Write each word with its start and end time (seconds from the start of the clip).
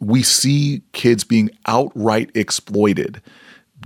We 0.00 0.22
see 0.22 0.82
kids 0.92 1.24
being 1.24 1.50
outright 1.66 2.30
exploited, 2.34 3.22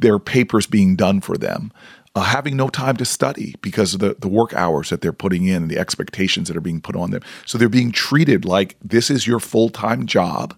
their 0.00 0.18
papers 0.18 0.67
being 0.67 0.96
done 0.96 1.21
for 1.21 1.36
them, 1.36 1.72
uh, 2.14 2.22
having 2.22 2.56
no 2.56 2.68
time 2.68 2.96
to 2.96 3.04
study 3.04 3.54
because 3.62 3.94
of 3.94 4.00
the, 4.00 4.16
the 4.18 4.28
work 4.28 4.52
hours 4.54 4.90
that 4.90 5.00
they're 5.00 5.12
putting 5.12 5.46
in 5.46 5.62
and 5.62 5.70
the 5.70 5.78
expectations 5.78 6.48
that 6.48 6.56
are 6.56 6.62
being 6.62 6.80
put 6.80 6.96
on 6.96 7.10
them. 7.10 7.22
So 7.46 7.56
they're 7.56 7.68
being 7.68 7.92
treated 7.92 8.44
like 8.44 8.76
this 8.82 9.10
is 9.10 9.26
your 9.26 9.40
full 9.40 9.68
time 9.68 10.06
job. 10.06 10.56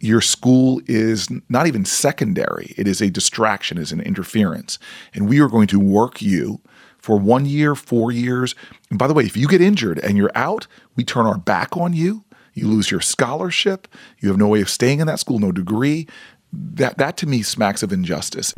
Your 0.00 0.20
school 0.20 0.80
is 0.86 1.28
not 1.48 1.68
even 1.68 1.84
secondary, 1.84 2.74
it 2.76 2.88
is 2.88 3.00
a 3.00 3.10
distraction, 3.10 3.78
is 3.78 3.92
an 3.92 4.00
interference. 4.00 4.78
And 5.14 5.28
we 5.28 5.40
are 5.40 5.48
going 5.48 5.68
to 5.68 5.78
work 5.78 6.20
you 6.20 6.60
for 6.98 7.18
one 7.18 7.46
year, 7.46 7.74
four 7.74 8.12
years. 8.12 8.54
And 8.90 8.98
by 8.98 9.06
the 9.06 9.14
way, 9.14 9.24
if 9.24 9.36
you 9.36 9.48
get 9.48 9.60
injured 9.60 9.98
and 9.98 10.16
you're 10.16 10.32
out, 10.34 10.66
we 10.96 11.04
turn 11.04 11.26
our 11.26 11.38
back 11.38 11.76
on 11.76 11.92
you. 11.92 12.24
You 12.54 12.68
lose 12.68 12.90
your 12.90 13.00
scholarship. 13.00 13.88
You 14.20 14.28
have 14.28 14.38
no 14.38 14.48
way 14.48 14.60
of 14.60 14.68
staying 14.68 15.00
in 15.00 15.06
that 15.06 15.18
school, 15.20 15.38
no 15.38 15.52
degree. 15.52 16.06
That, 16.52 16.98
that 16.98 17.16
to 17.18 17.26
me 17.26 17.42
smacks 17.42 17.82
of 17.82 17.92
injustice. 17.92 18.54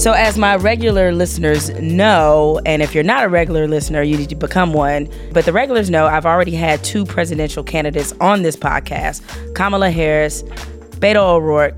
So, 0.00 0.12
as 0.12 0.38
my 0.38 0.56
regular 0.56 1.12
listeners 1.12 1.68
know, 1.78 2.58
and 2.64 2.80
if 2.80 2.94
you're 2.94 3.04
not 3.04 3.22
a 3.22 3.28
regular 3.28 3.68
listener, 3.68 4.02
you 4.02 4.16
need 4.16 4.30
to 4.30 4.34
become 4.34 4.72
one. 4.72 5.10
But 5.34 5.44
the 5.44 5.52
regulars 5.52 5.90
know 5.90 6.06
I've 6.06 6.24
already 6.24 6.52
had 6.52 6.82
two 6.82 7.04
presidential 7.04 7.62
candidates 7.62 8.14
on 8.18 8.40
this 8.40 8.56
podcast 8.56 9.20
Kamala 9.54 9.90
Harris, 9.90 10.42
Beto 11.02 11.16
O'Rourke. 11.16 11.76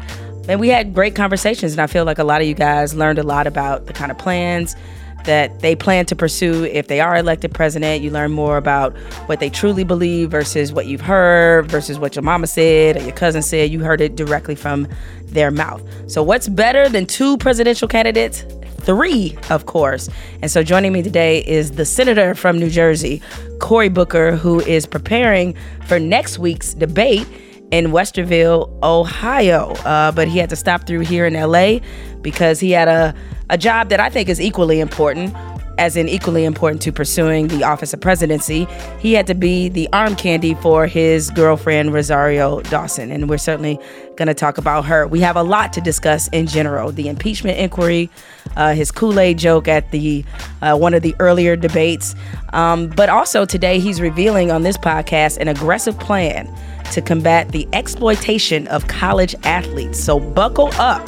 And 0.48 0.60
we 0.60 0.68
had 0.68 0.94
great 0.94 1.16
conversations, 1.16 1.72
and 1.72 1.80
I 1.80 1.88
feel 1.88 2.04
like 2.04 2.20
a 2.20 2.24
lot 2.24 2.40
of 2.40 2.46
you 2.46 2.54
guys 2.54 2.94
learned 2.94 3.18
a 3.18 3.24
lot 3.24 3.48
about 3.48 3.86
the 3.86 3.92
kind 3.92 4.12
of 4.12 4.18
plans 4.18 4.76
that 5.24 5.60
they 5.60 5.74
plan 5.74 6.06
to 6.06 6.16
pursue 6.16 6.64
if 6.64 6.88
they 6.88 7.00
are 7.00 7.16
elected 7.16 7.52
president. 7.52 8.02
You 8.02 8.10
learn 8.10 8.32
more 8.32 8.56
about 8.56 8.96
what 9.26 9.40
they 9.40 9.50
truly 9.50 9.84
believe 9.84 10.30
versus 10.30 10.72
what 10.72 10.86
you've 10.86 11.00
heard 11.00 11.70
versus 11.70 11.98
what 11.98 12.16
your 12.16 12.22
mama 12.22 12.46
said 12.46 12.96
or 12.96 13.02
your 13.02 13.12
cousin 13.12 13.42
said. 13.42 13.70
You 13.70 13.80
heard 13.80 14.00
it 14.00 14.16
directly 14.16 14.54
from 14.54 14.88
their 15.26 15.50
mouth. 15.50 15.82
So, 16.10 16.22
what's 16.22 16.48
better 16.48 16.88
than 16.88 17.06
two 17.06 17.36
presidential 17.38 17.88
candidates? 17.88 18.44
Three, 18.80 19.38
of 19.48 19.66
course. 19.66 20.08
And 20.42 20.50
so, 20.50 20.62
joining 20.62 20.92
me 20.92 21.02
today 21.02 21.44
is 21.46 21.72
the 21.72 21.84
senator 21.84 22.34
from 22.34 22.58
New 22.58 22.70
Jersey, 22.70 23.22
Cory 23.60 23.88
Booker, 23.88 24.36
who 24.36 24.60
is 24.60 24.86
preparing 24.86 25.56
for 25.86 25.98
next 25.98 26.38
week's 26.38 26.74
debate 26.74 27.26
in 27.72 27.86
Westerville, 27.86 28.70
Ohio. 28.84 29.72
Uh, 29.84 30.12
but 30.12 30.28
he 30.28 30.38
had 30.38 30.50
to 30.50 30.56
stop 30.56 30.86
through 30.86 31.00
here 31.00 31.26
in 31.26 31.34
LA 31.34 31.78
because 32.20 32.60
he 32.60 32.70
had 32.70 32.86
a, 32.86 33.14
a 33.50 33.58
job 33.58 33.88
that 33.88 33.98
I 33.98 34.08
think 34.10 34.28
is 34.28 34.40
equally 34.40 34.78
important, 34.78 35.34
as 35.78 35.96
in 35.96 36.06
equally 36.06 36.44
important 36.44 36.82
to 36.82 36.92
pursuing 36.92 37.48
the 37.48 37.64
office 37.64 37.94
of 37.94 38.00
presidency. 38.00 38.66
He 39.00 39.14
had 39.14 39.26
to 39.26 39.34
be 39.34 39.70
the 39.70 39.88
arm 39.92 40.14
candy 40.14 40.54
for 40.54 40.86
his 40.86 41.30
girlfriend, 41.30 41.94
Rosario 41.94 42.60
Dawson. 42.60 43.10
And 43.10 43.28
we're 43.28 43.38
certainly 43.38 43.80
going 44.16 44.28
to 44.28 44.34
talk 44.34 44.58
about 44.58 44.84
her. 44.84 45.06
We 45.06 45.20
have 45.20 45.36
a 45.36 45.42
lot 45.42 45.72
to 45.74 45.80
discuss 45.80 46.28
in 46.28 46.46
general 46.46 46.92
the 46.92 47.08
impeachment 47.08 47.58
inquiry, 47.58 48.10
uh, 48.56 48.74
his 48.74 48.90
Kool 48.90 49.18
Aid 49.18 49.38
joke 49.38 49.68
at 49.68 49.90
the 49.90 50.24
uh, 50.60 50.76
one 50.76 50.94
of 50.94 51.02
the 51.02 51.14
earlier 51.18 51.56
debates. 51.56 52.14
Um, 52.52 52.88
but 52.88 53.08
also 53.08 53.44
today, 53.44 53.78
he's 53.78 54.00
revealing 54.00 54.50
on 54.50 54.62
this 54.62 54.76
podcast 54.76 55.38
an 55.38 55.48
aggressive 55.48 55.98
plan 55.98 56.52
to 56.92 57.00
combat 57.00 57.50
the 57.52 57.66
exploitation 57.72 58.68
of 58.68 58.86
college 58.86 59.34
athletes. 59.44 60.02
So 60.02 60.20
buckle 60.20 60.70
up. 60.74 61.06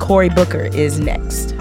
Cory 0.00 0.28
Booker 0.28 0.64
is 0.64 1.00
next. 1.00 1.54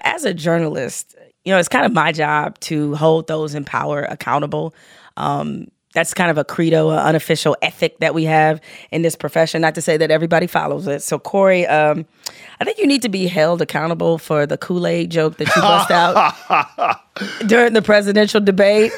As 0.00 0.24
a 0.24 0.32
journalist, 0.32 1.14
you 1.46 1.52
know, 1.52 1.58
it's 1.58 1.68
kind 1.68 1.86
of 1.86 1.92
my 1.92 2.10
job 2.10 2.58
to 2.58 2.96
hold 2.96 3.28
those 3.28 3.54
in 3.54 3.64
power 3.64 4.02
accountable. 4.02 4.74
Um, 5.16 5.68
that's 5.94 6.12
kind 6.12 6.30
of 6.30 6.36
a 6.36 6.44
credo, 6.44 6.90
an 6.90 6.98
unofficial 6.98 7.56
ethic 7.62 8.00
that 8.00 8.14
we 8.14 8.24
have 8.24 8.60
in 8.90 9.02
this 9.02 9.14
profession. 9.14 9.62
Not 9.62 9.76
to 9.76 9.80
say 9.80 9.96
that 9.96 10.10
everybody 10.10 10.48
follows 10.48 10.88
it. 10.88 11.02
So, 11.02 11.20
Cory, 11.20 11.64
um, 11.66 12.04
I 12.60 12.64
think 12.64 12.78
you 12.78 12.86
need 12.86 13.00
to 13.02 13.08
be 13.08 13.28
held 13.28 13.62
accountable 13.62 14.18
for 14.18 14.44
the 14.44 14.58
Kool 14.58 14.88
Aid 14.88 15.10
joke 15.10 15.36
that 15.36 15.46
you 15.54 15.62
bust 15.62 15.90
out 15.92 17.00
during 17.46 17.74
the 17.74 17.80
presidential 17.80 18.40
debate. 18.40 18.92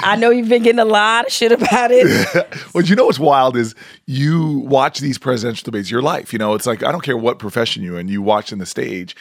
I 0.00 0.16
know 0.16 0.30
you've 0.30 0.48
been 0.48 0.62
getting 0.62 0.80
a 0.80 0.84
lot 0.86 1.26
of 1.26 1.32
shit 1.32 1.52
about 1.52 1.90
it. 1.92 2.64
well, 2.74 2.82
you 2.82 2.96
know 2.96 3.04
what's 3.04 3.20
wild 3.20 3.58
is 3.58 3.74
you 4.06 4.60
watch 4.66 5.00
these 5.00 5.18
presidential 5.18 5.66
debates, 5.66 5.90
your 5.90 6.02
life. 6.02 6.32
You 6.32 6.38
know, 6.38 6.54
it's 6.54 6.66
like 6.66 6.82
I 6.82 6.90
don't 6.92 7.04
care 7.04 7.16
what 7.16 7.38
profession 7.38 7.82
you're 7.82 8.00
in, 8.00 8.08
you 8.08 8.22
watch 8.22 8.52
in 8.52 8.58
the 8.58 8.66
stage, 8.66 9.14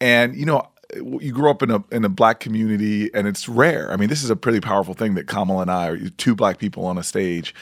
and 0.00 0.34
you 0.34 0.46
know 0.46 0.66
you 0.96 1.32
grew 1.32 1.50
up 1.50 1.62
in 1.62 1.70
a 1.70 1.82
in 1.92 2.04
a 2.04 2.08
black 2.08 2.40
community, 2.40 3.10
and 3.14 3.26
it's 3.26 3.48
rare. 3.48 3.90
I 3.92 3.96
mean, 3.96 4.08
this 4.08 4.22
is 4.22 4.30
a 4.30 4.36
pretty 4.36 4.60
powerful 4.60 4.94
thing 4.94 5.14
that 5.14 5.26
Kamala 5.26 5.62
and 5.62 5.70
I 5.70 5.88
are 5.88 6.08
two 6.10 6.34
black 6.34 6.58
people 6.58 6.84
on 6.86 6.98
a 6.98 7.02
stage. 7.02 7.54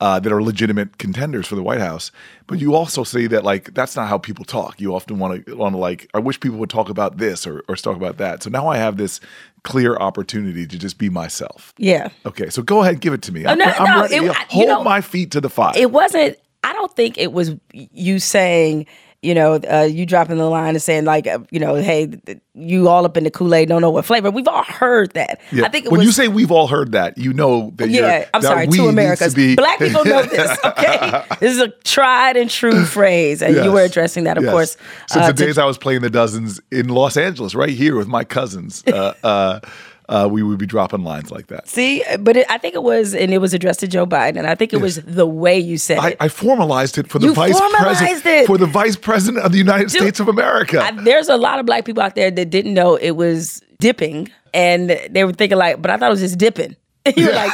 Uh, 0.00 0.20
that 0.20 0.32
are 0.32 0.40
legitimate 0.40 0.96
contenders 0.98 1.44
for 1.44 1.56
the 1.56 1.62
White 1.64 1.80
House, 1.80 2.12
but 2.46 2.60
you 2.60 2.72
also 2.76 3.02
see 3.02 3.26
that 3.26 3.42
like 3.42 3.74
that's 3.74 3.96
not 3.96 4.06
how 4.06 4.16
people 4.16 4.44
talk. 4.44 4.80
You 4.80 4.94
often 4.94 5.18
want 5.18 5.44
to 5.44 5.56
want 5.56 5.74
to 5.74 5.76
like 5.76 6.08
I 6.14 6.20
wish 6.20 6.38
people 6.38 6.56
would 6.58 6.70
talk 6.70 6.88
about 6.88 7.16
this 7.18 7.48
or 7.48 7.64
or 7.66 7.74
talk 7.74 7.96
about 7.96 8.16
that. 8.18 8.44
So 8.44 8.48
now 8.48 8.68
I 8.68 8.76
have 8.76 8.96
this 8.96 9.18
clear 9.64 9.96
opportunity 9.96 10.68
to 10.68 10.78
just 10.78 10.98
be 10.98 11.08
myself. 11.10 11.74
Yeah. 11.78 12.10
Okay, 12.24 12.48
so 12.48 12.62
go 12.62 12.82
ahead, 12.82 13.00
give 13.00 13.12
it 13.12 13.22
to 13.22 13.32
me. 13.32 13.44
Oh, 13.44 13.54
no, 13.54 13.64
I'm, 13.64 13.84
no, 13.96 14.02
ready. 14.02 14.14
it- 14.14 14.36
Hold 14.50 14.68
know, 14.68 14.84
my 14.84 15.00
feet 15.00 15.32
to 15.32 15.40
the 15.40 15.50
fire. 15.50 15.72
It 15.76 15.90
wasn't. 15.90 16.38
I 16.62 16.72
don't 16.74 16.94
think 16.94 17.18
it 17.18 17.32
was 17.32 17.56
you 17.72 18.20
saying. 18.20 18.86
You 19.20 19.34
know, 19.34 19.54
uh, 19.68 19.82
you 19.82 20.06
dropping 20.06 20.38
the 20.38 20.44
line 20.48 20.76
and 20.76 20.82
saying 20.82 21.04
like, 21.04 21.26
uh, 21.26 21.40
you 21.50 21.58
know, 21.58 21.74
hey, 21.74 22.06
th- 22.06 22.38
you 22.54 22.88
all 22.88 23.04
up 23.04 23.16
in 23.16 23.24
the 23.24 23.32
Kool 23.32 23.52
Aid, 23.52 23.68
don't 23.68 23.80
know 23.82 23.90
what 23.90 24.04
flavor. 24.04 24.30
We've 24.30 24.46
all 24.46 24.62
heard 24.62 25.10
that. 25.14 25.40
Yeah. 25.50 25.64
I 25.64 25.70
think 25.70 25.86
it 25.86 25.90
when 25.90 25.98
was. 25.98 26.06
you 26.06 26.12
say 26.12 26.28
we've 26.28 26.52
all 26.52 26.68
heard 26.68 26.92
that, 26.92 27.18
you 27.18 27.32
know 27.32 27.72
that 27.78 27.88
you're, 27.90 28.06
yeah, 28.06 28.28
I'm 28.32 28.42
that 28.42 28.46
sorry, 28.48 28.66
to 28.68 28.70
needs 28.76 28.88
Americas. 28.88 29.32
to 29.34 29.36
be- 29.36 29.56
Black 29.56 29.80
people 29.80 30.04
know 30.04 30.22
this, 30.22 30.56
okay? 30.64 31.24
this 31.40 31.50
is 31.52 31.58
a 31.60 31.68
tried 31.82 32.36
and 32.36 32.48
true 32.48 32.84
phrase, 32.84 33.42
and 33.42 33.56
you 33.56 33.72
were 33.72 33.80
addressing 33.82 34.22
that, 34.22 34.38
of 34.38 34.44
Yes. 34.44 34.52
course. 34.52 34.76
Since 35.08 35.24
uh, 35.24 35.26
the 35.32 35.32
to- 35.32 35.46
days 35.46 35.58
I 35.58 35.64
was 35.64 35.78
playing 35.78 36.02
the 36.02 36.10
dozens 36.10 36.60
in 36.70 36.86
Los 36.88 37.16
Angeles, 37.16 37.56
right 37.56 37.70
here 37.70 37.96
with 37.96 38.06
my 38.06 38.22
cousins, 38.22 38.84
uh, 40.08 40.28
we 40.30 40.42
would 40.42 40.58
be 40.58 40.66
dropping 40.66 41.04
lines 41.04 41.30
like 41.30 41.48
that. 41.48 41.68
See, 41.68 42.02
but 42.20 42.36
it, 42.36 42.46
I 42.50 42.58
think 42.58 42.74
it 42.74 42.82
was, 42.82 43.14
and 43.14 43.32
it 43.32 43.38
was 43.38 43.52
addressed 43.52 43.80
to 43.80 43.88
Joe 43.88 44.06
Biden, 44.06 44.38
and 44.38 44.46
I 44.46 44.54
think 44.54 44.72
it 44.72 44.80
was 44.80 44.96
the 44.96 45.26
way 45.26 45.58
you 45.58 45.76
said 45.76 45.98
I, 45.98 46.08
it. 46.10 46.16
I 46.20 46.28
formalized 46.28 46.96
it 46.98 47.08
for 47.08 47.18
the 47.18 47.26
You 47.26 47.34
vice 47.34 47.58
president 47.58 48.26
it. 48.26 48.46
for 48.46 48.56
the 48.56 48.66
vice 48.66 48.96
president 48.96 49.44
of 49.44 49.52
the 49.52 49.58
United 49.58 49.88
Dude, 49.88 50.00
States 50.00 50.20
of 50.20 50.28
America. 50.28 50.82
I, 50.82 50.92
there's 50.92 51.28
a 51.28 51.36
lot 51.36 51.58
of 51.58 51.66
black 51.66 51.84
people 51.84 52.02
out 52.02 52.14
there 52.14 52.30
that 52.30 52.50
didn't 52.50 52.74
know 52.74 52.96
it 52.96 53.12
was 53.12 53.62
dipping, 53.78 54.30
and 54.54 54.90
they 55.10 55.24
were 55.24 55.32
thinking 55.32 55.58
like, 55.58 55.82
but 55.82 55.90
I 55.90 55.96
thought 55.98 56.08
it 56.08 56.14
was 56.14 56.20
just 56.20 56.38
dipping. 56.38 56.76
You're 57.16 57.34
like, 57.34 57.52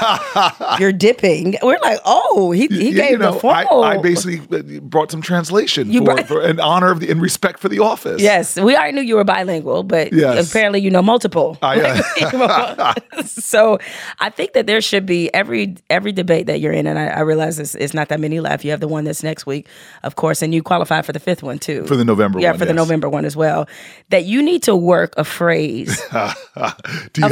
you're 0.81 0.93
dipping. 0.93 1.57
We're 1.63 1.79
like, 1.83 1.99
oh, 2.05 2.51
he, 2.51 2.67
he 2.69 2.89
You- 2.91 2.95
gave 2.95 3.11
you 3.13 3.19
know, 3.19 3.33
the 3.35 3.41
formal. 3.41 3.83
I, 3.85 3.95
I 3.95 3.99
basically 3.99 4.41
uh, 4.57 4.81
brought 4.81 5.11
some 5.11 5.23
translation 5.23 5.93
for, 5.93 6.03
brought- 6.05 6.27
for 6.29 6.43
in 6.43 6.61
honor 6.61 6.91
of 6.91 7.01
the 7.01 7.11
in 7.11 7.21
respect 7.21 7.61
for 7.61 7.69
the 7.69 7.81
office. 7.81 8.21
Yes, 8.23 8.57
we 8.57 8.77
already 8.77 8.93
knew 8.93 9.03
you 9.03 9.17
were 9.17 9.25
bilingual, 9.25 9.83
but 9.83 10.13
Yes. 10.13 10.49
apparently 10.51 10.81
you 10.81 10.91
know 10.91 11.03
multiple. 11.03 11.59
I, 11.63 12.03
uh, 12.21 12.95
so 13.25 13.79
I 14.21 14.31
think 14.31 14.53
that 14.53 14.67
there 14.67 14.81
should 14.81 15.07
be 15.07 15.33
every 15.35 15.77
every 15.91 16.13
debate 16.13 16.47
that 16.47 16.61
you're 16.61 16.73
in, 16.73 16.87
and 16.87 16.99
I, 16.99 17.07
I 17.07 17.21
realize 17.21 17.59
it's, 17.59 17.75
it's 17.75 17.95
not 17.95 18.09
that 18.09 18.21
many 18.21 18.41
left. 18.41 18.65
You 18.65 18.71
have 18.71 18.81
the 18.81 18.89
one 18.89 19.05
that's 19.05 19.23
next 19.23 19.47
week, 19.47 19.67
of 20.03 20.17
course, 20.17 20.43
and 20.43 20.55
you 20.55 20.63
qualify 20.63 21.03
for 21.03 21.13
the 21.13 21.21
fifth 21.21 21.43
one 21.43 21.59
too. 21.59 21.85
For 21.87 21.97
the 21.97 22.05
November 22.05 22.41
yeah, 22.41 22.51
one, 22.51 22.59
for 22.59 22.65
the. 22.67 22.75
November 22.75 23.09
one 23.09 23.25
as 23.25 23.37
well. 23.37 23.69
That 24.11 24.25
you 24.25 24.43
need 24.43 24.63
to 24.65 24.75
work 24.75 25.15
a 25.17 25.25
phrase, 25.25 26.01
a 26.13 26.35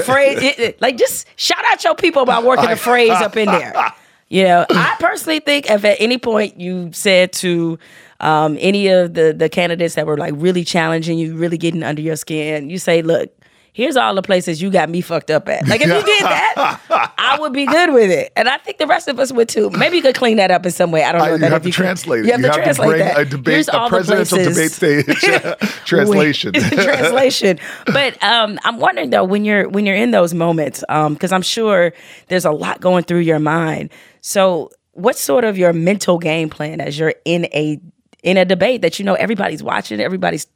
phrase, 0.02 0.38
it- 0.42 0.58
it- 0.58 0.80
like 0.82 0.96
just 0.96 1.26
shout 1.36 1.64
out 1.66 1.82
your 1.84 1.94
people 1.94 2.11
about 2.20 2.44
working 2.44 2.70
a 2.70 2.76
phrase 2.76 3.10
up 3.10 3.36
in 3.36 3.46
there. 3.46 3.74
You 4.28 4.44
know, 4.44 4.64
I 4.70 4.96
personally 4.98 5.40
think 5.40 5.68
if 5.68 5.84
at 5.84 5.98
any 6.00 6.16
point 6.16 6.58
you 6.58 6.90
said 6.94 7.34
to 7.34 7.78
um, 8.18 8.56
any 8.60 8.88
of 8.88 9.12
the 9.12 9.34
the 9.34 9.50
candidates 9.50 9.94
that 9.96 10.06
were 10.06 10.16
like 10.16 10.32
really 10.38 10.64
challenging 10.64 11.18
you, 11.18 11.36
really 11.36 11.58
getting 11.58 11.82
under 11.82 12.00
your 12.00 12.16
skin, 12.16 12.70
you 12.70 12.78
say, 12.78 13.02
"Look, 13.02 13.30
here's 13.72 13.96
all 13.96 14.14
the 14.14 14.22
places 14.22 14.60
you 14.60 14.70
got 14.70 14.88
me 14.90 15.00
fucked 15.00 15.30
up 15.30 15.48
at." 15.48 15.66
Like 15.68 15.80
if 15.80 15.86
you 15.88 15.94
did 16.02 16.22
that, 16.22 16.80
I 17.18 17.38
would 17.40 17.52
be 17.52 17.66
good 17.66 17.92
with 17.92 18.10
it, 18.10 18.32
and 18.36 18.48
I 18.48 18.58
think 18.58 18.78
the 18.78 18.86
rest 18.86 19.08
of 19.08 19.18
us 19.18 19.32
would 19.32 19.48
too. 19.48 19.70
Maybe 19.70 19.96
you 19.96 20.02
could 20.02 20.14
clean 20.14 20.36
that 20.36 20.50
up 20.50 20.64
in 20.66 20.72
some 20.72 20.90
way. 20.90 21.04
I 21.04 21.12
don't 21.12 21.20
know 21.20 21.24
I- 21.24 21.30
you 21.32 21.38
that 21.38 21.52
have 21.52 21.56
if 21.58 21.62
to 21.62 21.68
you 21.68 21.72
can- 21.72 21.82
translate 21.84 22.20
it. 22.20 22.26
You 22.26 22.32
have 22.32 22.42
to 22.42 22.62
translate 22.62 22.88
bring 22.88 22.98
that. 23.00 23.18
a 23.18 23.24
debate, 23.24 23.54
Here's 23.54 23.68
a 23.68 23.86
presidential 23.88 24.38
debate 24.38 24.70
stage 24.72 25.06
translation. 25.86 26.52
translation. 26.52 27.58
But 27.86 28.22
um, 28.22 28.58
I'm 28.64 28.78
wondering 28.78 29.10
though, 29.10 29.24
when 29.24 29.44
you're 29.44 29.68
when 29.68 29.86
you're 29.86 29.96
in 29.96 30.10
those 30.10 30.34
moments, 30.34 30.80
because 30.88 31.32
I'm 31.32 31.42
sure 31.42 31.92
there's 32.28 32.44
a 32.44 32.50
lot 32.52 32.80
going 32.80 33.04
through 33.04 33.20
your 33.20 33.38
mind. 33.38 33.90
So, 34.20 34.70
what's 34.92 35.20
sort 35.20 35.44
of 35.44 35.56
your 35.58 35.72
mental 35.72 36.18
game 36.18 36.48
plan 36.50 36.80
as 36.80 36.98
you're 36.98 37.14
in 37.24 37.46
a 37.46 37.80
in 38.22 38.36
a 38.36 38.44
debate 38.44 38.82
that 38.82 38.98
you 38.98 39.04
know 39.04 39.14
everybody's 39.14 39.62
watching, 39.62 40.00
everybody's 40.00 40.46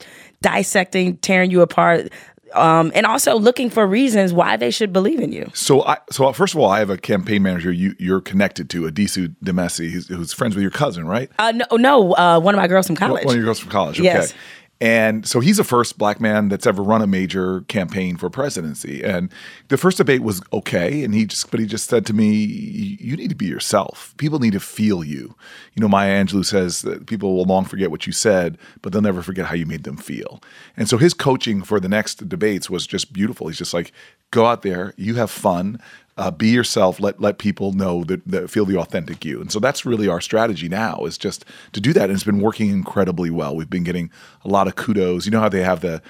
dissecting, 0.42 1.16
tearing 1.18 1.50
you 1.50 1.62
apart. 1.62 2.12
Um, 2.52 2.92
and 2.94 3.06
also 3.06 3.36
looking 3.38 3.70
for 3.70 3.86
reasons 3.86 4.32
why 4.32 4.56
they 4.56 4.70
should 4.70 4.92
believe 4.92 5.20
in 5.20 5.32
you. 5.32 5.50
So, 5.52 5.82
I 5.82 5.98
so 6.10 6.32
first 6.32 6.54
of 6.54 6.60
all, 6.60 6.70
I 6.70 6.78
have 6.78 6.90
a 6.90 6.96
campaign 6.96 7.42
manager 7.42 7.72
you 7.72 7.94
you're 7.98 8.20
connected 8.20 8.70
to, 8.70 8.82
Addisu 8.82 9.34
Demissie, 9.42 9.90
who's, 9.90 10.08
who's 10.08 10.32
friends 10.32 10.54
with 10.54 10.62
your 10.62 10.70
cousin, 10.70 11.06
right? 11.06 11.30
Uh, 11.38 11.52
no, 11.52 11.64
no 11.76 12.14
uh, 12.14 12.38
one 12.40 12.54
of 12.54 12.58
my 12.58 12.68
girls 12.68 12.86
from 12.86 12.96
college. 12.96 13.24
One 13.24 13.34
of 13.34 13.38
your 13.38 13.44
girls 13.46 13.58
from 13.58 13.70
college. 13.70 13.98
Okay. 13.98 14.04
Yes. 14.04 14.32
And 14.80 15.26
so 15.26 15.40
he's 15.40 15.56
the 15.56 15.64
first 15.64 15.96
black 15.96 16.20
man 16.20 16.48
that's 16.48 16.66
ever 16.66 16.82
run 16.82 17.00
a 17.00 17.06
major 17.06 17.62
campaign 17.62 18.18
for 18.18 18.28
presidency. 18.28 19.02
And 19.02 19.32
the 19.68 19.78
first 19.78 19.96
debate 19.96 20.22
was 20.22 20.42
okay. 20.52 21.02
And 21.02 21.14
he 21.14 21.24
just, 21.24 21.50
but 21.50 21.60
he 21.60 21.66
just 21.66 21.88
said 21.88 22.04
to 22.06 22.12
me, 22.12 22.30
you 22.34 23.16
need 23.16 23.30
to 23.30 23.36
be 23.36 23.46
yourself. 23.46 24.14
People 24.18 24.38
need 24.38 24.52
to 24.52 24.60
feel 24.60 25.02
you. 25.02 25.34
You 25.74 25.80
know, 25.80 25.88
Maya 25.88 26.22
Angelou 26.22 26.44
says 26.44 26.82
that 26.82 27.06
people 27.06 27.34
will 27.34 27.44
long 27.44 27.64
forget 27.64 27.90
what 27.90 28.06
you 28.06 28.12
said, 28.12 28.58
but 28.82 28.92
they'll 28.92 29.00
never 29.00 29.22
forget 29.22 29.46
how 29.46 29.54
you 29.54 29.64
made 29.64 29.84
them 29.84 29.96
feel. 29.96 30.42
And 30.76 30.88
so 30.88 30.98
his 30.98 31.14
coaching 31.14 31.62
for 31.62 31.80
the 31.80 31.88
next 31.88 32.28
debates 32.28 32.68
was 32.68 32.86
just 32.86 33.14
beautiful. 33.14 33.48
He's 33.48 33.58
just 33.58 33.72
like, 33.74 33.92
go 34.30 34.44
out 34.44 34.60
there, 34.60 34.92
you 34.98 35.14
have 35.14 35.30
fun 35.30 35.80
uh, 36.16 36.30
be 36.30 36.48
yourself 36.48 36.98
let 36.98 37.20
let 37.20 37.38
people 37.38 37.72
know 37.72 38.04
that, 38.04 38.26
that, 38.26 38.50
feel 38.50 38.64
the 38.64 38.78
authentic 38.78 39.24
you. 39.24 39.40
And 39.40 39.52
so 39.52 39.58
that's 39.58 39.84
really 39.84 40.08
our 40.08 40.20
strategy 40.20 40.68
now 40.68 41.04
is 41.04 41.18
just 41.18 41.44
to 41.72 41.80
do 41.80 41.92
that. 41.92 42.04
And 42.04 42.12
it's 42.12 42.24
been 42.24 42.40
working 42.40 42.70
incredibly 42.70 43.30
well. 43.30 43.54
We've 43.54 43.68
been 43.68 43.84
getting 43.84 44.10
a 44.44 44.48
lot 44.48 44.66
of 44.66 44.76
kudos. 44.76 45.26
You 45.26 45.32
know 45.32 45.40
how 45.40 45.48
they 45.48 45.62
have 45.62 45.80
the 45.80 46.02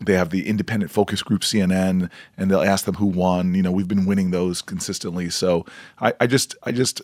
they 0.00 0.14
have 0.14 0.30
the 0.30 0.48
independent 0.48 0.90
focus 0.90 1.22
group 1.22 1.42
CNN 1.42 2.10
and 2.36 2.50
they'll 2.50 2.62
ask 2.62 2.86
them 2.86 2.96
who 2.96 3.06
won. 3.06 3.54
You 3.54 3.62
know 3.62 3.70
we've 3.70 3.88
been 3.88 4.06
winning 4.06 4.32
those 4.32 4.62
consistently. 4.62 5.30
So 5.30 5.64
I, 6.00 6.12
I 6.20 6.26
just 6.26 6.56
I 6.64 6.72
just 6.72 7.02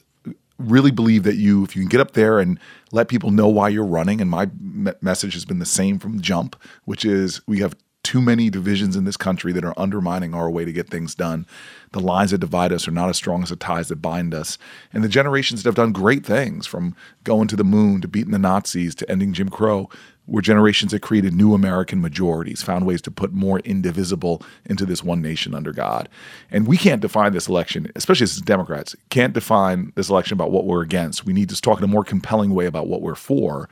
really 0.58 0.90
believe 0.90 1.22
that 1.22 1.36
you 1.36 1.62
if 1.62 1.76
you 1.76 1.82
can 1.82 1.88
get 1.88 2.00
up 2.00 2.12
there 2.12 2.40
and 2.40 2.58
let 2.90 3.06
people 3.06 3.30
know 3.30 3.46
why 3.46 3.68
you're 3.68 3.84
running 3.84 4.20
and 4.20 4.28
my 4.28 4.50
me- 4.60 4.90
message 5.00 5.34
has 5.34 5.44
been 5.44 5.60
the 5.60 5.64
same 5.64 6.00
from 6.00 6.20
jump 6.20 6.56
which 6.84 7.04
is 7.04 7.40
we 7.46 7.60
have 7.60 7.76
too 8.08 8.22
many 8.22 8.48
divisions 8.48 8.96
in 8.96 9.04
this 9.04 9.18
country 9.18 9.52
that 9.52 9.64
are 9.66 9.78
undermining 9.78 10.32
our 10.32 10.48
way 10.48 10.64
to 10.64 10.72
get 10.72 10.88
things 10.88 11.14
done. 11.14 11.46
The 11.92 12.00
lines 12.00 12.30
that 12.30 12.38
divide 12.38 12.72
us 12.72 12.86
are 12.86 12.92
not 12.92 13.08
as 13.08 13.16
strong 13.16 13.42
as 13.42 13.48
the 13.48 13.56
ties 13.56 13.88
that 13.88 14.02
bind 14.02 14.34
us. 14.34 14.58
And 14.92 15.02
the 15.02 15.08
generations 15.08 15.62
that 15.62 15.68
have 15.68 15.74
done 15.74 15.92
great 15.92 16.24
things, 16.24 16.66
from 16.66 16.94
going 17.24 17.48
to 17.48 17.56
the 17.56 17.64
moon 17.64 18.00
to 18.00 18.08
beating 18.08 18.32
the 18.32 18.38
Nazis 18.38 18.94
to 18.96 19.10
ending 19.10 19.32
Jim 19.32 19.48
Crow, 19.48 19.88
were 20.28 20.42
generations 20.42 20.92
that 20.92 21.00
created 21.00 21.32
new 21.32 21.54
American 21.54 22.02
majorities, 22.02 22.62
found 22.62 22.84
ways 22.84 23.00
to 23.00 23.10
put 23.10 23.32
more 23.32 23.60
indivisible 23.60 24.42
into 24.66 24.84
this 24.84 25.02
one 25.02 25.22
nation 25.22 25.54
under 25.54 25.72
God. 25.72 26.08
And 26.50 26.66
we 26.66 26.76
can't 26.76 27.00
define 27.00 27.32
this 27.32 27.48
election, 27.48 27.90
especially 27.96 28.24
as 28.24 28.36
Democrats, 28.42 28.94
can't 29.08 29.32
define 29.32 29.92
this 29.94 30.10
election 30.10 30.34
about 30.34 30.50
what 30.50 30.66
we're 30.66 30.82
against. 30.82 31.24
We 31.24 31.32
need 31.32 31.48
to 31.48 31.60
talk 31.60 31.78
in 31.78 31.84
a 31.84 31.88
more 31.88 32.04
compelling 32.04 32.54
way 32.54 32.66
about 32.66 32.88
what 32.88 33.00
we're 33.00 33.14
for. 33.14 33.70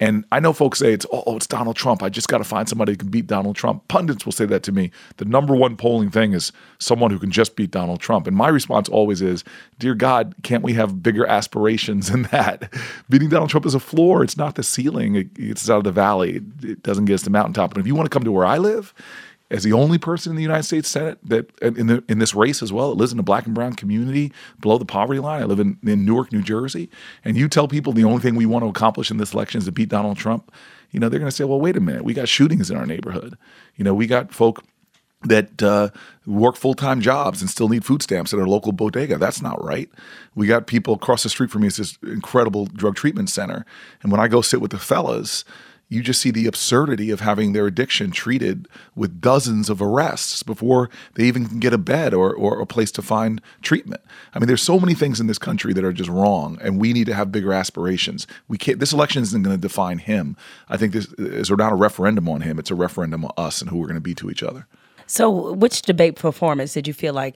And 0.00 0.24
I 0.30 0.38
know 0.38 0.52
folks 0.52 0.78
say 0.78 0.92
it's 0.92 1.06
oh 1.12 1.36
it's 1.36 1.46
Donald 1.46 1.76
Trump. 1.76 2.02
I 2.02 2.08
just 2.08 2.28
got 2.28 2.38
to 2.38 2.44
find 2.44 2.68
somebody 2.68 2.92
who 2.92 2.96
can 2.96 3.08
beat 3.08 3.26
Donald 3.26 3.56
Trump. 3.56 3.86
Pundits 3.88 4.24
will 4.24 4.32
say 4.32 4.46
that 4.46 4.62
to 4.64 4.72
me. 4.72 4.90
The 5.16 5.24
number 5.24 5.56
one 5.56 5.76
polling 5.76 6.10
thing 6.10 6.32
is 6.32 6.52
someone 6.78 7.10
who 7.10 7.18
can 7.18 7.30
just 7.30 7.56
beat 7.56 7.70
Donald 7.70 8.00
Trump. 8.00 8.26
And 8.26 8.36
my 8.36 8.48
response 8.48 8.88
always 8.88 9.20
is, 9.20 9.42
"Dear 9.78 9.94
God, 9.94 10.34
can't 10.42 10.62
we 10.62 10.74
have 10.74 11.02
bigger 11.02 11.26
aspirations 11.26 12.10
than 12.10 12.22
that? 12.24 12.72
Beating 13.08 13.28
Donald 13.28 13.50
Trump 13.50 13.66
is 13.66 13.74
a 13.74 13.80
floor. 13.80 14.22
It's 14.22 14.36
not 14.36 14.54
the 14.54 14.62
ceiling. 14.62 15.16
It 15.16 15.34
gets 15.34 15.64
us 15.64 15.70
out 15.70 15.78
of 15.78 15.84
the 15.84 15.92
valley. 15.92 16.42
It 16.62 16.82
doesn't 16.82 17.06
get 17.06 17.14
us 17.14 17.20
to 17.20 17.26
the 17.26 17.30
mountaintop. 17.30 17.72
And 17.72 17.80
if 17.80 17.86
you 17.86 17.94
want 17.94 18.06
to 18.06 18.14
come 18.14 18.24
to 18.24 18.32
where 18.32 18.46
I 18.46 18.58
live, 18.58 18.94
as 19.50 19.62
the 19.62 19.72
only 19.72 19.98
person 19.98 20.30
in 20.30 20.36
the 20.36 20.42
United 20.42 20.64
States 20.64 20.88
Senate 20.88 21.18
that 21.22 21.50
in 21.60 21.86
the 21.86 22.04
in 22.08 22.18
this 22.18 22.34
race 22.34 22.62
as 22.62 22.72
well 22.72 22.90
that 22.90 22.96
lives 22.96 23.12
in 23.12 23.18
a 23.18 23.22
black 23.22 23.46
and 23.46 23.54
brown 23.54 23.74
community 23.74 24.32
below 24.60 24.78
the 24.78 24.84
poverty 24.84 25.20
line. 25.20 25.42
I 25.42 25.46
live 25.46 25.60
in, 25.60 25.78
in 25.86 26.04
Newark, 26.04 26.32
New 26.32 26.42
Jersey, 26.42 26.90
and 27.24 27.36
you 27.36 27.48
tell 27.48 27.68
people 27.68 27.92
the 27.92 28.04
only 28.04 28.20
thing 28.20 28.34
we 28.34 28.46
want 28.46 28.64
to 28.64 28.68
accomplish 28.68 29.10
in 29.10 29.16
this 29.16 29.32
election 29.32 29.58
is 29.58 29.64
to 29.64 29.72
beat 29.72 29.88
Donald 29.88 30.18
Trump. 30.18 30.52
You 30.90 31.00
know, 31.00 31.08
they're 31.08 31.20
going 31.20 31.30
to 31.30 31.36
say, 31.36 31.44
"Well, 31.44 31.60
wait 31.60 31.76
a 31.76 31.80
minute. 31.80 32.04
We 32.04 32.14
got 32.14 32.28
shootings 32.28 32.70
in 32.70 32.76
our 32.76 32.86
neighborhood. 32.86 33.36
You 33.76 33.84
know, 33.84 33.94
we 33.94 34.06
got 34.06 34.32
folk." 34.32 34.62
that 35.22 35.62
uh, 35.64 35.90
work 36.26 36.54
full 36.56 36.74
time 36.74 37.00
jobs 37.00 37.40
and 37.40 37.50
still 37.50 37.68
need 37.68 37.84
food 37.84 38.02
stamps 38.02 38.32
at 38.32 38.38
our 38.38 38.46
local 38.46 38.70
bodega. 38.70 39.18
That's 39.18 39.42
not 39.42 39.62
right. 39.62 39.90
We 40.36 40.46
got 40.46 40.66
people 40.66 40.94
across 40.94 41.24
the 41.24 41.28
street 41.28 41.50
from 41.50 41.62
me. 41.62 41.68
It's 41.68 41.76
this 41.78 41.98
incredible 42.04 42.66
drug 42.66 42.94
treatment 42.94 43.28
center. 43.28 43.66
And 44.02 44.12
when 44.12 44.20
I 44.20 44.28
go 44.28 44.42
sit 44.42 44.60
with 44.60 44.70
the 44.70 44.78
fellas, 44.78 45.44
you 45.88 46.02
just 46.02 46.20
see 46.20 46.30
the 46.30 46.46
absurdity 46.46 47.10
of 47.10 47.20
having 47.20 47.52
their 47.52 47.66
addiction 47.66 48.10
treated 48.10 48.68
with 48.94 49.20
dozens 49.20 49.70
of 49.70 49.80
arrests 49.80 50.42
before 50.42 50.90
they 51.14 51.24
even 51.24 51.46
can 51.46 51.58
get 51.58 51.72
a 51.72 51.78
bed 51.78 52.12
or, 52.12 52.34
or 52.34 52.60
a 52.60 52.66
place 52.66 52.90
to 52.92 53.02
find 53.02 53.40
treatment. 53.62 54.02
I 54.34 54.38
mean, 54.38 54.48
there's 54.48 54.62
so 54.62 54.78
many 54.78 54.94
things 54.94 55.18
in 55.18 55.26
this 55.26 55.38
country 55.38 55.72
that 55.72 55.84
are 55.84 55.92
just 55.92 56.10
wrong, 56.10 56.58
and 56.60 56.78
we 56.78 56.92
need 56.92 57.06
to 57.06 57.14
have 57.14 57.32
bigger 57.32 57.52
aspirations. 57.52 58.26
We 58.48 58.58
can't. 58.58 58.78
This 58.78 58.92
election 58.92 59.22
isn't 59.22 59.42
going 59.42 59.56
to 59.56 59.60
define 59.60 59.98
him. 59.98 60.36
I 60.68 60.76
think 60.76 60.92
this 60.92 61.06
is 61.14 61.50
not 61.50 61.72
a 61.72 61.76
referendum 61.76 62.28
on 62.28 62.42
him. 62.42 62.58
It's 62.58 62.70
a 62.70 62.74
referendum 62.74 63.24
on 63.24 63.32
us 63.36 63.60
and 63.60 63.70
who 63.70 63.78
we're 63.78 63.86
going 63.86 63.94
to 63.94 64.00
be 64.00 64.14
to 64.16 64.30
each 64.30 64.42
other. 64.42 64.66
So, 65.08 65.54
which 65.54 65.82
debate 65.82 66.16
performance 66.16 66.74
did 66.74 66.86
you 66.86 66.92
feel 66.92 67.14
like 67.14 67.34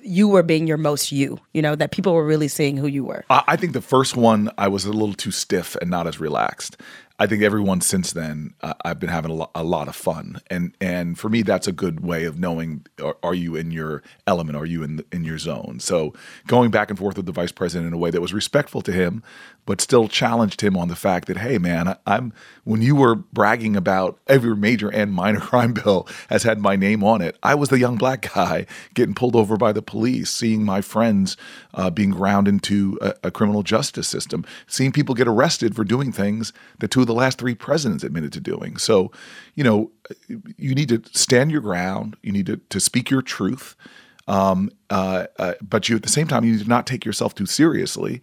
you 0.00 0.28
were 0.28 0.44
being 0.44 0.68
your 0.68 0.76
most 0.76 1.10
you? 1.10 1.40
You 1.52 1.60
know, 1.60 1.74
that 1.74 1.90
people 1.90 2.14
were 2.14 2.24
really 2.24 2.46
seeing 2.46 2.76
who 2.76 2.86
you 2.86 3.04
were? 3.04 3.24
I 3.28 3.56
think 3.56 3.72
the 3.72 3.80
first 3.80 4.16
one, 4.16 4.48
I 4.56 4.68
was 4.68 4.84
a 4.84 4.92
little 4.92 5.14
too 5.14 5.32
stiff 5.32 5.74
and 5.76 5.90
not 5.90 6.06
as 6.06 6.20
relaxed. 6.20 6.76
I 7.20 7.26
think 7.26 7.42
everyone 7.42 7.82
since 7.82 8.14
then, 8.14 8.54
uh, 8.62 8.72
I've 8.82 8.98
been 8.98 9.10
having 9.10 9.30
a, 9.30 9.34
lo- 9.34 9.50
a, 9.54 9.62
lot 9.62 9.88
of 9.88 9.94
fun, 9.94 10.40
and 10.48 10.74
and 10.80 11.18
for 11.18 11.28
me, 11.28 11.42
that's 11.42 11.68
a 11.68 11.72
good 11.72 12.00
way 12.00 12.24
of 12.24 12.38
knowing: 12.38 12.86
are, 13.02 13.18
are, 13.22 13.34
you 13.34 13.56
in 13.56 13.70
your 13.72 14.02
element? 14.26 14.56
Are 14.56 14.64
you 14.64 14.82
in 14.82 14.96
the, 14.96 15.04
in 15.12 15.22
your 15.22 15.36
zone? 15.36 15.80
So 15.80 16.14
going 16.46 16.70
back 16.70 16.88
and 16.88 16.98
forth 16.98 17.18
with 17.18 17.26
the 17.26 17.32
vice 17.32 17.52
president 17.52 17.88
in 17.88 17.92
a 17.92 17.98
way 17.98 18.10
that 18.10 18.22
was 18.22 18.32
respectful 18.32 18.80
to 18.80 18.92
him, 18.92 19.22
but 19.66 19.82
still 19.82 20.08
challenged 20.08 20.62
him 20.62 20.78
on 20.78 20.88
the 20.88 20.96
fact 20.96 21.28
that, 21.28 21.36
hey, 21.36 21.58
man, 21.58 21.88
I, 21.88 21.96
I'm 22.06 22.32
when 22.64 22.80
you 22.80 22.96
were 22.96 23.16
bragging 23.16 23.76
about 23.76 24.18
every 24.26 24.56
major 24.56 24.88
and 24.88 25.12
minor 25.12 25.40
crime 25.50 25.74
bill 25.74 26.08
has 26.30 26.44
had 26.44 26.58
my 26.58 26.74
name 26.74 27.04
on 27.04 27.20
it, 27.20 27.36
I 27.42 27.54
was 27.54 27.68
the 27.68 27.78
young 27.78 27.98
black 27.98 28.32
guy 28.34 28.64
getting 28.94 29.14
pulled 29.14 29.36
over 29.36 29.58
by 29.58 29.72
the 29.72 29.82
police, 29.82 30.30
seeing 30.30 30.64
my 30.64 30.80
friends 30.80 31.36
uh, 31.74 31.90
being 31.90 32.10
ground 32.10 32.48
into 32.48 32.98
a, 33.00 33.14
a 33.24 33.30
criminal 33.30 33.62
justice 33.62 34.08
system, 34.08 34.44
seeing 34.66 34.92
people 34.92 35.14
get 35.14 35.28
arrested 35.28 35.74
for 35.74 35.84
doing 35.84 36.12
things 36.12 36.52
that 36.78 36.90
two 36.90 37.00
of 37.00 37.06
the 37.06 37.14
last 37.14 37.38
three 37.38 37.54
presidents 37.54 38.04
admitted 38.04 38.32
to 38.32 38.40
doing. 38.40 38.76
So, 38.76 39.10
you 39.54 39.64
know, 39.64 39.90
you 40.56 40.74
need 40.74 40.88
to 40.88 41.02
stand 41.12 41.50
your 41.50 41.60
ground. 41.60 42.16
You 42.22 42.32
need 42.32 42.46
to, 42.46 42.56
to 42.56 42.80
speak 42.80 43.10
your 43.10 43.22
truth. 43.22 43.76
Um, 44.28 44.70
uh, 44.90 45.26
uh, 45.38 45.54
but 45.60 45.88
you 45.88 45.96
at 45.96 46.02
the 46.02 46.08
same 46.08 46.28
time 46.28 46.44
you 46.44 46.52
need 46.52 46.62
to 46.62 46.68
not 46.68 46.86
take 46.86 47.04
yourself 47.04 47.34
too 47.34 47.46
seriously 47.46 48.20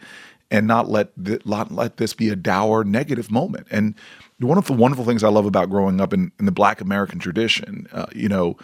and 0.49 0.65
not 0.65 0.89
let 0.89 1.09
th- 1.21 1.45
not 1.45 1.71
let 1.71 1.97
this 1.97 2.13
be 2.13 2.29
a 2.29 2.35
dour 2.35 2.83
negative 2.83 3.29
moment. 3.29 3.67
And 3.71 3.95
one 4.39 4.57
of 4.57 4.67
the 4.67 4.73
wonderful 4.73 5.05
things 5.05 5.23
I 5.23 5.29
love 5.29 5.45
about 5.45 5.69
growing 5.69 5.99
up 5.99 6.13
in, 6.13 6.31
in 6.39 6.45
the 6.45 6.51
Black 6.51 6.79
American 6.79 7.19
tradition, 7.19 7.87
uh, 7.91 8.05
you 8.15 8.29
know, 8.29 8.57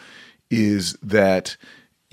is 0.49 0.93
that 1.01 1.57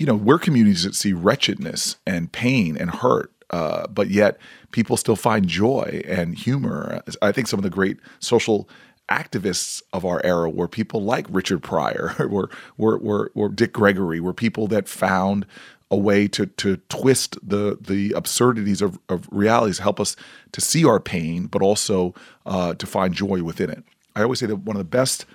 you 0.01 0.07
know 0.07 0.15
we're 0.15 0.39
communities 0.39 0.83
that 0.83 0.95
see 0.95 1.13
wretchedness 1.13 1.97
and 2.07 2.31
pain 2.31 2.75
and 2.75 2.89
hurt 2.89 3.31
uh, 3.51 3.85
but 3.87 4.09
yet 4.09 4.37
people 4.71 4.97
still 4.97 5.15
find 5.15 5.47
joy 5.47 6.01
and 6.07 6.37
humor. 6.37 7.03
I 7.21 7.31
think 7.31 7.47
some 7.47 7.59
of 7.59 7.63
the 7.63 7.69
great 7.69 7.97
social 8.19 8.67
activists 9.09 9.81
of 9.91 10.05
our 10.05 10.25
era 10.25 10.49
were 10.49 10.69
people 10.69 11.03
like 11.03 11.25
Richard 11.29 11.61
Pryor, 11.61 12.15
were, 12.29 12.49
were, 12.77 12.97
were, 12.97 13.31
were 13.35 13.49
Dick 13.49 13.73
Gregory, 13.73 14.21
were 14.21 14.33
people 14.33 14.67
that 14.67 14.87
found 14.87 15.45
a 15.91 15.97
way 15.97 16.25
to 16.29 16.45
to 16.45 16.77
twist 16.87 17.37
the 17.43 17.77
the 17.81 18.13
absurdities 18.13 18.81
of, 18.81 18.97
of 19.09 19.27
realities, 19.29 19.79
help 19.79 19.99
us 19.99 20.15
to 20.53 20.61
see 20.61 20.85
our 20.85 21.01
pain, 21.01 21.47
but 21.47 21.61
also 21.61 22.15
uh, 22.45 22.73
to 22.75 22.87
find 22.87 23.13
joy 23.13 23.43
within 23.43 23.69
it. 23.69 23.83
I 24.15 24.23
always 24.23 24.39
say 24.39 24.45
that 24.45 24.55
one 24.59 24.77
of 24.77 24.79
the 24.79 24.85
best 24.85 25.25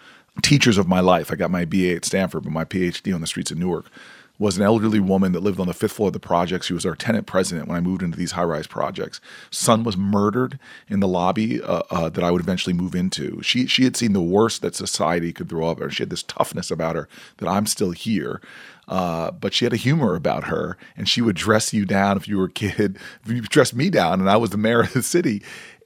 teachers 0.43 0.79
of 0.79 0.89
my 0.89 1.01
life, 1.01 1.31
I 1.31 1.35
got 1.35 1.51
my 1.51 1.67
BA 1.67 1.97
at 1.97 2.07
Stanford, 2.07 2.45
but 2.45 2.53
my 2.53 2.65
PhD 2.65 3.15
on 3.15 3.21
the 3.21 3.27
streets 3.27 3.51
of 3.51 3.59
Newark, 3.59 3.91
was 4.39 4.57
an 4.57 4.63
elderly 4.63 5.01
woman 5.01 5.33
that 5.33 5.43
lived 5.43 5.61
on 5.61 5.67
the 5.67 5.75
fifth 5.75 5.93
floor 5.93 6.09
of 6.09 6.13
the 6.13 6.21
project. 6.21 6.65
She 6.65 6.75
was 6.75 6.85
our 6.85 6.95
tenant 6.95 7.27
president 7.27 7.69
when 7.69 7.77
I 7.77 7.81
moved 7.81 8.03
into 8.03 8.19
these 8.19 8.33
high 8.33 8.45
rise 8.45 8.67
projects. 8.67 9.21
Son 9.51 9.85
was 9.85 9.97
murdered 9.97 10.59
in 10.89 11.01
the 11.01 11.09
lobby 11.09 11.63
uh, 11.63 11.83
uh, 11.91 12.09
that 12.11 12.25
I 12.25 12.31
would 12.31 12.43
eventually 12.43 12.75
move 12.75 12.95
into. 12.95 13.43
She 13.43 13.67
she 13.67 13.85
had 13.85 13.97
seen 13.97 14.13
the 14.13 14.21
worst 14.21 14.63
that 14.63 14.75
society 14.75 15.33
could 15.33 15.49
throw 15.49 15.69
up 15.69 15.79
her. 15.79 15.91
She 15.91 16.03
had 16.03 16.11
this 16.11 16.23
toughness 16.23 16.71
about 16.71 16.97
her 16.97 17.09
that 17.39 17.49
I'm 17.49 17.67
still 17.67 17.93
here. 17.93 18.41
Uh, 18.89 19.33
but 19.33 19.53
she 19.53 19.65
had 19.65 19.73
a 19.73 19.77
humor 19.77 20.15
about 20.15 20.45
her, 20.45 20.77
and 20.97 21.09
she 21.09 21.21
would 21.21 21.35
dress 21.35 21.73
you 21.73 21.85
down 21.85 22.17
if 22.17 22.29
you 22.29 22.39
were 22.39 22.45
a 22.45 22.51
kid. 22.51 22.99
If 23.25 23.33
you 23.33 23.41
dressed 23.43 23.75
me 23.75 23.91
down, 23.91 24.21
and 24.21 24.31
I 24.31 24.37
was 24.37 24.51
the 24.51 24.57
mayor 24.57 24.83
of 24.83 24.93
the 24.93 25.03
city, 25.03 25.43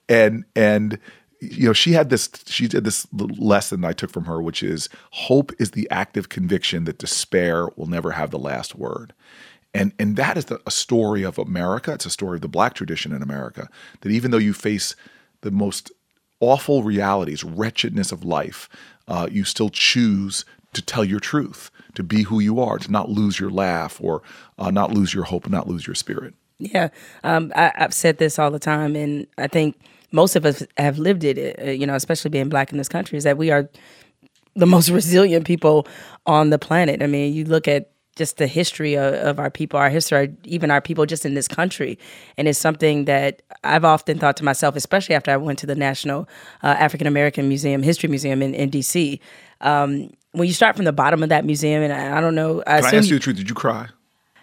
and 0.07 0.45
and 0.54 0.99
you 1.40 1.66
know, 1.66 1.73
she 1.73 1.92
had 1.92 2.11
this, 2.11 2.28
she 2.47 2.68
did 2.68 2.85
this 2.85 3.06
lesson 3.12 3.85
I 3.85 3.92
took 3.92 4.11
from 4.11 4.26
her, 4.26 4.42
which 4.42 4.62
is 4.62 4.88
hope 5.11 5.52
is 5.59 5.70
the 5.70 5.88
active 5.90 6.28
conviction 6.28 6.85
that 6.85 6.99
despair 6.99 7.68
will 7.76 7.87
never 7.87 8.12
have 8.12 8.30
the 8.30 8.38
last 8.38 8.75
word. 8.75 9.14
And, 9.73 9.92
and 9.99 10.16
that 10.16 10.37
is 10.37 10.47
the, 10.47 10.61
a 10.66 10.70
story 10.70 11.23
of 11.23 11.38
America. 11.38 11.92
It's 11.92 12.06
a 12.06 12.11
story 12.11 12.37
of 12.37 12.42
the 12.42 12.49
black 12.49 12.75
tradition 12.75 13.12
in 13.12 13.23
America 13.23 13.68
that 14.00 14.11
even 14.11 14.30
though 14.30 14.38
you 14.38 14.52
face 14.52 14.97
the 15.40 15.50
most 15.50 15.90
awful 16.40 16.82
realities, 16.82 17.44
wretchedness 17.44 18.12
of 18.12 18.25
life, 18.25 18.68
uh, 19.09 19.28
you 19.30 19.44
still 19.44 19.70
choose 19.70 20.44
to 20.73 20.82
tell 20.82 21.04
your 21.04 21.20
truth, 21.20 21.70
to 21.94 22.02
be 22.02 22.23
who 22.23 22.40
you 22.40 22.61
are, 22.61 22.78
to 22.78 22.90
not 22.90 23.09
lose 23.09 23.40
your 23.40 23.50
laugh 23.50 24.00
or 24.00 24.23
uh, 24.59 24.70
not 24.70 24.92
lose 24.92 25.14
your 25.14 25.25
hope, 25.25 25.49
not 25.49 25.68
lose 25.68 25.87
your 25.87 25.94
spirit. 25.94 26.35
Yeah, 26.59 26.88
um, 27.25 27.52
I, 27.56 27.73
I've 27.76 27.94
said 27.94 28.18
this 28.18 28.38
all 28.38 28.50
the 28.50 28.59
time, 28.59 28.94
and 28.94 29.26
I 29.38 29.47
think 29.47 29.76
most 30.12 30.36
of 30.36 30.44
us 30.44 30.64
have 30.76 30.98
lived 30.98 31.24
it, 31.24 31.58
uh, 31.60 31.70
you 31.70 31.86
know, 31.86 31.94
especially 31.94 32.30
being 32.30 32.48
black 32.48 32.72
in 32.72 32.78
this 32.78 32.88
country, 32.88 33.16
is 33.16 33.24
that 33.24 33.38
we 33.38 33.50
are 33.50 33.68
the 34.54 34.66
most 34.66 34.88
resilient 34.90 35.46
people 35.46 35.86
on 36.26 36.50
the 36.50 36.58
planet. 36.58 37.02
I 37.02 37.06
mean, 37.06 37.32
you 37.32 37.44
look 37.44 37.68
at 37.68 37.90
just 38.16 38.36
the 38.36 38.46
history 38.46 38.94
of, 38.94 39.14
of 39.14 39.38
our 39.38 39.50
people, 39.50 39.78
our 39.78 39.88
history, 39.88 40.34
even 40.44 40.70
our 40.70 40.80
people 40.80 41.06
just 41.06 41.24
in 41.24 41.34
this 41.34 41.48
country. 41.48 41.98
And 42.36 42.48
it's 42.48 42.58
something 42.58 43.04
that 43.06 43.42
I've 43.64 43.84
often 43.84 44.18
thought 44.18 44.36
to 44.38 44.44
myself, 44.44 44.76
especially 44.76 45.14
after 45.14 45.30
I 45.30 45.36
went 45.36 45.58
to 45.60 45.66
the 45.66 45.76
National 45.76 46.28
uh, 46.62 46.66
African 46.66 47.06
American 47.06 47.48
Museum, 47.48 47.82
History 47.82 48.08
Museum 48.08 48.42
in, 48.42 48.54
in 48.54 48.70
DC. 48.70 49.20
Um, 49.60 50.10
when 50.32 50.46
you 50.46 50.54
start 50.54 50.76
from 50.76 50.84
the 50.84 50.92
bottom 50.92 51.22
of 51.22 51.28
that 51.28 51.44
museum, 51.44 51.82
and 51.82 51.92
I, 51.92 52.18
I 52.18 52.20
don't 52.20 52.34
know, 52.34 52.62
I 52.66 52.80
Can 52.80 52.94
I 52.94 52.98
ask 52.98 53.08
you 53.08 53.16
the 53.16 53.20
truth? 53.20 53.36
Did 53.36 53.48
you 53.48 53.54
cry? 53.54 53.88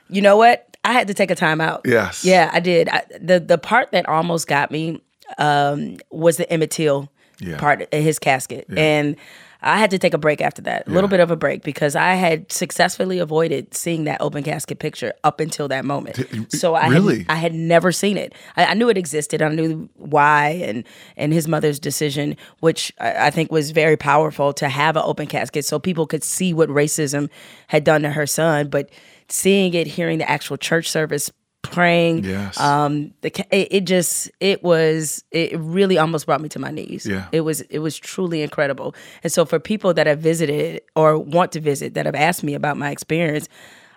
you 0.09 0.21
know 0.21 0.37
what? 0.37 0.77
I 0.83 0.93
had 0.93 1.07
to 1.07 1.13
take 1.13 1.31
a 1.31 1.35
time 1.35 1.59
out. 1.59 1.81
Yes. 1.85 2.23
Yeah, 2.23 2.49
I 2.53 2.59
did. 2.59 2.87
I, 2.89 3.03
the 3.19 3.39
the 3.39 3.57
part 3.57 3.91
that 3.91 4.07
almost 4.07 4.47
got 4.47 4.71
me 4.71 5.01
um, 5.37 5.97
was 6.11 6.37
the 6.37 6.51
Emmett 6.51 6.71
Till 6.71 7.09
Yeah. 7.39 7.57
part 7.57 7.81
of 7.81 7.87
his 7.91 8.19
casket, 8.19 8.65
and 8.75 9.15
I 9.59 9.79
had 9.79 9.89
to 9.89 9.97
take 9.97 10.13
a 10.13 10.19
break 10.19 10.39
after 10.39 10.61
that, 10.63 10.87
a 10.87 10.91
little 10.91 11.07
bit 11.09 11.19
of 11.19 11.31
a 11.31 11.35
break, 11.35 11.63
because 11.63 11.95
I 11.95 12.13
had 12.13 12.51
successfully 12.51 13.17
avoided 13.17 13.73
seeing 13.73 14.03
that 14.03 14.21
open 14.21 14.43
casket 14.43 14.77
picture 14.77 15.13
up 15.23 15.39
until 15.39 15.67
that 15.69 15.83
moment. 15.83 16.23
So 16.53 16.75
I 16.75 16.87
really? 16.89 17.19
had, 17.19 17.25
I 17.29 17.35
had 17.35 17.53
never 17.55 17.91
seen 17.91 18.17
it. 18.17 18.33
I, 18.55 18.65
I 18.65 18.73
knew 18.75 18.87
it 18.87 18.97
existed. 18.99 19.41
I 19.41 19.49
knew 19.49 19.89
why, 19.95 20.49
and 20.63 20.83
and 21.15 21.33
his 21.33 21.47
mother's 21.47 21.79
decision, 21.79 22.37
which 22.59 22.91
I, 22.99 23.27
I 23.27 23.29
think 23.31 23.51
was 23.51 23.71
very 23.71 23.97
powerful 23.97 24.53
to 24.53 24.69
have 24.69 24.95
an 24.95 25.03
open 25.05 25.25
casket, 25.25 25.65
so 25.65 25.79
people 25.79 26.05
could 26.05 26.23
see 26.23 26.53
what 26.53 26.69
racism 26.69 27.27
had 27.67 27.83
done 27.83 28.03
to 28.03 28.11
her 28.11 28.27
son. 28.27 28.69
But 28.69 28.89
seeing 29.27 29.73
it, 29.73 29.87
hearing 29.87 30.19
the 30.19 30.29
actual 30.29 30.57
church 30.57 30.87
service, 30.89 31.31
praying, 31.71 32.23
Yes. 32.23 32.59
um, 32.59 33.13
the 33.21 33.29
it, 33.51 33.67
it 33.71 33.81
just 33.85 34.29
it 34.39 34.63
was 34.63 35.23
it 35.31 35.57
really 35.59 35.97
almost 35.97 36.25
brought 36.25 36.41
me 36.41 36.49
to 36.49 36.59
my 36.59 36.71
knees. 36.71 37.05
Yeah. 37.05 37.27
it 37.31 37.41
was 37.41 37.61
it 37.61 37.79
was 37.79 37.97
truly 37.97 38.41
incredible. 38.41 38.95
And 39.23 39.31
so 39.31 39.45
for 39.45 39.59
people 39.59 39.93
that 39.93 40.07
have 40.07 40.19
visited 40.19 40.81
or 40.95 41.17
want 41.17 41.51
to 41.53 41.59
visit 41.59 41.93
that 41.95 42.05
have 42.05 42.15
asked 42.15 42.43
me 42.43 42.53
about 42.53 42.77
my 42.77 42.91
experience, 42.91 43.47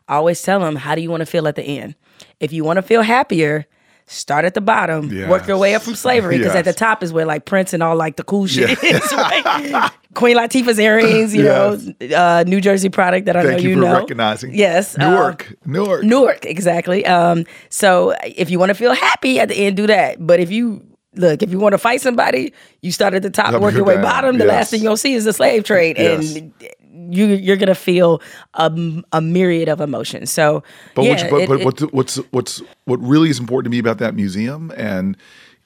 I 0.08 0.16
always 0.16 0.42
tell 0.42 0.60
them, 0.60 0.76
how 0.76 0.94
do 0.94 1.00
you 1.00 1.10
want 1.10 1.20
to 1.22 1.26
feel 1.26 1.46
at 1.48 1.56
the 1.56 1.62
end? 1.64 1.94
If 2.40 2.52
you 2.52 2.64
want 2.64 2.76
to 2.78 2.82
feel 2.82 3.02
happier. 3.02 3.66
Start 4.12 4.45
at 4.45 4.55
the 4.55 4.61
bottom, 4.61 5.09
work 5.29 5.47
your 5.47 5.57
way 5.57 5.73
up 5.76 5.83
from 5.83 5.95
slavery, 5.95 6.38
because 6.38 6.57
at 6.57 6.64
the 6.64 6.73
top 6.73 7.00
is 7.05 7.12
where 7.12 7.25
like 7.25 7.45
Prince 7.45 7.73
and 7.73 7.81
all 7.81 7.95
like 7.95 8.17
the 8.17 8.25
cool 8.25 8.45
shit 8.49 8.71
is, 8.83 9.12
right? 9.12 9.93
Queen 10.14 10.37
Latifah's 10.37 10.81
earrings, 10.81 11.33
you 11.33 11.45
know, 11.45 11.79
uh, 12.17 12.43
New 12.45 12.61
Jersey 12.61 12.88
product 12.88 13.26
that 13.26 13.37
I 13.37 13.45
Thank 13.45 13.59
know 13.59 13.62
you 13.62 13.69
you 13.71 13.76
know. 13.76 13.93
recognizing. 13.93 14.52
Yes, 14.52 14.99
uh, 14.99 15.09
Newark. 15.09 15.55
Newark. 15.64 16.02
Newark, 16.02 16.45
exactly. 16.45 17.07
Um, 17.07 17.45
so 17.69 18.12
if 18.25 18.50
you 18.50 18.59
want 18.59 18.71
to 18.71 18.75
feel 18.75 18.95
happy 18.95 19.38
at 19.38 19.49
the 19.49 19.55
end, 19.55 19.76
do 19.76 19.87
that. 19.87 20.26
But 20.26 20.40
if 20.40 20.50
you 20.50 20.85
look, 21.14 21.45
if 21.45 21.52
you 21.52 21.61
want 21.61 21.75
to 21.75 21.79
fight 21.79 22.00
somebody, 22.00 22.52
you 22.83 22.90
start 22.90 23.14
at 23.14 23.23
the 23.23 23.31
top, 23.31 23.61
work 23.62 23.75
your 23.75 23.85
way 23.85 23.95
down, 23.95 24.02
bottom. 24.02 24.38
The 24.38 24.45
yes. 24.47 24.52
last 24.52 24.71
thing 24.73 24.83
you'll 24.83 24.97
see 24.97 25.14
is 25.14 25.25
the 25.25 25.33
slave 25.33 25.62
trade, 25.62 25.97
Yes. 25.99 26.35
and 26.35 26.52
you 26.92 27.26
you're 27.26 27.56
gonna 27.56 27.75
feel 27.75 28.20
a, 28.54 28.70
a 29.12 29.20
myriad 29.20 29.68
of 29.68 29.80
emotions. 29.80 30.30
So, 30.30 30.62
But, 30.94 31.04
yeah, 31.04 31.11
which, 31.12 31.30
but, 31.30 31.40
it- 31.42 31.49
but 31.49 31.61
it- 31.61 31.64
what's, 31.64 31.82
what's 31.92 32.16
what's 32.32 32.62
what 32.85 33.00
really 33.00 33.30
is 33.30 33.38
important 33.38 33.66
to 33.66 33.70
me 33.70 33.78
about 33.78 33.99
that 33.99 34.14
museum 34.14 34.73
and 34.76 35.16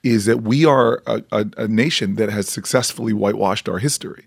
is 0.02 0.26
that 0.26 0.42
we 0.42 0.66
are 0.66 1.02
a, 1.06 1.22
a, 1.32 1.46
a 1.56 1.68
nation 1.68 2.16
that 2.16 2.28
has 2.28 2.48
successfully 2.48 3.12
whitewashed 3.14 3.68
our 3.70 3.78
history 3.78 4.26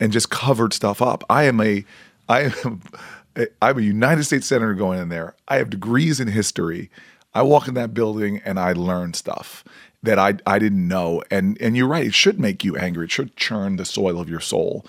and 0.00 0.12
just 0.12 0.30
covered 0.30 0.72
stuff 0.72 1.02
up. 1.02 1.24
I 1.28 1.44
am 1.44 1.60
a 1.60 1.84
I 2.28 2.52
am 2.64 2.80
I'm 3.60 3.78
a 3.78 3.82
United 3.82 4.24
States 4.24 4.46
senator 4.46 4.74
going 4.74 4.98
in 5.00 5.08
there. 5.08 5.34
I 5.48 5.56
have 5.56 5.68
degrees 5.70 6.20
in 6.20 6.28
history. 6.28 6.90
I 7.34 7.42
walk 7.42 7.66
in 7.68 7.74
that 7.74 7.92
building 7.92 8.40
and 8.44 8.58
I 8.60 8.72
learn 8.72 9.12
stuff 9.12 9.64
that 10.04 10.18
I 10.18 10.34
I 10.46 10.58
didn't 10.58 10.86
know. 10.88 11.22
And 11.30 11.60
and 11.60 11.76
you're 11.76 11.88
right, 11.88 12.06
it 12.06 12.14
should 12.14 12.38
make 12.40 12.64
you 12.64 12.76
angry. 12.76 13.04
It 13.06 13.10
should 13.10 13.36
churn 13.36 13.76
the 13.76 13.84
soil 13.84 14.20
of 14.20 14.28
your 14.28 14.40
soul. 14.40 14.86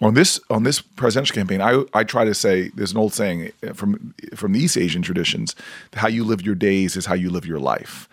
On 0.00 0.14
this 0.14 0.38
on 0.48 0.62
this 0.62 0.80
presidential 0.80 1.34
campaign, 1.34 1.60
I 1.60 1.82
I 1.92 2.04
try 2.04 2.24
to 2.24 2.34
say 2.34 2.68
there's 2.68 2.92
an 2.92 2.98
old 2.98 3.12
saying 3.12 3.50
eh, 3.64 3.72
from 3.72 4.14
from 4.36 4.52
the 4.52 4.60
East 4.60 4.76
Asian 4.76 5.02
traditions, 5.02 5.56
how 5.92 6.06
you 6.06 6.22
live 6.22 6.40
your 6.42 6.54
days 6.54 6.96
is 6.96 7.06
how 7.06 7.14
you 7.14 7.30
live 7.30 7.44
your 7.44 7.58
life. 7.58 8.08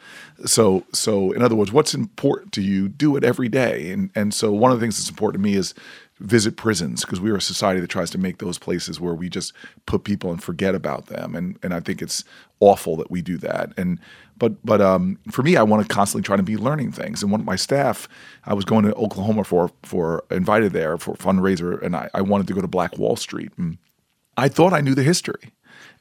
So 0.46 0.84
so 0.94 1.32
in 1.32 1.44
other 1.44 1.56
words, 1.56 1.72
what's 1.72 1.94
important 1.94 2.54
to 2.54 2.62
you, 2.64 2.88
do 2.88 3.16
it 3.16 3.24
every 3.24 3.50
day. 3.50 3.92
And 3.92 4.10
and 4.16 4.34
so 4.34 4.52
one 4.52 4.72
of 4.72 4.80
the 4.80 4.84
things 4.84 4.98
that's 4.98 5.10
important 5.10 5.44
to 5.44 5.48
me 5.48 5.56
is 5.56 5.76
visit 6.20 6.56
prisons 6.56 7.02
because 7.02 7.20
we 7.20 7.30
are 7.30 7.36
a 7.36 7.42
society 7.42 7.82
that 7.82 7.90
tries 7.90 8.10
to 8.10 8.18
make 8.18 8.38
those 8.38 8.58
places 8.58 9.00
where 9.02 9.14
we 9.14 9.30
just 9.30 9.54
put 9.86 10.06
people 10.06 10.32
and 10.32 10.42
forget 10.42 10.74
about 10.74 11.08
them 11.08 11.36
and 11.36 11.60
and 11.62 11.74
I 11.74 11.82
think 11.82 12.02
it's 12.02 12.24
awful 12.62 12.96
that 12.98 13.12
we 13.12 13.22
do 13.22 13.38
that 13.40 13.74
and 13.78 14.00
but 14.38 14.64
but 14.66 14.82
um, 14.82 15.20
for 15.32 15.44
me 15.44 15.56
I 15.56 15.64
want 15.64 15.88
to 15.88 15.94
constantly 15.94 16.26
try 16.26 16.38
to 16.38 16.44
be 16.44 16.58
learning 16.58 16.92
things 16.92 17.22
and 17.22 17.32
one 17.32 17.40
of 17.42 17.46
my 17.46 17.56
staff 17.56 18.08
I 18.46 18.54
was 18.54 18.66
going 18.66 18.86
to 18.86 18.94
Oklahoma 18.96 19.44
for 19.44 19.72
for 19.84 20.24
invited 20.32 20.74
there 20.74 20.98
for 20.98 21.16
fundraiser 21.16 21.82
and 21.82 21.96
I, 21.96 22.10
I 22.14 22.22
wanted 22.22 22.48
to 22.48 22.54
go 22.54 22.62
to 22.62 22.68
Black 22.68 22.98
Wall 22.98 23.16
Street 23.16 23.52
and 23.58 23.78
I 24.38 24.48
thought 24.50 24.74
I 24.74 24.82
knew 24.82 24.96
the 24.96 25.04
history. 25.04 25.52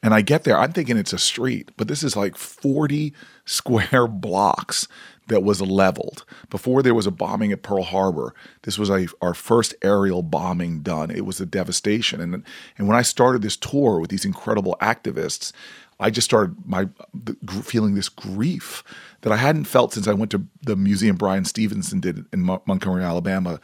And 0.03 0.13
I 0.13 0.21
get 0.21 0.43
there, 0.43 0.57
I'm 0.57 0.71
thinking 0.71 0.97
it's 0.97 1.13
a 1.13 1.17
street, 1.17 1.71
but 1.77 1.87
this 1.87 2.03
is 2.03 2.15
like 2.15 2.35
40 2.35 3.13
square 3.45 4.07
blocks 4.07 4.87
that 5.27 5.43
was 5.43 5.61
leveled. 5.61 6.23
Before 6.49 6.83
there 6.83 6.93
was 6.93 7.07
a 7.07 7.11
bombing 7.11 7.51
at 7.51 7.63
Pearl 7.63 7.83
Harbor, 7.83 8.35
this 8.63 8.77
was 8.77 8.89
a, 8.89 9.07
our 9.21 9.33
first 9.33 9.73
aerial 9.81 10.21
bombing 10.21 10.81
done. 10.81 11.09
It 11.09 11.25
was 11.25 11.41
a 11.41 11.45
devastation. 11.45 12.21
And, 12.21 12.43
and 12.77 12.87
when 12.87 12.97
I 12.97 13.01
started 13.01 13.41
this 13.41 13.57
tour 13.57 13.99
with 13.99 14.11
these 14.11 14.25
incredible 14.25 14.77
activists, 14.81 15.51
I 15.99 16.09
just 16.09 16.25
started 16.25 16.55
my 16.65 16.89
feeling 17.63 17.95
this 17.95 18.09
grief 18.09 18.83
that 19.21 19.31
I 19.31 19.37
hadn't 19.37 19.65
felt 19.65 19.93
since 19.93 20.07
I 20.07 20.13
went 20.13 20.31
to 20.31 20.45
the 20.61 20.75
museum 20.75 21.15
Bryan 21.15 21.45
Stevenson 21.45 21.99
did 21.99 22.25
in 22.33 22.41
Mon- 22.41 22.61
Montgomery, 22.65 23.03
Alabama, 23.03 23.59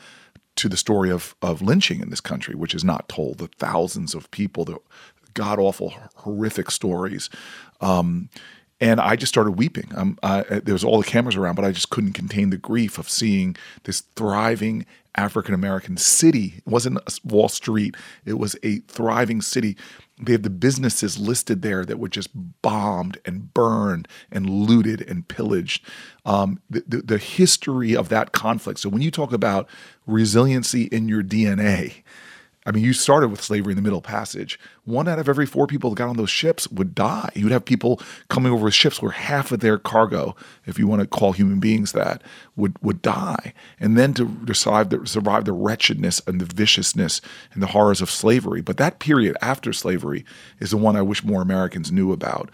to 0.58 0.70
the 0.70 0.78
story 0.78 1.10
of 1.10 1.36
of 1.42 1.62
lynching 1.62 2.02
in 2.02 2.10
this 2.10 2.22
country, 2.22 2.56
which 2.56 2.74
is 2.74 2.84
not 2.84 3.10
told. 3.10 3.38
The 3.38 3.48
thousands 3.48 4.16
of 4.16 4.32
people, 4.32 4.66
the 4.66 4.78
god 5.34 5.60
awful, 5.60 5.94
horrific 6.16 6.72
stories. 6.72 7.30
Um, 7.80 8.30
and 8.80 9.00
I 9.00 9.16
just 9.16 9.32
started 9.32 9.52
weeping. 9.52 9.92
Um, 9.96 10.18
I, 10.24 10.42
there 10.42 10.74
was 10.74 10.84
all 10.84 10.98
the 11.00 11.08
cameras 11.08 11.36
around, 11.36 11.56
but 11.56 11.66
I 11.66 11.72
just 11.72 11.92
couldn't 11.92 12.14
contain 12.14 12.50
the 12.50 12.58
grief 12.58 12.98
of 12.98 13.08
seeing 13.08 13.56
this 13.84 14.02
thriving 14.16 14.88
African 15.16 15.54
American 15.54 15.98
city. 15.98 16.56
It 16.58 16.68
wasn't 16.68 17.00
Wall 17.24 17.50
Street; 17.50 17.96
it 18.26 18.40
was 18.40 18.56
a 18.64 18.80
thriving 18.80 19.42
city. 19.42 19.78
They 20.22 20.34
have 20.34 20.44
the 20.44 20.52
businesses 20.52 21.18
listed 21.18 21.64
there 21.64 21.84
that 21.84 21.98
were 21.98 22.10
just 22.10 22.30
bombed 22.62 23.18
and 23.26 23.52
burned 23.54 24.08
and 24.32 24.48
looted 24.48 25.02
and 25.02 25.28
pillaged. 25.28 25.84
Um, 26.26 26.60
the, 26.70 26.84
the, 26.88 26.98
the 27.02 27.18
history 27.18 27.96
of 27.96 28.10
that 28.10 28.32
conflict. 28.32 28.80
So 28.80 28.90
when 28.90 29.02
you 29.02 29.10
talk 29.10 29.34
about 29.34 29.68
resiliency 30.06 30.84
in 30.84 31.08
your 31.08 31.24
DNA, 31.24 32.04
I 32.66 32.72
mean, 32.72 32.84
you 32.84 32.94
started 32.94 33.30
with 33.30 33.42
slavery 33.42 33.72
in 33.72 33.76
the 33.76 33.82
Middle 33.82 34.02
Passage. 34.02 34.60
One 34.84 35.08
out 35.08 35.18
of 35.18 35.28
every 35.28 35.48
four 35.48 35.66
people 35.66 35.90
that 35.90 35.96
got 35.96 36.10
on 36.10 36.18
those 36.18 36.30
ships 36.30 36.68
would 36.70 36.94
die. 36.94 37.32
You'd 37.34 37.52
have 37.52 37.66
people 37.66 38.00
coming 38.30 38.52
over 38.52 38.66
with 38.66 38.76
ships 38.76 39.02
where 39.02 39.12
half 39.12 39.52
of 39.52 39.62
their 39.62 39.80
cargo, 39.80 40.36
if 40.68 40.78
you 40.78 40.86
want 40.86 41.02
to 41.02 41.08
call 41.08 41.32
human 41.32 41.60
beings 41.60 41.92
that, 41.94 42.22
would 42.56 42.78
would 42.84 43.02
die. 43.02 43.54
And 43.80 43.98
then 43.98 44.14
to 44.14 44.54
survive 44.54 44.90
the, 44.90 45.08
survive 45.08 45.46
the 45.46 45.54
wretchedness 45.54 46.22
and 46.28 46.40
the 46.40 46.46
viciousness 46.46 47.20
and 47.54 47.64
the 47.64 47.68
horrors 47.68 48.02
of 48.02 48.12
slavery. 48.12 48.62
But 48.62 48.78
that 48.78 49.00
period 49.00 49.38
after 49.42 49.74
slavery 49.74 50.24
is 50.60 50.70
the 50.70 50.78
one 50.78 50.96
I 50.96 51.02
wish 51.02 51.24
more 51.24 51.42
Americans 51.42 51.92
knew 51.92 52.12
about, 52.12 52.52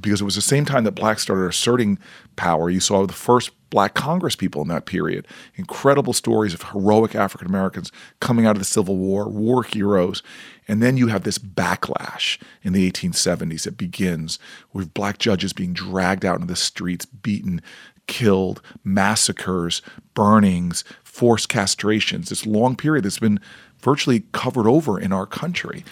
because 0.00 0.20
it 0.20 0.24
was 0.24 0.36
the 0.36 0.40
same 0.40 0.66
time 0.66 0.84
that 0.84 0.92
blacks 0.92 1.22
started 1.22 1.48
asserting 1.48 1.98
power. 2.36 2.70
You 2.70 2.80
saw 2.80 3.04
the 3.04 3.12
first 3.12 3.50
black 3.70 3.94
Congress 3.94 4.36
people 4.36 4.62
in 4.62 4.68
that 4.68 4.86
period. 4.86 5.26
Incredible 5.56 6.12
stories 6.12 6.54
of 6.54 6.62
heroic 6.62 7.14
African 7.14 7.46
Americans 7.46 7.92
coming 8.20 8.46
out 8.46 8.56
of 8.56 8.60
the 8.60 8.64
Civil 8.64 8.96
War, 8.96 9.28
war 9.28 9.62
heroes. 9.62 10.22
And 10.66 10.82
then 10.82 10.96
you 10.96 11.08
have 11.08 11.24
this 11.24 11.38
backlash 11.38 12.38
in 12.62 12.72
the 12.72 12.90
1870s 12.90 13.64
that 13.64 13.76
begins 13.76 14.38
with 14.72 14.94
black 14.94 15.18
judges 15.18 15.52
being 15.52 15.72
dragged 15.72 16.24
out 16.24 16.36
into 16.36 16.46
the 16.46 16.56
streets, 16.56 17.04
beaten, 17.06 17.62
killed, 18.06 18.60
massacres, 18.84 19.82
burnings, 20.14 20.84
forced 21.04 21.48
castrations. 21.48 22.28
This 22.28 22.46
long 22.46 22.76
period 22.76 23.04
that's 23.04 23.18
been 23.18 23.40
virtually 23.80 24.24
covered 24.32 24.66
over 24.66 24.98
in 24.98 25.12
our 25.12 25.26
country. 25.26 25.84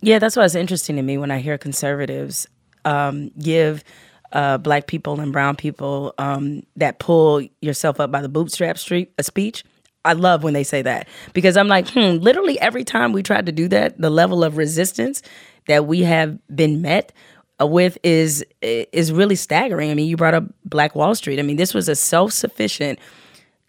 Yeah, 0.00 0.18
that's 0.18 0.36
why 0.36 0.44
it's 0.44 0.54
interesting 0.54 0.96
to 0.96 1.02
me 1.02 1.18
when 1.18 1.30
I 1.30 1.38
hear 1.38 1.58
conservatives 1.58 2.46
um, 2.84 3.30
give 3.38 3.82
uh, 4.34 4.58
black 4.58 4.86
people 4.86 5.20
and 5.20 5.32
brown 5.32 5.56
people 5.56 6.12
um, 6.18 6.64
that 6.76 6.98
pull 6.98 7.40
yourself 7.62 8.00
up 8.00 8.10
by 8.10 8.20
the 8.20 8.28
bootstrap 8.28 8.76
street 8.78 9.12
a 9.18 9.22
speech. 9.22 9.64
I 10.04 10.12
love 10.12 10.42
when 10.42 10.52
they 10.52 10.64
say 10.64 10.82
that 10.82 11.08
because 11.32 11.56
I'm 11.56 11.68
like, 11.68 11.88
hmm, 11.88 12.18
literally 12.18 12.60
every 12.60 12.84
time 12.84 13.12
we 13.12 13.22
tried 13.22 13.46
to 13.46 13.52
do 13.52 13.68
that, 13.68 13.98
the 13.98 14.10
level 14.10 14.44
of 14.44 14.58
resistance 14.58 15.22
that 15.66 15.86
we 15.86 16.02
have 16.02 16.38
been 16.54 16.82
met 16.82 17.12
uh, 17.60 17.66
with 17.66 17.96
is 18.02 18.44
is 18.60 19.12
really 19.12 19.36
staggering. 19.36 19.90
I 19.90 19.94
mean, 19.94 20.08
you 20.08 20.16
brought 20.16 20.34
up 20.34 20.44
Black 20.64 20.94
Wall 20.94 21.14
Street. 21.14 21.38
I 21.38 21.42
mean, 21.42 21.56
this 21.56 21.72
was 21.72 21.88
a 21.88 21.96
self-sufficient 21.96 22.98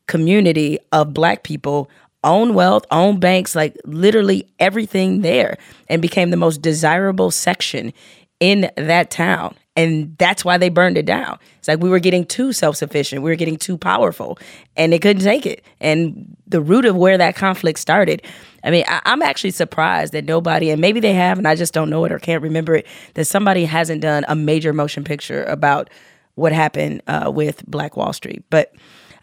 community 0.08 0.78
of 0.92 1.14
black 1.14 1.44
people 1.44 1.90
own 2.24 2.56
wealth, 2.56 2.86
own 2.92 3.20
banks, 3.20 3.56
like 3.56 3.78
literally 3.86 4.48
everything 4.60 5.22
there, 5.22 5.58
and 5.88 6.02
became 6.02 6.32
the 6.32 6.38
most 6.38 6.62
desirable 6.62 7.30
section 7.32 7.94
in 8.40 8.70
that 8.76 9.12
town. 9.12 9.56
And 9.76 10.18
that's 10.18 10.46
why 10.46 10.58
they 10.58 10.70
burned 10.70 10.98
it 10.98 11.06
down. 11.06 11.38
It's 11.60 11.68
like 11.68 11.82
we 11.82 11.90
were 11.90 12.00
getting 12.00 12.26
too 12.26 12.54
self 12.54 12.78
sufficient. 12.78 13.24
We 13.24 13.30
were 13.30 13.36
getting 13.36 13.58
too 13.58 13.78
powerful 13.78 14.38
and 14.78 14.94
they 14.94 15.00
couldn't 15.00 15.24
take 15.24 15.46
it. 15.46 15.66
And 15.82 16.36
the 16.48 16.62
root 16.62 16.86
of 16.86 16.96
where 16.96 17.18
that 17.18 17.36
conflict 17.36 17.80
started, 17.80 18.22
I 18.64 18.72
mean, 18.72 18.86
I, 18.88 19.02
am 19.06 19.22
actually 19.22 19.52
surprised 19.52 20.14
that 20.14 20.26
nobody, 20.26 20.70
and 20.70 20.80
maybe 20.80 21.00
they 21.00 21.14
have, 21.14 21.38
and 21.38 21.48
I 21.48 21.56
just 21.56 21.74
don't 21.74 21.90
know 21.90 22.06
it 22.06 22.12
or 22.12 22.20
can't 22.20 22.42
remember 22.42 22.76
it, 22.76 22.88
that 23.16 23.26
somebody 23.26 23.66
hasn't 23.66 24.02
done 24.02 24.24
a 24.28 24.36
major 24.36 24.72
motion 24.72 25.04
picture 25.04 25.44
about 25.44 25.90
what 26.36 26.54
happened 26.54 27.02
uh, 27.08 27.32
with 27.34 27.66
Black 27.66 27.98
Wall 27.98 28.14
Street. 28.14 28.44
But 28.50 28.74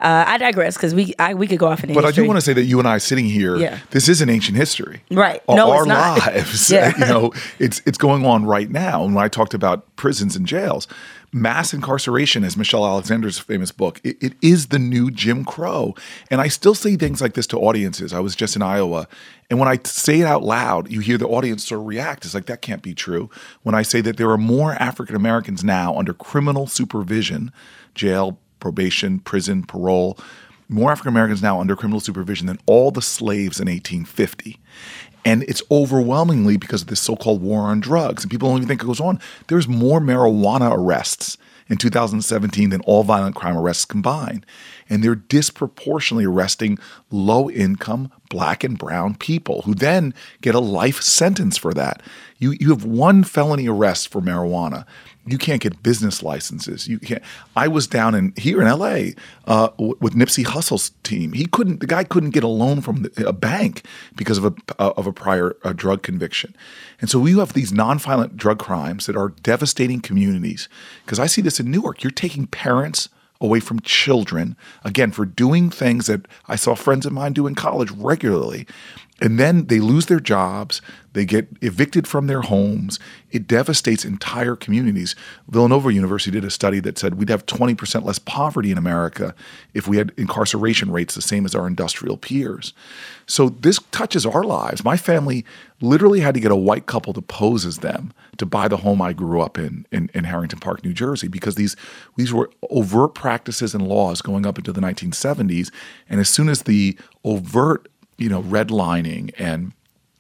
uh, 0.03 0.25
I 0.27 0.37
digress 0.39 0.77
because 0.77 0.95
we 0.95 1.15
I, 1.19 1.35
we 1.35 1.47
could 1.47 1.59
go 1.59 1.67
off 1.69 1.83
in. 1.85 1.95
But 1.95 2.05
history. 2.05 2.23
I 2.23 2.25
do 2.25 2.29
want 2.29 2.37
to 2.39 2.45
say 2.45 2.53
that 2.53 2.65
you 2.65 2.79
and 2.79 2.87
I 2.89 2.99
sitting 2.99 3.25
here, 3.27 3.57
Yeah. 3.57 3.79
this 3.91 4.09
is 4.09 4.21
an 4.21 4.29
ancient 4.29 4.57
history, 4.59 5.03
Right. 5.11 5.41
No, 5.49 5.71
our 5.73 5.79
it's 5.83 5.87
not. 5.87 6.19
lives, 6.27 6.71
Yeah. 6.71 6.93
you 6.99 7.07
know, 7.07 7.33
it's 7.59 7.81
it's 7.87 7.99
going 7.99 8.27
on 8.27 8.45
right 8.45 8.71
now. 8.71 9.05
And 9.05 9.15
when 9.15 9.25
I 9.25 9.29
talked 9.29 9.55
about 9.55 9.95
prisons 9.97 10.35
and 10.37 10.47
jails, 10.47 10.89
mass 11.33 11.73
incarceration, 11.73 12.45
as 12.45 12.57
Michelle 12.57 12.85
Alexander's 12.85 13.39
famous 13.39 13.73
book, 13.73 14.01
it, 14.05 14.23
it 14.23 14.33
is 14.43 14.67
the 14.67 14.79
new 14.79 15.11
Jim 15.11 15.45
Crow. 15.45 15.95
And 16.31 16.41
I 16.41 16.49
still 16.49 16.75
say 16.75 16.97
things 16.97 17.21
like 17.23 17.35
this 17.35 17.47
to 17.49 17.59
audiences. 17.59 18.13
I 18.13 18.21
was 18.21 18.35
just 18.37 18.57
in 18.57 18.63
Iowa, 18.63 19.07
and 19.51 19.59
when 19.59 19.69
I 19.69 19.79
say 19.85 20.21
it 20.21 20.27
out 20.27 20.43
loud, 20.43 20.91
you 20.91 21.01
hear 21.01 21.17
the 21.19 21.29
audience 21.29 21.65
sort 21.67 21.81
of 21.81 21.87
react. 21.87 22.25
It's 22.25 22.35
like 22.35 22.47
that 22.47 22.61
can't 22.63 22.83
be 22.83 22.95
true. 22.95 23.31
When 23.63 23.75
I 23.75 23.83
say 23.83 24.01
that 24.03 24.17
there 24.17 24.31
are 24.31 24.39
more 24.39 24.73
African 24.75 25.15
Americans 25.17 25.63
now 25.63 25.97
under 25.97 26.13
criminal 26.13 26.67
supervision, 26.67 27.53
jail, 27.95 28.39
probation, 28.63 29.19
prison, 29.19 29.63
parole 29.65 30.19
more 30.73 30.91
African 30.91 31.11
Americans 31.11 31.43
now 31.43 31.61
under 31.61 31.77
criminal 31.77 32.01
supervision 32.01 32.47
than 32.47 32.59
all 32.67 32.91
the 32.91 33.03
slaves 33.03 33.61
in 33.61 33.69
1850. 33.69 34.59
And 35.25 35.45
it's 35.45 35.63
overwhelmingly 35.71 36.57
because 36.57 36.83
of 36.83 36.89
this 36.89 37.01
so 37.01 37.15
called 37.15 37.43
war 37.43 37.63
on 37.63 37.81
drugs. 37.81 38.25
And 38.25 38.31
people 38.31 38.49
don't 38.49 38.59
even 38.59 38.69
think 38.69 38.83
it 38.83 38.87
goes 38.87 39.01
on. 39.01 39.21
There's 39.47 39.69
more 39.69 40.01
marijuana 40.01 40.73
arrests 40.77 41.37
in 41.69 41.77
2017 41.77 42.71
than 42.71 42.81
all 42.83 43.05
violent 43.05 43.37
crime 43.37 43.57
arrests 43.57 43.85
combined. 43.85 44.45
And 44.93 45.03
they're 45.03 45.15
disproportionately 45.15 46.27
arresting 46.27 46.79
low 47.11 47.49
income 47.49 48.13
black 48.29 48.65
and 48.65 48.79
brown 48.79 49.15
people 49.15 49.63
who 49.63 49.75
then 49.75 50.15
get 50.41 50.55
a 50.55 50.61
life 50.61 51.01
sentence 51.01 51.57
for 51.57 51.73
that. 51.75 52.03
You, 52.39 52.57
you 52.59 52.71
have 52.71 52.85
one 52.85 53.25
felony 53.25 53.69
arrest 53.69 54.09
for 54.09 54.21
marijuana 54.21 54.85
you 55.25 55.39
can't 55.39 55.61
get 55.61 55.83
business 55.83 56.23
licenses. 56.23 56.89
You 56.89 56.99
can't. 56.99 57.23
I 57.55 57.69
was 57.69 57.87
down 57.87 58.15
in 58.15 58.33
here 58.37 58.61
in 58.61 58.67
L.A. 58.67 59.15
Uh, 59.47 59.69
with 59.79 60.15
Nipsey 60.15 60.45
Hussle's 60.45 60.91
team. 61.05 61.33
He 61.33 61.47
couldn't. 61.47 61.81
The 61.81 61.87
guy 61.87 62.03
couldn't 62.03 62.31
get 62.31 62.43
a 62.43 62.49
loan 62.49 62.81
from 62.81 63.03
the, 63.03 63.29
a 63.29 63.33
bank 63.33 63.87
because 64.17 64.39
of 64.39 64.47
a 64.47 64.55
uh, 64.81 64.93
of 64.97 65.07
a 65.07 65.13
prior 65.13 65.57
uh, 65.63 65.73
drug 65.73 66.03
conviction. 66.03 66.57
And 67.01 67.09
so 67.09 67.21
we 67.21 67.39
have 67.39 67.53
these 67.53 67.73
nonviolent 67.73 68.37
drug 68.37 68.59
crimes 68.59 69.07
that 69.07 69.17
are 69.17 69.29
devastating 69.29 70.01
communities. 70.01 70.69
Because 71.05 71.21
I 71.21 71.27
see 71.27 71.43
this 71.43 71.61
in 71.61 71.71
Newark. 71.71 72.03
You're 72.03 72.11
taking 72.11 72.47
parents 72.49 73.09
away 73.43 73.61
from 73.61 73.81
children 73.81 74.57
again 74.85 75.11
for 75.11 75.27
doing 75.27 75.69
things 75.69 76.07
that 76.07 76.27
I 76.49 76.57
saw 76.57 76.75
friends 76.75 77.05
of 77.05 77.13
mine 77.13 77.33
do 77.33 77.47
in 77.47 77.55
college 77.55 77.91
regularly. 77.91 78.67
And 79.23 79.39
then 79.39 79.67
they 79.67 79.79
lose 79.79 80.07
their 80.07 80.19
jobs, 80.19 80.83
they 81.13 81.25
get 81.25 81.47
evicted 81.61 82.09
from 82.09 82.27
their 82.27 82.41
homes. 82.41 82.99
It 83.31 83.47
devastates 83.47 84.05
entire 84.05 84.57
communities. 84.57 85.15
Villanova 85.47 85.93
University 85.93 86.33
did 86.33 86.45
a 86.45 86.51
study 86.51 86.81
that 86.81 86.99
said 86.99 87.15
we'd 87.15 87.29
have 87.29 87.47
20% 87.47 88.05
less 88.05 88.19
poverty 88.19 88.73
in 88.73 88.79
America 88.79 89.33
if 89.75 89.87
we 89.87 89.97
had 89.97 90.13
incarceration 90.17 90.91
rates 90.91 91.15
the 91.15 91.23
same 91.23 91.45
as 91.45 91.55
our 91.55 91.69
industrial 91.69 92.17
peers. 92.17 92.73
So 93.27 93.51
this 93.51 93.79
touches 93.93 94.27
our 94.27 94.43
lives. 94.43 94.85
My 94.85 94.97
family 94.97 95.45
literally 95.81 96.21
had 96.21 96.35
to 96.35 96.41
get 96.41 96.51
a 96.51 96.57
white 96.57 96.87
couple 96.87 97.13
to 97.13 97.23
pose 97.23 97.65
as 97.65 97.79
them 97.79 98.13
to 98.39 98.47
buy 98.47 98.67
the 98.67 98.79
home 98.79 99.01
I 99.01 99.13
grew 99.13 99.41
up 99.41 99.57
in, 99.57 99.87
in 99.93 100.11
in 100.15 100.25
Harrington 100.25 100.59
Park, 100.59 100.85
New 100.85 100.93
Jersey, 100.93 101.29
because 101.29 101.55
these 101.55 101.77
these 102.17 102.33
were 102.33 102.51
overt 102.71 103.15
practices 103.15 103.75
and 103.75 103.87
laws 103.87 104.21
going 104.21 104.47
up 104.47 104.59
into 104.59 104.73
the 104.73 104.81
1970s. 104.81 105.71
And 106.09 106.19
as 106.19 106.29
soon 106.29 106.49
as 106.49 106.63
the 106.63 106.99
overt 107.25 107.89
you 108.23 108.29
know, 108.29 108.43
redlining 108.43 109.33
and 109.37 109.73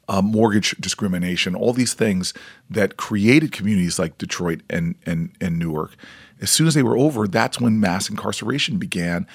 uh, 0.08 0.20
mortgage 0.20 0.72
discrimination, 0.80 1.54
all 1.54 1.72
these 1.72 1.94
things 1.94 2.34
that 2.68 2.96
created 2.96 3.52
communities 3.52 3.98
like 3.98 4.18
Detroit 4.18 4.60
and, 4.68 4.96
and, 5.06 5.30
and 5.40 5.58
Newark. 5.58 5.94
As 6.40 6.50
soon 6.50 6.66
as 6.66 6.74
they 6.74 6.82
were 6.82 6.98
over, 6.98 7.28
that's 7.28 7.60
when 7.60 7.78
mass 7.78 8.10
incarceration 8.10 8.78
began. 8.78 9.26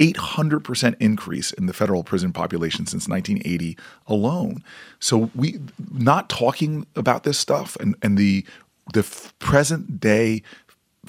800% 0.00 0.96
increase 1.00 1.52
in 1.52 1.66
the 1.66 1.72
federal 1.72 2.02
prison 2.02 2.32
population 2.32 2.84
since 2.84 3.08
1980 3.08 3.78
alone. 4.08 4.62
So 4.98 5.30
we 5.34 5.60
not 5.90 6.28
talking 6.28 6.86
about 6.96 7.22
this 7.22 7.38
stuff 7.38 7.76
and, 7.76 7.94
and 8.02 8.18
the 8.18 8.44
the 8.92 9.02
present 9.40 9.98
day 9.98 10.42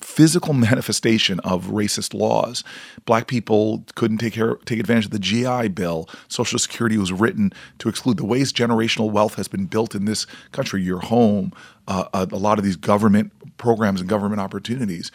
physical 0.02 0.54
manifestation 0.54 1.40
of 1.42 1.68
racist 1.68 2.14
laws. 2.14 2.64
Black 3.06 3.28
people 3.28 3.84
couldn't 3.96 4.18
take 4.18 4.34
care, 4.34 4.56
take 4.66 4.80
advantage 4.80 5.06
of 5.06 5.12
the 5.12 5.20
GI 5.20 5.70
Bill. 5.70 6.10
Social 6.28 6.60
Security 6.60 6.98
was 6.98 7.12
written 7.12 7.52
to 7.80 7.90
exclude 7.90 8.18
the 8.18 8.26
ways 8.26 8.54
generational 8.54 9.12
wealth 9.12 9.36
has 9.36 9.48
been 9.48 9.66
built 9.66 9.96
in 9.96 10.06
this 10.06 10.26
country. 10.52 10.82
Your 10.82 11.00
home, 11.00 11.54
uh, 11.88 12.06
a, 12.14 12.28
a 12.32 12.38
lot 12.38 12.58
of 12.58 12.66
these 12.66 12.76
government 12.76 13.32
programs 13.58 14.00
and 14.00 14.10
government 14.10 14.42
opportunities. 14.42 15.12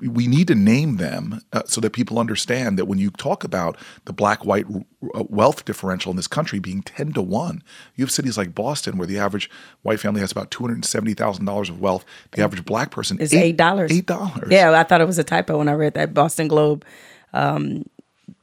We 0.00 0.26
need 0.26 0.48
to 0.48 0.54
name 0.54 0.96
them 0.96 1.42
uh, 1.52 1.62
so 1.66 1.80
that 1.82 1.92
people 1.92 2.18
understand 2.18 2.78
that 2.78 2.86
when 2.86 2.98
you 2.98 3.10
talk 3.10 3.44
about 3.44 3.76
the 4.06 4.12
black-white 4.12 4.66
uh, 5.14 5.24
wealth 5.28 5.64
differential 5.64 6.10
in 6.10 6.16
this 6.16 6.26
country 6.26 6.58
being 6.58 6.82
ten 6.82 7.12
to 7.12 7.22
one, 7.22 7.62
you 7.96 8.04
have 8.04 8.10
cities 8.10 8.38
like 8.38 8.54
Boston 8.54 8.96
where 8.96 9.06
the 9.06 9.18
average 9.18 9.50
white 9.82 10.00
family 10.00 10.20
has 10.20 10.32
about 10.32 10.50
two 10.50 10.64
hundred 10.64 10.84
seventy 10.84 11.14
thousand 11.14 11.44
dollars 11.44 11.68
of 11.68 11.80
wealth. 11.80 12.04
The 12.32 12.42
average 12.42 12.64
black 12.64 12.90
person 12.90 13.18
eight 13.20 13.56
dollars. 13.56 13.92
Eight 13.92 14.06
dollars. 14.06 14.48
Yeah, 14.50 14.72
I 14.72 14.84
thought 14.84 15.00
it 15.00 15.06
was 15.06 15.18
a 15.18 15.24
typo 15.24 15.58
when 15.58 15.68
I 15.68 15.72
read 15.72 15.94
that 15.94 16.14
Boston 16.14 16.48
Globe, 16.48 16.84
um, 17.32 17.84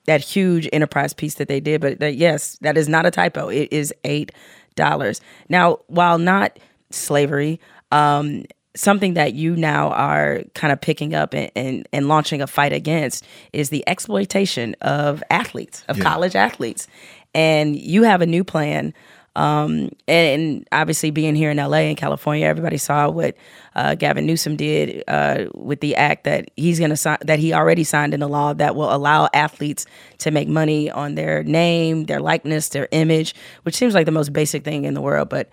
that 0.05 0.21
huge 0.21 0.69
enterprise 0.71 1.13
piece 1.13 1.35
that 1.35 1.47
they 1.47 1.59
did. 1.59 1.81
But 1.81 1.99
that, 1.99 2.15
yes, 2.15 2.57
that 2.61 2.77
is 2.77 2.87
not 2.87 3.05
a 3.05 3.11
typo. 3.11 3.49
It 3.49 3.69
is 3.71 3.93
eight 4.03 4.31
dollars. 4.75 5.21
Now, 5.49 5.79
while 5.87 6.17
not 6.17 6.59
slavery, 6.91 7.59
um, 7.91 8.45
something 8.77 9.15
that 9.15 9.33
you 9.33 9.55
now 9.55 9.89
are 9.89 10.41
kind 10.53 10.71
of 10.71 10.79
picking 10.79 11.13
up 11.13 11.33
and, 11.33 11.51
and, 11.55 11.87
and 11.91 12.07
launching 12.07 12.41
a 12.41 12.47
fight 12.47 12.71
against 12.73 13.25
is 13.51 13.69
the 13.69 13.83
exploitation 13.87 14.75
of 14.81 15.23
athletes, 15.29 15.83
of 15.89 15.97
Yeah. 15.97 16.03
college 16.03 16.35
athletes. 16.35 16.87
And 17.33 17.75
you 17.75 18.03
have 18.03 18.21
a 18.21 18.25
new 18.25 18.43
plan. 18.43 18.93
Um, 19.35 19.89
and 20.07 20.67
obviously, 20.71 21.11
being 21.11 21.35
here 21.35 21.51
in 21.51 21.57
LA 21.57 21.77
and 21.89 21.95
California, 21.97 22.47
everybody 22.47 22.77
saw 22.77 23.07
what 23.07 23.35
uh, 23.75 23.93
Gavin 23.93 24.25
Newsom 24.25 24.55
did 24.55 25.03
uh, 25.07 25.45
with 25.53 25.79
the 25.79 25.95
act 25.95 26.23
that 26.23 26.49
he's 26.55 26.79
going 26.79 26.89
to 26.89 26.97
sign, 26.97 27.19
that 27.23 27.37
he 27.37 27.53
already 27.53 27.83
signed 27.83 28.15
into 28.15 28.25
law 28.25 28.53
that 28.53 28.75
will 28.75 28.91
allow 28.91 29.29
athletes 29.35 29.85
to 30.19 30.31
make 30.31 30.47
money 30.47 30.89
on 30.89 31.13
their 31.13 31.43
name, 31.43 32.05
their 32.05 32.19
likeness, 32.19 32.69
their 32.69 32.87
image, 32.91 33.35
which 33.61 33.75
seems 33.75 33.93
like 33.93 34.07
the 34.07 34.11
most 34.11 34.33
basic 34.33 34.63
thing 34.63 34.85
in 34.85 34.95
the 34.95 35.01
world. 35.01 35.29
But 35.29 35.49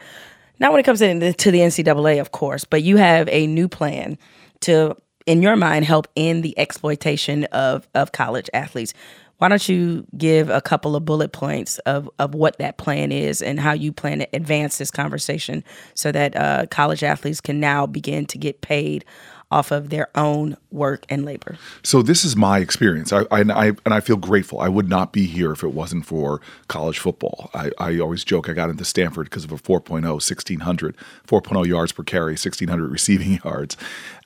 not 0.65 0.73
when 0.73 0.81
it 0.81 0.85
comes 0.85 1.01
the, 1.01 1.35
to 1.35 1.51
the 1.51 1.59
NCAA, 1.59 2.21
of 2.21 2.33
course. 2.33 2.65
But 2.65 2.83
you 2.83 2.97
have 2.97 3.29
a 3.29 3.47
new 3.47 3.69
plan 3.69 4.17
to, 4.61 4.97
in 5.27 5.43
your 5.43 5.57
mind, 5.57 5.85
help 5.85 6.09
end 6.17 6.43
the 6.43 6.59
exploitation 6.59 7.45
of 7.45 7.87
of 7.95 8.13
college 8.13 8.49
athletes. 8.55 8.95
Why 9.39 9.49
don't 9.49 9.69
you 9.69 10.07
give 10.17 10.49
a 10.49 10.63
couple 10.63 10.97
of 10.97 11.05
bullet 11.05 11.33
points 11.33 11.79
of, 11.81 12.09
of 12.19 12.35
what 12.35 12.57
that 12.59 12.79
plan 12.79 13.13
is 13.13 13.43
and 13.43 13.61
how 13.61 13.73
you 13.73 13.93
plan 13.93 14.21
to 14.21 14.29
advance 14.33 14.79
this 14.79 14.91
conversation 14.91 15.65
so 15.95 16.13
that 16.13 16.37
uh, 16.37 16.67
college 16.71 17.03
athletes 17.03 17.41
can 17.41 17.61
now 17.61 17.85
begin 17.85 18.27
to 18.27 18.39
get 18.39 18.63
paid 18.63 19.05
off 19.55 19.71
of 19.71 19.91
their 19.91 20.09
own 20.17 20.57
work 20.73 21.07
and 21.09 21.25
labor? 21.25 21.57
So 21.85 22.03
this 22.03 22.25
is 22.25 22.35
my 22.35 22.59
experience. 22.59 23.13
I, 23.13 23.25
I, 23.31 23.41
and 23.41 23.53
I 23.53 23.67
and 23.85 23.95
I 23.95 24.01
feel 24.01 24.17
grateful. 24.17 24.61
I 24.61 24.69
would 24.69 24.89
not 24.89 25.13
be 25.13 25.27
here 25.27 25.53
if 25.53 25.63
it 25.63 25.73
wasn't 25.73 26.05
for 26.05 26.41
college 26.67 26.99
football. 26.99 27.51
I, 27.55 27.71
I 27.79 27.99
always 28.01 28.25
joke 28.25 28.49
I 28.49 28.53
got 28.53 28.69
into 28.69 28.85
Stanford 28.85 29.31
because 29.31 29.45
of 29.45 29.53
a 29.53 29.57
4.0, 29.57 30.03
1600, 30.03 30.97
4.0 31.27 31.67
yards 31.67 31.93
per 31.93 32.03
carry, 32.03 32.33
1600 32.33 32.89
receiving 32.91 33.41
yards. 33.45 33.77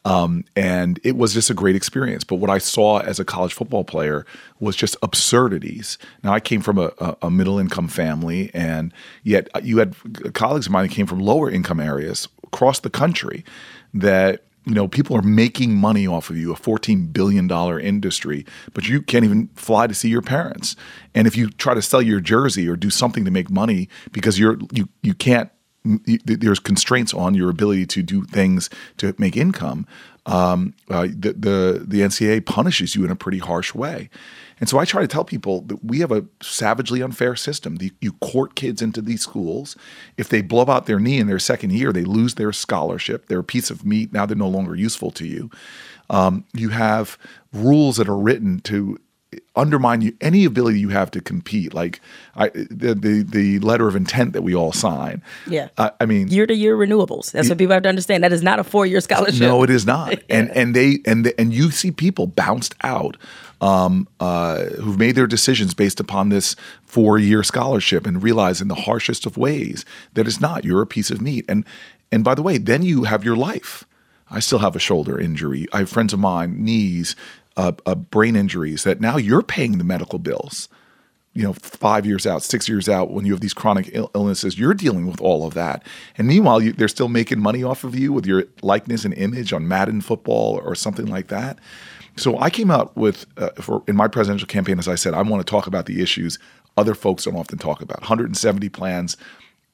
Um, 0.04 0.44
and 0.56 0.98
it 1.04 1.16
was 1.16 1.34
just 1.34 1.50
a 1.50 1.54
great 1.54 1.76
experience. 1.76 2.24
But 2.24 2.36
what 2.36 2.48
I 2.48 2.56
saw 2.56 3.00
as 3.00 3.20
a 3.20 3.24
college 3.24 3.52
football 3.52 3.84
player 3.84 4.24
was 4.58 4.74
just 4.74 4.96
absurdities. 5.02 5.98
Now, 6.22 6.32
I 6.32 6.40
came 6.40 6.62
from 6.62 6.78
a, 6.78 6.92
a, 6.98 7.16
a 7.22 7.30
middle 7.30 7.58
income 7.58 7.88
family, 7.88 8.50
and 8.54 8.94
yet 9.22 9.48
you 9.62 9.78
had 9.78 9.94
colleagues 10.32 10.66
of 10.66 10.72
mine 10.72 10.86
that 10.86 10.94
came 10.94 11.06
from 11.06 11.20
lower 11.20 11.50
income 11.50 11.80
areas 11.80 12.28
across 12.44 12.80
the 12.80 12.88
country 12.88 13.44
that 13.92 14.44
you 14.68 14.74
know 14.74 14.86
people 14.86 15.16
are 15.16 15.22
making 15.22 15.74
money 15.74 16.06
off 16.06 16.30
of 16.30 16.36
you 16.36 16.52
a 16.52 16.56
14 16.56 17.06
billion 17.06 17.46
dollar 17.46 17.80
industry 17.80 18.44
but 18.74 18.88
you 18.88 19.00
can't 19.02 19.24
even 19.24 19.48
fly 19.54 19.86
to 19.86 19.94
see 19.94 20.08
your 20.08 20.22
parents. 20.22 20.76
And 21.14 21.26
if 21.26 21.36
you 21.36 21.50
try 21.50 21.74
to 21.74 21.82
sell 21.82 22.02
your 22.02 22.20
jersey 22.20 22.68
or 22.68 22.76
do 22.76 22.90
something 22.90 23.24
to 23.24 23.30
make 23.30 23.50
money 23.50 23.88
because 24.12 24.38
you're 24.38 24.58
you 24.72 24.88
you 25.02 25.14
can't 25.14 25.50
you, 26.04 26.18
there's 26.24 26.58
constraints 26.58 27.14
on 27.14 27.34
your 27.34 27.48
ability 27.48 27.86
to 27.86 28.02
do 28.02 28.24
things 28.24 28.68
to 28.98 29.14
make 29.18 29.36
income 29.36 29.86
um, 30.26 30.74
uh, 30.90 31.02
the, 31.02 31.32
the 31.32 31.84
the 31.86 32.00
NCAA 32.00 32.44
punishes 32.44 32.94
you 32.94 33.04
in 33.04 33.10
a 33.10 33.16
pretty 33.16 33.38
harsh 33.38 33.74
way 33.74 34.10
And 34.60 34.68
so 34.68 34.78
I 34.78 34.84
try 34.84 35.02
to 35.02 35.08
tell 35.08 35.24
people 35.24 35.62
that 35.62 35.84
we 35.84 36.00
have 36.00 36.12
a 36.12 36.24
savagely 36.42 37.02
unfair 37.02 37.36
system. 37.36 37.76
The, 37.76 37.92
you 38.00 38.12
court 38.14 38.54
kids 38.54 38.82
into 38.82 39.00
these 39.00 39.22
schools. 39.22 39.76
If 40.16 40.28
they 40.28 40.42
blow 40.42 40.66
out 40.68 40.86
their 40.86 41.00
knee 41.00 41.18
in 41.18 41.26
their 41.26 41.38
second 41.38 41.72
year, 41.72 41.92
they 41.92 42.04
lose 42.04 42.34
their 42.34 42.52
scholarship. 42.52 43.26
They're 43.26 43.38
a 43.40 43.44
piece 43.44 43.70
of 43.70 43.84
meat. 43.84 44.12
Now 44.12 44.26
they're 44.26 44.36
no 44.36 44.48
longer 44.48 44.74
useful 44.74 45.10
to 45.12 45.26
you. 45.26 45.50
Um, 46.10 46.44
you 46.54 46.70
have 46.70 47.18
rules 47.52 47.96
that 47.98 48.08
are 48.08 48.16
written 48.16 48.60
to 48.60 48.98
undermine 49.56 50.00
you 50.00 50.16
any 50.20 50.44
ability 50.44 50.80
you 50.80 50.88
have 50.88 51.10
to 51.10 51.20
compete 51.20 51.74
like 51.74 52.00
I, 52.34 52.48
the, 52.48 52.94
the 52.94 53.22
the 53.22 53.58
letter 53.58 53.86
of 53.86 53.94
intent 53.94 54.32
that 54.32 54.42
we 54.42 54.54
all 54.54 54.72
sign 54.72 55.22
Yeah. 55.46 55.68
I, 55.76 55.90
I 56.00 56.06
mean 56.06 56.28
year 56.28 56.46
to 56.46 56.54
year 56.54 56.76
renewables. 56.76 57.32
That's 57.32 57.48
what 57.48 57.58
people 57.58 57.74
have 57.74 57.82
to 57.82 57.88
understand. 57.88 58.24
That 58.24 58.32
is 58.32 58.42
not 58.42 58.58
a 58.58 58.64
four 58.64 58.86
year 58.86 59.00
scholarship. 59.00 59.40
no, 59.40 59.62
it 59.62 59.70
is 59.70 59.84
not. 59.84 60.14
And 60.30 60.50
and 60.50 60.74
they 60.74 60.98
and 61.04 61.26
the, 61.26 61.38
and 61.40 61.52
you 61.52 61.70
see 61.70 61.90
people 61.90 62.26
bounced 62.26 62.74
out 62.82 63.16
um, 63.60 64.08
uh, 64.20 64.64
who've 64.64 64.98
made 64.98 65.14
their 65.14 65.26
decisions 65.26 65.74
based 65.74 66.00
upon 66.00 66.28
this 66.28 66.54
four 66.84 67.18
year 67.18 67.42
scholarship 67.42 68.06
and 68.06 68.22
realize 68.22 68.60
in 68.60 68.68
the 68.68 68.74
harshest 68.74 69.26
of 69.26 69.36
ways 69.36 69.84
that 70.14 70.26
it's 70.26 70.40
not. 70.40 70.64
You're 70.64 70.82
a 70.82 70.86
piece 70.86 71.10
of 71.10 71.20
meat. 71.20 71.44
And 71.48 71.64
and 72.10 72.24
by 72.24 72.34
the 72.34 72.42
way, 72.42 72.58
then 72.58 72.82
you 72.82 73.04
have 73.04 73.24
your 73.24 73.36
life. 73.36 73.84
I 74.30 74.40
still 74.40 74.60
have 74.60 74.76
a 74.76 74.80
shoulder 74.80 75.18
injury. 75.18 75.66
I 75.72 75.78
have 75.80 75.90
friends 75.90 76.12
of 76.12 76.20
mine, 76.20 76.62
knees, 76.62 77.16
uh, 77.56 77.72
uh, 77.84 77.94
brain 77.94 78.36
injuries 78.36 78.84
that 78.84 79.00
now 79.00 79.16
you're 79.16 79.42
paying 79.42 79.78
the 79.78 79.84
medical 79.84 80.18
bills 80.18 80.68
you 81.38 81.44
know, 81.44 81.52
five 81.52 82.04
years 82.04 82.26
out, 82.26 82.42
six 82.42 82.68
years 82.68 82.88
out, 82.88 83.12
when 83.12 83.24
you 83.24 83.32
have 83.32 83.40
these 83.40 83.54
chronic 83.54 83.90
Ill- 83.92 84.10
illnesses, 84.12 84.58
you're 84.58 84.74
dealing 84.74 85.06
with 85.06 85.20
all 85.20 85.46
of 85.46 85.54
that. 85.54 85.84
And 86.16 86.26
meanwhile, 86.26 86.60
you, 86.60 86.72
they're 86.72 86.88
still 86.88 87.06
making 87.06 87.38
money 87.38 87.62
off 87.62 87.84
of 87.84 87.94
you 87.94 88.12
with 88.12 88.26
your 88.26 88.46
likeness 88.60 89.04
and 89.04 89.14
image 89.14 89.52
on 89.52 89.68
Madden 89.68 90.00
football 90.00 90.60
or 90.64 90.74
something 90.74 91.06
like 91.06 91.28
that. 91.28 91.60
So 92.18 92.38
I 92.38 92.50
came 92.50 92.70
out 92.70 92.96
with, 92.96 93.26
uh, 93.36 93.50
for 93.60 93.82
in 93.86 93.96
my 93.96 94.08
presidential 94.08 94.46
campaign, 94.46 94.78
as 94.78 94.88
I 94.88 94.96
said, 94.96 95.14
I 95.14 95.22
want 95.22 95.46
to 95.46 95.50
talk 95.50 95.66
about 95.66 95.86
the 95.86 96.02
issues 96.02 96.38
other 96.76 96.94
folks 96.94 97.24
don't 97.24 97.36
often 97.36 97.58
talk 97.58 97.82
about. 97.82 98.00
170 98.00 98.68
plans 98.68 99.16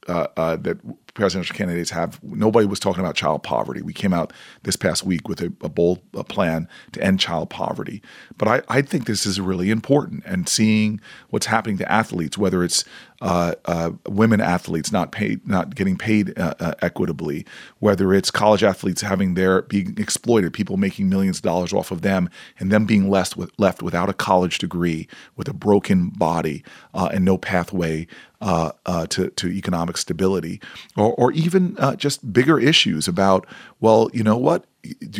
uh, 0.08 0.26
uh, 0.36 0.56
that 0.56 0.78
presidential 1.14 1.54
candidates 1.54 1.90
have. 1.90 2.22
Nobody 2.22 2.66
was 2.66 2.80
talking 2.80 3.00
about 3.00 3.14
child 3.14 3.42
poverty. 3.42 3.82
We 3.82 3.92
came 3.92 4.12
out 4.12 4.32
this 4.62 4.76
past 4.76 5.04
week 5.04 5.28
with 5.28 5.40
a, 5.40 5.52
a 5.62 5.68
bold 5.68 6.00
a 6.14 6.24
plan 6.24 6.68
to 6.92 7.02
end 7.02 7.20
child 7.20 7.50
poverty. 7.50 8.02
But 8.36 8.48
I, 8.48 8.62
I 8.68 8.82
think 8.82 9.06
this 9.06 9.26
is 9.26 9.40
really 9.40 9.70
important. 9.70 10.24
And 10.26 10.48
seeing 10.48 11.00
what's 11.28 11.46
happening 11.46 11.78
to 11.78 11.92
athletes, 11.92 12.36
whether 12.36 12.64
it's 12.64 12.84
uh, 13.20 13.54
uh, 13.64 13.90
women 14.06 14.40
athletes 14.40 14.92
not 14.92 15.12
paid, 15.12 15.46
not 15.46 15.74
getting 15.74 15.96
paid 15.96 16.38
uh, 16.38 16.54
uh, 16.60 16.74
equitably, 16.82 17.46
whether 17.78 18.12
it's 18.12 18.30
college 18.30 18.62
athletes 18.62 19.02
having 19.02 19.34
their 19.34 19.62
being 19.62 19.94
exploited, 19.98 20.52
people 20.52 20.76
making 20.76 21.08
millions 21.08 21.38
of 21.38 21.42
dollars 21.42 21.72
off 21.72 21.90
of 21.90 22.02
them, 22.02 22.28
and 22.58 22.70
them 22.70 22.86
being 22.86 23.08
left 23.08 23.36
with 23.36 23.50
left 23.58 23.82
without 23.82 24.08
a 24.08 24.14
college 24.14 24.58
degree, 24.58 25.08
with 25.36 25.48
a 25.48 25.54
broken 25.54 26.08
body 26.10 26.62
uh, 26.92 27.08
and 27.12 27.24
no 27.24 27.38
pathway 27.38 28.06
uh, 28.40 28.72
uh, 28.84 29.06
to, 29.06 29.30
to 29.30 29.48
economic 29.48 29.96
stability, 29.96 30.60
or, 30.96 31.14
or 31.14 31.32
even 31.32 31.76
uh, 31.78 31.96
just 31.96 32.32
bigger 32.32 32.58
issues 32.58 33.08
about, 33.08 33.46
well, 33.80 34.10
you 34.12 34.22
know 34.22 34.36
what? 34.36 34.66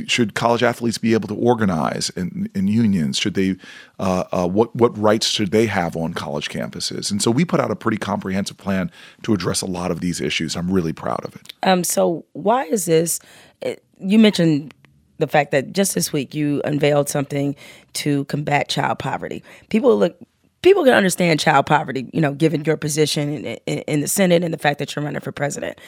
Should 0.06 0.34
college 0.34 0.62
athletes 0.62 0.98
be 0.98 1.14
able 1.14 1.28
to 1.28 1.34
organize 1.34 2.10
in, 2.10 2.50
in 2.54 2.68
unions? 2.68 3.18
Should 3.18 3.34
they, 3.34 3.56
uh, 3.98 4.24
uh, 4.32 4.48
what, 4.48 4.74
what 4.76 4.96
rights 4.98 5.26
should 5.26 5.50
they 5.50 5.66
have 5.66 5.96
on 5.96 6.14
college 6.14 6.48
campuses? 6.48 7.10
And 7.10 7.22
so 7.22 7.30
we 7.30 7.44
put 7.44 7.60
out 7.60 7.70
a 7.70 7.76
pretty 7.76 7.96
comprehensive 7.96 8.56
plan 8.58 8.90
to 9.22 9.32
address 9.32 9.62
a 9.62 9.66
lot 9.66 9.90
of 9.90 10.00
these 10.00 10.20
issues. 10.20 10.56
I'm 10.56 10.70
really 10.70 10.92
proud 10.92 11.24
of 11.24 11.34
it. 11.36 11.52
Um, 11.62 11.84
so 11.84 12.24
why 12.32 12.64
is 12.64 12.84
this? 12.84 13.20
eh, 13.62 13.76
You 13.98 14.18
mentioned 14.18 14.74
the 15.18 15.28
fact 15.28 15.50
that 15.52 15.72
just 15.72 15.94
this 15.94 16.12
week 16.12 16.34
you 16.34 16.60
unveiled 16.64 17.08
something 17.08 17.54
to 17.94 18.24
combat 18.26 18.68
child 18.68 18.98
poverty. 18.98 19.42
People 19.68 19.96
look. 19.96 20.16
People 20.62 20.82
can 20.82 20.94
understand 20.94 21.40
child 21.40 21.66
poverty, 21.66 22.08
you 22.12 22.22
know, 22.22 22.32
given 22.32 22.64
your 22.64 22.78
position 22.78 23.28
in, 23.28 23.44
in, 23.66 23.78
in 23.80 24.00
the 24.00 24.08
Senate 24.08 24.42
and 24.42 24.52
the 24.52 24.58
fact 24.58 24.78
that 24.78 24.96
you're 24.96 25.04
running 25.04 25.20
for 25.20 25.30
president. 25.30 25.78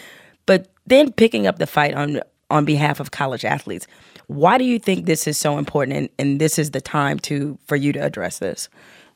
But 0.44 0.68
then 0.86 1.12
picking 1.12 1.46
up 1.46 1.58
the 1.58 1.66
fight 1.66 1.94
on 1.94 2.20
on 2.50 2.64
behalf 2.64 3.00
of 3.00 3.10
college 3.10 3.44
athletes, 3.44 3.86
why 4.28 4.58
do 4.58 4.64
you 4.64 4.78
think 4.78 5.06
this 5.06 5.26
is 5.26 5.38
so 5.38 5.58
important? 5.58 5.96
And, 5.96 6.08
and 6.18 6.40
this 6.40 6.58
is 6.58 6.72
the 6.72 6.80
time 6.80 7.18
to 7.20 7.58
for 7.66 7.76
you 7.76 7.92
to 7.92 7.98
address 7.98 8.38
this. 8.38 8.68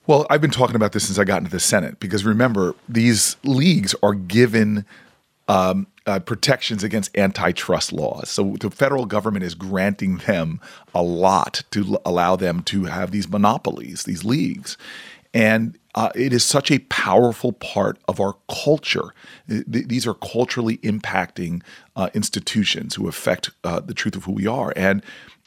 Well, 0.07 0.27
I've 0.31 0.41
been 0.41 0.51
talking 0.51 0.77
about 0.77 0.93
this 0.93 1.07
since 1.07 1.19
I 1.19 1.25
got 1.25 1.39
into 1.39 1.51
the 1.51 1.61
Senate 1.61 2.01
because 2.01 2.25
remember, 2.25 2.75
these 2.89 3.37
leagues 3.45 3.95
are 4.03 4.15
given 4.15 4.85
um, 5.47 5.87
uh, 6.07 6.19
protections 6.21 6.83
against 6.83 7.17
antitrust 7.17 7.93
laws. 7.93 8.31
So 8.31 8.57
the 8.61 8.71
federal 8.71 9.05
government 9.05 9.45
is 9.45 9.55
granting 9.55 10.19
them 10.19 10.61
a 10.95 11.03
lot 11.03 11.63
to 11.73 11.95
l- 11.95 12.03
allow 12.05 12.37
them 12.37 12.63
to 12.65 12.85
have 12.85 13.11
these 13.11 13.29
monopolies, 13.29 14.05
these 14.05 14.25
leagues. 14.25 14.77
And 15.35 15.79
uh, 15.95 16.11
it 16.15 16.33
is 16.33 16.45
such 16.45 16.71
a 16.71 16.79
powerful 16.81 17.53
part 17.53 17.99
of 18.07 18.21
our 18.21 18.37
culture. 18.49 19.13
Th- 19.49 19.65
th- 19.71 19.89
these 19.89 20.07
are 20.07 20.15
culturally 20.15 20.79
impacting 20.79 21.63
uh, 21.97 22.11
institutions 22.15 22.95
who 22.95 23.09
affect 23.09 23.51
uh, 23.65 23.81
the 23.81 23.95
truth 23.95 24.17
of 24.17 24.25
who 24.25 24.33
we 24.33 24.47
are. 24.47 24.73
And 24.77 25.03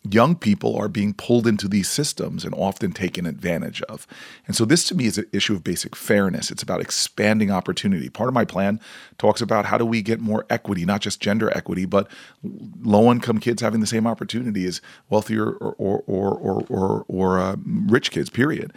young 0.09 0.35
people 0.35 0.75
are 0.75 0.89
being 0.89 1.13
pulled 1.13 1.47
into 1.47 1.67
these 1.67 1.89
systems 1.89 2.43
and 2.43 2.53
often 2.55 2.91
taken 2.91 3.25
advantage 3.25 3.81
of. 3.83 4.05
And 4.45 4.55
so 4.55 4.65
this 4.65 4.85
to 4.89 4.95
me 4.95 5.05
is 5.05 5.17
an 5.17 5.25
issue 5.31 5.53
of 5.53 5.63
basic 5.63 5.95
fairness. 5.95 6.51
It's 6.51 6.63
about 6.63 6.81
expanding 6.81 7.51
opportunity. 7.51 8.09
Part 8.09 8.27
of 8.27 8.33
my 8.33 8.43
plan 8.43 8.81
talks 9.17 9.41
about 9.41 9.65
how 9.65 9.77
do 9.77 9.85
we 9.85 10.01
get 10.01 10.19
more 10.19 10.45
equity, 10.49 10.85
not 10.85 11.01
just 11.01 11.21
gender 11.21 11.55
equity, 11.55 11.85
but 11.85 12.09
low 12.81 13.11
income 13.11 13.39
kids 13.39 13.61
having 13.61 13.79
the 13.79 13.87
same 13.87 14.05
opportunity 14.05 14.65
as 14.65 14.81
wealthier 15.09 15.51
or 15.51 15.73
or 15.77 16.03
or 16.05 16.37
or, 16.37 16.65
or, 16.69 17.05
or 17.07 17.39
uh, 17.39 17.55
rich 17.65 18.11
kids. 18.11 18.29
Period. 18.29 18.73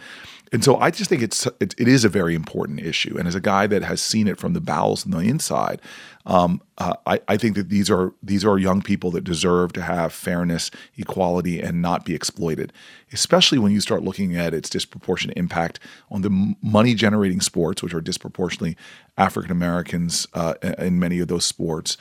And 0.51 0.63
so 0.63 0.77
I 0.77 0.91
just 0.91 1.09
think 1.09 1.21
it's 1.21 1.45
it, 1.59 1.75
it 1.77 1.87
is 1.87 2.05
a 2.05 2.09
very 2.09 2.35
important 2.35 2.79
issue. 2.79 3.17
And 3.17 3.27
as 3.27 3.35
a 3.35 3.41
guy 3.41 3.67
that 3.67 3.83
has 3.83 4.01
seen 4.01 4.27
it 4.27 4.39
from 4.39 4.53
the 4.53 4.61
bowels 4.61 5.03
and 5.03 5.13
the 5.13 5.19
inside, 5.19 5.81
um, 6.25 6.61
uh, 6.77 6.93
I, 7.05 7.19
I 7.27 7.37
think 7.37 7.55
that 7.55 7.69
these 7.69 7.89
are 7.89 8.13
these 8.21 8.45
are 8.45 8.57
young 8.57 8.81
people 8.81 9.11
that 9.11 9.23
deserve 9.23 9.73
to 9.73 9.81
have 9.81 10.13
fairness, 10.13 10.71
equality, 10.97 11.61
and 11.61 11.81
not 11.81 12.05
be 12.05 12.13
exploited. 12.13 12.71
Especially 13.11 13.57
when 13.57 13.71
you 13.71 13.81
start 13.81 14.03
looking 14.03 14.35
at 14.35 14.53
its 14.53 14.69
disproportionate 14.69 15.37
impact 15.37 15.79
on 16.11 16.21
the 16.21 16.55
money 16.61 16.93
generating 16.93 17.41
sports, 17.41 17.81
which 17.81 17.93
are 17.93 18.01
disproportionately 18.01 18.77
African 19.17 19.51
Americans 19.51 20.27
uh, 20.33 20.53
in 20.77 20.99
many 20.99 21.19
of 21.19 21.27
those 21.27 21.45
sports, 21.45 21.97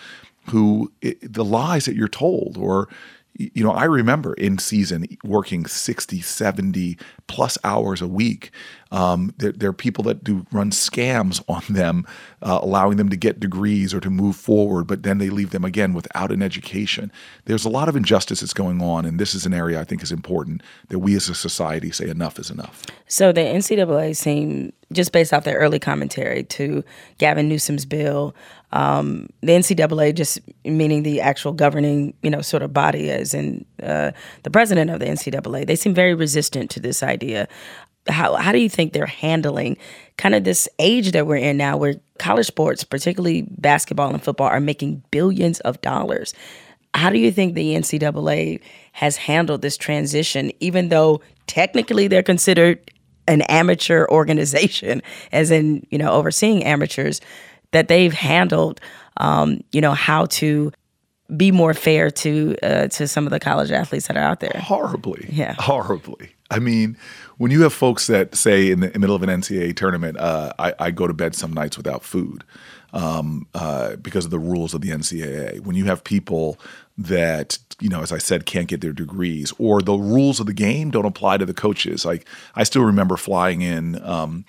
who 0.50 0.92
it, 1.00 1.32
the 1.32 1.44
lies 1.44 1.84
that 1.86 1.96
you're 1.96 2.08
told 2.08 2.56
or 2.56 2.88
you 3.38 3.62
know, 3.62 3.72
I 3.72 3.84
remember 3.84 4.34
in 4.34 4.58
season 4.58 5.06
working 5.22 5.66
60, 5.66 6.20
70 6.20 6.98
plus 7.26 7.58
hours 7.64 8.00
a 8.00 8.06
week. 8.06 8.50
Um, 8.92 9.34
there, 9.38 9.52
there, 9.52 9.70
are 9.70 9.74
people 9.74 10.04
that 10.04 10.22
do 10.22 10.46
run 10.52 10.70
scams 10.70 11.42
on 11.48 11.62
them, 11.68 12.06
uh, 12.40 12.60
allowing 12.62 12.96
them 12.96 13.08
to 13.08 13.16
get 13.16 13.40
degrees 13.40 13.92
or 13.92 14.00
to 14.00 14.10
move 14.10 14.36
forward, 14.36 14.86
but 14.86 15.02
then 15.02 15.18
they 15.18 15.28
leave 15.28 15.50
them 15.50 15.64
again 15.64 15.92
without 15.92 16.30
an 16.30 16.40
education. 16.40 17.10
There's 17.46 17.64
a 17.64 17.68
lot 17.68 17.88
of 17.88 17.96
injustice 17.96 18.40
that's 18.40 18.54
going 18.54 18.80
on, 18.80 19.04
and 19.04 19.18
this 19.18 19.34
is 19.34 19.44
an 19.44 19.52
area 19.52 19.80
I 19.80 19.84
think 19.84 20.02
is 20.02 20.12
important 20.12 20.62
that 20.88 21.00
we 21.00 21.16
as 21.16 21.28
a 21.28 21.34
society 21.34 21.90
say 21.90 22.08
enough 22.08 22.38
is 22.38 22.50
enough. 22.50 22.84
So 23.08 23.32
the 23.32 23.40
NCAA 23.40 24.16
seemed, 24.16 24.72
just 24.92 25.10
based 25.12 25.32
off 25.32 25.44
their 25.44 25.58
early 25.58 25.80
commentary 25.80 26.44
to 26.44 26.84
Gavin 27.18 27.48
Newsom's 27.48 27.84
bill, 27.84 28.36
um, 28.72 29.28
the 29.42 29.52
NCAA, 29.52 30.14
just 30.14 30.40
meaning 30.64 31.02
the 31.02 31.20
actual 31.20 31.52
governing, 31.52 32.14
you 32.22 32.30
know, 32.30 32.40
sort 32.40 32.62
of 32.62 32.72
body, 32.72 33.10
as 33.10 33.32
in 33.32 33.64
uh, 33.82 34.10
the 34.42 34.50
president 34.50 34.90
of 34.90 35.00
the 35.00 35.06
NCAA, 35.06 35.66
they 35.66 35.76
seem 35.76 35.94
very 35.94 36.14
resistant 36.14 36.70
to 36.72 36.80
this 36.80 37.02
idea. 37.02 37.48
How 38.08 38.34
how 38.36 38.52
do 38.52 38.58
you 38.58 38.68
think 38.68 38.92
they're 38.92 39.06
handling 39.06 39.76
kind 40.16 40.34
of 40.34 40.44
this 40.44 40.68
age 40.78 41.12
that 41.12 41.26
we're 41.26 41.36
in 41.36 41.56
now, 41.56 41.76
where 41.76 41.94
college 42.18 42.46
sports, 42.46 42.84
particularly 42.84 43.42
basketball 43.42 44.10
and 44.10 44.22
football, 44.22 44.48
are 44.48 44.60
making 44.60 45.02
billions 45.10 45.60
of 45.60 45.80
dollars? 45.80 46.34
How 46.94 47.10
do 47.10 47.18
you 47.18 47.30
think 47.30 47.54
the 47.54 47.74
NCAA 47.74 48.60
has 48.92 49.16
handled 49.16 49.62
this 49.62 49.76
transition, 49.76 50.50
even 50.60 50.88
though 50.88 51.20
technically 51.46 52.08
they're 52.08 52.22
considered 52.22 52.90
an 53.28 53.42
amateur 53.42 54.06
organization, 54.08 55.02
as 55.32 55.50
in 55.50 55.86
you 55.90 55.98
know 55.98 56.10
overseeing 56.10 56.64
amateurs? 56.64 57.20
That 57.76 57.88
they've 57.88 58.12
handled, 58.14 58.80
um, 59.18 59.60
you 59.72 59.82
know, 59.82 59.92
how 59.92 60.24
to 60.26 60.72
be 61.36 61.50
more 61.50 61.74
fair 61.74 62.10
to 62.10 62.56
uh, 62.62 62.88
to 62.88 63.06
some 63.06 63.26
of 63.26 63.30
the 63.30 63.38
college 63.40 63.70
athletes 63.70 64.06
that 64.06 64.16
are 64.16 64.22
out 64.22 64.40
there. 64.40 64.58
Horribly, 64.62 65.26
Yeah. 65.30 65.54
horribly. 65.58 66.30
I 66.50 66.58
mean, 66.60 66.96
when 67.38 67.50
you 67.50 67.62
have 67.62 67.72
folks 67.74 68.06
that 68.06 68.34
say 68.34 68.70
in 68.70 68.80
the 68.80 68.98
middle 68.98 69.16
of 69.16 69.22
an 69.22 69.28
NCAA 69.28 69.74
tournament, 69.76 70.16
uh, 70.16 70.52
I, 70.58 70.72
I 70.78 70.90
go 70.92 71.06
to 71.08 71.12
bed 71.12 71.34
some 71.34 71.52
nights 71.52 71.76
without 71.76 72.04
food 72.04 72.44
um, 72.92 73.46
uh, 73.52 73.96
because 73.96 74.24
of 74.24 74.30
the 74.30 74.38
rules 74.38 74.72
of 74.72 74.80
the 74.80 74.90
NCAA. 74.90 75.60
When 75.60 75.74
you 75.76 75.84
have 75.86 76.04
people 76.04 76.58
that 76.96 77.58
you 77.80 77.88
know, 77.90 78.00
as 78.00 78.12
I 78.12 78.18
said, 78.18 78.46
can't 78.46 78.68
get 78.68 78.80
their 78.80 78.92
degrees, 78.94 79.52
or 79.58 79.82
the 79.82 79.94
rules 79.94 80.40
of 80.40 80.46
the 80.46 80.54
game 80.54 80.90
don't 80.90 81.04
apply 81.04 81.36
to 81.38 81.44
the 81.44 81.52
coaches. 81.54 82.04
Like 82.06 82.26
I 82.54 82.62
still 82.64 82.84
remember 82.84 83.16
flying 83.16 83.60
in. 83.62 84.00
Um, 84.02 84.44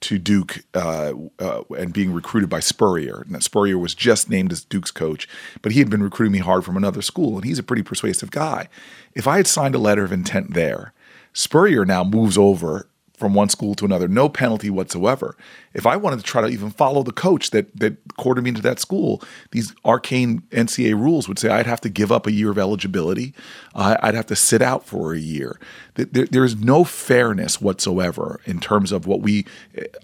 to 0.00 0.18
Duke 0.18 0.64
uh, 0.74 1.12
uh, 1.38 1.62
and 1.76 1.92
being 1.92 2.12
recruited 2.12 2.48
by 2.48 2.60
Spurrier. 2.60 3.24
Now, 3.28 3.38
Spurrier 3.40 3.78
was 3.78 3.94
just 3.94 4.30
named 4.30 4.52
as 4.52 4.64
Duke's 4.64 4.90
coach, 4.90 5.28
but 5.62 5.72
he 5.72 5.78
had 5.78 5.90
been 5.90 6.02
recruiting 6.02 6.32
me 6.32 6.38
hard 6.38 6.64
from 6.64 6.76
another 6.76 7.02
school, 7.02 7.36
and 7.36 7.44
he's 7.44 7.58
a 7.58 7.62
pretty 7.62 7.82
persuasive 7.82 8.30
guy. 8.30 8.68
If 9.14 9.26
I 9.26 9.36
had 9.36 9.46
signed 9.46 9.74
a 9.74 9.78
letter 9.78 10.04
of 10.04 10.12
intent 10.12 10.54
there, 10.54 10.92
Spurrier 11.32 11.84
now 11.84 12.02
moves 12.02 12.38
over 12.38 12.86
from 13.20 13.34
one 13.34 13.50
school 13.50 13.74
to 13.74 13.84
another, 13.84 14.08
no 14.08 14.30
penalty 14.30 14.70
whatsoever. 14.70 15.36
If 15.74 15.86
I 15.86 15.94
wanted 15.96 16.20
to 16.20 16.22
try 16.22 16.40
to 16.40 16.48
even 16.48 16.70
follow 16.70 17.02
the 17.02 17.12
coach 17.12 17.50
that 17.50 17.78
that 17.78 17.98
quartered 18.16 18.44
me 18.44 18.48
into 18.48 18.62
that 18.62 18.80
school, 18.80 19.22
these 19.50 19.74
arcane 19.84 20.40
NCAA 20.50 20.94
rules 20.94 21.28
would 21.28 21.38
say 21.38 21.50
I'd 21.50 21.66
have 21.66 21.82
to 21.82 21.90
give 21.90 22.10
up 22.10 22.26
a 22.26 22.32
year 22.32 22.50
of 22.50 22.56
eligibility. 22.56 23.34
Uh, 23.74 23.96
I'd 24.02 24.14
have 24.14 24.26
to 24.26 24.36
sit 24.36 24.62
out 24.62 24.84
for 24.84 25.12
a 25.12 25.18
year. 25.18 25.58
There, 25.94 26.26
there 26.26 26.44
is 26.44 26.56
no 26.56 26.84
fairness 26.84 27.60
whatsoever 27.60 28.40
in 28.44 28.58
terms 28.58 28.90
of 28.90 29.06
what 29.06 29.20
we 29.20 29.46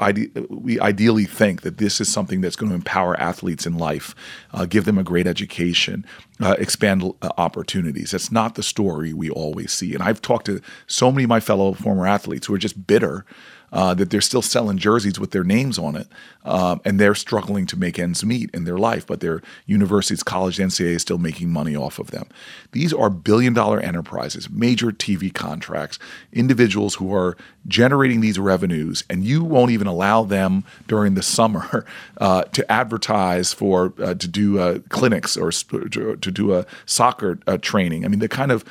ide- 0.00 0.30
we 0.48 0.78
ideally 0.80 1.24
think 1.24 1.62
that 1.62 1.78
this 1.78 2.00
is 2.00 2.08
something 2.08 2.40
that's 2.40 2.56
going 2.56 2.70
to 2.70 2.76
empower 2.76 3.18
athletes 3.20 3.66
in 3.66 3.76
life, 3.76 4.14
uh, 4.52 4.66
give 4.66 4.84
them 4.84 4.98
a 4.98 5.02
great 5.02 5.26
education, 5.26 6.04
uh, 6.40 6.54
expand 6.58 7.02
uh, 7.22 7.28
opportunities. 7.38 8.12
That's 8.12 8.30
not 8.30 8.54
the 8.54 8.62
story 8.62 9.12
we 9.12 9.30
always 9.30 9.72
see. 9.72 9.94
And 9.94 10.02
I've 10.02 10.22
talked 10.22 10.46
to 10.46 10.60
so 10.86 11.10
many 11.10 11.24
of 11.24 11.30
my 11.30 11.40
fellow 11.40 11.72
former 11.72 12.06
athletes 12.06 12.46
who 12.46 12.54
are 12.54 12.58
just 12.58 12.86
bitter 12.86 13.24
uh, 13.72 13.94
that 13.94 14.10
they're 14.10 14.20
still 14.20 14.42
selling 14.42 14.78
jerseys 14.78 15.18
with 15.18 15.32
their 15.32 15.44
names 15.44 15.78
on 15.78 15.96
it, 15.96 16.08
um, 16.44 16.80
and 16.84 17.00
they're 17.00 17.14
struggling 17.14 17.66
to 17.66 17.76
make 17.76 17.98
ends 17.98 18.24
meet 18.24 18.50
in 18.54 18.64
their 18.64 18.78
life, 18.78 19.06
but 19.06 19.20
their 19.20 19.42
universities, 19.66 20.22
college, 20.22 20.58
NCAA 20.58 20.94
is 20.94 21.02
still 21.02 21.18
making 21.18 21.50
money 21.50 21.74
off 21.74 21.98
of 21.98 22.10
them. 22.10 22.28
These 22.72 22.92
are 22.92 23.10
billion 23.10 23.52
dollar 23.52 23.80
enterprises, 23.80 24.48
major 24.50 24.92
TV 24.92 25.32
contracts, 25.32 25.98
individuals 26.32 26.94
who 26.94 27.14
are 27.14 27.36
generating 27.66 28.20
these 28.20 28.38
revenues, 28.38 29.04
and 29.10 29.24
you 29.24 29.42
won't 29.42 29.70
even 29.70 29.86
allow 29.86 30.22
them 30.22 30.64
during 30.86 31.14
the 31.14 31.22
summer 31.22 31.84
uh, 32.18 32.44
to 32.44 32.70
advertise 32.70 33.52
for 33.52 33.92
uh, 34.02 34.14
to 34.14 34.28
do 34.28 34.58
uh, 34.58 34.78
clinics 34.88 35.36
or 35.36 35.50
to, 35.50 36.16
to 36.16 36.30
do 36.30 36.54
a 36.54 36.64
soccer 36.84 37.38
uh, 37.46 37.58
training. 37.58 38.04
I 38.04 38.08
mean, 38.08 38.20
the 38.20 38.28
kind 38.28 38.52
of 38.52 38.64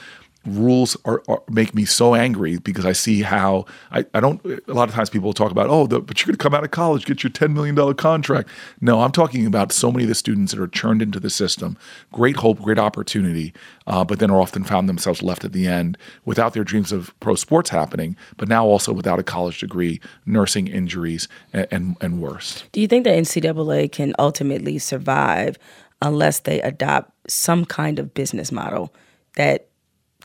rules 0.46 0.96
are, 1.06 1.24
are, 1.28 1.42
make 1.50 1.74
me 1.74 1.86
so 1.86 2.16
angry 2.16 2.58
because 2.58 2.86
I 2.86 2.94
see 2.94 3.22
how 3.22 3.66
I, 3.92 4.06
I 4.14 4.20
don't 4.20 4.44
a 4.46 4.74
lot 4.74 4.90
of 4.90 4.96
times 4.96 5.10
people 5.10 5.34
talk 5.34 5.52
about 5.52 5.70
oh 5.70 5.88
the, 5.88 6.00
but 6.00 6.20
you're 6.20 6.28
going 6.28 6.38
to 6.38 6.44
come 6.44 6.54
out 6.54 6.64
of 6.64 6.72
college 6.72 7.06
get 7.06 7.24
your 7.24 7.32
10 7.32 7.54
million 7.54 7.76
dollar 7.76 7.94
contract. 7.94 8.50
No 8.82 9.02
I'm 9.02 9.12
talking 9.12 9.46
about 9.46 9.72
so 9.72 9.92
many 9.92 10.04
of 10.04 10.10
the 10.10 10.16
students 10.16 10.54
that 10.54 10.62
are 10.62 10.68
churned 10.68 11.02
into 11.02 11.20
the 11.20 11.30
system. 11.30 11.78
Great 12.12 12.38
hope 12.38 12.62
great 12.62 12.80
opportunity 12.80 13.54
uh, 13.88 14.04
but 14.04 14.20
then 14.20 14.30
are 14.32 14.42
often 14.42 14.64
found 14.64 14.88
themselves 14.88 15.22
left 15.22 15.44
at 15.44 15.52
the 15.52 15.68
end 15.68 15.98
without 16.26 16.54
their 16.54 16.64
dreams 16.64 16.92
of 16.92 17.18
pro 17.20 17.36
sports 17.36 17.70
happening 17.70 18.16
but 18.38 18.48
now 18.48 18.66
also 18.66 18.94
without 18.94 19.20
a 19.20 19.24
college 19.24 19.60
degree 19.60 20.00
nursing 20.26 20.68
injuries 20.68 21.28
and, 21.54 21.68
and, 21.72 21.98
and 22.02 22.22
worse. 22.22 22.64
Do 22.72 22.82
you 22.82 22.88
think 22.88 23.04
the 23.04 23.10
NCAA 23.12 23.92
can 23.92 24.14
ultimately 24.20 24.78
survive 24.78 25.58
unless 26.02 26.40
they 26.40 26.62
adopt 26.62 27.12
some 27.30 27.66
kind 27.66 28.00
of 28.00 28.14
business 28.14 28.52
model 28.52 28.94
that 29.36 29.68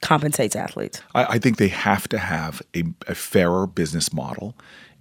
compensates 0.00 0.56
athletes? 0.56 1.02
I, 1.14 1.24
I 1.24 1.38
think 1.38 1.56
they 1.56 1.68
have 1.68 2.08
to 2.08 2.18
have 2.18 2.62
a, 2.74 2.84
a 3.06 3.14
fairer 3.14 3.66
business 3.66 4.12
model 4.12 4.54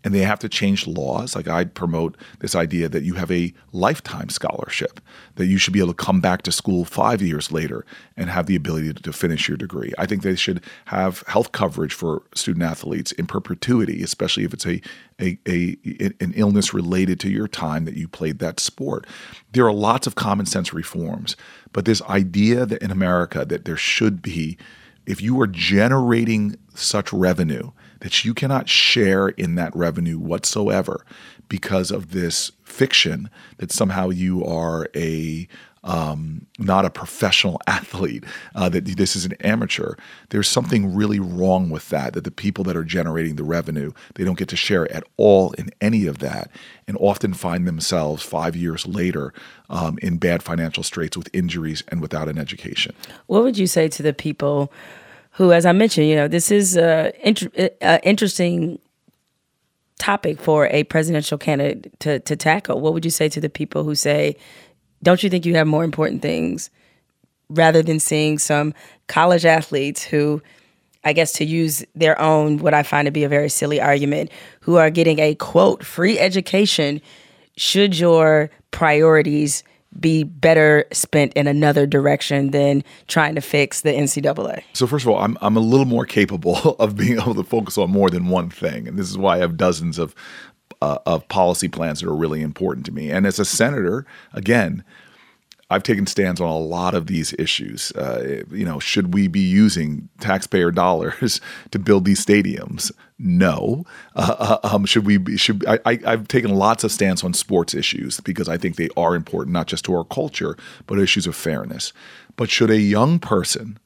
and 0.03 0.13
they 0.13 0.19
have 0.19 0.39
to 0.39 0.49
change 0.49 0.87
laws. 0.87 1.35
Like 1.35 1.47
I 1.47 1.65
promote 1.65 2.15
this 2.39 2.55
idea 2.55 2.87
that 2.89 3.03
you 3.03 3.15
have 3.15 3.31
a 3.31 3.53
lifetime 3.71 4.29
scholarship, 4.29 4.99
that 5.35 5.47
you 5.47 5.57
should 5.57 5.73
be 5.73 5.79
able 5.79 5.93
to 5.93 6.03
come 6.03 6.21
back 6.21 6.43
to 6.43 6.51
school 6.51 6.85
five 6.85 7.21
years 7.21 7.51
later 7.51 7.85
and 8.15 8.29
have 8.29 8.45
the 8.45 8.55
ability 8.55 8.93
to, 8.93 9.01
to 9.01 9.13
finish 9.13 9.47
your 9.47 9.57
degree. 9.57 9.91
I 9.97 10.05
think 10.05 10.23
they 10.23 10.35
should 10.35 10.63
have 10.85 11.23
health 11.27 11.51
coverage 11.51 11.93
for 11.93 12.23
student 12.33 12.63
athletes 12.63 13.11
in 13.13 13.27
perpetuity, 13.27 14.01
especially 14.01 14.45
if 14.45 14.53
it's 14.53 14.65
a, 14.65 14.81
a, 15.19 15.37
a 15.47 15.77
an 16.21 16.33
illness 16.35 16.73
related 16.73 17.19
to 17.21 17.29
your 17.29 17.47
time 17.47 17.85
that 17.85 17.95
you 17.95 18.07
played 18.07 18.39
that 18.39 18.59
sport. 18.59 19.05
There 19.51 19.65
are 19.65 19.73
lots 19.73 20.07
of 20.07 20.15
common 20.15 20.45
sense 20.45 20.73
reforms, 20.73 21.35
but 21.73 21.85
this 21.85 22.01
idea 22.03 22.65
that 22.65 22.81
in 22.81 22.91
America 22.91 23.43
that 23.45 23.65
there 23.65 23.77
should 23.77 24.21
be 24.21 24.57
if 25.09 25.23
you 25.23 25.41
are 25.41 25.47
generating 25.47 26.55
such 26.75 27.11
revenue 27.11 27.71
that 28.01 28.23
you 28.23 28.35
cannot 28.35 28.69
share 28.69 29.29
in 29.29 29.55
that 29.55 29.75
revenue 29.75 30.19
whatsoever 30.19 31.03
because 31.49 31.89
of 31.89 32.11
this 32.11 32.51
fiction 32.63 33.27
that 33.57 33.71
somehow 33.71 34.09
you 34.09 34.45
are 34.45 34.87
a 34.95 35.47
um, 35.83 36.45
not 36.57 36.85
a 36.85 36.89
professional 36.89 37.59
athlete, 37.67 38.23
uh, 38.53 38.69
that 38.69 38.85
this 38.85 39.15
is 39.15 39.25
an 39.25 39.33
amateur. 39.41 39.95
There's 40.29 40.47
something 40.47 40.93
really 40.93 41.19
wrong 41.19 41.69
with 41.69 41.89
that, 41.89 42.13
that 42.13 42.25
the 42.25 42.31
people 42.31 42.63
that 42.65 42.75
are 42.75 42.83
generating 42.83 43.37
the 43.37 43.43
revenue, 43.43 43.93
they 44.15 44.23
don't 44.23 44.37
get 44.37 44.49
to 44.49 44.57
share 44.57 44.91
at 44.91 45.03
all 45.17 45.51
in 45.53 45.69
any 45.79 46.05
of 46.05 46.19
that 46.19 46.51
and 46.87 46.97
often 46.99 47.33
find 47.33 47.67
themselves 47.67 48.21
five 48.21 48.55
years 48.55 48.85
later 48.85 49.33
um, 49.69 49.97
in 50.01 50.17
bad 50.17 50.43
financial 50.43 50.83
straits 50.83 51.15
with 51.15 51.29
injuries 51.33 51.83
and 51.87 52.01
without 52.01 52.27
an 52.27 52.37
education. 52.37 52.93
What 53.27 53.43
would 53.43 53.57
you 53.57 53.67
say 53.67 53.87
to 53.87 54.03
the 54.03 54.13
people 54.13 54.71
who, 55.39 55.53
as 55.53 55.65
I 55.65 55.71
mentioned, 55.71 56.09
you 56.09 56.17
know, 56.17 56.27
this 56.27 56.51
is 56.51 56.75
an 56.75 57.13
inter- 57.23 57.69
interesting 58.03 58.77
topic 59.97 60.37
for 60.37 60.67
a 60.67 60.83
presidential 60.83 61.37
candidate 61.37 61.97
to, 62.01 62.19
to 62.19 62.35
tackle. 62.35 62.81
What 62.81 62.93
would 62.93 63.05
you 63.05 63.11
say 63.11 63.29
to 63.29 63.39
the 63.39 63.49
people 63.49 63.85
who 63.85 63.95
say, 63.95 64.35
don't 65.01 65.23
you 65.23 65.29
think 65.29 65.45
you 65.45 65.55
have 65.55 65.65
more 65.65 65.85
important 65.85 66.21
things 66.21 66.69
rather 67.49 67.81
than 67.81 68.01
seeing 68.01 68.37
some 68.37 68.73
college 69.07 69.45
athletes 69.45 70.03
who, 70.03 70.41
I 71.05 71.13
guess, 71.13 71.31
to 71.33 71.45
use 71.45 71.85
their 71.95 72.19
own, 72.19 72.57
what 72.57 72.73
I 72.73 72.83
find 72.83 73.05
to 73.05 73.11
be 73.11 73.23
a 73.23 73.29
very 73.29 73.47
silly 73.47 73.79
argument, 73.79 74.31
who 74.59 74.75
are 74.75 74.89
getting 74.89 75.19
a 75.19 75.35
quote, 75.35 75.85
free 75.85 76.19
education? 76.19 76.99
Should 77.55 77.97
your 77.97 78.49
priorities 78.71 79.63
be 79.97 80.23
better 80.23 80.85
spent 80.91 81.33
in 81.33 81.47
another 81.47 81.87
direction 81.87 82.51
than 82.51 82.83
trying 83.07 83.35
to 83.35 83.41
fix 83.41 83.81
the 83.81 83.91
NCAA? 83.91 84.63
So 84.73 84.87
first 84.87 85.05
of 85.05 85.11
all, 85.11 85.19
I'm 85.19 85.37
I'm 85.41 85.57
a 85.57 85.61
little 85.61 85.85
more 85.85 86.05
capable 86.05 86.57
of 86.79 86.95
being 86.95 87.19
able 87.19 87.35
to 87.35 87.43
focus 87.43 87.77
on 87.77 87.89
more 87.89 88.09
than 88.09 88.29
one 88.29 88.49
thing, 88.49 88.87
and 88.87 88.97
this 88.97 89.09
is 89.09 89.17
why 89.17 89.35
I 89.35 89.39
have 89.39 89.57
dozens 89.57 89.97
of 89.97 90.15
uh, 90.81 90.99
of 91.05 91.27
policy 91.27 91.67
plans 91.67 92.01
that 92.01 92.09
are 92.09 92.15
really 92.15 92.41
important 92.41 92.85
to 92.85 92.91
me. 92.91 93.11
And 93.11 93.25
as 93.25 93.39
a 93.39 93.45
senator, 93.45 94.05
again, 94.33 94.83
I've 95.69 95.83
taken 95.83 96.07
stands 96.07 96.41
on 96.41 96.47
a 96.47 96.57
lot 96.57 96.95
of 96.95 97.07
these 97.07 97.33
issues. 97.37 97.91
Uh, 97.91 98.43
you 98.51 98.65
know, 98.65 98.79
should 98.79 99.13
we 99.13 99.27
be 99.27 99.39
using 99.39 100.09
taxpayer 100.19 100.71
dollars 100.83 101.41
to 101.71 101.79
build 101.79 102.05
these 102.05 102.25
stadiums? 102.25 102.91
No. 103.19 103.85
Uh, 104.15 104.57
uh, 104.63 104.75
um, 104.75 104.85
should 104.85 105.05
we? 105.05 105.37
Should 105.37 105.65
I, 105.67 105.79
I, 105.85 105.99
have 106.05 106.29
taken 106.29 106.51
lots 106.51 106.85
of 106.85 106.91
stance 106.91 107.21
on 107.21 107.33
sports 107.33 107.73
issues 107.73 108.21
because 108.21 108.47
I 108.47 108.57
think 108.57 108.77
they 108.77 108.87
are 108.95 109.13
important 109.13 109.53
not 109.53 109.67
just 109.67 109.83
to 109.85 109.95
our 109.95 110.05
culture 110.05 110.57
but 110.87 110.99
issues 110.99 111.27
of 111.27 111.35
fairness. 111.35 111.91
But 112.37 112.49
should 112.49 112.69
a 112.69 112.79
young 112.79 113.19
person 113.19 113.77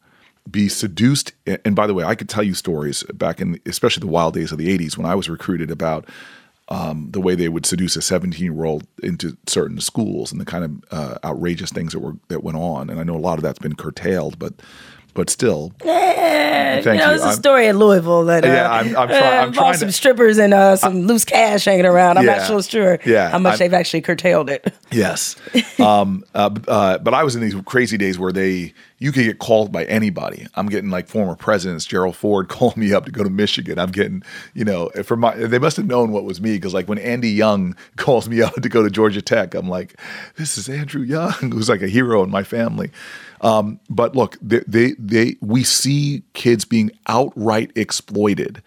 be 0.49 0.69
seduced? 0.69 1.33
And 1.65 1.75
by 1.75 1.87
the 1.87 1.95
way, 1.95 2.03
I 2.03 2.13
could 2.13 2.29
tell 2.29 2.43
you 2.43 2.53
stories 2.53 3.01
back 3.13 3.41
in, 3.41 3.59
especially 3.65 4.01
the 4.01 4.07
wild 4.07 4.35
days 4.35 4.51
of 4.51 4.59
the 4.59 4.77
'80s 4.77 4.97
when 4.97 5.07
I 5.07 5.15
was 5.15 5.27
recruited 5.27 5.71
about 5.71 6.07
um, 6.69 7.09
the 7.11 7.19
way 7.19 7.33
they 7.33 7.49
would 7.49 7.65
seduce 7.65 7.95
a 7.95 8.01
17 8.01 8.41
year 8.43 8.65
old 8.65 8.87
into 9.01 9.35
certain 9.47 9.81
schools 9.81 10.31
and 10.31 10.39
the 10.39 10.45
kind 10.45 10.63
of 10.63 10.83
uh, 10.91 11.17
outrageous 11.23 11.71
things 11.71 11.93
that 11.93 11.99
were 11.99 12.15
that 12.27 12.43
went 12.43 12.57
on. 12.57 12.91
And 12.91 12.99
I 12.99 13.03
know 13.03 13.15
a 13.15 13.17
lot 13.17 13.39
of 13.39 13.43
that's 13.43 13.59
been 13.59 13.75
curtailed, 13.75 14.37
but 14.37 14.53
but 15.13 15.29
still. 15.29 15.73
Yeah, 15.83 16.81
thank 16.81 16.99
you. 16.99 17.05
Know, 17.05 17.13
it's 17.13 17.23
a 17.23 17.33
story 17.33 17.67
in 17.67 17.77
Louisville 17.77 18.25
that 18.25 18.43
uh, 18.43 18.47
yeah, 18.47 18.71
I'm, 18.71 18.87
I'm, 18.95 19.07
try, 19.07 19.37
I'm 19.37 19.49
uh, 19.49 19.53
trying 19.53 19.77
some 19.77 19.91
strippers 19.91 20.37
and 20.37 20.53
uh, 20.53 20.75
some 20.75 20.97
I, 20.97 20.99
loose 20.99 21.25
cash 21.25 21.65
hanging 21.65 21.85
around. 21.85 22.17
I'm 22.17 22.25
yeah, 22.25 22.37
not 22.37 22.47
so 22.47 22.61
sure 22.61 22.99
yeah, 23.05 23.29
how 23.29 23.39
much 23.39 23.53
I'm, 23.53 23.59
they've 23.59 23.73
actually 23.73 24.01
curtailed 24.01 24.49
it. 24.49 24.73
Yes, 24.91 25.35
um, 25.79 26.23
uh, 26.33 26.49
uh, 26.67 26.97
but 26.99 27.13
I 27.13 27.23
was 27.23 27.35
in 27.35 27.41
these 27.41 27.55
crazy 27.65 27.97
days 27.97 28.17
where 28.17 28.31
they 28.31 28.73
you 28.97 29.11
could 29.11 29.23
get 29.23 29.39
called 29.39 29.71
by 29.71 29.85
anybody. 29.85 30.47
I'm 30.55 30.67
getting 30.67 30.89
like 30.89 31.07
former 31.07 31.35
presidents, 31.35 31.85
Gerald 31.85 32.15
Ford 32.15 32.47
called 32.49 32.77
me 32.77 32.93
up 32.93 33.05
to 33.05 33.11
go 33.11 33.23
to 33.23 33.29
Michigan. 33.29 33.79
I'm 33.79 33.91
getting, 33.91 34.23
you 34.53 34.63
know, 34.63 34.89
from 35.03 35.21
my 35.21 35.35
they 35.35 35.59
must 35.59 35.77
have 35.77 35.85
known 35.85 36.11
what 36.11 36.23
was 36.23 36.41
me 36.41 36.55
because 36.55 36.73
like 36.73 36.87
when 36.87 36.99
Andy 36.99 37.31
Young 37.31 37.75
calls 37.97 38.29
me 38.29 38.41
up 38.41 38.53
to 38.55 38.69
go 38.69 38.83
to 38.83 38.89
Georgia 38.89 39.21
Tech, 39.21 39.55
I'm 39.55 39.69
like, 39.69 39.99
this 40.37 40.57
is 40.57 40.69
Andrew 40.69 41.01
Young, 41.01 41.33
who's 41.51 41.69
like 41.69 41.81
a 41.81 41.87
hero 41.87 42.23
in 42.23 42.29
my 42.29 42.43
family. 42.43 42.91
Um, 43.41 43.79
but 43.89 44.15
look, 44.15 44.37
they, 44.41 44.61
they, 44.67 44.93
they, 44.97 45.35
we 45.41 45.63
see 45.63 46.23
kids 46.33 46.63
being 46.63 46.91
outright 47.07 47.71
exploited, 47.75 48.63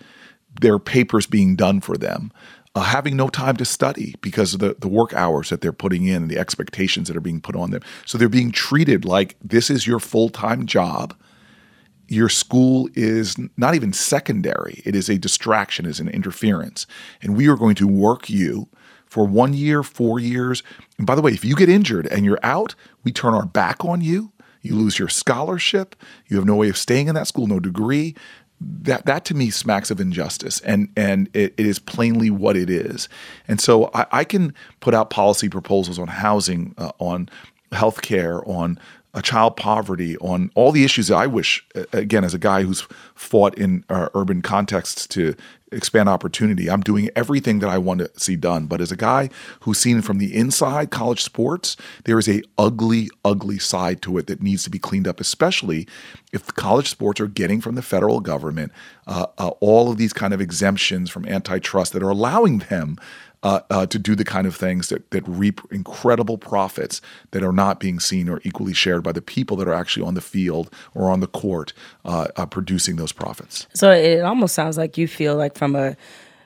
their 0.60 0.78
papers 0.78 1.26
being 1.26 1.56
done 1.56 1.80
for 1.80 1.96
them. 1.96 2.30
Uh, 2.76 2.82
having 2.82 3.16
no 3.16 3.30
time 3.30 3.56
to 3.56 3.64
study 3.64 4.14
because 4.20 4.52
of 4.52 4.60
the, 4.60 4.76
the 4.80 4.86
work 4.86 5.14
hours 5.14 5.48
that 5.48 5.62
they're 5.62 5.72
putting 5.72 6.04
in 6.04 6.24
and 6.24 6.30
the 6.30 6.36
expectations 6.36 7.08
that 7.08 7.16
are 7.16 7.22
being 7.22 7.40
put 7.40 7.56
on 7.56 7.70
them. 7.70 7.80
So 8.04 8.18
they're 8.18 8.28
being 8.28 8.52
treated 8.52 9.06
like 9.06 9.34
this 9.42 9.70
is 9.70 9.86
your 9.86 9.98
full 9.98 10.28
time 10.28 10.66
job. 10.66 11.16
Your 12.06 12.28
school 12.28 12.90
is 12.92 13.34
not 13.56 13.74
even 13.74 13.94
secondary, 13.94 14.82
it 14.84 14.94
is 14.94 15.08
a 15.08 15.16
distraction, 15.16 15.86
is 15.86 16.00
an 16.00 16.08
interference. 16.10 16.86
And 17.22 17.34
we 17.34 17.48
are 17.48 17.56
going 17.56 17.76
to 17.76 17.88
work 17.88 18.28
you 18.28 18.68
for 19.06 19.24
one 19.24 19.54
year, 19.54 19.82
four 19.82 20.20
years. 20.20 20.62
And 20.98 21.06
by 21.06 21.14
the 21.14 21.22
way, 21.22 21.32
if 21.32 21.46
you 21.46 21.56
get 21.56 21.70
injured 21.70 22.06
and 22.08 22.26
you're 22.26 22.38
out, 22.42 22.74
we 23.04 23.10
turn 23.10 23.32
our 23.32 23.46
back 23.46 23.86
on 23.86 24.02
you 24.02 24.32
you 24.66 24.74
lose 24.74 24.98
your 24.98 25.08
scholarship, 25.08 25.96
you 26.26 26.36
have 26.36 26.46
no 26.46 26.56
way 26.56 26.68
of 26.68 26.76
staying 26.76 27.08
in 27.08 27.14
that 27.14 27.28
school, 27.28 27.46
no 27.46 27.60
degree. 27.60 28.14
That 28.60 29.04
that 29.04 29.24
to 29.26 29.34
me 29.34 29.50
smacks 29.50 29.90
of 29.90 30.00
injustice, 30.00 30.60
and 30.60 30.88
and 30.96 31.28
it, 31.34 31.52
it 31.58 31.66
is 31.66 31.78
plainly 31.78 32.30
what 32.30 32.56
it 32.56 32.70
is. 32.70 33.08
And 33.46 33.60
so 33.60 33.90
I, 33.92 34.06
I 34.12 34.24
can 34.24 34.54
put 34.80 34.94
out 34.94 35.10
policy 35.10 35.48
proposals 35.48 35.98
on 35.98 36.08
housing, 36.08 36.74
uh, 36.78 36.92
on 36.98 37.28
healthcare, 37.72 38.46
on 38.48 38.78
child 39.22 39.57
poverty, 39.57 40.16
on 40.18 40.50
all 40.55 40.72
the 40.72 40.85
issues 40.85 41.09
that 41.09 41.16
I 41.16 41.26
wish, 41.26 41.66
again, 41.92 42.24
as 42.24 42.35
a 42.35 42.38
guy 42.38 42.62
who's 42.62 42.87
fought 43.14 43.57
in 43.57 43.85
uh, 43.88 44.09
urban 44.14 44.42
contexts 44.42 45.07
to 45.09 45.35
expand 45.72 46.09
opportunity, 46.09 46.70
I'm 46.70 46.81
doing 46.81 47.11
everything 47.16 47.59
that 47.61 47.70
I 47.70 47.79
want 47.79 48.00
to 48.00 48.11
see 48.18 48.37
done. 48.37 48.66
But 48.66 48.81
as 48.81 48.92
a 48.92 48.96
guy 48.96 49.31
who's 49.61 49.79
seen 49.79 50.00
from 50.00 50.18
the 50.18 50.35
inside 50.35 50.90
college 50.90 51.22
sports, 51.22 51.76
there 52.05 52.18
is 52.18 52.29
a 52.29 52.42
ugly, 52.57 53.09
ugly 53.24 53.59
side 53.59 54.00
to 54.02 54.18
it 54.18 54.26
that 54.29 54.42
needs 54.42 54.62
to 54.64 54.70
be 54.70 54.79
cleaned 54.79 55.09
up, 55.09 55.20
especially 55.20 55.88
if 56.33 56.46
college 56.55 56.88
sports 56.88 57.20
are 57.20 57.26
getting 57.26 57.61
from 57.61 57.74
the 57.74 57.83
federal 57.83 58.20
government 58.20 58.72
uh, 59.07 59.26
uh, 59.38 59.48
all 59.61 59.90
of 59.90 59.98
these 59.98 60.12
kind 60.12 60.35
of 60.35 60.40
exemptions 60.40 61.11
from 61.11 61.26
antitrust 61.26 61.92
that 61.92 62.02
are 62.02 62.11
allowing 62.11 62.59
them 62.59 62.96
uh, 63.46 63.61
uh, 63.70 63.87
to 63.87 63.96
do 63.96 64.16
the 64.16 64.24
kind 64.24 64.44
of 64.44 64.56
things 64.56 64.88
that, 64.88 65.09
that 65.12 65.22
reap 65.28 65.61
incredible 65.70 66.37
profits 66.37 67.00
that 67.30 67.44
are 67.44 67.52
not 67.52 67.78
being 67.78 68.00
seen 68.00 68.28
or 68.28 68.40
equally 68.42 68.72
shared 68.72 69.04
by 69.04 69.12
the 69.12 69.22
people 69.22 69.56
that 69.56 69.68
are 69.68 69.72
actually 69.72 70.04
on 70.04 70.14
the 70.14 70.20
field 70.20 70.68
or 70.96 71.12
on 71.12 71.20
the 71.20 71.28
court 71.28 71.72
uh, 72.04 72.26
uh, 72.35 72.44
producing 72.44 72.96
those 72.96 73.12
profits. 73.12 73.68
So 73.72 73.92
it 73.92 74.22
almost 74.22 74.52
sounds 74.52 74.76
like 74.76 74.98
you 74.98 75.06
feel 75.06 75.37
like 75.37 75.56
from 75.56 75.76
a 75.76 75.96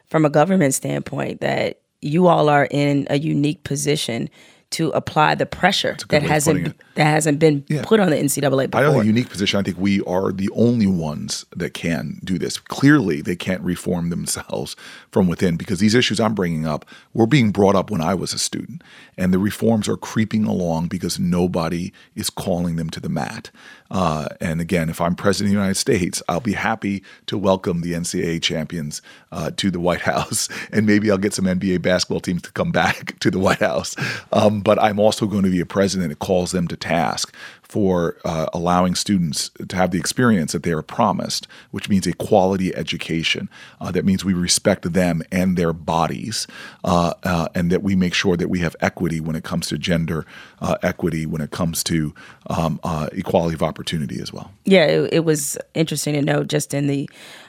from 0.09 0.27
a 0.27 0.31
government 0.31 0.75
standpoint 0.75 1.41
that 1.41 1.81
you 2.03 2.27
all 2.27 2.51
are 2.51 2.69
in 2.71 3.07
a 3.09 3.19
unique 3.19 3.65
position 3.65 4.29
to 4.71 4.91
apply 4.91 5.35
the 5.35 5.47
pressure 5.47 5.97
that 6.11 6.23
hasn't 6.23 6.75
that 6.95 7.05
hasn't 7.05 7.39
been 7.39 7.65
Yeah. 7.69 7.83
put 7.85 7.99
on 7.99 8.11
the 8.11 8.17
NCAA 8.17 8.71
before. 8.71 8.81
I 8.87 8.93
know 8.93 9.01
a 9.01 9.05
unique 9.05 9.29
position. 9.29 9.59
I 9.59 9.63
think 9.63 9.79
we 9.79 10.01
are 10.03 10.33
the 10.33 10.49
only 10.55 10.87
ones 10.87 11.45
that 11.57 11.75
can 11.75 12.21
do 12.23 12.39
this. 12.39 12.59
Clearly, 12.59 13.21
they 13.23 13.37
can't 13.37 13.63
reform 13.63 14.11
themselves 14.11 14.77
from 15.11 15.27
within 15.27 15.57
because 15.57 15.81
these 15.81 15.95
issues 15.95 16.21
I'm 16.21 16.35
bringing 16.35 16.67
up 16.67 16.85
were 17.15 17.27
being 17.27 17.51
brought 17.51 17.75
up 17.75 17.91
when 17.91 18.01
I 18.01 18.15
was 18.15 18.33
a 18.33 18.39
student, 18.39 18.83
and 19.17 19.33
the 19.33 19.39
reforms 19.39 19.89
are 19.89 19.97
creeping 19.97 20.45
along 20.45 20.89
because 20.89 21.19
nobody 21.19 21.93
is 22.15 22.31
calling 22.31 22.77
them 22.77 22.91
to 22.91 23.01
the 23.01 23.09
mat. 23.09 23.51
Uh, 23.91 24.27
and 24.41 24.61
again, 24.61 24.89
if 24.89 25.01
I'm 25.01 25.17
president 25.17 25.49
of 25.49 25.51
the 25.55 25.59
United 25.61 25.77
States, 25.77 26.23
I'll 26.29 26.39
be 26.39 26.53
happy 26.53 27.03
to 27.27 27.37
welcome 27.37 27.81
the 27.81 27.93
NCAA 27.95 28.41
champions 28.41 29.03
uh, 29.33 29.51
to 29.57 29.71
the 29.71 29.81
White 29.81 30.01
House, 30.13 30.49
and 30.71 30.87
maybe 30.87 31.11
I'll 31.11 31.19
get 31.19 31.35
some 31.35 31.47
NBA 31.47 31.83
basketball 31.83 32.21
teams 32.21 32.43
to 32.43 32.53
come 32.53 32.71
back 32.71 33.19
to 33.21 33.31
the 33.33 33.39
White 33.41 33.59
House. 33.59 33.97
Um, 34.33 34.60
but 34.63 34.81
I'm 34.83 34.99
also 34.99 35.27
going 35.27 35.45
to 35.45 35.51
be 35.51 35.61
a 35.61 35.67
president 35.67 36.11
that 36.11 36.19
calls 36.19 36.53
them 36.53 36.69
to 36.69 36.77
task 36.77 37.35
for 37.71 38.17
uh, 38.25 38.47
allowing 38.53 38.97
students 38.97 39.51
to 39.69 39.77
have 39.77 39.93
the 39.93 39.99
experience 39.99 40.51
that 40.51 40.65
they 40.65 40.73
are 40.73 40.83
promised, 40.83 41.47
which 41.71 41.89
means 41.89 42.05
a 42.05 42.13
quality 42.15 42.75
education. 42.75 43.49
Uh, 43.81 43.93
that 43.93 44.05
means 44.05 44.25
we 44.25 44.35
respect 44.35 44.93
them 44.93 45.23
and 45.31 45.57
their 45.57 45.73
bodies, 45.73 46.49
uh, 46.83 47.15
uh, 47.23 47.47
and 47.55 47.71
that 47.71 47.85
we 47.85 47.95
make 47.95 48.13
sure 48.13 48.37
that 48.37 48.49
we 48.49 48.59
have 48.59 48.75
equity 48.81 49.21
when 49.21 49.37
it 49.37 49.45
comes 49.45 49.69
to 49.69 49.79
gender 49.79 50.27
uh, 50.61 50.77
equity, 50.83 51.27
when 51.27 51.41
it 51.41 51.53
comes 51.53 51.85
to 51.85 52.13
um, 52.49 52.81
uh, 52.83 53.09
equality 53.13 53.55
of 53.55 53.63
opportunity 53.63 54.21
as 54.21 54.33
well. 54.33 54.51
Yeah, 54.65 54.87
it, 54.87 55.15
it 55.15 55.25
was 55.25 55.57
interesting 55.75 56.15
to 56.15 56.23
know 56.23 56.43
just 56.43 56.75
in 56.75 56.89
the 56.89 57.09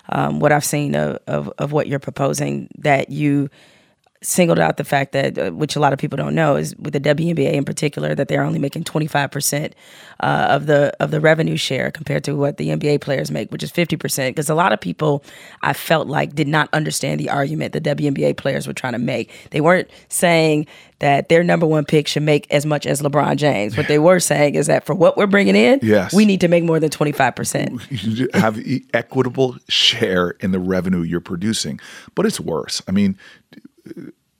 um, 0.09 0.39
what 0.39 0.51
I've 0.51 0.65
seen 0.65 0.93
of, 0.93 1.17
of 1.25 1.51
of 1.57 1.71
what 1.71 1.87
you're 1.87 1.99
proposing 1.99 2.69
that 2.77 3.09
you 3.09 3.49
singled 4.23 4.59
out 4.59 4.77
the 4.77 4.83
fact 4.83 5.13
that 5.13 5.37
uh, 5.37 5.49
which 5.51 5.75
a 5.75 5.79
lot 5.79 5.93
of 5.93 5.99
people 5.99 6.15
don't 6.15 6.35
know 6.35 6.55
is 6.55 6.75
with 6.77 6.93
the 6.93 6.99
WNBA 6.99 7.53
in 7.53 7.65
particular 7.65 8.13
that 8.13 8.27
they're 8.27 8.43
only 8.43 8.59
making 8.59 8.83
25% 8.83 9.71
uh, 10.19 10.47
of 10.49 10.67
the 10.67 10.93
of 10.99 11.09
the 11.09 11.19
revenue 11.19 11.57
share 11.57 11.89
compared 11.89 12.23
to 12.23 12.35
what 12.35 12.57
the 12.57 12.69
NBA 12.69 13.01
players 13.01 13.31
make 13.31 13.51
which 13.51 13.63
is 13.63 13.71
50% 13.71 14.29
because 14.29 14.47
a 14.47 14.53
lot 14.53 14.73
of 14.73 14.79
people 14.79 15.23
I 15.63 15.73
felt 15.73 16.07
like 16.07 16.35
did 16.35 16.47
not 16.47 16.69
understand 16.71 17.19
the 17.19 17.31
argument 17.31 17.73
the 17.73 17.81
WNBA 17.81 18.37
players 18.37 18.67
were 18.67 18.73
trying 18.73 18.93
to 18.93 18.99
make 18.99 19.31
they 19.49 19.61
weren't 19.61 19.89
saying 20.09 20.67
that 20.99 21.29
their 21.29 21.43
number 21.43 21.65
one 21.65 21.83
pick 21.83 22.07
should 22.07 22.21
make 22.21 22.45
as 22.53 22.63
much 22.63 22.85
as 22.85 23.01
LeBron 23.01 23.37
James 23.37 23.75
what 23.75 23.87
they 23.87 23.97
were 23.97 24.19
saying 24.19 24.53
is 24.53 24.67
that 24.67 24.85
for 24.85 24.93
what 24.93 25.17
we're 25.17 25.25
bringing 25.25 25.55
in 25.55 25.79
Yes. 25.81 26.13
we 26.13 26.25
need 26.25 26.41
to 26.41 26.47
make 26.47 26.63
more 26.63 26.79
than 26.79 26.91
25% 26.91 27.87
you 27.89 28.29
have 28.35 28.63
equitable 28.93 29.57
share 29.67 30.31
in 30.41 30.51
the 30.51 30.59
revenue 30.59 31.01
you're 31.01 31.19
producing. 31.19 31.79
But 32.15 32.25
it's 32.25 32.39
worse. 32.39 32.81
I 32.87 32.91
mean, 32.91 33.17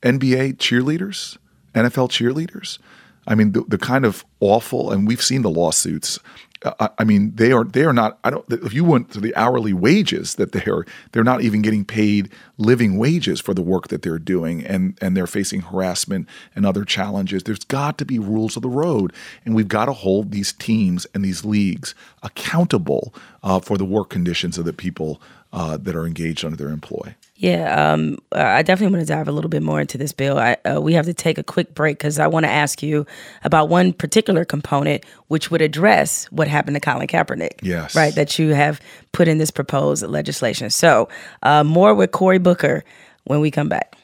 NBA 0.02 0.58
cheerleaders, 0.58 1.38
NFL 1.74 2.10
cheerleaders. 2.10 2.80
I 3.28 3.36
mean, 3.36 3.52
the, 3.52 3.62
the 3.68 3.78
kind 3.78 4.06
of 4.06 4.26
awful, 4.40 4.92
and 4.92 5.08
we've 5.08 5.22
seen 5.22 5.44
the 5.44 5.50
lawsuits. 5.50 6.20
I, 6.64 6.90
I 7.00 7.04
mean, 7.04 7.34
they 7.36 7.52
are 7.52 7.64
they 7.64 7.84
are 7.84 7.94
not. 7.94 8.20
I 8.24 8.30
don't. 8.30 8.46
If 8.50 8.74
you 8.74 8.84
went 8.84 9.12
to 9.12 9.20
the 9.20 9.36
hourly 9.36 9.74
wages 9.74 10.36
that 10.36 10.52
they're 10.52 10.86
they're 11.12 11.24
not 11.24 11.42
even 11.42 11.62
getting 11.62 11.86
paid 11.86 12.32
living 12.58 12.98
wages 12.98 13.40
for 13.40 13.54
the 13.54 13.62
work 13.62 13.88
that 13.90 14.02
they're 14.02 14.20
doing, 14.20 14.64
and 14.66 14.98
and 15.02 15.16
they're 15.16 15.28
facing 15.28 15.62
harassment 15.62 16.28
and 16.56 16.66
other 16.66 16.84
challenges. 16.84 17.44
There's 17.44 17.64
got 17.64 17.98
to 18.00 18.06
be 18.06 18.20
rules 18.20 18.56
of 18.56 18.64
the 18.64 18.70
road, 18.70 19.14
and 19.46 19.56
we've 19.56 19.68
got 19.68 19.86
to 19.86 19.94
hold 19.94 20.32
these 20.32 20.54
teams 20.54 21.06
and 21.14 21.24
these 21.24 21.46
leagues 21.46 21.96
accountable 22.24 23.14
uh, 23.44 23.60
for 23.60 23.78
the 23.78 23.86
work 23.86 24.10
conditions 24.10 24.58
of 24.58 24.66
the 24.66 24.74
people 24.74 25.22
uh, 25.54 25.78
that 25.78 25.96
are 25.96 26.06
engaged 26.06 26.46
under 26.46 26.58
their 26.58 26.70
employ. 26.70 27.16
Yeah, 27.42 27.94
um, 27.94 28.20
I 28.34 28.62
definitely 28.62 28.96
want 28.96 29.08
to 29.08 29.12
dive 29.12 29.28
a 29.28 29.32
little 29.32 29.50
bit 29.50 29.64
more 29.64 29.82
into 29.82 29.98
this 29.98 30.14
bill. 30.14 30.38
I, 30.38 30.58
uh, 30.64 30.80
we 30.80 30.94
have 30.94 31.08
to 31.08 31.14
take 31.14 31.40
a 31.40 31.44
quick 31.44 31.74
break 31.74 31.98
because 31.98 32.20
I 32.20 32.28
want 32.28 32.46
to 32.46 32.52
ask 32.52 32.84
you 32.84 33.08
about 33.44 33.68
one 33.68 33.94
particular 33.94 34.46
component 34.46 35.04
which 35.28 35.50
would 35.50 35.60
address 35.60 36.26
what 36.26 36.48
happened 36.48 36.76
to 36.76 36.80
Colin 36.80 37.08
Kaepernick. 37.08 37.54
Yes. 37.64 37.96
Right, 37.96 38.14
that 38.14 38.38
you 38.38 38.54
have 38.54 38.80
put 39.12 39.28
in 39.28 39.40
this 39.40 39.50
proposed 39.50 40.04
legislation. 40.04 40.70
So, 40.70 41.10
uh, 41.42 41.64
more 41.64 41.96
with 41.96 42.12
Cory 42.12 42.38
Booker 42.38 42.84
when 43.24 43.40
we 43.40 43.50
come 43.50 43.70
back. 43.70 43.96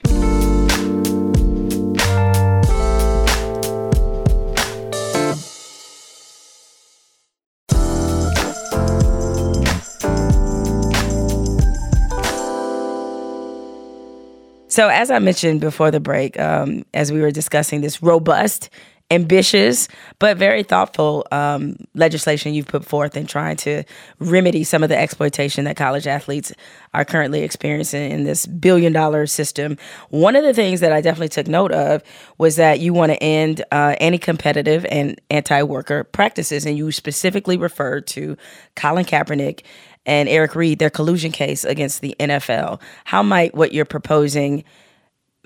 So, 14.77 14.89
as 14.89 15.09
I 15.09 15.17
mentioned 15.17 15.59
before 15.59 15.89
the 15.89 15.99
break, 15.99 16.39
um, 16.39 16.85
as 16.93 17.11
we 17.11 17.19
were 17.19 17.31
discussing 17.31 17.81
this 17.81 18.03
robust, 18.03 18.69
ambitious, 19.09 19.87
but 20.19 20.37
very 20.37 20.61
thoughtful 20.61 21.25
um, 21.31 21.77
legislation 21.95 22.53
you've 22.53 22.67
put 22.67 22.85
forth 22.85 23.17
in 23.17 23.25
trying 23.25 23.55
to 23.55 23.83
remedy 24.19 24.63
some 24.63 24.83
of 24.83 24.89
the 24.89 24.95
exploitation 24.95 25.63
that 25.63 25.77
college 25.77 26.05
athletes 26.05 26.53
are 26.93 27.03
currently 27.03 27.41
experiencing 27.41 28.11
in 28.11 28.23
this 28.23 28.45
billion 28.45 28.93
dollar 28.93 29.25
system. 29.25 29.79
One 30.09 30.35
of 30.35 30.43
the 30.43 30.53
things 30.53 30.79
that 30.81 30.91
I 30.91 31.01
definitely 31.01 31.29
took 31.29 31.47
note 31.47 31.71
of 31.71 32.03
was 32.37 32.57
that 32.57 32.79
you 32.79 32.93
want 32.93 33.11
to 33.13 33.23
end 33.23 33.63
uh, 33.71 33.95
anti 33.99 34.19
competitive 34.19 34.85
and 34.91 35.19
anti 35.31 35.63
worker 35.63 36.03
practices, 36.03 36.67
and 36.67 36.77
you 36.77 36.91
specifically 36.91 37.57
referred 37.57 38.05
to 38.07 38.37
Colin 38.75 39.05
Kaepernick 39.05 39.63
and 40.07 40.27
Eric 40.29 40.55
Reid, 40.55 40.79
their 40.79 40.89
collusion 40.89 41.31
case 41.31 41.63
against 41.63 42.01
the 42.01 42.15
NFL. 42.19 42.81
How 43.03 43.21
might 43.21 43.53
what 43.53 43.73
you're 43.73 43.85
proposing 43.85 44.63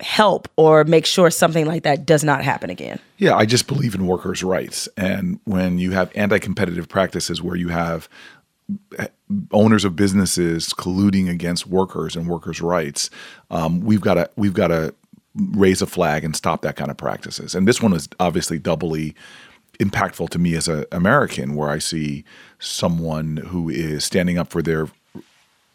help 0.00 0.48
or 0.56 0.84
make 0.84 1.04
sure 1.04 1.30
something 1.30 1.66
like 1.66 1.82
that 1.82 2.06
does 2.06 2.24
not 2.24 2.42
happen 2.42 2.70
again? 2.70 2.98
Yeah, 3.18 3.34
I 3.34 3.44
just 3.44 3.66
believe 3.66 3.94
in 3.94 4.06
workers' 4.06 4.42
rights. 4.42 4.88
And 4.96 5.40
when 5.44 5.78
you 5.78 5.90
have 5.90 6.10
anti 6.14 6.38
competitive 6.38 6.88
practices 6.88 7.42
where 7.42 7.56
you 7.56 7.68
have 7.68 8.08
owners 9.50 9.84
of 9.84 9.96
businesses 9.96 10.68
colluding 10.68 11.28
against 11.28 11.66
workers 11.66 12.16
and 12.16 12.28
workers' 12.28 12.62
rights, 12.62 13.10
um, 13.50 13.80
we've 13.80 14.00
got 14.00 14.14
to 14.14 14.30
we've 14.36 14.54
got 14.54 14.68
to 14.68 14.94
raise 15.34 15.82
a 15.82 15.86
flag 15.86 16.24
and 16.24 16.36
stop 16.36 16.62
that 16.62 16.76
kind 16.76 16.90
of 16.90 16.96
practices. 16.96 17.54
And 17.54 17.66
this 17.66 17.82
one 17.82 17.94
is 17.94 18.08
obviously 18.20 18.58
doubly 18.58 19.14
impactful 19.82 20.30
to 20.30 20.38
me 20.38 20.54
as 20.54 20.68
an 20.68 20.84
American, 20.92 21.54
where 21.54 21.68
I 21.68 21.78
see 21.78 22.24
someone 22.58 23.38
who 23.38 23.68
is 23.68 24.04
standing 24.04 24.38
up 24.38 24.50
for 24.50 24.62
their 24.62 24.88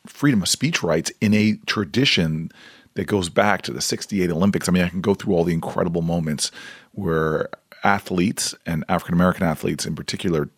freedom 0.06 0.42
of 0.42 0.50
speech 0.50 0.82
rights 0.82 1.12
in 1.22 1.34
a 1.34 1.58
tradition 1.66 2.52
that 2.96 3.06
goes 3.06 3.30
back 3.30 3.62
to 3.64 3.72
the 3.72 3.82
68 3.82 4.30
Olympics. 4.32 4.68
I 4.68 4.72
mean, 4.72 4.84
I 4.84 4.90
can 4.90 5.02
go 5.02 5.14
through 5.14 5.36
all 5.36 5.44
the 5.44 5.54
incredible 5.54 6.02
moments 6.02 6.52
where 6.94 7.50
athletes 7.84 8.56
and 8.66 8.84
African 8.90 9.14
American 9.14 9.46
athletes 9.46 9.86
in 9.86 9.96
particular 9.96 10.50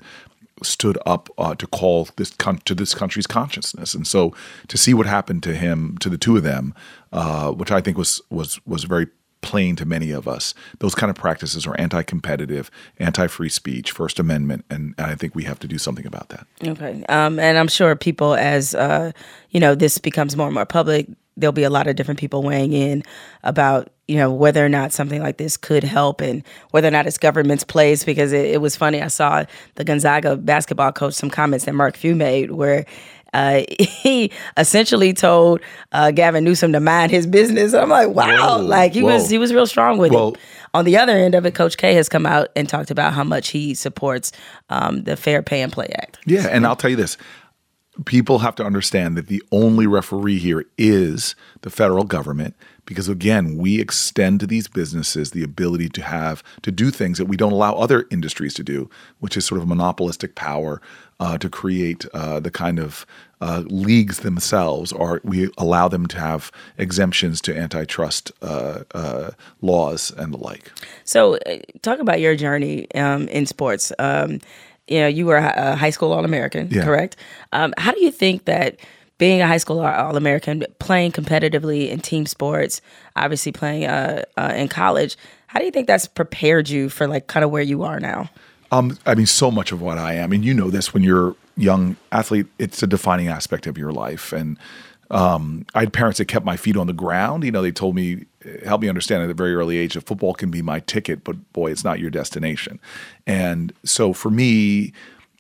stood 0.64 0.98
up 1.06 1.30
uh, 1.38 1.56
to 1.56 1.68
call 1.68 2.08
this 2.16 2.32
con- 2.32 2.60
to 2.66 2.76
this 2.76 2.94
country's 2.94 3.28
consciousness. 3.28 3.94
And 3.94 4.08
so 4.08 4.34
to 4.68 4.78
see 4.78 4.94
what 4.94 5.06
happened 5.06 5.44
to 5.44 5.56
him, 5.56 5.98
to 6.00 6.10
the 6.10 6.18
two 6.18 6.38
of 6.38 6.44
them, 6.44 6.74
uh, 7.12 7.52
which 7.52 7.72
I 7.72 7.82
think 7.82 7.98
was 7.98 8.22
was 8.30 8.60
was 8.66 8.84
very 8.84 9.08
plain 9.41 9.75
to 9.78 9.86
many 9.86 10.12
of 10.12 10.28
us. 10.28 10.54
Those 10.80 10.95
kind 10.95 11.10
of 11.10 11.15
practices 11.15 11.65
are 11.65 11.80
anti-competitive, 11.80 12.69
anti-free 12.97 13.49
speech, 13.49 13.91
First 13.91 14.19
Amendment, 14.19 14.65
and, 14.69 14.93
and 14.97 15.08
I 15.08 15.15
think 15.15 15.36
we 15.36 15.43
have 15.43 15.60
to 15.60 15.67
do 15.67 15.78
something 15.78 16.06
about 16.06 16.30
that. 16.30 16.45
Okay. 16.63 17.04
Um, 17.10 17.39
and 17.39 17.58
I'm 17.58 17.67
sure 17.67 17.95
people, 17.95 18.36
as 18.36 18.75
uh, 18.75 19.12
you 19.52 19.60
know, 19.60 19.75
this 19.75 19.97
becomes 19.97 20.36
more 20.36 20.47
and 20.47 20.56
more 20.56 20.65
public, 20.65 21.08
there'll 21.38 21.54
be 21.54 21.63
a 21.63 21.69
lot 21.69 21.88
of 21.88 21.95
different 21.95 22.19
people 22.19 22.43
weighing 22.43 22.73
in 22.73 23.02
about 23.43 23.89
you 24.10 24.17
know 24.17 24.32
whether 24.32 24.65
or 24.65 24.69
not 24.69 24.92
something 24.92 25.21
like 25.21 25.37
this 25.37 25.56
could 25.56 25.83
help 25.83 26.19
and 26.19 26.44
whether 26.71 26.87
or 26.87 26.92
not 26.92 27.08
it's 27.08 27.17
government's 27.17 27.63
place. 27.63 28.04
Because 28.04 28.33
it, 28.33 28.46
it 28.46 28.62
was 28.62 28.75
funny, 28.75 29.02
I 29.02 29.08
saw 29.08 29.46
the 29.75 29.83
Gonzaga 29.83 30.35
basketball 30.35 30.92
coach 30.92 31.13
some 31.13 31.29
comments 31.29 31.65
that 31.65 31.75
Mark 31.75 31.96
Few 31.96 32.15
made 32.15 32.52
where. 32.52 32.85
Uh, 33.34 33.62
he 33.80 34.32
essentially 34.58 35.13
told 35.13 35.62
uh, 35.92 36.12
Gavin 36.12 36.44
Newsom 36.44 36.73
to 36.73 36.80
mind 36.80 37.12
his 37.12 37.27
business. 37.27 37.73
I'm 37.73 37.90
like, 37.90 38.10
wow, 38.10 38.58
Whoa, 38.58 38.63
like 38.63 38.94
he 38.94 39.04
was 39.04 39.30
he 39.30 39.38
was 39.38 39.54
real 39.54 39.67
strong 39.67 39.98
with 39.98 40.12
Well- 40.12 40.34
it. 40.34 40.40
on 40.73 40.86
the 40.86 40.98
other 40.98 41.13
end 41.13 41.36
of 41.36 41.46
it, 41.46 41.56
Coach 41.56 41.77
K 41.77 41.94
has 41.94 42.10
come 42.10 42.25
out 42.25 42.50
and 42.56 42.67
talked 42.67 42.92
about 42.92 43.13
how 43.13 43.23
much 43.23 43.50
he 43.50 43.73
supports 43.73 44.32
um, 44.69 45.04
the 45.04 45.15
Fair 45.15 45.42
Pay 45.44 45.62
and 45.62 45.71
Play 45.71 45.88
Act. 45.98 46.19
Yeah, 46.25 46.48
and 46.50 46.65
I'll 46.65 46.75
tell 46.75 46.90
you 46.90 46.96
this. 46.96 47.17
People 48.06 48.40
have 48.40 48.56
to 48.56 48.63
understand 48.63 49.17
that 49.17 49.27
the 49.27 49.44
only 49.52 49.86
referee 49.86 50.38
here 50.40 50.63
is 50.77 51.36
the 51.63 51.69
federal 51.69 52.06
government 52.06 52.56
because 52.86 53.10
again, 53.10 53.58
we 53.58 53.82
extend 53.82 54.40
to 54.40 54.48
these 54.48 54.69
businesses 54.69 55.32
the 55.32 55.44
ability 55.44 55.90
to 55.90 56.02
have 56.02 56.42
to 56.62 56.71
do 56.71 56.92
things 56.92 57.17
that 57.17 57.25
we 57.25 57.36
don't 57.36 57.52
allow 57.52 57.73
other 57.75 58.08
industries 58.10 58.54
to 58.54 58.63
do, 58.63 58.90
which 59.19 59.36
is 59.36 59.46
sort 59.46 59.60
of 59.62 59.67
monopolistic 59.67 60.36
power 60.36 60.82
uh, 61.20 61.38
to 61.38 61.50
create 61.50 62.06
uh, 62.13 62.40
the 62.40 62.52
kind 62.52 62.80
of 62.80 63.06
uh, 63.42 63.63
leagues 63.67 64.20
themselves, 64.20 64.92
or 64.92 65.22
we 65.24 65.50
allow 65.58 65.88
them 65.88 66.06
to 66.08 66.20
have 66.20 66.52
exemptions 66.78 67.40
to 67.42 67.58
antitrust 67.58 68.32
uh, 68.42 68.84
uh, 68.94 69.32
laws 69.62 70.12
and 70.17 70.34
the 70.34 70.38
like. 70.38 70.72
So, 71.06 71.38
uh, 71.46 71.58
talk 71.82 72.00
about 72.00 72.20
your 72.20 72.36
journey 72.36 72.92
um, 72.96 73.28
in 73.30 73.46
sports. 73.46 73.92
Um, 74.00 74.40
you 74.88 75.00
know, 75.00 75.08
you 75.08 75.26
were 75.26 75.38
a 75.38 75.76
high 75.76 75.92
school 75.92 76.12
All 76.12 76.26
American, 76.26 76.67
Yeah. 76.72 76.84
correct? 76.84 77.15
Um, 77.54 77.74
how 77.78 77.92
do 77.92 78.04
you 78.04 78.12
think 78.12 78.46
that 78.46 78.78
being 79.20 79.40
a 79.42 79.48
high 79.48 79.58
school 79.58 79.80
All 79.82 80.17
American, 80.17 80.65
playing 80.80 81.12
competitively 81.12 81.90
in 81.90 82.00
team 82.00 82.26
sports, 82.26 82.82
obviously 83.15 83.52
playing 83.52 83.86
uh, 83.86 84.24
uh, 84.36 84.54
in 84.56 84.67
college, 84.67 85.15
how 85.48 85.60
do 85.60 85.65
you 85.65 85.72
think 85.72 85.88
that's 85.88 86.08
prepared 86.08 86.70
you 86.70 86.90
for 86.90 87.08
like 87.08 87.28
kind 87.28 87.44
of 87.44 87.52
where 87.52 87.62
you 87.62 87.84
are 87.84 88.00
now? 88.00 88.30
Um, 88.72 88.98
I 89.06 89.15
mean, 89.15 89.26
so 89.26 89.50
much 89.50 89.72
of 89.72 89.82
what 89.82 89.98
I 89.98 90.13
am, 90.13 90.32
and 90.32 90.46
you 90.46 90.54
know 90.54 90.70
this 90.70 90.94
when 90.94 91.04
you're 91.04 91.36
young 91.58 91.98
athlete, 92.12 92.48
it's 92.58 92.82
a 92.84 92.88
defining 92.88 93.28
aspect 93.28 93.67
of 93.67 93.78
your 93.78 93.92
life. 93.92 94.32
And 94.32 94.58
um, 95.12 95.65
I 95.74 95.82
had 95.82 95.94
parents 95.94 96.20
that 96.20 96.26
kept 96.26 96.46
my 96.46 96.56
feet 96.56 96.78
on 96.78 96.88
the 96.88 96.94
ground. 96.94 97.44
You 97.44 97.52
know, 97.52 97.62
they 97.62 97.72
told 97.72 97.96
me, 97.96 98.26
helped 98.63 98.84
me 98.84 98.90
understand 98.90 99.24
at 99.24 99.30
a 99.30 99.34
very 99.34 99.56
early 99.56 99.78
age 99.78 99.96
that 99.96 100.06
football 100.06 100.34
can 100.34 100.52
be 100.52 100.62
my 100.62 100.80
ticket, 100.82 101.24
but 101.24 101.52
boy, 101.54 101.72
it's 101.72 101.84
not 101.84 102.00
your 102.00 102.12
destination. 102.12 102.80
And 103.26 103.74
so 103.84 104.13
for 104.13 104.30
me, 104.30 104.94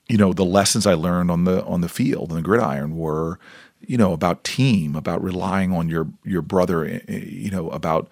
you 0.07 0.17
know, 0.17 0.33
the 0.33 0.45
lessons 0.45 0.87
I 0.87 0.95
learned 0.95 1.29
on 1.29 1.43
the 1.43 1.63
on 1.65 1.81
the 1.81 1.89
field 1.89 2.29
and 2.29 2.37
the 2.37 2.41
gridiron 2.41 2.97
were, 2.97 3.39
you 3.85 3.95
know, 3.95 4.11
about 4.11 4.43
team, 4.43 4.95
about 4.95 5.23
relying 5.23 5.71
on 5.71 5.87
your 5.87 6.07
your 6.25 6.41
brother, 6.41 6.83
eh, 6.83 6.99
eh, 7.07 7.25
you 7.25 7.51
know, 7.51 7.69
about 7.69 8.09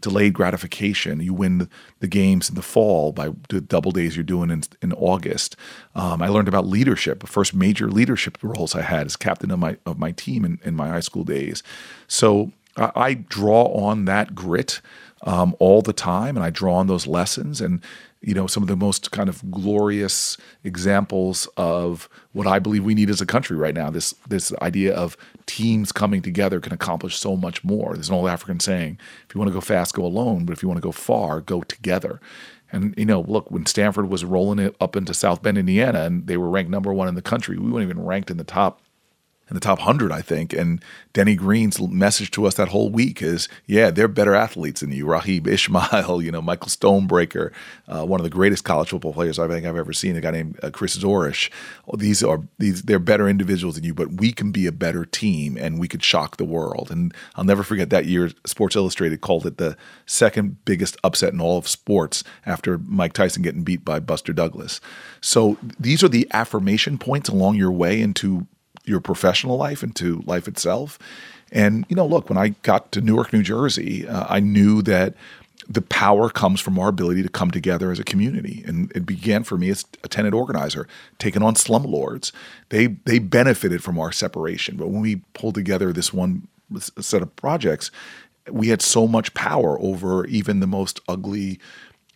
delayed 0.00 0.34
gratification. 0.34 1.20
You 1.20 1.34
win 1.34 1.68
the, 2.00 2.06
games 2.08 2.48
in 2.48 2.54
the 2.54 2.62
fall 2.62 3.12
by 3.12 3.30
the 3.48 3.60
double 3.60 3.92
days 3.92 4.16
you're 4.16 4.24
doing 4.24 4.50
in, 4.50 4.62
in 4.80 4.92
August. 4.94 5.56
Um, 5.94 6.22
I 6.22 6.28
learned 6.28 6.48
about 6.48 6.66
leadership. 6.66 7.20
The 7.20 7.26
first 7.26 7.54
major 7.54 7.90
leadership 7.90 8.38
roles 8.42 8.74
I 8.74 8.82
had 8.82 9.06
as 9.06 9.16
captain 9.16 9.50
of 9.50 9.58
my 9.58 9.76
of 9.84 9.98
my 9.98 10.12
team 10.12 10.44
in, 10.44 10.58
in 10.64 10.74
my 10.74 10.88
high 10.88 11.00
school 11.00 11.24
days. 11.24 11.62
So 12.06 12.52
I, 12.76 12.90
I 12.94 13.14
draw 13.14 13.64
on 13.74 14.06
that 14.06 14.34
grit 14.34 14.80
um, 15.22 15.54
all 15.58 15.82
the 15.82 15.92
time, 15.92 16.36
and 16.36 16.44
I 16.44 16.50
draw 16.50 16.74
on 16.76 16.86
those 16.86 17.06
lessons 17.06 17.60
and. 17.60 17.82
You 18.20 18.34
know, 18.34 18.46
some 18.46 18.62
of 18.62 18.68
the 18.68 18.76
most 18.76 19.10
kind 19.12 19.28
of 19.28 19.48
glorious 19.50 20.36
examples 20.64 21.48
of 21.56 22.08
what 22.32 22.46
I 22.46 22.58
believe 22.58 22.84
we 22.84 22.94
need 22.94 23.10
as 23.10 23.20
a 23.20 23.26
country 23.26 23.56
right 23.56 23.74
now. 23.74 23.90
This 23.90 24.14
this 24.28 24.52
idea 24.60 24.94
of 24.94 25.16
teams 25.46 25.92
coming 25.92 26.20
together 26.20 26.60
can 26.60 26.72
accomplish 26.72 27.16
so 27.16 27.36
much 27.36 27.62
more. 27.62 27.94
There's 27.94 28.08
an 28.08 28.16
old 28.16 28.28
African 28.28 28.60
saying: 28.60 28.98
"If 29.28 29.34
you 29.34 29.38
want 29.38 29.48
to 29.48 29.54
go 29.54 29.60
fast, 29.60 29.94
go 29.94 30.04
alone; 30.04 30.44
but 30.44 30.52
if 30.52 30.62
you 30.62 30.68
want 30.68 30.78
to 30.78 30.86
go 30.86 30.92
far, 30.92 31.40
go 31.40 31.62
together." 31.62 32.20
And 32.70 32.94
you 32.98 33.06
know, 33.06 33.20
look, 33.20 33.50
when 33.50 33.66
Stanford 33.66 34.10
was 34.10 34.24
rolling 34.24 34.58
it 34.58 34.76
up 34.80 34.96
into 34.96 35.14
South 35.14 35.42
Bend, 35.42 35.56
Indiana, 35.56 36.02
and 36.02 36.26
they 36.26 36.36
were 36.36 36.50
ranked 36.50 36.70
number 36.70 36.92
one 36.92 37.08
in 37.08 37.14
the 37.14 37.22
country, 37.22 37.56
we 37.56 37.70
weren't 37.70 37.84
even 37.84 38.04
ranked 38.04 38.30
in 38.30 38.36
the 38.36 38.44
top 38.44 38.82
in 39.48 39.54
the 39.54 39.60
top 39.60 39.78
100, 39.78 40.12
I 40.12 40.20
think. 40.20 40.52
And 40.52 40.82
Denny 41.14 41.34
Green's 41.34 41.80
message 41.80 42.30
to 42.32 42.46
us 42.46 42.54
that 42.54 42.68
whole 42.68 42.90
week 42.90 43.22
is, 43.22 43.48
yeah, 43.66 43.90
they're 43.90 44.08
better 44.08 44.34
athletes 44.34 44.80
than 44.80 44.92
you. 44.92 45.06
Raghib 45.06 45.46
Ismail, 45.46 46.22
you 46.22 46.30
know, 46.30 46.42
Michael 46.42 46.68
Stonebreaker, 46.68 47.52
uh, 47.88 48.04
one 48.04 48.20
of 48.20 48.24
the 48.24 48.30
greatest 48.30 48.64
college 48.64 48.90
football 48.90 49.14
players 49.14 49.38
I 49.38 49.48
think 49.48 49.66
I've 49.66 49.76
ever 49.76 49.92
seen, 49.92 50.16
a 50.16 50.20
guy 50.20 50.32
named 50.32 50.58
uh, 50.62 50.70
Chris 50.70 50.96
Zorich. 50.96 51.50
These 51.96 52.22
are 52.22 52.42
these 52.58 52.82
they're 52.82 52.98
better 52.98 53.28
individuals 53.28 53.76
than 53.76 53.84
you, 53.84 53.94
but 53.94 54.12
we 54.12 54.32
can 54.32 54.52
be 54.52 54.66
a 54.66 54.72
better 54.72 55.04
team 55.04 55.56
and 55.56 55.78
we 55.80 55.88
could 55.88 56.04
shock 56.04 56.36
the 56.36 56.44
world. 56.44 56.90
And 56.90 57.14
I'll 57.36 57.44
never 57.44 57.62
forget 57.62 57.90
that 57.90 58.06
year 58.06 58.30
Sports 58.44 58.76
Illustrated 58.76 59.22
called 59.22 59.46
it 59.46 59.56
the 59.56 59.76
second 60.06 60.64
biggest 60.64 60.96
upset 61.02 61.32
in 61.32 61.40
all 61.40 61.56
of 61.56 61.66
sports 61.66 62.22
after 62.44 62.78
Mike 62.78 63.14
Tyson 63.14 63.42
getting 63.42 63.64
beat 63.64 63.84
by 63.84 63.98
Buster 63.98 64.32
Douglas. 64.32 64.80
So 65.20 65.56
these 65.80 66.04
are 66.04 66.08
the 66.08 66.28
affirmation 66.32 66.98
points 66.98 67.28
along 67.28 67.56
your 67.56 67.72
way 67.72 68.00
into 68.00 68.46
your 68.88 69.00
professional 69.00 69.56
life 69.56 69.82
into 69.82 70.22
life 70.26 70.48
itself. 70.48 70.98
And 71.52 71.86
you 71.88 71.96
know, 71.96 72.06
look, 72.06 72.28
when 72.28 72.38
I 72.38 72.48
got 72.62 72.92
to 72.92 73.00
Newark, 73.00 73.32
New 73.32 73.42
Jersey, 73.42 74.06
uh, 74.06 74.26
I 74.28 74.40
knew 74.40 74.82
that 74.82 75.14
the 75.68 75.82
power 75.82 76.30
comes 76.30 76.60
from 76.60 76.78
our 76.78 76.88
ability 76.88 77.22
to 77.22 77.28
come 77.28 77.50
together 77.50 77.90
as 77.92 77.98
a 77.98 78.04
community. 78.04 78.64
And 78.66 78.90
it 78.94 79.04
began 79.04 79.44
for 79.44 79.58
me 79.58 79.68
as 79.68 79.84
a 80.02 80.08
tenant 80.08 80.34
organizer, 80.34 80.88
taking 81.18 81.42
on 81.42 81.54
slumlords. 81.54 82.32
They 82.70 82.86
they 82.86 83.18
benefited 83.18 83.82
from 83.82 83.98
our 83.98 84.12
separation, 84.12 84.76
but 84.76 84.88
when 84.88 85.02
we 85.02 85.16
pulled 85.34 85.54
together 85.54 85.92
this 85.92 86.12
one 86.12 86.48
set 86.78 87.22
of 87.22 87.34
projects, 87.36 87.90
we 88.50 88.68
had 88.68 88.82
so 88.82 89.06
much 89.06 89.34
power 89.34 89.78
over 89.80 90.26
even 90.26 90.60
the 90.60 90.66
most 90.66 91.00
ugly 91.08 91.58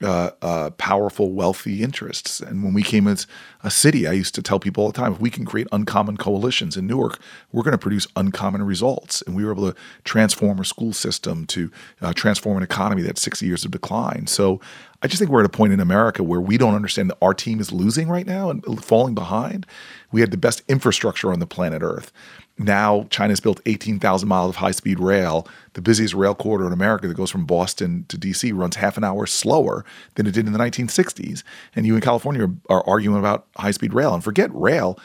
uh, 0.03 0.31
uh, 0.43 0.71
powerful, 0.71 1.33
wealthy 1.33 1.83
interests. 1.83 2.41
And 2.41 2.63
when 2.63 2.75
we 2.75 2.83
came 2.83 3.07
as 3.07 3.27
a 3.63 3.71
city, 3.71 4.07
I 4.07 4.13
used 4.13 4.35
to 4.35 4.43
tell 4.43 4.59
people 4.59 4.85
all 4.85 4.91
the 4.91 4.99
time 4.99 5.13
if 5.13 5.21
we 5.21 5.31
can 5.31 5.45
create 5.45 5.69
uncommon 5.73 6.17
coalitions 6.17 6.77
in 6.77 6.87
Newark, 6.87 7.19
we're 7.53 7.63
going 7.63 7.73
to 7.73 7.79
produce 7.79 8.07
uncommon 8.17 8.63
results. 8.63 9.23
And 9.23 9.37
we 9.37 9.45
were 9.45 9.53
able 9.53 9.73
to 9.73 9.79
transform 10.05 10.59
a 10.59 10.65
school 10.65 10.93
system 10.93 11.47
to 11.47 11.71
uh, 12.01 12.13
transform 12.13 12.57
an 12.57 12.63
economy 12.63 13.03
that's 13.03 13.23
60 13.23 13.47
years 13.47 13.65
of 13.65 13.71
decline. 13.71 14.27
So 14.27 14.61
I 15.03 15.09
just 15.09 15.19
think 15.19 15.31
we're 15.31 15.41
at 15.41 15.47
a 15.47 15.51
point 15.51 15.73
in 15.73 15.81
America 15.81 16.23
where 16.23 16.41
we 16.41 16.57
don't 16.57 16.75
understand 16.75 17.11
that 17.11 17.19
our 17.21 17.35
team 17.35 17.59
is 17.59 17.73
losing 17.73 18.09
right 18.09 18.27
now 18.27 18.51
and 18.51 18.65
falling 18.85 19.15
behind. 19.15 19.67
We 20.13 20.21
had 20.21 20.31
the 20.31 20.37
best 20.37 20.63
infrastructure 20.69 21.33
on 21.33 21.41
the 21.41 21.47
planet 21.47 21.83
Earth. 21.83 22.13
Now, 22.59 23.07
China's 23.11 23.41
built 23.41 23.61
18,000 23.67 24.29
miles 24.29 24.51
of 24.51 24.57
high 24.57 24.73
speed 24.73 25.01
rail. 25.01 25.47
The 25.73 25.81
busiest 25.81 26.15
rail 26.15 26.35
corridor 26.35 26.67
in 26.67 26.73
America 26.73 27.09
that 27.09 27.17
goes 27.17 27.31
from 27.31 27.47
Boston 27.47 28.05
to 28.09 28.19
DC 28.19 28.53
runs 28.55 28.77
half 28.77 28.97
an 28.97 29.05
hour 29.05 29.27
slower 29.27 29.85
than 30.15 30.27
it 30.27 30.35
did 30.35 30.47
in 30.47 30.53
the 30.53 30.59
1960s. 30.59 31.43
And 31.75 31.87
you 31.87 31.95
in 31.95 32.03
California 32.03 32.49
are, 32.69 32.87
arguing 32.87 33.19
about 33.19 33.47
high 33.57 33.71
speed 33.71 33.95
rail. 33.95 34.13
And 34.13 34.23
forget 34.23 34.51
rail, 34.53 34.99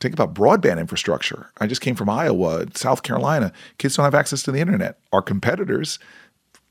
think 0.00 0.12
about 0.12 0.34
broadband 0.34 0.80
infrastructure. 0.80 1.50
I 1.58 1.66
just 1.66 1.80
came 1.80 1.94
from 1.94 2.10
Iowa, 2.10 2.66
South 2.74 3.02
Carolina. 3.02 3.52
Kids 3.78 3.96
don't 3.96 4.04
have 4.04 4.14
access 4.14 4.42
to 4.44 4.52
the 4.52 4.60
internet. 4.60 4.98
Our 5.12 5.22
competitors, 5.22 5.98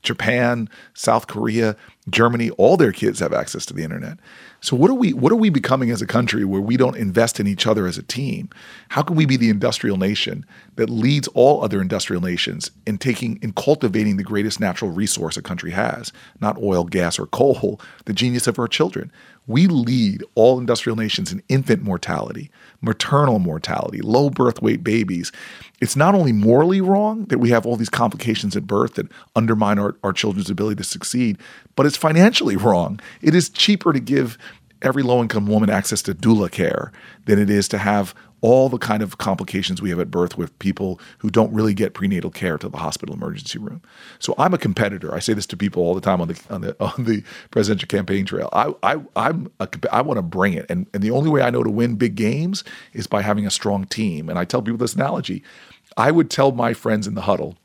Japan, 0.02 0.68
South 0.94 1.26
Korea, 1.26 1.76
Germany, 2.08 2.50
all 2.50 2.76
their 2.76 2.92
kids 2.92 3.20
have 3.20 3.32
access 3.32 3.66
to 3.66 3.74
the 3.74 3.82
internet. 3.82 4.18
So 4.60 4.76
what 4.76 4.90
are 4.90 4.94
we 4.94 5.12
what 5.12 5.30
are 5.30 5.36
we 5.36 5.50
becoming 5.50 5.90
as 5.90 6.02
a 6.02 6.06
country 6.06 6.44
where 6.44 6.60
we 6.60 6.76
don't 6.76 6.96
invest 6.96 7.38
in 7.38 7.46
each 7.46 7.66
other 7.66 7.86
as 7.86 7.98
a 7.98 8.02
team? 8.02 8.48
How 8.88 9.02
can 9.02 9.16
we 9.16 9.24
be 9.24 9.36
the 9.36 9.50
industrial 9.50 9.96
nation 9.96 10.44
that 10.76 10.90
leads 10.90 11.28
all 11.28 11.62
other 11.62 11.80
industrial 11.80 12.22
nations 12.22 12.70
in 12.86 12.98
taking 12.98 13.38
in 13.42 13.52
cultivating 13.52 14.16
the 14.16 14.24
greatest 14.24 14.58
natural 14.58 14.90
resource 14.90 15.36
a 15.36 15.42
country 15.42 15.70
has, 15.72 16.12
not 16.40 16.60
oil, 16.60 16.84
gas, 16.84 17.18
or 17.18 17.26
coal, 17.26 17.80
the 18.06 18.12
genius 18.12 18.46
of 18.46 18.58
our 18.58 18.68
children? 18.68 19.12
We 19.48 19.66
lead 19.66 20.22
all 20.34 20.58
industrial 20.60 20.94
nations 20.94 21.32
in 21.32 21.42
infant 21.48 21.82
mortality, 21.82 22.50
maternal 22.80 23.38
mortality, 23.38 24.00
low 24.00 24.30
birth 24.30 24.62
weight 24.62 24.84
babies. 24.84 25.32
It's 25.80 25.96
not 25.96 26.14
only 26.14 26.32
morally 26.32 26.80
wrong 26.80 27.24
that 27.24 27.38
we 27.38 27.50
have 27.50 27.66
all 27.66 27.76
these 27.76 27.88
complications 27.88 28.56
at 28.56 28.66
birth 28.66 28.94
that 28.94 29.10
undermine 29.34 29.78
our, 29.78 29.96
our 30.04 30.12
children's 30.12 30.50
ability 30.50 30.76
to 30.76 30.84
succeed, 30.84 31.38
but 31.74 31.86
it's 31.86 31.96
financially 31.96 32.56
wrong. 32.68 33.00
It 33.22 33.34
is 33.34 33.48
cheaper 33.48 33.92
to 33.92 34.00
give 34.00 34.38
every 34.82 35.02
low 35.02 35.20
income 35.20 35.46
woman 35.46 35.70
access 35.70 36.02
to 36.02 36.14
doula 36.14 36.50
care 36.50 36.92
than 37.24 37.38
it 37.38 37.50
is 37.50 37.66
to 37.68 37.78
have 37.78 38.14
all 38.40 38.68
the 38.68 38.78
kind 38.78 39.02
of 39.02 39.18
complications 39.18 39.82
we 39.82 39.90
have 39.90 39.98
at 39.98 40.10
birth 40.10 40.38
with 40.38 40.56
people 40.58 41.00
who 41.18 41.30
don't 41.30 41.52
really 41.52 41.74
get 41.74 41.94
prenatal 41.94 42.30
care 42.30 42.58
to 42.58 42.68
the 42.68 42.78
hospital 42.78 43.14
emergency 43.14 43.58
room. 43.58 43.82
So 44.18 44.34
I'm 44.38 44.54
a 44.54 44.58
competitor. 44.58 45.14
I 45.14 45.18
say 45.18 45.32
this 45.32 45.46
to 45.46 45.56
people 45.56 45.82
all 45.82 45.94
the 45.94 46.00
time 46.00 46.20
on 46.20 46.28
the 46.28 46.40
on 46.50 46.60
the 46.60 46.76
on 46.84 47.04
the 47.04 47.22
presidential 47.50 47.88
campaign 47.88 48.24
trail. 48.26 48.48
I 48.52 48.74
I 48.82 49.00
I'm 49.16 49.50
a, 49.60 49.68
I 49.90 50.02
want 50.02 50.18
to 50.18 50.22
bring 50.22 50.54
it, 50.54 50.66
and 50.68 50.86
and 50.94 51.02
the 51.02 51.10
only 51.10 51.30
way 51.30 51.42
I 51.42 51.50
know 51.50 51.62
to 51.62 51.70
win 51.70 51.96
big 51.96 52.14
games 52.14 52.64
is 52.92 53.06
by 53.06 53.22
having 53.22 53.46
a 53.46 53.50
strong 53.50 53.84
team. 53.86 54.28
And 54.28 54.38
I 54.38 54.44
tell 54.44 54.62
people 54.62 54.78
this 54.78 54.94
analogy. 54.94 55.42
I 55.96 56.10
would 56.10 56.30
tell 56.30 56.52
my 56.52 56.74
friends 56.74 57.06
in 57.06 57.14
the 57.14 57.22
huddle 57.22 57.56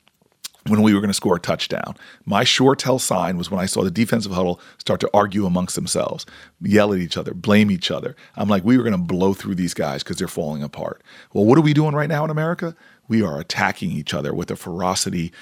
when 0.68 0.82
we 0.82 0.93
were 0.93 0.99
going 1.01 1.09
to 1.09 1.14
score 1.14 1.36
a 1.36 1.39
touchdown. 1.39 1.95
My 2.26 2.43
sure 2.43 2.76
tell 2.76 2.99
sign 2.99 3.38
was 3.38 3.51
when 3.51 3.59
I 3.59 3.66
saw 3.66 3.84
the 3.84 3.91
defensive 3.91 4.32
huddle 4.32 4.61
start 4.78 4.99
to 5.01 5.09
argue 5.14 5.45
amongst 5.45 5.76
themselves, 5.76 6.26
yell 6.61 6.93
at 6.93 6.99
each 6.99 7.18
other, 7.18 7.34
blame 7.34 7.70
each 7.70 7.91
other. 7.91 8.16
I'm 8.36 8.47
like, 8.47 8.64
we 8.64 8.78
were 8.78 8.84
going 8.84 8.93
to 8.93 8.97
blow 8.97 9.34
through 9.34 9.55
these 9.55 9.74
guys 9.74 10.03
because 10.03 10.18
they're 10.18 10.28
falling 10.28 10.64
apart. 10.64 11.03
Well, 11.34 11.45
what 11.45 11.57
are 11.57 11.61
we 11.61 11.74
doing 11.74 11.95
right 11.95 12.09
now 12.09 12.24
in 12.24 12.30
America? 12.30 12.76
We 13.09 13.22
are 13.22 13.39
attacking 13.39 13.91
each 13.91 14.14
other 14.14 14.34
with 14.34 14.49
a 14.49 14.55
ferocity 14.55 15.34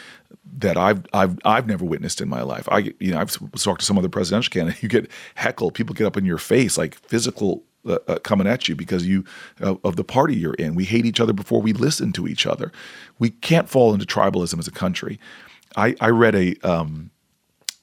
that 0.58 0.78
I've 0.78 1.06
I've 1.14 1.38
I've 1.46 1.68
never 1.68 1.86
witnessed 1.86 2.20
in 2.20 2.28
my 2.28 2.42
life. 2.42 2.68
I 2.72 2.94
you 3.00 3.12
know 3.12 3.20
I've 3.20 3.38
talked 3.60 3.82
to 3.82 3.86
some 3.86 3.98
other 3.98 4.10
presidential 4.10 4.52
candidates. 4.52 4.82
You 4.84 4.90
get 4.90 5.12
heckled, 5.36 5.76
people 5.76 5.94
get 5.94 6.08
up 6.08 6.18
in 6.18 6.26
your 6.26 6.40
face 6.40 6.78
like 6.78 6.96
physical 6.96 7.64
uh, 7.86 7.98
uh, 8.08 8.20
coming 8.20 8.48
at 8.48 8.68
you 8.68 8.76
because 8.76 9.06
you 9.06 9.26
uh, 9.62 9.76
of 9.84 9.96
the 9.96 10.04
party 10.04 10.36
you're 10.36 10.54
in. 10.56 10.76
We 10.76 10.86
hate 10.86 11.06
each 11.06 11.20
other 11.20 11.34
before 11.34 11.62
we 11.62 11.74
listen 11.74 12.12
to 12.14 12.28
each 12.28 12.46
other. 12.46 12.72
We 13.20 13.30
can't 13.30 13.70
fall 13.70 13.94
into 13.94 14.06
tribalism 14.06 14.60
as 14.60 14.68
a 14.68 14.72
country. 14.72 15.20
I, 15.76 15.96
I 16.02 16.10
read 16.10 16.36
a 16.36 16.56
um, 16.64 17.12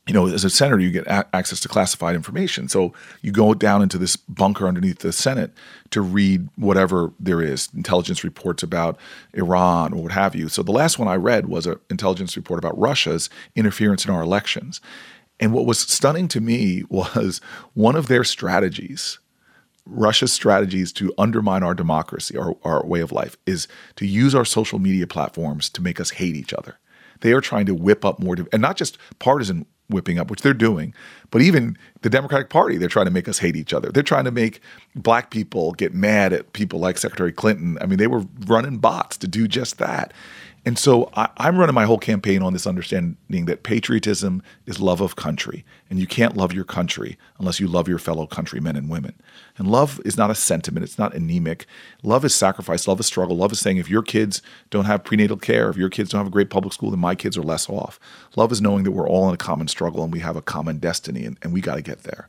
you 0.09 0.15
know, 0.15 0.27
as 0.27 0.43
a 0.43 0.51
senator, 0.51 0.81
you 0.81 0.91
get 0.91 1.07
a- 1.07 1.27
access 1.37 1.61
to 1.61 1.69
classified 1.69 2.15
information. 2.15 2.67
So 2.69 2.95
you 3.21 3.31
go 3.31 3.53
down 3.53 3.83
into 3.83 3.99
this 3.99 4.17
bunker 4.17 4.67
underneath 4.67 5.01
the 5.01 5.13
Senate 5.13 5.53
to 5.91 6.01
read 6.01 6.49
whatever 6.57 7.13
there 7.21 7.43
is, 7.43 7.69
intelligence 7.77 8.25
reports 8.25 8.63
about 8.63 8.99
Iran 9.35 9.93
or 9.93 10.05
what 10.05 10.13
have 10.13 10.35
you. 10.35 10.49
So 10.49 10.63
the 10.63 10.73
last 10.73 10.99
one 10.99 11.09
I 11.09 11.17
read 11.17 11.47
was 11.47 11.67
an 11.67 11.79
intelligence 11.91 12.37
report 12.37 12.59
about 12.59 12.79
Russia's 12.79 13.29
interference 13.55 14.07
in 14.07 14.11
our 14.11 14.23
elections. 14.23 14.81
And 15.41 15.53
what 15.53 15.67
was 15.67 15.79
stunning 15.79 16.27
to 16.29 16.41
me 16.41 16.85
was 16.89 17.43
one 17.75 17.95
of 17.95 18.09
their 18.09 18.25
strategies 18.25 19.19
Russia's 19.89 20.33
strategies 20.33 20.93
to 20.95 21.13
undermine 21.19 21.63
our 21.63 21.75
democracy, 21.75 22.37
our, 22.37 22.57
our 22.63 22.85
way 22.85 23.01
of 23.01 23.13
life, 23.13 23.37
is 23.47 23.67
to 23.97 24.07
use 24.07 24.35
our 24.35 24.45
social 24.45 24.79
media 24.79 25.07
platforms 25.07 25.69
to 25.71 25.83
make 25.83 25.99
us 26.01 26.11
hate 26.11 26.37
each 26.37 26.53
other. 26.53 26.79
They 27.21 27.33
are 27.33 27.41
trying 27.41 27.67
to 27.67 27.75
whip 27.75 28.05
up 28.05 28.21
more, 28.21 28.37
and 28.53 28.63
not 28.63 28.77
just 28.77 28.99
partisan 29.19 29.67
whipping 29.89 30.19
up, 30.19 30.31
which 30.31 30.43
they're 30.43 30.53
doing, 30.53 30.95
but 31.31 31.41
even 31.41 31.77
the 32.03 32.11
Democratic 32.11 32.51
Party, 32.51 32.77
they're 32.77 32.89
trying 32.89 33.07
to 33.07 33.11
make 33.11 33.29
us 33.29 33.39
hate 33.39 33.57
each 33.57 33.73
other. 33.73 33.91
They're 33.91 34.03
trying 34.03 34.27
to 34.27 34.31
make 34.31 34.61
black 34.95 35.31
people 35.31 35.73
get 35.73 35.95
mad 35.95 36.33
at 36.33 36.53
people 36.53 36.79
like 36.79 36.99
Secretary 36.99 37.33
Clinton. 37.33 37.79
I 37.81 37.87
mean, 37.87 37.99
they 37.99 38.07
were 38.07 38.25
running 38.47 38.79
bots 38.79 39.17
to 39.19 39.27
do 39.27 39.49
just 39.49 39.79
that. 39.79 40.13
And 40.69 40.79
so 40.79 41.11
I, 41.17 41.31
I'm 41.39 41.57
running 41.57 41.75
my 41.75 41.87
whole 41.87 41.97
campaign 41.97 42.43
on 42.43 42.53
this 42.53 42.67
understanding 42.67 43.47
that 43.47 43.63
patriotism 43.63 44.43
is 44.67 44.79
love 44.79 45.01
of 45.01 45.17
country, 45.17 45.65
and 45.89 45.99
you 45.99 46.07
can't 46.07 46.37
love 46.37 46.53
your 46.53 46.65
country 46.65 47.17
unless 47.39 47.59
you 47.59 47.67
love 47.67 47.89
your 47.89 47.99
fellow 47.99 48.27
countrymen 48.27 48.77
and 48.77 48.91
women. 48.91 49.15
And 49.57 49.67
love 49.71 49.99
is 50.05 50.19
not 50.19 50.31
a 50.31 50.35
sentiment; 50.35 50.85
it's 50.85 50.99
not 50.99 51.15
anemic. 51.15 51.65
Love 52.03 52.23
is 52.23 52.35
sacrifice. 52.35 52.87
Love 52.87 53.01
is 53.01 53.07
struggle. 53.07 53.35
Love 53.35 53.51
is 53.51 53.61
saying 53.61 53.79
if 53.79 53.89
your 53.89 54.03
kids 54.03 54.43
don't 54.69 54.85
have 54.85 55.05
prenatal 55.05 55.39
care, 55.39 55.71
if 55.71 55.79
your 55.79 55.89
kids 55.89 56.11
don't 56.11 56.19
have 56.19 56.27
a 56.27 56.31
great 56.31 56.51
public 56.51 56.75
school, 56.75 56.91
then 56.91 57.01
my 57.01 57.15
kids 57.15 57.39
are 57.39 57.43
less 57.43 57.67
off. 57.71 57.99
Love 58.37 58.53
is 58.53 58.61
knowing 58.61 58.85
that 58.85 58.93
we're 58.93 59.09
all 59.09 59.27
in 59.27 59.33
a 59.33 59.39
common 59.39 59.69
struggle 59.69 60.05
and 60.05 60.13
we 60.13 60.21
have 60.21 60.37
a 60.37 60.43
common 60.43 60.77
destiny, 60.77 61.25
and, 61.25 61.39
and 61.41 61.55
we 61.55 61.63
got 61.63 61.77
to 61.77 61.83
get 61.83 62.03
there. 62.03 62.29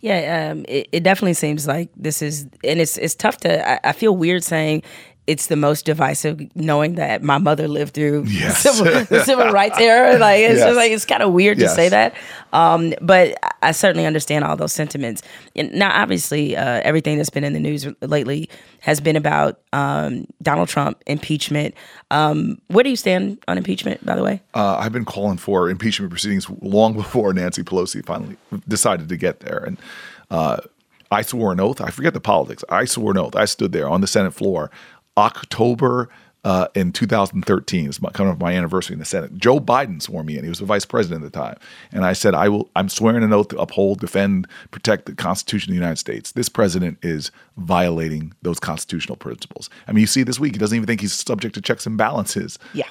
Yeah, 0.00 0.50
um, 0.52 0.64
it, 0.68 0.86
it 0.92 1.02
definitely 1.02 1.32
seems 1.32 1.66
like 1.66 1.88
this 1.96 2.22
is, 2.22 2.46
and 2.62 2.78
it's 2.78 2.98
it's 2.98 3.16
tough 3.16 3.38
to. 3.38 3.68
I, 3.68 3.88
I 3.88 3.92
feel 3.92 4.14
weird 4.14 4.44
saying 4.44 4.84
it's 5.26 5.46
the 5.46 5.56
most 5.56 5.86
divisive, 5.86 6.40
knowing 6.54 6.96
that 6.96 7.22
my 7.22 7.38
mother 7.38 7.66
lived 7.66 7.94
through 7.94 8.24
Yes. 8.28 8.62
the, 8.62 8.68
civil, 8.72 9.04
the 9.18 9.24
civil 9.24 9.48
rights 9.50 9.78
era. 9.78 10.18
Like 10.18 10.40
it's 10.40 10.58
Yes. 10.58 10.66
just 10.66 10.76
like 10.76 10.90
it's 10.92 11.04
kind 11.06 11.22
of 11.22 11.32
weird 11.32 11.58
Yes. 11.58 11.70
to 11.70 11.74
say 11.76 11.88
that, 11.88 12.14
um, 12.52 12.92
but 13.00 13.34
I 13.62 13.72
certainly 13.72 14.04
understand 14.06 14.44
all 14.44 14.56
those 14.56 14.72
sentiments. 14.72 15.22
And 15.56 15.72
now, 15.72 15.90
obviously, 16.02 16.54
uh, 16.56 16.80
everything 16.84 17.16
that's 17.16 17.30
been 17.30 17.44
in 17.44 17.54
the 17.54 17.60
news 17.60 17.86
lately 18.02 18.50
has 18.80 19.00
been 19.00 19.16
about 19.16 19.60
um, 19.72 20.26
Donald 20.42 20.68
Trump 20.68 21.02
impeachment. 21.06 21.74
Um, 22.10 22.58
where 22.68 22.84
do 22.84 22.90
you 22.90 22.96
stand 22.96 23.38
on 23.48 23.56
impeachment, 23.56 24.04
by 24.04 24.14
the 24.16 24.22
way? 24.22 24.42
uh, 24.52 24.76
I've 24.78 24.92
been 24.92 25.06
calling 25.06 25.38
for 25.38 25.70
impeachment 25.70 26.10
proceedings 26.10 26.48
long 26.60 26.92
before 27.02 27.32
Nancy 27.32 27.62
Pelosi 27.62 28.04
finally 28.04 28.36
decided 28.68 29.08
to 29.08 29.16
get 29.16 29.40
there. 29.40 29.64
And 29.64 29.78
uh, 30.30 30.58
I 31.10 31.22
swore 31.22 31.52
an 31.52 31.60
oath. 31.60 31.80
I 31.80 31.90
forget 31.90 32.12
the 32.12 32.20
politics. 32.20 32.64
I 32.68 32.84
swore 32.84 33.12
an 33.12 33.18
oath. 33.18 33.36
I 33.36 33.44
stood 33.46 33.72
there 33.72 33.88
on 33.88 34.00
the 34.00 34.06
Senate 34.06 34.34
floor, 34.34 34.70
October 35.16 36.08
uh, 36.44 36.68
in 36.74 36.92
2013. 36.92 37.88
It's 37.88 37.98
coming 38.12 38.32
up 38.32 38.38
my 38.38 38.52
anniversary 38.52 38.94
in 38.94 38.98
the 38.98 39.04
Senate. 39.04 39.36
Joe 39.36 39.58
Biden 39.58 40.00
swore 40.00 40.22
me 40.22 40.36
in. 40.36 40.44
He 40.44 40.50
was 40.50 40.58
the 40.58 40.66
vice 40.66 40.84
president 40.84 41.24
at 41.24 41.32
the 41.32 41.38
time, 41.38 41.56
and 41.90 42.04
I 42.04 42.12
said, 42.12 42.34
"I 42.34 42.48
will. 42.48 42.70
I'm 42.76 42.88
swearing 42.88 43.22
an 43.22 43.32
oath 43.32 43.48
to 43.48 43.58
uphold, 43.58 44.00
defend, 44.00 44.46
protect 44.70 45.06
the 45.06 45.14
Constitution 45.14 45.70
of 45.70 45.74
the 45.74 45.80
United 45.80 45.98
States." 45.98 46.32
This 46.32 46.48
president 46.48 46.98
is 47.02 47.30
violating 47.56 48.34
those 48.42 48.60
constitutional 48.60 49.16
principles. 49.16 49.70
I 49.88 49.92
mean, 49.92 50.02
you 50.02 50.06
see 50.06 50.22
this 50.22 50.38
week, 50.38 50.54
he 50.54 50.58
doesn't 50.58 50.76
even 50.76 50.86
think 50.86 51.00
he's 51.00 51.14
subject 51.14 51.54
to 51.54 51.62
checks 51.62 51.86
and 51.86 51.96
balances. 51.96 52.58
Yeah. 52.74 52.88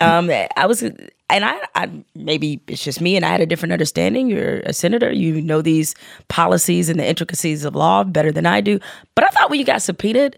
Um, 0.00 0.30
I 0.56 0.66
was, 0.66 0.82
and 0.82 1.10
I, 1.30 1.60
I, 1.76 1.88
maybe 2.16 2.60
it's 2.66 2.82
just 2.82 3.00
me, 3.00 3.14
and 3.14 3.24
I 3.24 3.28
had 3.28 3.40
a 3.40 3.46
different 3.46 3.72
understanding. 3.72 4.28
You're 4.28 4.60
a 4.60 4.72
senator, 4.72 5.12
you 5.12 5.40
know 5.40 5.62
these 5.62 5.94
policies 6.26 6.88
and 6.88 6.98
the 6.98 7.06
intricacies 7.06 7.64
of 7.64 7.76
law 7.76 8.02
better 8.02 8.32
than 8.32 8.44
I 8.44 8.60
do. 8.60 8.80
But 9.14 9.24
I 9.24 9.28
thought 9.28 9.48
when 9.48 9.60
you 9.60 9.66
got 9.66 9.80
subpoenaed, 9.80 10.36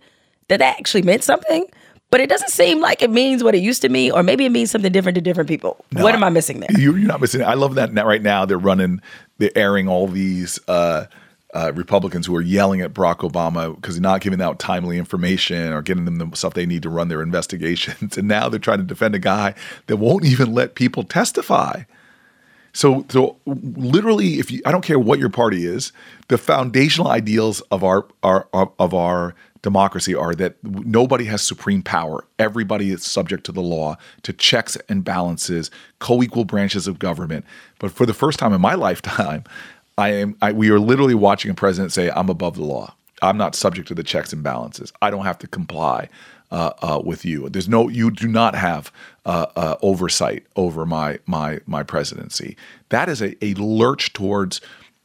that 0.48 0.58
that 0.58 0.78
actually 0.78 1.02
meant 1.02 1.24
something. 1.24 1.66
But 2.10 2.20
it 2.20 2.28
doesn't 2.28 2.50
seem 2.50 2.80
like 2.80 3.02
it 3.02 3.10
means 3.10 3.42
what 3.42 3.56
it 3.56 3.62
used 3.62 3.82
to 3.82 3.88
mean, 3.88 4.12
or 4.12 4.22
maybe 4.22 4.44
it 4.44 4.50
means 4.50 4.70
something 4.70 4.92
different 4.92 5.16
to 5.16 5.20
different 5.20 5.48
people. 5.48 5.84
what 5.94 6.14
am 6.14 6.22
I 6.22 6.30
missing 6.30 6.60
there? 6.60 6.70
You, 6.70 6.94
you're 6.94 7.08
not 7.08 7.20
missing. 7.20 7.42
I 7.42 7.54
love 7.54 7.74
that 7.74 7.92
right 7.92 8.22
now 8.22 8.44
they're 8.44 8.56
running, 8.56 9.00
they're 9.38 9.50
airing 9.56 9.88
all 9.88 10.06
these 10.06 10.60
uh, 10.68 11.06
uh, 11.54 11.72
Republicans 11.74 12.26
who 12.26 12.36
are 12.36 12.42
yelling 12.42 12.80
at 12.82 12.92
Barack 12.94 13.28
Obama 13.28 13.74
because 13.74 13.96
he's 13.96 14.00
not 14.00 14.20
giving 14.20 14.40
out 14.40 14.60
timely 14.60 14.98
information 14.98 15.72
or 15.72 15.82
getting 15.82 16.04
them 16.04 16.18
the 16.18 16.36
stuff 16.36 16.54
they 16.54 16.66
need 16.66 16.82
to 16.82 16.88
run 16.88 17.08
their 17.08 17.22
investigations. 17.28 18.16
And 18.16 18.28
now 18.28 18.48
they're 18.48 18.60
trying 18.60 18.78
to 18.78 18.84
defend 18.84 19.14
a 19.14 19.20
guy 19.20 19.54
that 19.86 19.96
won't 19.96 20.24
even 20.24 20.52
let 20.52 20.76
people 20.76 21.02
testify. 21.02 21.82
So, 22.72 23.06
so 23.08 23.36
literally, 23.46 24.40
if 24.40 24.50
you, 24.50 24.60
I 24.66 24.72
don't 24.72 24.84
care 24.84 24.98
what 24.98 25.20
your 25.20 25.30
party 25.30 25.64
is, 25.64 25.92
the 26.28 26.38
foundational 26.38 27.08
ideals 27.08 27.60
of 27.72 27.84
our, 27.84 28.06
our 28.24 28.48
of 28.52 28.94
our 28.94 29.34
democracy 29.64 30.14
are 30.14 30.34
that 30.34 30.62
nobody 30.62 31.24
has 31.24 31.42
supreme 31.42 31.82
power. 31.82 32.24
Everybody 32.38 32.90
is 32.90 33.02
subject 33.02 33.44
to 33.46 33.52
the 33.52 33.62
law, 33.62 33.96
to 34.22 34.32
checks 34.34 34.76
and 34.90 35.02
balances, 35.02 35.70
co-equal 35.98 36.44
branches 36.44 36.86
of 36.86 36.98
government. 36.98 37.46
But 37.78 37.90
for 37.90 38.04
the 38.04 38.14
first 38.14 38.38
time 38.38 38.52
in 38.52 38.60
my 38.60 38.74
lifetime, 38.86 39.42
I 39.96 40.10
am 40.10 40.36
I, 40.42 40.52
we 40.52 40.70
are 40.70 40.78
literally 40.78 41.14
watching 41.14 41.50
a 41.50 41.54
president 41.54 41.92
say, 41.92 42.10
"I'm 42.10 42.28
above 42.28 42.56
the 42.56 42.64
law. 42.64 42.94
I'm 43.22 43.38
not 43.38 43.54
subject 43.54 43.88
to 43.88 43.94
the 43.94 44.02
checks 44.02 44.32
and 44.32 44.42
balances. 44.42 44.92
I 45.02 45.10
don't 45.10 45.24
have 45.24 45.38
to 45.38 45.48
comply." 45.48 46.08
uh, 46.50 46.72
uh, 46.82 47.02
with 47.04 47.24
you. 47.24 47.48
There's 47.48 47.68
no, 47.68 47.88
you 47.88 48.12
do 48.12 48.28
not 48.28 48.54
have 48.54 48.92
uh, 49.26 49.46
uh, 49.56 49.76
oversight 49.82 50.46
over 50.54 50.86
my 50.86 51.18
my 51.26 51.58
my 51.66 51.82
presidency. 51.82 52.56
That 52.90 53.08
is 53.08 53.20
a, 53.20 53.34
a 53.44 53.54
lurch 53.54 54.12
towards 54.12 54.60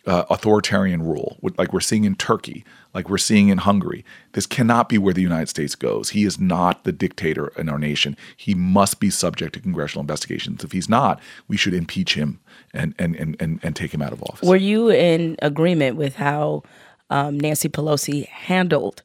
uh, 0.10 0.26
authoritarian 0.32 1.03
rule, 1.03 1.38
like 1.57 1.72
we're 1.72 1.80
seeing 1.80 2.03
in 2.03 2.16
Turkey, 2.16 2.66
like 2.95 3.10
we're 3.10 3.20
seeing 3.20 3.49
in 3.49 3.60
Hungary. 3.60 4.03
This 4.32 4.47
cannot 4.47 4.89
be 4.89 4.97
where 4.97 5.14
the 5.14 5.22
United 5.22 5.49
States 5.49 5.76
goes. 5.76 6.10
He 6.10 6.26
is 6.26 6.39
not 6.39 6.84
the 6.84 6.91
dictator 6.91 7.53
in 7.55 7.70
our 7.70 7.78
nation. 7.78 8.18
He 8.36 8.55
must 8.55 8.99
be 8.99 9.12
subject 9.12 9.53
to 9.53 9.60
congressional 9.60 10.01
investigations. 10.01 10.64
If 10.64 10.72
he's 10.72 10.89
not, 10.89 11.22
we 11.47 11.57
should 11.57 11.76
impeach 11.76 12.16
him 12.16 12.39
and 12.74 12.95
and 12.97 13.16
and 13.18 13.38
and, 13.39 13.60
and 13.62 13.76
take 13.76 13.93
him 13.93 14.01
out 14.01 14.12
of 14.12 14.24
office. 14.24 14.49
Were 14.49 14.55
you 14.55 14.89
in 14.89 15.38
agreement 15.43 15.95
with 15.95 16.16
how 16.16 16.64
um, 17.12 17.39
Nancy 17.39 17.70
Pelosi 17.70 18.28
handled 18.28 19.03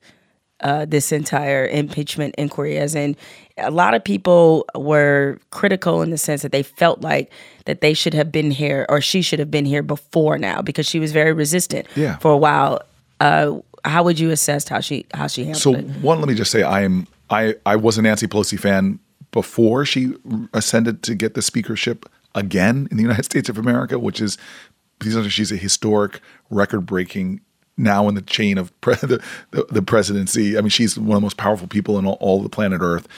uh, 0.60 0.84
this 0.84 1.12
entire 1.12 1.66
impeachment 1.66 2.34
inquiry? 2.36 2.78
As 2.78 2.94
in, 2.94 3.16
a 3.58 3.70
lot 3.70 3.94
of 3.94 4.02
people 4.02 4.64
were 4.74 5.38
critical 5.50 6.02
in 6.02 6.10
the 6.10 6.18
sense 6.18 6.42
that 6.42 6.52
they 6.52 6.62
felt 6.62 7.00
like 7.02 7.30
that 7.66 7.80
they 7.80 7.94
should 7.94 8.14
have 8.14 8.30
been 8.32 8.50
here 8.50 8.86
or 8.88 9.00
she 9.00 9.22
should 9.22 9.38
have 9.38 9.50
been 9.50 9.64
here 9.66 9.82
before 9.82 10.38
now 10.38 10.60
because 10.62 10.86
she 10.86 10.98
was 10.98 11.12
very 11.12 11.32
resistant 11.32 11.86
Yeah. 11.96 12.16
for 12.18 12.30
a 12.32 12.36
while. 12.36 12.80
Uh, 13.20 13.58
how 13.84 14.02
would 14.02 14.18
you 14.18 14.30
assess 14.30 14.66
how 14.66 14.80
she 14.80 15.04
how 15.14 15.26
she 15.26 15.44
handled 15.44 15.62
So 15.62 15.74
it? 15.74 15.86
So 15.86 15.92
one, 16.00 16.18
let 16.20 16.28
me 16.28 16.34
just 16.34 16.50
say, 16.50 16.62
I 16.62 16.82
am 16.82 17.06
I 17.30 17.54
I 17.66 17.76
was 17.76 17.98
a 17.98 18.02
Nancy 18.02 18.26
Pelosi 18.26 18.58
fan 18.58 18.98
before 19.30 19.84
she 19.84 20.14
ascended 20.52 21.02
to 21.02 21.14
get 21.14 21.34
the 21.34 21.42
speakership 21.42 22.06
again 22.34 22.88
in 22.90 22.96
the 22.96 23.02
United 23.02 23.24
States 23.30 23.48
of 23.48 23.58
America, 23.58 23.98
which 23.98 24.20
is 24.20 24.38
she's 25.02 25.52
a 25.52 25.56
historic, 25.56 26.20
record-breaking 26.50 27.40
now 27.76 28.08
in 28.08 28.14
the 28.14 28.22
chain 28.22 28.58
of 28.58 28.78
pre- 28.80 28.94
the, 29.02 29.22
the 29.50 29.66
the 29.70 29.82
presidency. 29.82 30.56
I 30.56 30.60
mean, 30.60 30.70
she's 30.70 30.98
one 30.98 31.16
of 31.16 31.20
the 31.20 31.24
most 31.24 31.36
powerful 31.36 31.68
people 31.68 31.98
in 31.98 32.06
all, 32.06 32.18
all 32.20 32.42
the 32.42 32.48
planet 32.48 32.80
Earth, 32.82 33.08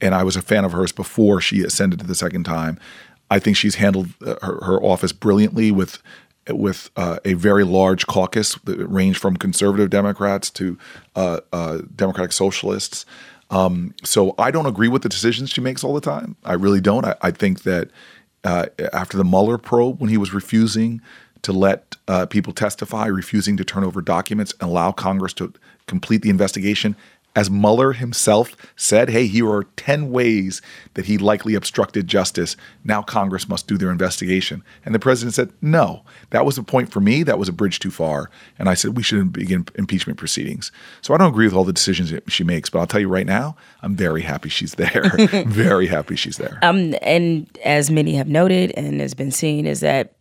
and 0.00 0.14
I 0.14 0.22
was 0.22 0.36
a 0.36 0.42
fan 0.42 0.64
of 0.64 0.72
hers 0.72 0.92
before 0.92 1.40
she 1.40 1.62
ascended 1.62 2.00
to 2.00 2.06
the 2.06 2.14
second 2.14 2.44
time. 2.44 2.78
I 3.30 3.38
think 3.38 3.56
she's 3.56 3.74
handled 3.74 4.08
uh, 4.24 4.36
her, 4.42 4.64
her 4.64 4.82
office 4.82 5.12
brilliantly 5.12 5.70
with 5.70 6.02
with 6.50 6.90
uh, 6.96 7.18
a 7.24 7.34
very 7.34 7.64
large 7.64 8.06
caucus 8.06 8.54
that 8.64 8.78
ranged 8.86 9.20
from 9.20 9.36
conservative 9.36 9.90
Democrats 9.90 10.48
to 10.50 10.78
uh, 11.14 11.40
uh, 11.52 11.78
Democratic 11.94 12.32
Socialists. 12.32 13.04
Um, 13.50 13.94
so 14.04 14.34
I 14.38 14.50
don't 14.50 14.66
agree 14.66 14.88
with 14.88 15.02
the 15.02 15.08
decisions 15.08 15.50
she 15.50 15.60
makes 15.60 15.84
all 15.84 15.94
the 15.94 16.00
time. 16.00 16.36
I 16.44 16.54
really 16.54 16.80
don't. 16.80 17.04
I, 17.04 17.16
I 17.22 17.30
think 17.30 17.62
that 17.62 17.90
uh, 18.44 18.66
after 18.92 19.16
the 19.16 19.24
Mueller 19.24 19.58
probe, 19.58 20.00
when 20.00 20.10
he 20.10 20.16
was 20.16 20.32
refusing 20.32 21.00
to 21.42 21.52
let 21.52 21.96
uh, 22.06 22.26
people 22.26 22.52
testify, 22.52 23.06
refusing 23.06 23.56
to 23.56 23.64
turn 23.64 23.84
over 23.84 24.00
documents 24.00 24.52
and 24.60 24.70
allow 24.70 24.92
Congress 24.92 25.32
to 25.34 25.52
complete 25.86 26.22
the 26.22 26.30
investigation, 26.30 26.96
as 27.38 27.48
Mueller 27.48 27.92
himself 27.92 28.56
said, 28.74 29.10
hey, 29.10 29.28
here 29.28 29.48
are 29.48 29.62
10 29.76 30.10
ways 30.10 30.60
that 30.94 31.04
he 31.04 31.18
likely 31.18 31.54
obstructed 31.54 32.08
justice. 32.08 32.56
Now 32.82 33.00
Congress 33.00 33.48
must 33.48 33.68
do 33.68 33.78
their 33.78 33.92
investigation. 33.92 34.64
And 34.84 34.92
the 34.92 34.98
president 34.98 35.34
said, 35.34 35.52
no, 35.62 36.02
that 36.30 36.44
was 36.44 36.58
a 36.58 36.64
point 36.64 36.90
for 36.90 36.98
me. 36.98 37.22
That 37.22 37.38
was 37.38 37.48
a 37.48 37.52
bridge 37.52 37.78
too 37.78 37.92
far. 37.92 38.28
And 38.58 38.68
I 38.68 38.74
said, 38.74 38.96
we 38.96 39.04
shouldn't 39.04 39.32
begin 39.32 39.66
impeachment 39.76 40.18
proceedings. 40.18 40.72
So 41.00 41.14
I 41.14 41.16
don't 41.16 41.30
agree 41.30 41.46
with 41.46 41.54
all 41.54 41.62
the 41.62 41.72
decisions 41.72 42.10
that 42.10 42.30
she 42.30 42.42
makes, 42.42 42.70
but 42.70 42.80
I'll 42.80 42.88
tell 42.88 43.00
you 43.00 43.08
right 43.08 43.26
now, 43.26 43.56
I'm 43.82 43.94
very 43.94 44.22
happy 44.22 44.48
she's 44.48 44.74
there. 44.74 45.04
very 45.46 45.86
happy 45.86 46.16
she's 46.16 46.38
there. 46.38 46.58
Um, 46.62 46.96
and 47.02 47.46
as 47.64 47.88
many 47.88 48.16
have 48.16 48.26
noted 48.26 48.72
and 48.76 49.00
has 49.00 49.14
been 49.14 49.30
seen, 49.30 49.64
is 49.64 49.78
that 49.78 50.14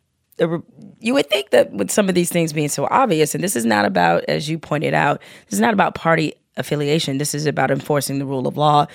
you 0.99 1.13
would 1.13 1.29
think 1.29 1.49
that 1.51 1.71
with 1.71 1.91
some 1.91 2.09
of 2.09 2.15
these 2.15 2.29
things 2.29 2.53
being 2.53 2.69
so 2.69 2.87
obvious, 2.89 3.33
and 3.33 3.43
this 3.43 3.55
is 3.55 3.65
not 3.65 3.85
about, 3.85 4.23
as 4.27 4.49
you 4.49 4.59
pointed 4.59 4.93
out, 4.93 5.21
this 5.45 5.53
is 5.53 5.59
not 5.59 5.73
about 5.73 5.95
party 5.95 6.33
affiliation. 6.57 7.17
This 7.17 7.33
is 7.33 7.45
about 7.45 7.71
enforcing 7.71 8.19
the 8.19 8.25
rule 8.25 8.47
of 8.47 8.57
law. 8.57 8.87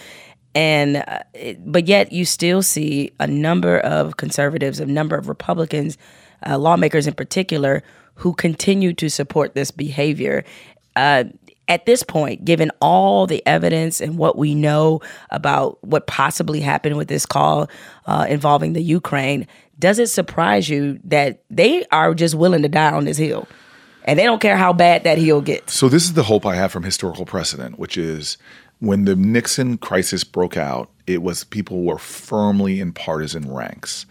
And 0.55 0.97
uh, 0.97 1.21
but 1.65 1.89
yet 1.89 2.13
you 2.13 2.25
still 2.25 2.63
see 2.63 3.13
a 3.19 3.27
number 3.27 3.79
of 3.79 4.17
conservatives, 4.19 4.81
a 4.81 4.87
number 4.87 5.17
of 5.17 5.29
Republicans 5.29 5.97
uh, 6.47 6.59
lawmakers 6.59 7.07
in 7.07 7.15
particular, 7.15 7.83
who 8.17 8.35
continue 8.35 8.93
to 8.95 9.09
support 9.09 9.55
this 9.55 9.71
behavior. 9.71 10.45
Uh, 10.95 11.25
at 11.69 11.87
this 11.87 12.03
point, 12.03 12.45
given 12.45 12.71
all 12.81 13.27
the 13.27 13.43
evidence 13.47 14.01
and 14.01 14.19
what 14.19 14.37
we 14.37 14.55
know 14.55 15.01
about 15.31 15.83
what 15.83 16.07
possibly 16.07 16.61
happened 16.61 16.97
with 16.97 17.09
this 17.09 17.25
call 17.25 17.71
uh, 18.07 18.27
involving 18.29 18.73
the 18.73 18.83
Ukraine, 18.83 19.47
does 19.79 19.99
it 19.99 20.09
surprise 20.09 20.69
you 20.69 21.01
that 21.05 21.43
they 21.51 21.85
are 21.87 22.15
just 22.15 22.35
willing 22.35 22.63
to 22.63 22.69
die 22.69 22.93
on 22.93 23.05
this 23.05 23.17
hill? 23.17 23.47
And 24.05 24.19
they 24.19 24.25
don't 24.25 24.41
care 24.41 24.57
how 24.57 24.73
bad 24.73 25.05
that 25.05 25.19
hill 25.19 25.41
gets. 25.41 25.75
So 25.75 25.89
this 25.89 26.05
is 26.05 26.15
the 26.15 26.25
hope 26.25 26.45
I 26.45 26.57
have 26.57 26.73
from 26.73 26.83
historical 26.83 27.25
precedent, 27.25 27.79
which 27.79 27.97
is 27.97 28.37
when 28.81 29.05
the 29.05 29.15
Nixon 29.15 29.79
crisis 29.79 30.25
broke 30.25 30.57
out, 30.57 30.91
it 31.07 31.23
was 31.23 31.45
people 31.45 31.83
were 31.83 31.99
firmly 31.99 32.81
in 32.81 32.93
partisan 32.93 33.53
ranks. 33.53 34.07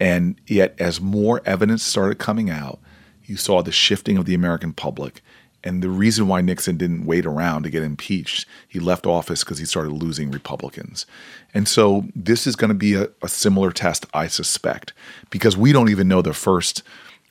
And 0.00 0.40
yet 0.46 0.74
as 0.78 1.00
more 1.00 1.42
evidence 1.44 1.82
started 1.82 2.18
coming 2.18 2.48
out, 2.48 2.80
you 3.24 3.36
saw 3.36 3.62
the 3.62 3.72
shifting 3.72 4.16
of 4.16 4.24
the 4.24 4.34
American 4.34 4.72
public. 4.72 5.22
And 5.64 5.82
the 5.82 5.88
reason 5.88 6.28
why 6.28 6.42
Nixon 6.42 6.76
didn't 6.76 7.06
wait 7.06 7.24
around 7.24 7.62
to 7.62 7.70
get 7.70 7.82
impeached, 7.82 8.46
he 8.68 8.78
left 8.78 9.06
office 9.06 9.42
because 9.42 9.58
he 9.58 9.64
started 9.64 9.92
losing 9.92 10.30
Republicans. 10.30 11.06
And 11.54 11.66
so 11.66 12.04
this 12.14 12.46
is 12.46 12.54
going 12.54 12.68
to 12.68 12.74
be 12.74 12.94
a, 12.94 13.08
a 13.22 13.28
similar 13.28 13.72
test, 13.72 14.06
I 14.12 14.28
suspect, 14.28 14.92
because 15.30 15.56
we 15.56 15.72
don't 15.72 15.88
even 15.88 16.06
know 16.06 16.22
the 16.22 16.34
first 16.34 16.82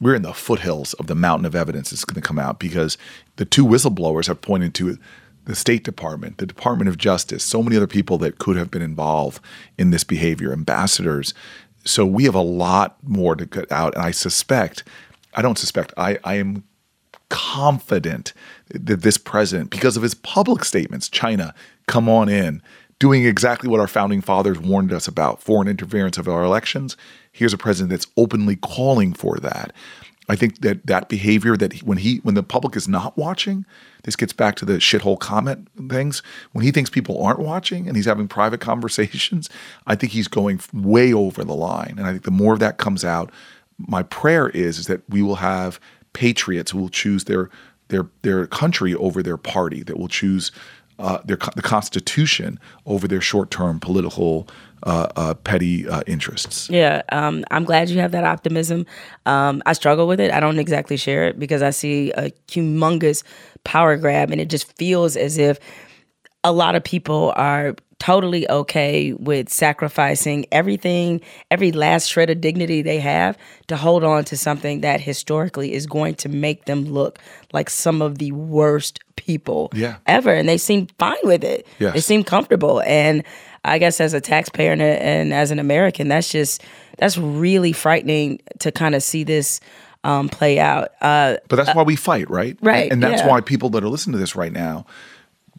we're 0.01 0.15
in 0.15 0.23
the 0.23 0.33
foothills 0.33 0.93
of 0.95 1.07
the 1.07 1.15
mountain 1.15 1.45
of 1.45 1.55
evidence 1.55 1.91
that's 1.91 2.03
going 2.03 2.21
to 2.21 2.27
come 2.27 2.39
out 2.39 2.59
because 2.59 2.97
the 3.37 3.45
two 3.45 3.65
whistleblowers 3.65 4.27
have 4.27 4.41
pointed 4.41 4.73
to 4.73 4.97
the 5.45 5.55
State 5.55 5.83
Department, 5.83 6.39
the 6.39 6.45
Department 6.45 6.89
of 6.89 6.97
Justice, 6.97 7.43
so 7.43 7.63
many 7.63 7.77
other 7.77 7.87
people 7.87 8.17
that 8.17 8.37
could 8.37 8.57
have 8.57 8.71
been 8.71 8.81
involved 8.81 9.39
in 9.77 9.91
this 9.91 10.03
behavior, 10.03 10.51
ambassadors. 10.51 11.33
So 11.85 12.05
we 12.05 12.23
have 12.25 12.35
a 12.35 12.41
lot 12.41 12.97
more 13.03 13.35
to 13.35 13.45
get 13.45 13.71
out. 13.71 13.95
And 13.95 14.03
I 14.03 14.11
suspect, 14.11 14.83
I 15.33 15.41
don't 15.41 15.57
suspect, 15.57 15.93
I, 15.95 16.17
I 16.23 16.35
am 16.35 16.63
confident 17.33 18.31
that 18.69 19.01
this 19.01 19.17
president, 19.17 19.71
because 19.71 19.97
of 19.97 20.03
his 20.03 20.13
public 20.13 20.63
statements, 20.63 21.09
China, 21.09 21.55
come 21.87 22.07
on 22.07 22.29
in, 22.29 22.61
doing 22.99 23.25
exactly 23.25 23.67
what 23.67 23.79
our 23.79 23.87
founding 23.87 24.21
fathers 24.21 24.59
warned 24.59 24.93
us 24.93 25.07
about 25.07 25.41
foreign 25.41 25.67
interference 25.67 26.19
of 26.19 26.27
our 26.27 26.43
elections. 26.43 26.95
Here's 27.31 27.51
a 27.51 27.57
president 27.57 27.89
that's 27.89 28.05
openly 28.17 28.55
calling 28.55 29.13
for 29.13 29.37
that. 29.37 29.73
I 30.29 30.35
think 30.35 30.61
that 30.61 30.85
that 30.85 31.09
behavior 31.09 31.57
that 31.57 31.81
when 31.81 31.97
he 31.97 32.17
when 32.17 32.35
the 32.35 32.43
public 32.43 32.75
is 32.75 32.87
not 32.87 33.17
watching, 33.17 33.65
this 34.03 34.15
gets 34.15 34.31
back 34.31 34.55
to 34.57 34.65
the 34.65 34.73
shithole 34.73 35.19
comment 35.19 35.67
things. 35.89 36.21
When 36.51 36.63
he 36.63 36.71
thinks 36.71 36.91
people 36.91 37.21
aren't 37.21 37.39
watching 37.39 37.87
and 37.87 37.97
he's 37.97 38.05
having 38.05 38.27
private 38.27 38.61
conversations, 38.71 39.49
I 39.87 39.95
think 39.95 40.13
he's 40.13 40.27
going 40.27 40.61
way 40.71 41.11
over 41.11 41.43
the 41.43 41.55
line. 41.55 41.95
And 41.97 42.05
I 42.05 42.11
think 42.11 42.23
the 42.23 42.31
more 42.31 42.53
of 42.53 42.59
that 42.59 42.77
comes 42.77 43.03
out, 43.03 43.31
my 43.79 44.03
prayer 44.03 44.49
is 44.49 44.77
is 44.77 44.85
that 44.85 45.01
we 45.09 45.23
will 45.23 45.37
have 45.37 45.79
patriots 46.13 46.71
who 46.71 46.79
will 46.79 46.89
choose 46.89 47.25
their 47.25 47.49
their 47.89 48.07
their 48.21 48.47
country 48.47 48.95
over 48.95 49.21
their 49.21 49.37
party, 49.37 49.83
that 49.83 49.97
will 49.97 50.07
choose 50.07 50.51
uh, 50.99 51.19
their 51.25 51.37
the 51.55 51.61
Constitution 51.61 52.59
over 52.85 53.07
their 53.07 53.21
short 53.21 53.51
term 53.51 53.79
political 53.79 54.47
uh, 54.83 55.07
uh, 55.15 55.33
petty 55.33 55.87
uh, 55.87 56.01
interests. 56.07 56.69
Yeah, 56.69 57.01
um, 57.11 57.45
I'm 57.51 57.63
glad 57.63 57.89
you 57.89 57.99
have 57.99 58.11
that 58.11 58.23
optimism. 58.23 58.85
Um, 59.25 59.63
I 59.65 59.73
struggle 59.73 60.07
with 60.07 60.19
it. 60.19 60.31
I 60.31 60.39
don't 60.39 60.59
exactly 60.59 60.97
share 60.97 61.25
it 61.27 61.39
because 61.39 61.61
I 61.61 61.69
see 61.69 62.11
a 62.11 62.31
humongous 62.47 63.23
power 63.63 63.97
grab, 63.97 64.31
and 64.31 64.41
it 64.41 64.49
just 64.49 64.75
feels 64.77 65.15
as 65.15 65.37
if 65.37 65.59
a 66.43 66.51
lot 66.51 66.75
of 66.75 66.83
people 66.83 67.33
are 67.35 67.75
totally 67.99 68.49
okay 68.49 69.13
with 69.13 69.47
sacrificing 69.47 70.45
everything, 70.51 71.21
every 71.49 71.71
last 71.71 72.09
shred 72.09 72.29
of 72.29 72.41
dignity 72.41 72.81
they 72.81 72.99
have 72.99 73.37
to 73.67 73.77
hold 73.77 74.03
on 74.03 74.25
to 74.25 74.35
something 74.35 74.81
that 74.81 74.99
historically 74.99 75.71
is 75.73 75.85
going 75.87 76.13
to 76.15 76.27
make 76.27 76.65
them 76.65 76.83
look 76.83 77.17
like 77.53 77.69
some 77.69 78.01
of 78.01 78.17
the 78.17 78.31
worst 78.33 78.99
people 79.15 79.69
Yeah. 79.73 79.95
ever. 80.05 80.33
And 80.33 80.49
they 80.49 80.57
seem 80.57 80.87
fine 80.99 81.15
with 81.23 81.45
it. 81.45 81.65
Yes. 81.79 81.93
They 81.93 82.01
seem 82.01 82.25
comfortable. 82.25 82.81
And 82.85 83.23
I 83.63 83.77
guess 83.77 84.01
as 84.01 84.13
a 84.13 84.19
taxpayer 84.19 84.73
and, 84.73 84.81
and 84.81 85.33
as 85.33 85.51
an 85.51 85.59
American, 85.59 86.09
that's 86.09 86.29
just, 86.29 86.61
that's 86.97 87.17
really 87.17 87.71
frightening 87.71 88.41
to 88.59 88.71
kind 88.73 88.95
of 88.95 89.03
see 89.03 89.23
this 89.23 89.61
um, 90.03 90.27
play 90.27 90.59
out. 90.59 90.89
Uh, 90.99 91.37
But 91.47 91.55
that's 91.55 91.73
why 91.73 91.83
we 91.83 91.95
fight, 91.95 92.29
right? 92.29 92.57
Right, 92.61 92.91
And 92.91 93.01
that's 93.01 93.21
yeah. 93.21 93.29
why 93.29 93.39
people 93.39 93.69
that 93.69 93.83
are 93.85 93.89
listening 93.89 94.11
to 94.13 94.17
this 94.19 94.35
right 94.35 94.51
now 94.51 94.85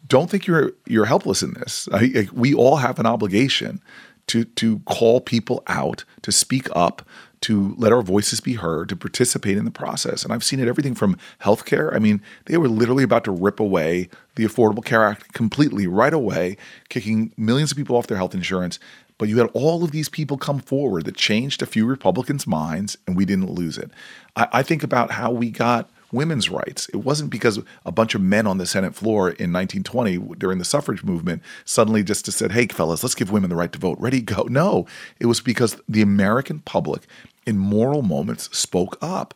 don't 0.07 0.29
think 0.29 0.47
you're 0.47 0.71
you're 0.85 1.05
helpless 1.05 1.41
in 1.43 1.53
this. 1.53 1.87
I, 1.91 2.11
I- 2.15 2.27
we 2.33 2.53
all 2.53 2.77
have 2.77 2.99
an 2.99 3.05
obligation 3.05 3.81
to 4.27 4.45
to 4.45 4.79
call 4.79 5.21
people 5.21 5.63
out, 5.67 6.03
to 6.23 6.31
speak 6.31 6.67
up, 6.75 7.01
to 7.41 7.75
let 7.77 7.93
our 7.93 8.01
voices 8.01 8.39
be 8.39 8.53
heard, 8.53 8.89
to 8.89 8.95
participate 8.95 9.57
in 9.57 9.65
the 9.65 9.71
process. 9.71 10.23
And 10.23 10.33
I've 10.33 10.43
seen 10.43 10.59
it 10.59 10.67
everything 10.67 10.95
from 10.95 11.17
healthcare. 11.41 11.93
I 11.95 11.99
mean, 11.99 12.21
they 12.45 12.57
were 12.57 12.67
literally 12.67 13.03
about 13.03 13.23
to 13.25 13.31
rip 13.31 13.59
away 13.59 14.09
the 14.35 14.45
Affordable 14.45 14.83
Care 14.83 15.05
Act 15.05 15.33
completely 15.33 15.85
right 15.87 16.13
away, 16.13 16.57
kicking 16.89 17.33
millions 17.37 17.71
of 17.71 17.77
people 17.77 17.95
off 17.95 18.07
their 18.07 18.17
health 18.17 18.33
insurance. 18.33 18.79
But 19.17 19.29
you 19.29 19.37
had 19.37 19.49
all 19.53 19.83
of 19.83 19.91
these 19.91 20.09
people 20.09 20.37
come 20.37 20.59
forward 20.59 21.05
that 21.05 21.15
changed 21.15 21.61
a 21.61 21.65
few 21.65 21.85
Republicans' 21.85 22.45
minds, 22.45 22.97
and 23.07 23.15
we 23.15 23.23
didn't 23.25 23.49
lose 23.49 23.77
it. 23.77 23.89
I, 24.35 24.47
I 24.53 24.63
think 24.63 24.83
about 24.83 25.11
how 25.11 25.31
we 25.31 25.51
got 25.51 25.89
women's 26.15 26.49
rights. 26.49 26.89
It 26.89 26.97
wasn't 26.97 27.29
because 27.29 27.59
a 27.85 27.91
bunch 27.91 28.15
of 28.15 28.21
men 28.21 28.47
on 28.47 28.57
the 28.57 28.65
Senate 28.65 28.95
floor 28.95 29.29
in 29.29 29.53
1920 29.53 30.17
during 30.37 30.57
the 30.57 30.65
suffrage 30.65 31.03
movement 31.03 31.43
suddenly 31.65 32.03
just 32.03 32.31
said, 32.31 32.53
hey, 32.53 32.67
fellas, 32.67 33.03
let's 33.03 33.15
give 33.15 33.31
women 33.31 33.49
the 33.49 33.55
right 33.55 33.71
to 33.71 33.79
vote. 33.79 33.99
Ready, 33.99 34.21
go. 34.21 34.47
No, 34.55 34.87
it 35.19 35.25
was 35.25 35.41
because 35.41 35.81
the 35.89 36.01
American 36.01 36.59
public 36.59 37.07
in 37.45 37.57
moral 37.57 38.03
moments 38.03 38.55
spoke 38.57 38.97
up. 39.01 39.33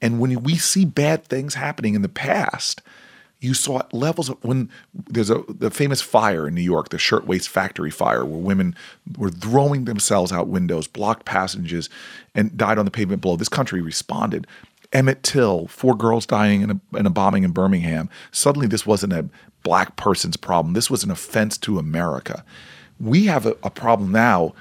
And 0.00 0.20
when 0.20 0.44
we 0.44 0.56
see 0.56 0.84
bad 0.84 1.24
things 1.24 1.54
happening 1.54 1.94
in 1.94 2.02
the 2.02 2.08
past, 2.08 2.82
you 3.40 3.54
saw 3.54 3.82
levels 3.92 4.28
of 4.28 4.42
when 4.44 4.70
there's 4.94 5.30
a 5.30 5.42
the 5.48 5.70
famous 5.70 6.02
fire 6.02 6.46
in 6.46 6.54
New 6.54 6.60
York, 6.60 6.90
the 6.90 6.98
shirtwaist 6.98 7.48
factory 7.48 7.90
fire, 7.90 8.24
where 8.24 8.40
women 8.40 8.76
were 9.16 9.30
throwing 9.30 9.86
themselves 9.86 10.30
out 10.30 10.48
windows, 10.48 10.86
blocked 10.86 11.24
passages, 11.24 11.88
and 12.34 12.56
died 12.56 12.78
on 12.78 12.84
the 12.84 12.90
pavement 12.90 13.22
below. 13.22 13.36
This 13.36 13.48
country 13.48 13.80
responded. 13.80 14.46
Emmett 14.92 15.22
Till, 15.22 15.66
four 15.68 15.96
girls 15.96 16.26
dying 16.26 16.62
in 16.62 16.70
a, 16.70 16.98
in 16.98 17.06
a 17.06 17.10
bombing 17.10 17.44
in 17.44 17.52
Birmingham. 17.52 18.08
Suddenly, 18.32 18.66
this 18.66 18.86
wasn't 18.86 19.12
a 19.12 19.28
black 19.62 19.96
person's 19.96 20.36
problem. 20.36 20.74
This 20.74 20.90
was 20.90 21.04
an 21.04 21.10
offense 21.10 21.56
to 21.58 21.78
America. 21.78 22.44
We 22.98 23.26
have 23.26 23.46
a, 23.46 23.56
a 23.62 23.70
problem 23.70 24.10
now 24.12 24.54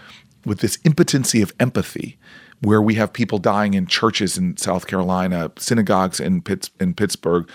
with 0.46 0.60
this 0.60 0.78
impotency 0.84 1.42
of 1.42 1.54
empathy 1.60 2.18
where 2.62 2.82
we 2.82 2.96
have 2.96 3.14
people 3.14 3.40
dying 3.40 3.74
in 3.74 3.88
churches 3.88 4.38
in 4.38 4.58
South 4.58 4.88
Carolina, 4.88 5.52
synagogues 5.58 6.20
in, 6.20 6.42
Pitts, 6.42 6.70
in 6.80 6.94
Pittsburgh, 6.94 7.50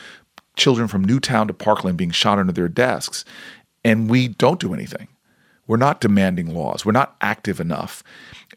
children 0.56 0.88
from 0.88 1.04
Newtown 1.04 1.46
to 1.48 1.54
Parkland 1.54 1.98
being 1.98 2.10
shot 2.10 2.38
under 2.38 2.52
their 2.52 2.68
desks, 2.68 3.24
and 3.84 4.08
we 4.08 4.28
don't 4.28 4.60
do 4.60 4.72
anything. 4.72 5.08
We're 5.66 5.78
not 5.78 6.00
demanding 6.00 6.54
laws. 6.54 6.84
We're 6.84 6.92
not 6.92 7.16
active 7.20 7.58
enough. 7.58 8.02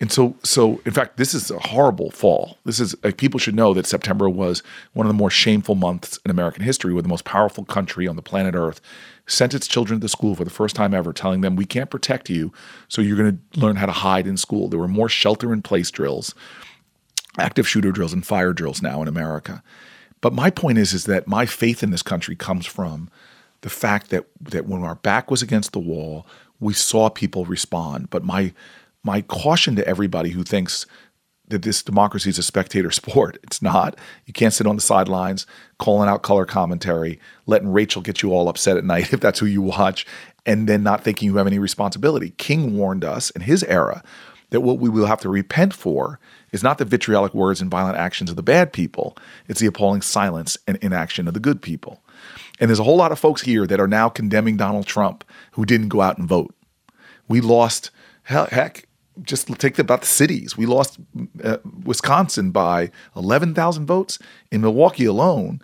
And 0.01 0.11
so, 0.11 0.35
so 0.43 0.81
in 0.85 0.91
fact, 0.91 1.17
this 1.17 1.33
is 1.33 1.49
a 1.49 1.59
horrible 1.59 2.11
fall. 2.11 2.57
This 2.65 2.79
is 2.79 2.95
like, 3.03 3.17
people 3.17 3.39
should 3.39 3.55
know 3.55 3.73
that 3.73 3.85
September 3.85 4.29
was 4.29 4.61
one 4.93 5.05
of 5.05 5.09
the 5.09 5.17
more 5.17 5.29
shameful 5.29 5.75
months 5.75 6.19
in 6.25 6.31
American 6.31 6.63
history, 6.63 6.93
where 6.93 7.01
the 7.01 7.09
most 7.09 7.25
powerful 7.25 7.63
country 7.65 8.07
on 8.07 8.15
the 8.15 8.21
planet 8.21 8.55
Earth 8.55 8.81
sent 9.25 9.53
its 9.53 9.67
children 9.67 9.99
to 10.01 10.07
school 10.07 10.35
for 10.35 10.43
the 10.43 10.49
first 10.49 10.75
time 10.75 10.93
ever, 10.93 11.13
telling 11.13 11.41
them, 11.41 11.55
"We 11.55 11.65
can't 11.65 11.89
protect 11.89 12.29
you, 12.29 12.51
so 12.87 13.01
you're 13.01 13.17
going 13.17 13.39
to 13.53 13.59
learn 13.59 13.77
how 13.77 13.85
to 13.85 13.91
hide 13.91 14.27
in 14.27 14.37
school." 14.37 14.67
There 14.67 14.79
were 14.79 14.87
more 14.87 15.09
shelter-in-place 15.09 15.91
drills 15.91 16.35
active 17.37 17.67
shooter 17.67 17.91
drills 17.91 18.13
and 18.13 18.25
fire 18.25 18.53
drills 18.53 18.81
now 18.81 19.01
in 19.01 19.07
America. 19.07 19.63
But 20.21 20.33
my 20.33 20.49
point 20.49 20.77
is 20.77 20.93
is 20.93 21.05
that 21.05 21.27
my 21.27 21.45
faith 21.45 21.83
in 21.83 21.91
this 21.91 22.01
country 22.01 22.35
comes 22.35 22.65
from 22.65 23.09
the 23.61 23.69
fact 23.69 24.09
that 24.09 24.25
that 24.41 24.65
when 24.65 24.83
our 24.83 24.95
back 24.95 25.29
was 25.29 25.41
against 25.41 25.71
the 25.71 25.79
wall, 25.79 26.25
we 26.59 26.73
saw 26.73 27.09
people 27.09 27.45
respond. 27.45 28.09
But 28.09 28.23
my 28.23 28.53
my 29.03 29.21
caution 29.21 29.75
to 29.75 29.87
everybody 29.87 30.31
who 30.31 30.43
thinks 30.43 30.85
that 31.47 31.61
this 31.61 31.81
democracy 31.81 32.29
is 32.29 32.37
a 32.37 32.43
spectator 32.43 32.91
sport. 32.91 33.37
It's 33.43 33.61
not. 33.61 33.97
You 34.25 34.33
can't 34.33 34.53
sit 34.53 34.67
on 34.67 34.75
the 34.75 34.81
sidelines 34.81 35.45
calling 35.77 36.09
out 36.09 36.23
color 36.23 36.45
commentary, 36.45 37.19
letting 37.45 37.71
Rachel 37.71 38.01
get 38.01 38.21
you 38.21 38.33
all 38.33 38.49
upset 38.49 38.77
at 38.77 38.85
night 38.85 39.13
if 39.13 39.19
that's 39.19 39.39
who 39.39 39.45
you 39.45 39.61
watch, 39.61 40.05
and 40.45 40.67
then 40.67 40.83
not 40.83 41.03
thinking 41.03 41.27
you 41.27 41.37
have 41.37 41.47
any 41.47 41.59
responsibility. 41.59 42.31
King 42.31 42.77
warned 42.77 43.03
us 43.03 43.29
in 43.31 43.41
his 43.41 43.63
era 43.63 44.03
that 44.49 44.61
what 44.61 44.79
we 44.79 44.89
will 44.89 45.05
have 45.05 45.19
to 45.21 45.29
repent 45.29 45.73
for 45.73 46.19
is 46.51 46.63
not 46.63 46.77
the 46.77 46.85
vitriolic 46.85 47.33
words 47.33 47.59
and 47.59 47.69
violent 47.69 47.97
actions 47.97 48.29
of 48.29 48.35
the 48.35 48.43
bad 48.43 48.71
people, 48.71 49.17
it's 49.47 49.59
the 49.59 49.65
appalling 49.67 50.01
silence 50.01 50.57
and 50.67 50.77
inaction 50.77 51.27
of 51.27 51.33
the 51.33 51.39
good 51.39 51.61
people. 51.61 52.01
And 52.59 52.69
there's 52.69 52.79
a 52.79 52.83
whole 52.83 52.97
lot 52.97 53.11
of 53.11 53.19
folks 53.19 53.41
here 53.41 53.67
that 53.67 53.79
are 53.79 53.87
now 53.87 54.09
condemning 54.09 54.57
Donald 54.57 54.87
Trump 54.87 55.23
who 55.51 55.65
didn't 55.65 55.89
go 55.89 56.01
out 56.01 56.17
and 56.17 56.27
vote. 56.27 56.53
We 57.27 57.41
lost, 57.41 57.91
heck, 58.23 58.87
just 59.21 59.47
take 59.59 59.75
the, 59.75 59.81
about 59.81 60.01
the 60.01 60.07
cities. 60.07 60.57
We 60.57 60.65
lost 60.65 60.99
uh, 61.43 61.57
Wisconsin 61.83 62.51
by 62.51 62.91
11,000 63.15 63.85
votes. 63.85 64.19
In 64.51 64.61
Milwaukee 64.61 65.05
alone, 65.05 65.61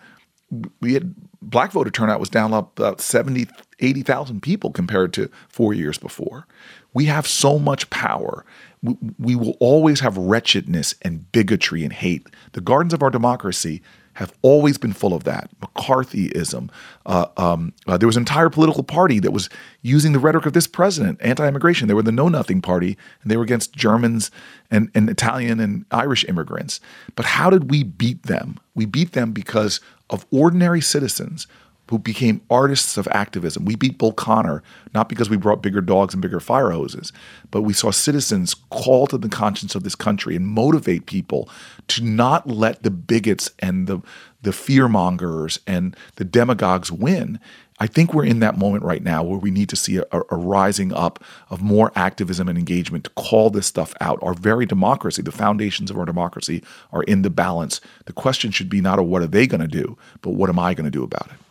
we 0.81 0.93
had 0.93 1.15
black 1.41 1.71
voter 1.71 1.91
turnout 1.91 2.19
was 2.19 2.29
down 2.29 2.53
about 2.53 3.01
70, 3.01 3.47
80,000 3.79 4.41
people 4.41 4.71
compared 4.71 5.13
to 5.13 5.29
four 5.49 5.73
years 5.73 5.97
before. 5.97 6.47
We 6.93 7.05
have 7.05 7.27
so 7.27 7.59
much 7.59 7.89
power. 7.89 8.45
We, 8.81 8.95
we 9.17 9.35
will 9.35 9.57
always 9.59 9.99
have 10.01 10.17
wretchedness 10.17 10.95
and 11.01 11.31
bigotry 11.31 11.83
and 11.83 11.93
hate. 11.93 12.27
The 12.53 12.61
gardens 12.61 12.93
of 12.93 13.03
our 13.03 13.09
democracy 13.09 13.81
have 14.13 14.33
always 14.41 14.77
been 14.77 14.93
full 14.93 15.13
of 15.13 15.23
that. 15.23 15.49
McCarthyism. 15.59 16.69
Uh, 17.05 17.25
um, 17.37 17.73
uh, 17.87 17.97
there 17.97 18.07
was 18.07 18.15
an 18.15 18.21
entire 18.21 18.49
political 18.49 18.83
party 18.83 19.19
that 19.19 19.31
was 19.31 19.49
using 19.81 20.13
the 20.13 20.19
rhetoric 20.19 20.45
of 20.45 20.53
this 20.53 20.67
president, 20.67 21.19
anti-immigration. 21.21 21.87
They 21.87 21.93
were 21.93 22.03
the 22.03 22.11
Know 22.11 22.29
Nothing 22.29 22.61
Party, 22.61 22.97
and 23.21 23.31
they 23.31 23.37
were 23.37 23.43
against 23.43 23.73
Germans 23.73 24.31
and, 24.71 24.89
and 24.93 25.09
Italian 25.09 25.59
and 25.59 25.85
Irish 25.91 26.25
immigrants. 26.25 26.79
But 27.15 27.25
how 27.25 27.49
did 27.49 27.69
we 27.69 27.83
beat 27.83 28.23
them? 28.23 28.59
We 28.75 28.85
beat 28.85 29.13
them 29.13 29.31
because 29.31 29.79
of 30.09 30.25
ordinary 30.31 30.81
citizens 30.81 31.47
who 31.89 31.99
became 31.99 32.41
artists 32.49 32.97
of 32.97 33.07
activism. 33.11 33.65
We 33.65 33.75
beat 33.75 33.97
Bull 33.97 34.13
Connor 34.13 34.63
not 34.93 35.09
because 35.09 35.29
we 35.29 35.37
brought 35.37 35.61
bigger 35.61 35.81
dogs 35.81 36.13
and 36.13 36.21
bigger 36.21 36.39
fire 36.39 36.71
hoses, 36.71 37.11
but 37.51 37.61
we 37.61 37.73
saw 37.73 37.91
citizens 37.91 38.55
call 38.69 39.07
to 39.07 39.17
the 39.17 39.29
conscience 39.29 39.75
of 39.75 39.83
this 39.83 39.95
country 39.95 40.35
and 40.35 40.47
motivate 40.47 41.05
people 41.05 41.49
to 41.89 42.03
not 42.03 42.47
let 42.47 42.83
the 42.83 42.91
bigots 42.91 43.51
and 43.59 43.87
the 43.87 44.01
the 44.43 44.51
fearmongers 44.51 45.59
and 45.65 45.95
the 46.15 46.25
demagogues 46.25 46.91
win. 46.91 47.39
I 47.79 47.87
think 47.87 48.13
we're 48.13 48.25
in 48.25 48.39
that 48.39 48.57
moment 48.57 48.83
right 48.83 49.01
now 49.01 49.23
where 49.23 49.39
we 49.39 49.51
need 49.51 49.69
to 49.69 49.75
see 49.75 49.97
a, 49.97 50.05
a, 50.11 50.35
rising 50.35 50.93
up 50.93 51.23
of 51.49 51.61
more 51.61 51.91
activism 51.95 52.47
and 52.47 52.57
engagement 52.57 53.05
to 53.05 53.09
call 53.11 53.49
this 53.49 53.67
stuff 53.67 53.93
out. 53.99 54.19
Our 54.21 54.33
very 54.33 54.65
democracy, 54.65 55.21
the 55.21 55.31
foundations 55.31 55.89
of 55.89 55.97
our 55.97 56.05
democracy, 56.05 56.63
are 56.91 57.03
in 57.03 57.23
the 57.23 57.29
balance. 57.29 57.81
The 58.05 58.13
question 58.13 58.51
should 58.51 58.69
be 58.69 58.79
not 58.79 59.03
what 59.05 59.21
are 59.21 59.27
they 59.27 59.47
going 59.47 59.61
to 59.61 59.67
do, 59.67 59.97
but 60.21 60.31
what 60.31 60.49
am 60.49 60.59
I 60.59 60.73
going 60.73 60.85
to 60.85 60.91
do 60.91 61.03
about 61.03 61.27
it? 61.27 61.42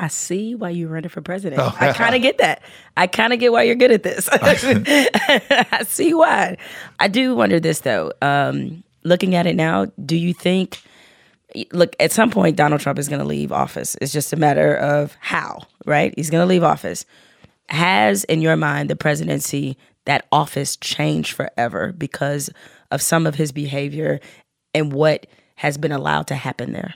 I 0.00 0.08
see 0.08 0.54
why 0.54 0.70
you're 0.70 0.88
running 0.88 1.10
for 1.10 1.20
president. 1.20 1.60
Oh. 1.60 1.76
I 1.78 1.92
kind 1.92 2.14
of 2.14 2.22
get 2.22 2.38
that. 2.38 2.62
I 2.96 3.06
kind 3.06 3.34
of 3.34 3.38
get 3.38 3.52
why 3.52 3.64
you're 3.64 3.74
good 3.74 3.90
at 3.90 4.02
this. 4.02 4.30
I 4.32 5.84
see 5.86 6.14
why. 6.14 6.56
I 6.98 7.06
do 7.06 7.36
wonder 7.36 7.60
this 7.60 7.80
though. 7.80 8.10
Um, 8.22 8.82
looking 9.04 9.34
at 9.34 9.46
it 9.46 9.56
now, 9.56 9.88
do 10.02 10.16
you 10.16 10.32
think? 10.32 10.80
Look, 11.72 11.94
at 12.00 12.12
some 12.12 12.30
point, 12.30 12.56
Donald 12.56 12.80
Trump 12.80 12.98
is 12.98 13.08
going 13.08 13.20
to 13.20 13.26
leave 13.26 13.52
office. 13.52 13.94
It's 14.00 14.12
just 14.12 14.32
a 14.32 14.36
matter 14.36 14.74
of 14.74 15.16
how, 15.20 15.64
right? 15.84 16.14
He's 16.16 16.30
going 16.30 16.42
to 16.42 16.48
leave 16.48 16.62
office. 16.64 17.04
Has, 17.68 18.24
in 18.24 18.40
your 18.40 18.56
mind, 18.56 18.88
the 18.88 18.96
presidency, 18.96 19.76
that 20.06 20.26
office 20.32 20.76
changed 20.76 21.34
forever 21.34 21.92
because 21.92 22.48
of 22.90 23.02
some 23.02 23.26
of 23.26 23.34
his 23.34 23.52
behavior 23.52 24.18
and 24.72 24.92
what 24.92 25.26
has 25.56 25.76
been 25.76 25.92
allowed 25.92 26.28
to 26.28 26.36
happen 26.36 26.72
there? 26.72 26.94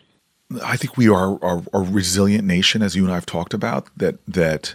I 0.63 0.77
think 0.77 0.97
we 0.97 1.09
are, 1.09 1.39
a 1.43 1.81
resilient 1.81 2.45
nation, 2.45 2.83
as 2.83 2.95
you 2.95 3.05
and 3.05 3.13
I 3.13 3.17
have 3.17 3.27
talked 3.27 3.55
about. 3.55 3.89
That 3.97 4.17
that 4.27 4.75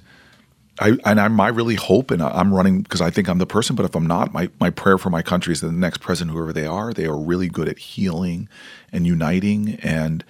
I 0.80 0.98
and 1.06 1.20
I 1.20 1.28
my 1.28 1.48
really 1.48 1.76
hope, 1.76 2.12
and 2.12 2.22
I'm 2.22 2.54
running 2.54 2.82
because 2.82 3.02
I 3.02 3.10
think 3.10 3.28
I'm 3.28 3.38
the 3.38 3.46
person. 3.46 3.76
But 3.76 3.86
if 3.86 3.96
I'm 3.96 4.08
not, 4.08 4.34
my 4.34 4.50
my 4.60 4.70
prayer 4.70 4.98
for 4.98 5.10
my 5.10 5.22
country 5.22 5.54
is 5.54 5.62
that 5.62 5.68
the 5.68 5.74
next 5.74 6.00
president, 6.00 6.36
whoever 6.36 6.54
they 6.54 6.66
are, 6.66 6.94
they 6.94 7.06
are 7.06 7.18
really 7.18 7.50
good 7.50 7.68
at 7.68 7.78
healing 7.78 8.50
and 8.92 9.06
uniting 9.06 9.76
and 9.82 10.24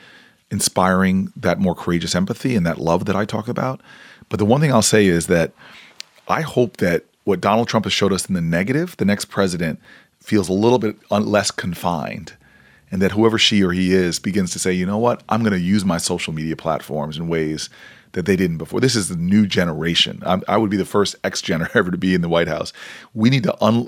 inspiring 0.51 1.31
that 1.35 1.59
more 1.59 1.75
courageous 1.75 2.15
empathy 2.15 2.55
and 2.55 2.65
that 2.65 2.79
love 2.79 3.05
that 3.05 3.15
I 3.15 3.25
talk 3.25 3.47
about. 3.47 3.81
But 4.29 4.39
the 4.39 4.45
one 4.45 4.61
thing 4.61 4.71
I'll 4.71 4.81
say 4.81 5.05
is 5.05 5.27
that 5.27 5.53
I 6.27 6.41
hope 6.41 6.77
that 6.77 7.05
what 7.23 7.41
Donald 7.41 7.67
Trump 7.67 7.85
has 7.85 7.93
showed 7.93 8.11
us 8.11 8.25
in 8.25 8.33
the 8.33 8.41
negative, 8.41 8.97
the 8.97 9.05
next 9.05 9.25
president 9.25 9.79
feels 10.19 10.49
a 10.49 10.53
little 10.53 10.79
bit 10.79 10.97
less 11.11 11.51
confined 11.51 12.33
and 12.91 13.01
that 13.01 13.11
whoever 13.11 13.37
she 13.37 13.63
or 13.63 13.71
he 13.71 13.93
is 13.93 14.19
begins 14.19 14.51
to 14.51 14.59
say, 14.59 14.73
you 14.73 14.85
know 14.85 14.97
what, 14.97 15.23
I'm 15.29 15.41
going 15.41 15.53
to 15.53 15.59
use 15.59 15.85
my 15.85 15.97
social 15.97 16.33
media 16.33 16.55
platforms 16.55 17.17
in 17.17 17.27
ways 17.27 17.69
that 18.13 18.25
they 18.25 18.35
didn't 18.35 18.57
before. 18.57 18.79
This 18.79 18.95
is 18.95 19.09
the 19.09 19.15
new 19.15 19.45
generation. 19.45 20.21
I'm, 20.25 20.43
i 20.47 20.57
would 20.57 20.69
be 20.69 20.77
the 20.77 20.85
first 20.85 21.15
ex 21.23 21.41
gener 21.41 21.69
ever 21.75 21.91
to 21.91 21.97
be 21.97 22.13
in 22.13 22.21
the 22.21 22.29
White 22.29 22.47
House. 22.47 22.73
We 23.13 23.29
need 23.29 23.43
to. 23.43 23.63
Un, 23.63 23.87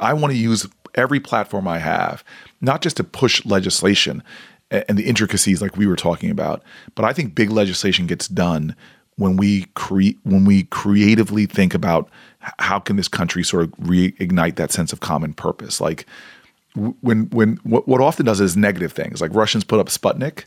I 0.00 0.14
want 0.14 0.32
to 0.32 0.38
use 0.38 0.66
every 0.94 1.20
platform 1.20 1.68
I 1.68 1.78
have, 1.78 2.24
not 2.60 2.82
just 2.82 2.96
to 2.98 3.04
push 3.04 3.44
legislation 3.44 4.22
and 4.70 4.98
the 4.98 5.04
intricacies 5.04 5.60
like 5.60 5.76
we 5.76 5.86
were 5.86 5.96
talking 5.96 6.30
about, 6.30 6.62
but 6.94 7.04
I 7.04 7.12
think 7.12 7.34
big 7.34 7.50
legislation 7.50 8.06
gets 8.06 8.26
done 8.26 8.74
when 9.16 9.36
we 9.36 9.66
create 9.74 10.18
when 10.22 10.44
we 10.44 10.64
creatively 10.64 11.46
think 11.46 11.74
about 11.74 12.08
how 12.58 12.78
can 12.78 12.96
this 12.96 13.08
country 13.08 13.44
sort 13.44 13.64
of 13.64 13.70
reignite 13.72 14.56
that 14.56 14.72
sense 14.72 14.92
of 14.92 15.00
common 15.00 15.34
purpose, 15.34 15.80
like 15.80 16.06
when 16.74 17.28
when 17.30 17.58
what, 17.64 17.86
what 17.86 18.00
often 18.00 18.26
does 18.26 18.40
is 18.40 18.56
negative 18.56 18.92
things 18.92 19.20
like 19.20 19.34
Russians 19.34 19.64
put 19.64 19.78
up 19.80 19.88
Sputnik, 19.88 20.44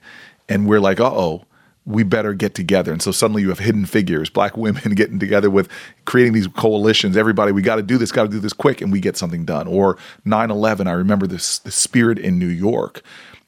and 0.49 0.67
we're 0.67 0.80
like, 0.80 0.99
uh 0.99 1.11
oh, 1.11 1.45
we 1.86 2.03
better 2.03 2.34
get 2.34 2.55
together. 2.55 2.91
And 2.91 3.01
so 3.01 3.11
suddenly 3.11 3.43
you 3.43 3.49
have 3.49 3.59
hidden 3.59 3.86
figures, 3.86 4.30
black 4.30 4.57
women 4.57 4.95
getting 4.95 5.19
together 5.19 5.49
with 5.49 5.69
creating 6.05 6.34
these 6.34 6.47
coalitions. 6.47 7.15
Everybody, 7.15 7.51
we 7.51 7.61
got 7.61 7.76
to 7.76 7.84
do 7.84 7.97
this, 7.97 8.11
got 8.11 8.23
to 8.23 8.30
do 8.30 8.39
this 8.39 8.53
quick, 8.53 8.82
and 8.82 8.91
we 8.91 8.99
get 8.99 9.17
something 9.17 9.45
done. 9.45 9.67
Or 9.67 9.97
9 10.26 10.51
11, 10.51 10.88
I 10.88 10.93
remember 10.93 11.28
this 11.28 11.59
the 11.59 11.71
spirit 11.71 12.17
in 12.17 12.39
New 12.39 12.47
York. 12.47 13.01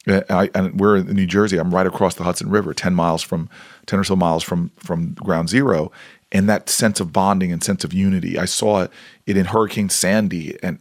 Uh, 0.07 0.21
I, 0.29 0.49
and 0.55 0.79
we're 0.79 0.97
in 0.97 1.07
New 1.07 1.25
Jersey. 1.25 1.57
I'm 1.57 1.73
right 1.73 1.87
across 1.87 2.15
the 2.15 2.23
Hudson 2.23 2.49
River, 2.49 2.73
10 2.73 2.95
miles 2.95 3.21
from, 3.21 3.49
10 3.87 3.99
or 3.99 4.03
so 4.05 4.15
miles 4.15 4.43
from, 4.43 4.71
from 4.77 5.13
ground 5.15 5.49
zero. 5.49 5.91
And 6.31 6.47
that 6.49 6.69
sense 6.69 6.99
of 6.99 7.11
bonding 7.11 7.51
and 7.51 7.63
sense 7.63 7.83
of 7.83 7.93
unity. 7.93 8.37
I 8.37 8.45
saw 8.45 8.83
it 8.83 8.91
in 9.25 9.45
Hurricane 9.45 9.89
Sandy 9.89 10.57
and 10.61 10.79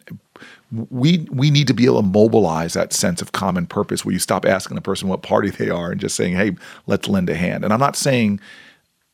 we 0.90 1.26
we 1.30 1.50
need 1.50 1.66
to 1.66 1.74
be 1.74 1.86
able 1.86 2.02
to 2.02 2.06
mobilize 2.06 2.74
that 2.74 2.92
sense 2.92 3.22
of 3.22 3.32
common 3.32 3.66
purpose 3.66 4.04
where 4.04 4.12
you 4.12 4.18
stop 4.18 4.44
asking 4.44 4.74
the 4.74 4.80
person 4.80 5.08
what 5.08 5.22
party 5.22 5.50
they 5.50 5.70
are 5.70 5.90
and 5.90 6.00
just 6.00 6.16
saying, 6.16 6.34
"Hey, 6.34 6.56
let's 6.86 7.08
lend 7.08 7.30
a 7.30 7.34
hand." 7.34 7.64
And 7.64 7.72
I'm 7.72 7.80
not 7.80 7.96
saying, 7.96 8.40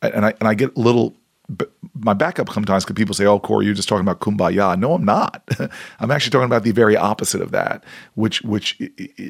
and 0.01 0.27
I 0.27 0.35
and 0.41 0.49
I 0.49 0.55
get 0.55 0.77
a 0.77 0.81
little. 0.81 1.15
My 1.95 2.15
backup 2.15 2.49
sometimes 2.51 2.85
because 2.85 2.95
people 2.95 3.15
say, 3.15 3.27
"Oh, 3.27 3.39
Cory, 3.39 3.67
you're 3.67 3.75
just 3.75 3.89
talking 3.89 4.07
about 4.07 4.21
kumbaya." 4.21 4.79
No, 4.79 4.95
I'm 4.95 5.05
not. 5.05 5.43
I'm 6.01 6.11
actually 6.11 6.31
talking 6.31 6.47
about 6.47 6.63
the 6.63 6.71
very 6.71 6.97
opposite 6.97 7.43
of 7.43 7.51
that, 7.51 7.85
which 8.15 8.43
which 8.43 8.79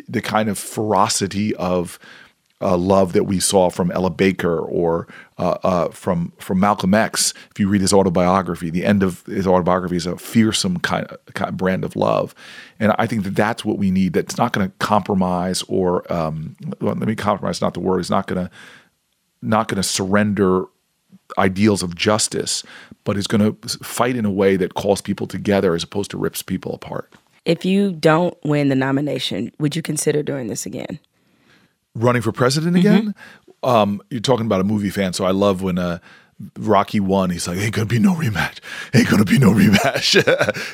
the 0.09 0.21
kind 0.23 0.49
of 0.49 0.59
ferocity 0.59 1.55
of 1.57 1.99
uh, 2.61 2.77
love 2.77 3.13
that 3.13 3.25
we 3.25 3.41
saw 3.41 3.71
from 3.71 3.91
Ella 3.91 4.11
Baker 4.11 4.59
or 4.59 5.09
uh, 5.43 5.59
uh, 5.65 5.89
from 5.89 6.33
from 6.39 6.61
Malcolm 6.61 6.95
X. 6.95 7.35
If 7.51 7.59
you 7.59 7.69
read 7.69 7.81
his 7.81 7.93
autobiography, 7.93 8.71
the 8.71 8.85
end 8.85 9.03
of 9.03 9.27
his 9.27 9.45
autobiography 9.45 9.97
is 9.97 10.07
a 10.07 10.17
fearsome 10.17 10.79
kind 10.79 11.05
of, 11.07 11.19
kind 11.35 11.49
of 11.49 11.57
brand 11.57 11.85
of 11.85 11.97
love, 11.97 12.33
and 12.79 12.95
I 12.97 13.09
think 13.09 13.25
that 13.25 13.35
that's 13.35 13.65
what 13.65 13.77
we 13.77 13.91
need. 13.91 14.13
That's 14.13 14.39
not 14.39 14.53
going 14.53 14.69
to 14.69 14.77
compromise 14.79 15.65
or 15.67 16.11
um, 16.13 16.55
well, 16.81 16.95
let 16.95 17.09
me 17.09 17.17
compromise. 17.17 17.61
Not 17.61 17.75
the 17.75 17.81
word. 17.81 17.99
It's 17.99 18.09
not 18.09 18.29
going 18.29 18.47
to 18.47 18.53
not 19.43 19.67
going 19.67 19.83
to 19.83 19.83
surrender 19.83 20.67
ideals 21.37 21.83
of 21.83 21.97
justice, 21.97 22.63
but 23.03 23.17
is 23.17 23.27
going 23.27 23.41
to 23.41 23.69
fight 23.79 24.15
in 24.15 24.25
a 24.25 24.31
way 24.31 24.57
that 24.57 24.75
calls 24.75 25.01
people 25.01 25.27
together 25.27 25.75
as 25.75 25.83
opposed 25.83 26.13
to 26.13 26.19
rips 26.19 26.41
people 26.41 26.73
apart. 26.73 27.13
If 27.45 27.65
you 27.65 27.91
don't 27.91 28.39
win 28.45 28.69
the 28.69 28.77
nomination, 28.77 29.51
would 29.59 29.75
you 29.75 29.83
consider 29.83 30.23
doing 30.23 30.47
this 30.47 30.67
again? 30.67 31.01
running 31.95 32.23
for 32.23 32.33
president 32.33 32.77
again. 32.77 33.01
Mm-hmm. 33.01 33.11
Um, 33.63 34.03
you're 34.11 34.21
talking 34.21 34.47
about 34.47 34.61
a 34.61 34.65
movie 34.65 34.91
fan, 34.91 35.13
so 35.13 35.25
I 35.25 35.31
love 35.31 35.63
when 35.63 35.79
uh, 35.79 35.99
Rocky 36.59 37.01
won. 37.01 37.31
He's 37.31 37.47
like, 37.47 37.59
"Ain't 37.59 37.75
gonna 37.75 37.87
be 37.87 37.99
no 37.99 38.15
rematch. 38.15 38.59
Ain't 38.95 39.09
gonna 39.09 39.25
be 39.25 39.39
no 39.39 39.53
rematch." 39.53 40.17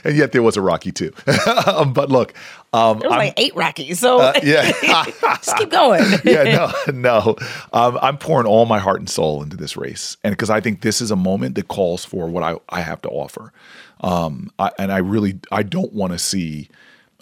and 0.04 0.16
yet 0.16 0.32
there 0.32 0.42
was 0.42 0.56
a 0.56 0.60
Rocky 0.60 0.92
too. 0.92 1.12
um, 1.66 1.92
but 1.92 2.10
look, 2.10 2.34
um, 2.72 2.98
there 2.98 3.10
was 3.10 3.14
I'm, 3.14 3.26
like 3.26 3.34
eight 3.36 3.54
Rockies, 3.54 3.98
so 3.98 4.20
uh, 4.20 4.32
yeah, 4.42 4.72
just 5.42 5.56
keep 5.56 5.70
going. 5.70 6.02
yeah, 6.24 6.72
no, 6.86 6.92
no. 6.92 7.36
Um, 7.72 7.98
I'm 8.00 8.18
pouring 8.18 8.46
all 8.46 8.66
my 8.66 8.78
heart 8.78 9.00
and 9.00 9.08
soul 9.08 9.42
into 9.42 9.56
this 9.56 9.76
race, 9.76 10.16
and 10.24 10.32
because 10.32 10.50
I 10.50 10.60
think 10.60 10.80
this 10.80 11.00
is 11.00 11.10
a 11.10 11.16
moment 11.16 11.54
that 11.56 11.68
calls 11.68 12.04
for 12.04 12.28
what 12.28 12.42
I, 12.42 12.56
I 12.68 12.80
have 12.80 13.02
to 13.02 13.08
offer. 13.08 13.52
Um, 14.00 14.50
I, 14.58 14.70
and 14.78 14.92
I 14.92 14.98
really 14.98 15.38
I 15.50 15.62
don't 15.62 15.92
want 15.92 16.12
to 16.12 16.18
see 16.18 16.68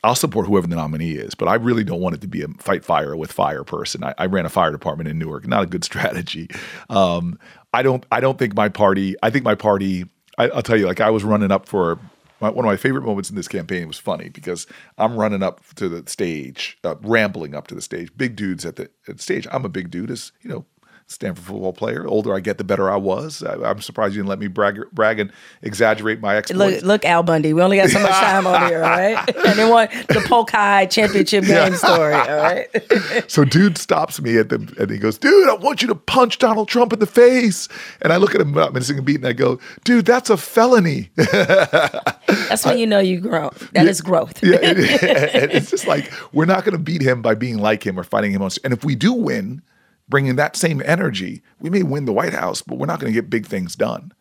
I'll 0.07 0.15
support 0.15 0.47
whoever 0.47 0.67
the 0.67 0.77
nominee 0.77 1.13
is, 1.13 1.35
but 1.35 1.49
I 1.49 1.55
really 1.55 1.85
don't 1.85 2.01
want 2.01 2.15
it 2.15 2.21
to 2.21 2.29
be 2.29 2.43
a 2.43 2.49
fight 2.59 2.85
fire 2.85 3.17
with 3.17 3.33
fire 3.33 3.65
person. 3.65 4.05
I, 4.05 4.15
I 4.19 4.27
ran 4.27 4.47
a 4.47 4.49
fire 4.49 4.71
department 4.71 5.09
in 5.09 5.19
Newark, 5.19 5.47
not 5.47 5.63
a 5.63 5.67
good 5.67 5.85
strategy. 5.91 6.49
Um, 6.89 7.39
I 7.73 7.83
don't. 7.83 8.07
I 8.11 8.21
don't 8.21 8.39
think 8.39 8.55
my 8.55 8.69
party. 8.69 9.17
I 9.23 9.31
think 9.31 9.45
my 9.45 9.55
party. 9.55 10.07
I, 10.39 10.49
will 10.49 10.63
tell 10.63 10.77
you, 10.77 10.87
like 10.87 11.01
I 11.01 11.11
was 11.11 11.25
running 11.25 11.51
up 11.51 11.67
for 11.67 11.99
my, 12.41 12.51
one 12.51 12.65
of 12.65 12.69
my 12.69 12.77
favorite 12.77 13.05
moments 13.05 13.31
in 13.31 13.37
this 13.37 13.49
campaign 13.49 13.89
was 13.89 13.99
funny 13.99 14.29
because 14.29 14.67
I'm 14.99 15.17
running 15.17 15.43
up 15.43 15.63
to 15.77 15.89
the 15.89 16.09
stage, 16.09 16.79
uh, 16.85 16.97
rambling 17.03 17.55
up 17.55 17.67
to 17.69 17.75
the 17.75 17.83
stage. 17.83 18.11
Big 18.17 18.37
dudes 18.37 18.65
at 18.65 18.77
the, 18.77 18.91
at 19.09 19.17
the 19.17 19.23
stage. 19.23 19.47
I'm 19.51 19.65
a 19.65 19.71
big 19.71 19.91
dude, 19.91 20.11
as 20.11 20.33
you 20.43 20.51
know, 20.51 20.67
Stanford 21.09 21.45
football 21.45 21.73
player. 21.73 22.03
The 22.03 22.09
older 22.09 22.35
I 22.35 22.41
get, 22.41 22.59
the 22.59 22.65
better 22.65 22.91
I 22.91 22.97
was. 22.97 23.43
I, 23.43 23.71
am 23.71 23.81
surprised 23.81 24.17
you 24.17 24.23
didn't 24.23 24.29
let 24.29 24.41
me 24.41 24.49
brag, 24.49 24.81
brag 24.93 25.21
and 25.21 25.33
exaggerate 25.63 26.21
my 26.21 26.35
exploits. 26.35 26.83
Look, 26.83 26.85
look, 26.85 27.05
Al 27.05 27.23
Bundy. 27.23 27.53
We 27.53 27.63
only 27.63 27.77
got 27.77 27.91
so 27.91 28.01
much 28.01 28.11
time 28.11 28.45
on 28.45 28.69
here, 28.69 28.83
all 28.83 28.91
right? 28.91 29.37
And 29.47 29.57
then 29.57 29.71
one, 29.71 29.89
the 30.09 30.25
Polk 30.27 30.51
High 30.51 30.87
championship 30.87 31.45
game 31.45 31.75
story, 31.75 32.15
all 32.15 32.37
right? 32.37 32.67
so, 33.31 33.45
dude 33.45 33.79
stops 33.79 34.21
me 34.21 34.39
at 34.39 34.49
the, 34.49 34.57
and 34.79 34.91
he 34.91 34.99
goes, 34.99 35.19
"Dude, 35.19 35.49
I 35.49 35.55
want 35.55 35.83
you 35.83 35.89
to 35.89 35.95
punch 35.95 36.39
Donald 36.39 36.69
Trump 36.69 36.93
in 36.93 36.99
the 36.99 37.07
face." 37.07 37.69
And 38.03 38.13
I 38.13 38.17
look 38.17 38.35
at 38.35 38.41
him, 38.41 38.59
I'm 38.59 38.73
missing 38.73 38.99
a 38.99 39.03
beat, 39.03 39.17
and 39.17 39.27
I 39.27 39.33
go, 39.33 39.61
"Dude, 39.85 40.05
that's 40.05 40.31
a 40.31 40.37
felony." 40.37 41.11
that's 41.15 42.65
when 42.65 42.79
you 42.79 42.87
know 42.87 42.99
you 42.99 43.21
grow. 43.21 43.51
That 43.73 43.85
yeah, 43.85 43.91
is 43.91 44.01
growth. 44.01 44.43
yeah, 44.43 44.57
it, 44.61 45.55
it's 45.55 45.71
just 45.71 45.87
like 45.87 46.13
we're 46.33 46.45
not 46.45 46.65
going 46.65 46.77
to 46.77 46.83
beat 46.83 47.03
him 47.03 47.23
by 47.23 47.37
being 47.37 47.59
like 47.59 47.87
him 47.87 47.99
or 47.99 48.05
fighting 48.05 48.33
him 48.33 48.43
on. 48.43 48.51
And 48.65 48.73
if 48.73 48.85
we 48.85 48.97
do 48.97 49.13
win 49.13 49.63
bringing 50.09 50.37
that 50.37 50.57
same 50.57 50.83
energy, 50.85 51.43
we 51.61 51.71
may 51.71 51.83
win 51.83 52.05
the 52.05 52.13
White 52.13 52.33
House, 52.33 52.63
but 52.63 52.79
we're 52.79 52.87
not 52.87 53.01
going 53.01 53.13
to 53.13 53.21
get 53.21 53.31
big 53.31 53.47
things 53.47 53.75
done. 53.75 54.13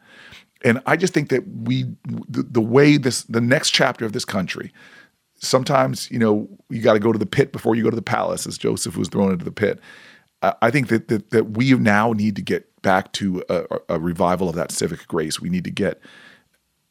And 0.63 0.81
I 0.85 0.97
just 0.97 1.13
think 1.13 1.29
that 1.29 1.47
we, 1.47 1.83
the, 2.27 2.43
the 2.43 2.61
way 2.61 2.97
this, 2.97 3.23
the 3.23 3.41
next 3.41 3.71
chapter 3.71 4.05
of 4.05 4.13
this 4.13 4.25
country, 4.25 4.71
sometimes 5.35 6.09
you 6.09 6.19
know 6.19 6.47
you 6.69 6.81
got 6.81 6.93
to 6.93 6.99
go 6.99 7.11
to 7.11 7.19
the 7.19 7.25
pit 7.25 7.51
before 7.51 7.75
you 7.75 7.83
go 7.83 7.89
to 7.89 7.95
the 7.95 8.01
palace, 8.01 8.47
as 8.47 8.57
Joseph 8.57 8.97
was 8.97 9.09
thrown 9.09 9.31
into 9.31 9.45
the 9.45 9.51
pit. 9.51 9.79
I 10.41 10.69
think 10.69 10.89
that 10.89 11.07
that, 11.07 11.31
that 11.31 11.51
we 11.51 11.73
now 11.73 12.11
need 12.13 12.35
to 12.35 12.41
get 12.41 12.81
back 12.81 13.11
to 13.13 13.43
a, 13.49 13.63
a 13.89 13.99
revival 13.99 14.47
of 14.47 14.55
that 14.55 14.71
civic 14.71 15.07
grace. 15.07 15.39
We 15.39 15.49
need 15.49 15.63
to 15.63 15.71
get 15.71 15.99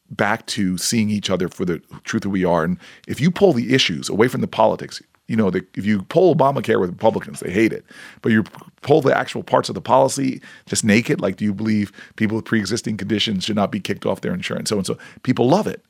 back 0.09 0.45
to 0.47 0.77
seeing 0.77 1.09
each 1.09 1.29
other 1.29 1.47
for 1.47 1.65
the 1.65 1.79
truth 2.03 2.23
that 2.23 2.29
we 2.29 2.45
are. 2.45 2.63
And 2.63 2.77
if 3.07 3.19
you 3.19 3.31
pull 3.31 3.53
the 3.53 3.73
issues 3.73 4.09
away 4.09 4.27
from 4.27 4.41
the 4.41 4.47
politics, 4.47 5.01
you 5.27 5.35
know, 5.35 5.49
the, 5.49 5.65
if 5.75 5.85
you 5.85 6.03
pull 6.03 6.35
Obamacare 6.35 6.79
with 6.79 6.91
Republicans, 6.91 7.39
they 7.39 7.51
hate 7.51 7.73
it. 7.73 7.85
But 8.21 8.31
you 8.31 8.43
pull 8.81 9.01
the 9.01 9.15
actual 9.15 9.43
parts 9.43 9.69
of 9.69 9.75
the 9.75 9.81
policy 9.81 10.41
just 10.65 10.83
naked, 10.83 11.19
like 11.19 11.37
do 11.37 11.45
you 11.45 11.53
believe 11.53 11.91
people 12.15 12.35
with 12.35 12.45
pre-existing 12.45 12.97
conditions 12.97 13.43
should 13.43 13.55
not 13.55 13.71
be 13.71 13.79
kicked 13.79 14.05
off 14.05 14.21
their 14.21 14.33
insurance, 14.33 14.69
so 14.69 14.77
and 14.77 14.85
so. 14.85 14.97
People 15.23 15.47
love 15.47 15.67
it. 15.67 15.83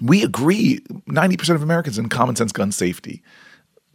We 0.00 0.22
agree, 0.22 0.78
90% 1.08 1.56
of 1.56 1.62
Americans 1.62 1.98
in 1.98 2.08
common 2.08 2.36
sense 2.36 2.52
gun 2.52 2.70
safety. 2.70 3.22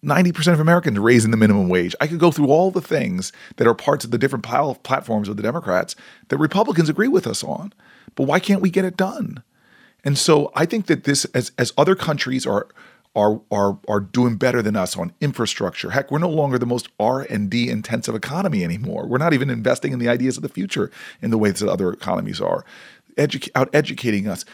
90% 0.03 0.51
of 0.51 0.59
Americans 0.59 0.99
raising 0.99 1.31
the 1.31 1.37
minimum 1.37 1.69
wage. 1.69 1.95
I 2.01 2.07
could 2.07 2.19
go 2.19 2.29
through 2.29 2.47
all 2.47 2.71
the 2.71 2.81
things 2.81 3.31
that 3.55 3.67
are 3.67 3.73
parts 3.73 4.03
of 4.03 4.11
the 4.11 4.17
different 4.17 4.43
pl- 4.43 4.75
platforms 4.83 5.29
of 5.29 5.37
the 5.37 5.43
Democrats 5.43 5.95
that 6.27 6.37
Republicans 6.37 6.89
agree 6.89 7.07
with 7.07 7.25
us 7.25 7.41
on. 7.41 7.71
But 8.15 8.25
why 8.25 8.39
can't 8.39 8.61
we 8.61 8.69
get 8.69 8.83
it 8.83 8.97
done? 8.97 9.43
And 10.03 10.17
so 10.17 10.51
I 10.55 10.65
think 10.65 10.87
that 10.87 11.05
this, 11.05 11.23
as 11.25 11.53
as 11.57 11.71
other 11.77 11.95
countries 11.95 12.45
are 12.45 12.67
are 13.15 13.41
are 13.51 13.77
are 13.87 13.99
doing 13.99 14.37
better 14.37 14.61
than 14.61 14.75
us 14.75 14.97
on 14.97 15.13
infrastructure. 15.21 15.91
Heck, 15.91 16.11
we're 16.11 16.19
no 16.19 16.29
longer 16.29 16.57
the 16.57 16.65
most 16.65 16.89
R 16.99 17.21
and 17.21 17.49
D 17.49 17.69
intensive 17.69 18.15
economy 18.15 18.63
anymore. 18.63 19.07
We're 19.07 19.17
not 19.17 19.33
even 19.33 19.49
investing 19.49 19.93
in 19.93 19.99
the 19.99 20.09
ideas 20.09 20.37
of 20.37 20.43
the 20.43 20.49
future 20.49 20.91
in 21.21 21.31
the 21.31 21.37
ways 21.37 21.59
that 21.59 21.69
other 21.69 21.91
economies 21.91 22.41
are. 22.41 22.65
Edu- 23.17 23.49
out 23.55 23.69
educating 23.73 24.27
us. 24.27 24.45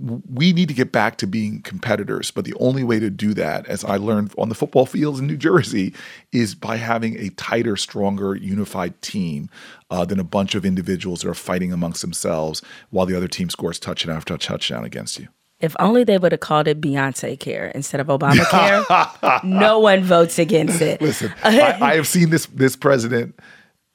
We 0.00 0.52
need 0.52 0.68
to 0.68 0.74
get 0.74 0.92
back 0.92 1.16
to 1.16 1.26
being 1.26 1.60
competitors, 1.62 2.30
but 2.30 2.44
the 2.44 2.54
only 2.60 2.84
way 2.84 3.00
to 3.00 3.10
do 3.10 3.34
that, 3.34 3.66
as 3.66 3.84
I 3.84 3.96
learned 3.96 4.32
on 4.38 4.48
the 4.48 4.54
football 4.54 4.86
fields 4.86 5.18
in 5.18 5.26
New 5.26 5.36
Jersey, 5.36 5.92
is 6.30 6.54
by 6.54 6.76
having 6.76 7.18
a 7.18 7.30
tighter, 7.30 7.76
stronger, 7.76 8.36
unified 8.36 9.02
team 9.02 9.50
uh, 9.90 10.04
than 10.04 10.20
a 10.20 10.24
bunch 10.24 10.54
of 10.54 10.64
individuals 10.64 11.22
that 11.22 11.28
are 11.28 11.34
fighting 11.34 11.72
amongst 11.72 12.02
themselves 12.02 12.62
while 12.90 13.06
the 13.06 13.16
other 13.16 13.26
team 13.26 13.50
scores 13.50 13.80
touchdown 13.80 14.16
after 14.16 14.38
touchdown 14.38 14.84
against 14.84 15.18
you. 15.18 15.28
If 15.60 15.74
only 15.80 16.04
they 16.04 16.18
would 16.18 16.30
have 16.32 16.40
called 16.40 16.68
it 16.68 16.80
Beyonce 16.80 17.38
Care 17.38 17.66
instead 17.74 18.00
of 18.00 18.06
Obamacare. 18.06 19.42
no 19.44 19.80
one 19.80 20.04
votes 20.04 20.38
against 20.38 20.80
it. 20.80 21.00
Listen, 21.02 21.32
I, 21.42 21.76
I 21.80 21.94
have 21.96 22.06
seen 22.06 22.30
this 22.30 22.46
this 22.46 22.76
president 22.76 23.38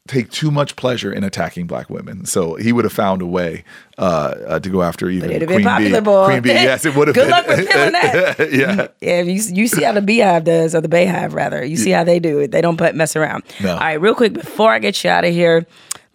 take 0.05 0.29
too 0.29 0.51
much 0.51 0.75
pleasure 0.75 1.13
in 1.13 1.23
attacking 1.23 1.65
black 1.65 1.89
women, 1.89 2.25
so 2.25 2.55
he 2.55 2.73
would 2.73 2.83
have 2.83 2.91
found 2.91 3.21
a 3.21 3.25
way 3.25 3.63
uh, 3.97 4.35
uh, 4.45 4.59
to 4.59 4.69
go 4.69 4.83
after 4.83 5.09
even 5.09 5.29
it'd 5.29 5.43
have 5.43 5.47
Queen 5.47 5.59
been 5.59 5.65
popular, 5.67 6.01
Bee. 6.01 6.05
boy. 6.05 6.25
Queen 6.25 6.41
Bee, 6.41 6.49
yes, 6.49 6.83
it 6.85 6.93
would 6.97 7.07
have 7.07 7.15
Good 7.15 7.21
been. 7.21 7.31
luck 7.31 7.47
with 7.47 7.67
that. 7.69 8.49
yeah, 8.51 8.87
Yeah, 8.99 9.21
you, 9.21 9.41
you 9.53 9.67
see 9.69 9.83
how 9.83 9.93
the 9.93 10.01
beehive 10.01 10.43
does, 10.43 10.75
or 10.75 10.81
the 10.81 10.89
Beyhive 10.89 11.31
rather. 11.33 11.63
You 11.63 11.77
see 11.77 11.91
how 11.91 12.03
they 12.03 12.19
do 12.19 12.39
it. 12.39 12.51
They 12.51 12.59
don't 12.59 12.75
put 12.75 12.93
mess 12.95 13.15
around. 13.15 13.43
No. 13.61 13.71
All 13.71 13.79
right, 13.79 13.93
real 13.93 14.13
quick 14.15 14.33
before 14.33 14.73
I 14.73 14.79
get 14.79 15.01
you 15.05 15.09
out 15.09 15.23
of 15.23 15.31
here, 15.33 15.65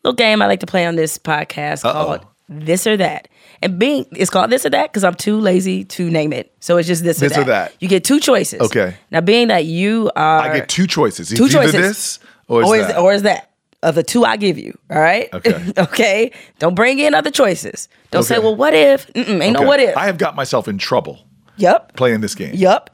little 0.05 0.15
game 0.15 0.43
I 0.43 0.47
like 0.47 0.61
to 0.61 0.67
play 0.67 0.85
on 0.85 0.97
this 0.97 1.17
podcast 1.17 1.81
called 1.83 2.27
This 2.51 2.87
or 2.87 2.99
That. 2.99 3.29
And 3.63 3.79
being 3.79 4.07
it's 4.13 4.31
called 4.31 4.51
this 4.51 4.65
or 4.65 4.71
that 4.71 4.91
because 4.91 5.03
I'm 5.05 5.15
too 5.15 5.41
lazy 5.41 5.85
to 5.85 6.09
name 6.11 6.33
it. 6.33 6.55
So 6.61 6.77
it's 6.77 6.87
just 6.87 7.03
this, 7.03 7.19
This 7.19 7.37
or, 7.37 7.41
or 7.41 7.45
that. 7.45 7.71
that. 7.73 7.75
You 7.81 7.89
get 7.89 8.05
two 8.05 8.21
choices. 8.21 8.61
Okay. 8.61 8.97
Now 9.11 9.21
being 9.21 9.49
that 9.49 9.65
you 9.65 10.11
are 10.15 10.41
I 10.41 10.59
get 10.59 10.69
two 10.69 10.87
choices. 10.87 11.33
It's 11.33 11.39
two 11.39 11.47
either 11.47 11.73
choices. 11.73 11.73
this 11.73 12.19
or, 12.47 12.63
is 12.63 12.69
or 12.69 12.79
that. 12.79 12.91
is 12.91 12.97
or 12.97 13.13
is 13.15 13.23
that 13.23 13.51
of 13.83 13.95
the 13.95 14.03
two 14.03 14.25
I 14.25 14.37
give 14.37 14.59
you? 14.59 14.79
All 14.91 15.01
right. 15.01 15.29
Okay. 15.33 15.73
okay. 15.79 16.33
Don't 16.59 16.75
bring 16.75 16.99
in 16.99 17.15
other 17.15 17.31
choices. 17.31 17.89
Don't 18.11 18.23
say, 18.25 18.39
well, 18.39 18.55
what 18.57 18.75
if? 18.75 19.07
Mm-mm, 19.13 19.43
ain't 19.43 19.59
no 19.59 19.63
what 19.67 19.81
if. 19.81 19.97
I 19.97 20.07
have 20.07 20.19
got 20.19 20.35
myself 20.37 20.69
in 20.69 20.79
trouble 20.79 21.21
Yep. 21.57 21.97
playing 21.97 22.21
this 22.21 22.35
game. 22.35 22.55
Yup. 22.55 22.91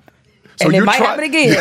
So 0.60 0.66
and 0.66 0.74
it 0.76 0.82
might 0.82 0.98
try- 0.98 1.06
happen 1.06 1.24
again. 1.24 1.50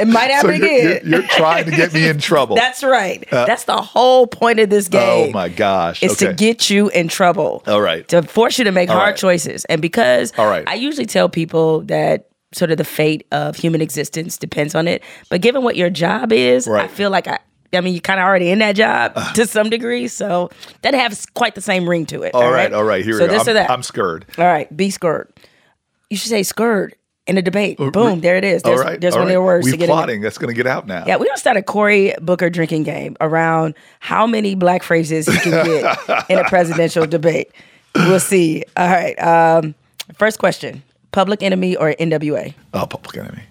it 0.00 0.08
might 0.08 0.28
So 0.28 0.34
happen 0.34 0.54
you're, 0.56 0.64
again. 0.66 1.00
you're, 1.04 1.20
you're 1.20 1.28
trying 1.28 1.64
to 1.66 1.70
get 1.70 1.92
me 1.94 2.08
in 2.08 2.18
trouble. 2.18 2.56
That's 2.64 2.82
right. 2.82 3.24
Uh, 3.32 3.46
That's 3.46 3.64
the 3.64 3.76
whole 3.76 4.26
point 4.26 4.58
of 4.60 4.70
this 4.70 4.88
oh 4.88 4.90
game. 4.90 5.28
oh 5.28 5.32
my 5.32 5.48
gosh. 5.48 6.02
It's 6.02 6.14
okay. 6.22 6.26
to 6.26 6.34
get 6.34 6.68
you 6.70 6.88
in 6.88 7.08
trouble. 7.08 7.62
All 7.66 7.80
right. 7.80 8.06
To 8.08 8.22
force 8.22 8.58
you 8.58 8.64
to 8.64 8.72
make 8.72 8.90
All 8.90 8.96
hard 8.96 9.10
right. 9.12 9.16
choices. 9.16 9.64
And 9.66 9.80
because 9.80 10.32
All 10.36 10.46
right. 10.46 10.64
I 10.66 10.74
usually 10.74 11.06
tell 11.06 11.28
people 11.28 11.82
that 11.82 12.28
sort 12.52 12.70
of 12.70 12.78
the 12.78 12.84
fate 12.84 13.26
of 13.32 13.56
human 13.56 13.80
existence 13.80 14.36
depends 14.36 14.74
on 14.74 14.88
it. 14.88 15.02
But 15.28 15.40
given 15.40 15.62
what 15.62 15.76
your 15.76 15.90
job 15.90 16.32
is, 16.32 16.66
I 16.68 16.88
feel 16.88 17.10
like 17.10 17.28
I 17.28 17.38
I 17.72 17.80
mean, 17.80 17.94
you're 17.94 18.00
kind 18.00 18.20
of 18.20 18.24
already 18.26 18.50
in 18.50 18.60
that 18.60 18.76
job 18.76 19.12
uh. 19.16 19.32
to 19.32 19.46
some 19.46 19.68
degree, 19.68 20.06
so 20.06 20.50
that 20.82 20.94
has 20.94 21.26
quite 21.26 21.56
the 21.56 21.60
same 21.60 21.88
ring 21.88 22.06
to 22.06 22.22
it. 22.22 22.32
all 22.34 22.50
right, 22.50 22.72
all 22.72 22.84
right. 22.84 23.04
Here 23.04 23.14
so 23.18 23.24
we 23.24 23.26
go. 23.26 23.32
this 23.32 23.42
I'm, 23.42 23.50
or 23.50 23.54
that. 23.54 23.70
I'm 23.70 23.82
scared. 23.82 24.26
all 24.38 24.44
right, 24.44 24.74
be 24.76 24.90
scared. 24.90 25.32
You 26.10 26.16
should 26.16 26.30
say 26.30 26.44
scared 26.44 26.94
in 27.26 27.38
a 27.38 27.42
debate. 27.42 27.78
Boom, 27.78 28.20
there 28.20 28.36
it 28.36 28.44
is. 28.44 28.62
There's, 28.62 28.80
all 28.80 28.86
right. 28.86 29.00
there's 29.00 29.14
all 29.14 29.20
one 29.20 29.28
of 29.28 29.28
right. 29.28 29.32
your 29.32 29.44
words 29.44 29.64
We're 29.64 29.72
to 29.72 29.76
get 29.78 29.84
in. 29.84 29.90
plotting. 29.90 30.20
That's 30.20 30.38
going 30.38 30.54
to 30.54 30.56
get 30.56 30.66
out 30.66 30.86
now. 30.86 31.04
Yeah, 31.06 31.16
we're 31.16 31.26
gonna 31.26 31.38
start 31.38 31.56
a 31.56 31.62
Cory 31.62 32.14
Booker 32.20 32.50
drinking 32.50 32.82
game 32.82 33.16
around 33.20 33.74
how 34.00 34.26
many 34.26 34.54
black 34.54 34.82
phrases 34.82 35.26
he 35.26 35.38
can 35.38 35.64
get 35.64 36.26
in 36.30 36.38
a 36.38 36.44
presidential 36.44 37.06
debate. 37.06 37.50
We'll 37.94 38.20
see. 38.20 38.64
All 38.76 38.88
right. 38.88 39.14
Um, 39.22 39.74
first 40.14 40.38
question: 40.38 40.82
Public 41.12 41.42
Enemy 41.42 41.76
or 41.76 41.94
NWA? 41.94 42.54
Oh, 42.74 42.86
public 42.86 43.16
enemy. 43.16 43.42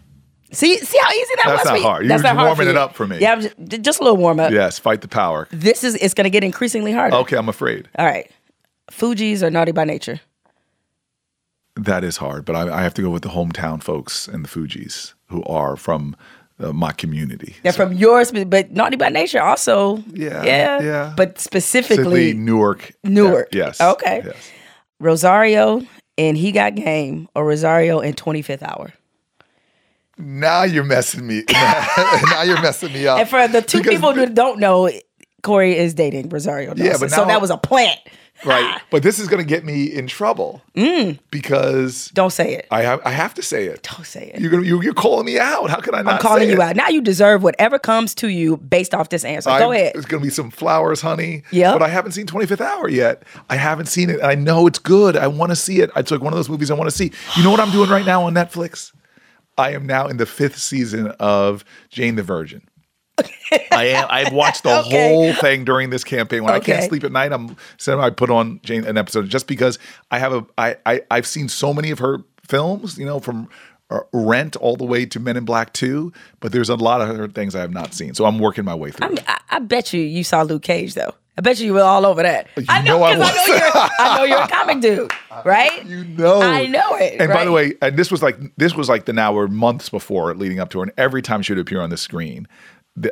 See, 0.52 0.78
see 0.78 1.00
how 1.02 1.10
easy 1.12 1.34
that 1.38 1.44
That's 1.46 1.60
was. 1.62 1.66
not 1.66 1.72
for 1.72 1.78
you? 1.78 1.84
hard. 1.84 2.04
You 2.04 2.10
That's 2.10 2.22
not 2.22 2.36
hard 2.36 2.46
warming 2.50 2.66
for 2.68 2.70
it 2.70 2.78
up 2.78 2.94
for 2.94 3.08
me. 3.08 3.18
Yeah, 3.20 3.38
just, 3.38 3.82
just 3.82 4.00
a 4.00 4.04
little 4.04 4.18
warm 4.18 4.40
up. 4.40 4.52
Yes, 4.52 4.78
fight 4.78 5.02
the 5.02 5.08
power. 5.08 5.48
This 5.50 5.84
is 5.84 5.96
it's 5.96 6.14
gonna 6.14 6.30
get 6.30 6.44
increasingly 6.44 6.92
harder. 6.92 7.16
Okay, 7.16 7.36
I'm 7.38 7.50
afraid. 7.50 7.90
All 7.98 8.06
right. 8.06 8.30
Fugees 8.92 9.42
or 9.42 9.50
Naughty 9.50 9.72
by 9.72 9.86
Nature? 9.86 10.20
That 11.76 12.04
is 12.04 12.18
hard, 12.18 12.46
but 12.46 12.56
I, 12.56 12.80
I 12.80 12.84
have 12.84 12.94
to 12.96 13.02
go 13.02 13.10
with 13.10 13.24
the 13.24 13.30
hometown 13.30 13.82
folks 13.82 14.28
and 14.28 14.46
the 14.46 14.50
Fugees 14.50 15.14
who 15.28 15.44
are 15.46 15.76
from 15.76 16.16
uh, 16.60 16.72
my 16.72 16.92
community. 16.92 17.56
They're 17.64 17.74
from 17.74 17.94
yours, 17.94 18.32
but- 18.32 18.72
Naughty 18.72 18.96
by 18.96 19.10
Nature 19.10 19.42
also. 19.42 19.98
Yeah, 20.14 20.44
Yeah. 20.44 20.82
yeah. 20.82 21.14
But 21.18 21.40
specifically, 21.40 21.96
Specifically, 22.04 22.34
Newark. 22.34 22.92
Newark. 23.04 23.50
Yeah, 23.52 23.66
yes. 23.66 23.82
Okay. 23.82 24.22
Yes. 24.26 24.52
Rosario 25.00 25.82
and 26.18 26.38
He 26.38 26.52
Got 26.52 26.76
Game 26.76 27.28
or 27.36 27.44
Rosario 27.46 28.00
and 28.02 28.16
25th 28.16 28.62
Hour. 28.62 28.94
Now 30.18 30.64
you're 30.64 30.84
messing 30.84 31.26
me. 31.26 31.44
now 31.52 32.44
you're 32.46 32.62
messing 32.62 32.94
me 32.94 33.08
up. 33.08 33.20
And 33.20 33.28
for 33.28 33.48
the 33.48 33.62
two 33.64 33.80
Because- 33.80 33.96
people 33.96 34.14
who 34.14 34.28
don't 34.28 34.60
know, 34.60 34.90
Cory 35.42 35.76
is 35.76 35.96
dating 35.96 36.30
Rosario 36.30 36.70
Dawson. 36.76 36.86
Yeah, 36.86 36.98
but 37.00 37.10
so 37.10 37.26
that 37.26 37.42
was 37.42 37.50
a 37.50 37.58
plant. 37.58 38.00
right, 38.46 38.82
but 38.92 39.04
this 39.04 39.20
is 39.20 39.28
going 39.28 39.42
to 39.42 39.48
get 39.48 39.66
me 39.66 39.86
in 39.86 40.08
trouble 40.08 40.62
mm. 40.76 41.18
because 41.32 42.10
Don't 42.14 42.32
say 42.32 42.56
it. 42.56 42.68
I 42.72 42.82
have 42.82 43.02
I 43.06 43.12
have 43.12 43.34
to 43.36 43.42
say 43.42 43.66
it. 43.66 43.84
Don't 43.92 44.06
say 44.06 44.32
it. 44.34 44.42
You're 44.42 44.52
gonna 44.52 44.64
you, 44.64 44.82
you're 44.82 44.94
calling 44.94 45.26
me 45.26 45.40
out. 45.40 45.70
How 45.70 45.80
can 45.80 45.96
I 45.96 46.02
not? 46.02 46.16
I'm 46.16 46.20
calling 46.20 46.50
you 46.50 46.56
it? 46.56 46.62
out. 46.62 46.76
Now 46.76 46.90
you 46.90 47.02
deserve 47.02 47.44
whatever 47.44 47.80
comes 47.80 48.14
to 48.16 48.28
you 48.28 48.58
based 48.58 48.94
off 48.94 49.10
this 49.10 49.26
answer. 49.26 49.50
I- 49.50 49.60
Go 49.60 49.72
ahead. 49.72 49.96
It's 49.96 50.06
going 50.06 50.22
to 50.22 50.26
be 50.26 50.32
some 50.32 50.52
flowers, 50.52 51.02
honey. 51.02 51.44
Yeah. 51.52 51.74
But 51.74 51.82
I 51.82 51.88
haven't 51.88 52.14
seen 52.14 52.26
25th 52.26 52.62
Hour 52.62 52.90
yet. 52.90 53.24
I 53.50 53.56
haven't 53.56 53.88
seen 53.88 54.10
it. 54.10 54.24
I 54.24 54.36
know 54.36 54.68
it's 54.68 54.80
good. 54.80 55.16
I 55.16 55.28
want 55.28 55.52
to 55.52 55.56
see 55.56 55.82
it. 55.82 55.90
It's 55.96 56.12
like 56.12 56.22
one 56.22 56.34
of 56.34 56.38
those 56.38 56.50
movies 56.50 56.72
I 56.72 56.76
want 56.76 56.90
to 56.90 56.96
see. 56.96 57.12
You 57.36 57.44
know 57.44 57.52
what 57.52 57.60
I'm 57.60 57.72
doing 57.72 57.90
right 57.90 58.06
now 58.06 58.24
on 58.24 58.34
Netflix? 58.34 58.92
I 59.58 59.72
am 59.72 59.86
now 59.86 60.08
in 60.08 60.18
the 60.18 60.26
fifth 60.26 60.58
season 60.58 61.08
of 61.20 61.64
Jane 61.90 62.16
the 62.16 62.24
Virgin. 62.24 62.68
I 63.72 63.86
am. 63.96 64.08
I've 64.10 64.34
watched 64.34 64.64
the 64.64 64.80
Okay. 64.86 65.10
whole 65.14 65.34
thing 65.34 65.64
during 65.66 65.90
this 65.90 66.04
campaign. 66.04 66.44
When 66.44 66.54
I 66.54 66.60
can't 66.60 66.84
sleep 66.90 67.04
at 67.04 67.12
night, 67.12 67.32
I'm 67.32 67.56
so 67.78 68.00
I 68.00 68.10
put 68.10 68.30
on 68.30 68.60
Jane 68.64 68.86
an 68.86 68.98
episode 68.98 69.30
just 69.30 69.48
because 69.48 69.78
I 70.12 70.20
have 70.20 70.34
a. 70.34 70.46
I, 70.58 70.76
I 70.86 71.02
I've 71.12 71.28
seen 71.28 71.48
so 71.50 71.74
many 71.74 71.92
of 71.92 72.00
her 72.00 72.20
films. 72.48 72.98
You 72.98 73.06
know, 73.06 73.20
from 73.20 73.48
uh, 73.90 74.00
Rent 74.12 74.56
all 74.56 74.76
the 74.76 74.86
way 74.86 75.06
to 75.06 75.20
Men 75.20 75.38
in 75.38 75.46
Black 75.46 75.74
Two. 75.74 76.12
But 76.40 76.52
there's 76.52 76.70
a 76.70 76.76
lot 76.76 77.02
of 77.02 77.16
her 77.16 77.28
things 77.28 77.56
I 77.56 77.60
have 77.62 77.72
not 77.74 77.94
seen. 77.94 78.14
So 78.16 78.26
I'm 78.26 78.40
working 78.40 78.66
my 78.66 78.76
way 78.76 78.92
through. 78.92 79.14
it. 79.14 79.24
I, 79.28 79.40
I 79.52 79.60
bet 79.60 79.94
you 79.94 80.02
you 80.02 80.24
saw 80.24 80.42
Luke 80.42 80.64
Cage 80.64 80.96
though. 80.96 81.14
I 81.36 81.42
bet 81.42 81.60
you 81.60 81.66
you 81.66 81.74
were 81.74 81.82
all 81.82 82.06
over 82.06 82.22
that. 82.22 82.48
I 82.70 82.84
know 82.84 83.00
know 83.00 83.04
I 83.04 83.16
'cause 83.16 83.22
I 83.24 83.26
know 83.26 83.34
was. 83.36 83.48
you're 83.48 83.90
I 84.00 84.18
know 84.18 84.24
you're 84.24 84.42
a 84.44 84.48
comic 84.48 84.82
dude, 84.82 85.12
right? 85.46 85.84
You 85.84 86.04
know, 86.04 86.42
I 86.44 86.68
know 86.68 86.96
it, 86.96 87.20
And 87.20 87.34
by 87.34 87.44
the 87.44 87.52
way, 87.52 87.74
and 87.82 87.98
this 87.98 88.12
was 88.12 88.22
like 88.22 88.38
this 88.58 88.76
was 88.76 88.88
like 88.88 89.06
the 89.06 89.14
now 89.14 89.34
or 89.34 89.48
months 89.48 89.90
before 89.90 90.32
leading 90.36 90.60
up 90.60 90.70
to 90.72 90.78
her, 90.80 90.84
and 90.84 90.92
every 90.96 91.24
time 91.24 91.42
she 91.42 91.52
would 91.54 91.60
appear 91.60 91.82
on 91.82 91.90
the 91.90 91.98
screen, 91.98 92.48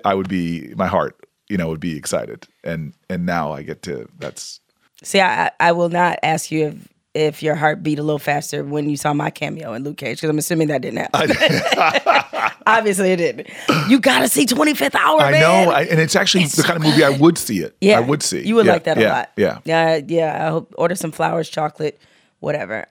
I 0.05 0.13
would 0.13 0.29
be 0.29 0.73
my 0.75 0.87
heart, 0.87 1.15
you 1.49 1.57
know, 1.57 1.67
would 1.69 1.79
be 1.79 1.97
excited, 1.97 2.47
and 2.63 2.93
and 3.09 3.25
now 3.25 3.51
I 3.51 3.63
get 3.63 3.81
to 3.83 4.07
that's 4.19 4.59
See, 5.03 5.19
I 5.21 5.51
I 5.59 5.71
will 5.71 5.89
not 5.89 6.19
ask 6.23 6.51
you 6.51 6.67
if 6.67 6.87
if 7.13 7.43
your 7.43 7.55
heart 7.55 7.83
beat 7.83 7.99
a 7.99 8.03
little 8.03 8.19
faster 8.19 8.63
when 8.63 8.89
you 8.89 8.95
saw 8.95 9.13
my 9.13 9.29
cameo 9.29 9.73
in 9.73 9.83
Luke 9.83 9.97
Cage 9.97 10.17
because 10.17 10.29
I'm 10.29 10.37
assuming 10.37 10.69
that 10.69 10.81
didn't 10.81 10.99
happen. 10.99 12.51
Obviously, 12.67 13.11
it 13.11 13.17
didn't. 13.17 13.47
You 13.89 13.99
gotta 13.99 14.27
see 14.29 14.45
25th 14.45 14.95
Hour, 14.95 15.19
I 15.21 15.31
man. 15.31 15.41
know, 15.41 15.71
I, 15.71 15.81
and 15.83 15.99
it's 15.99 16.15
actually 16.15 16.43
It's 16.43 16.55
the 16.55 16.61
so 16.61 16.67
kind 16.67 16.77
of 16.77 16.83
movie 16.83 17.03
I 17.03 17.09
would 17.09 17.37
see 17.37 17.59
it. 17.59 17.75
Yeah, 17.81 17.97
I 17.97 17.99
would 18.01 18.23
see. 18.23 18.45
You 18.47 18.55
would 18.55 18.65
Yeah, 18.65 18.71
like 18.73 18.83
that 18.85 18.97
a 18.97 19.01
lot. 19.09 19.31
Yeah. 19.35 19.59
yeah, 19.65 19.99
yeah. 20.07 20.45
I 20.47 20.51
hope 20.51 20.73
order 20.77 20.95
some 20.95 21.11
flowers, 21.11 21.49
chocolate, 21.49 21.99
whatever. 22.39 22.87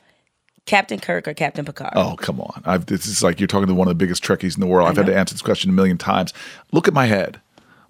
Captain 0.66 1.00
Kirk 1.00 1.26
or 1.26 1.34
Captain 1.34 1.64
Picard? 1.64 1.92
Oh 1.96 2.16
come 2.16 2.40
on! 2.40 2.62
I've, 2.64 2.86
this 2.86 3.06
is 3.06 3.22
like 3.22 3.40
you're 3.40 3.46
talking 3.46 3.66
to 3.68 3.74
one 3.74 3.88
of 3.88 3.90
the 3.90 4.02
biggest 4.02 4.22
Trekkies 4.22 4.54
in 4.56 4.60
the 4.60 4.66
world. 4.66 4.88
I've 4.88 4.96
had 4.96 5.06
to 5.06 5.16
answer 5.16 5.34
this 5.34 5.42
question 5.42 5.70
a 5.70 5.72
million 5.72 5.98
times. 5.98 6.32
Look 6.72 6.86
at 6.88 6.94
my 6.94 7.06
head. 7.06 7.40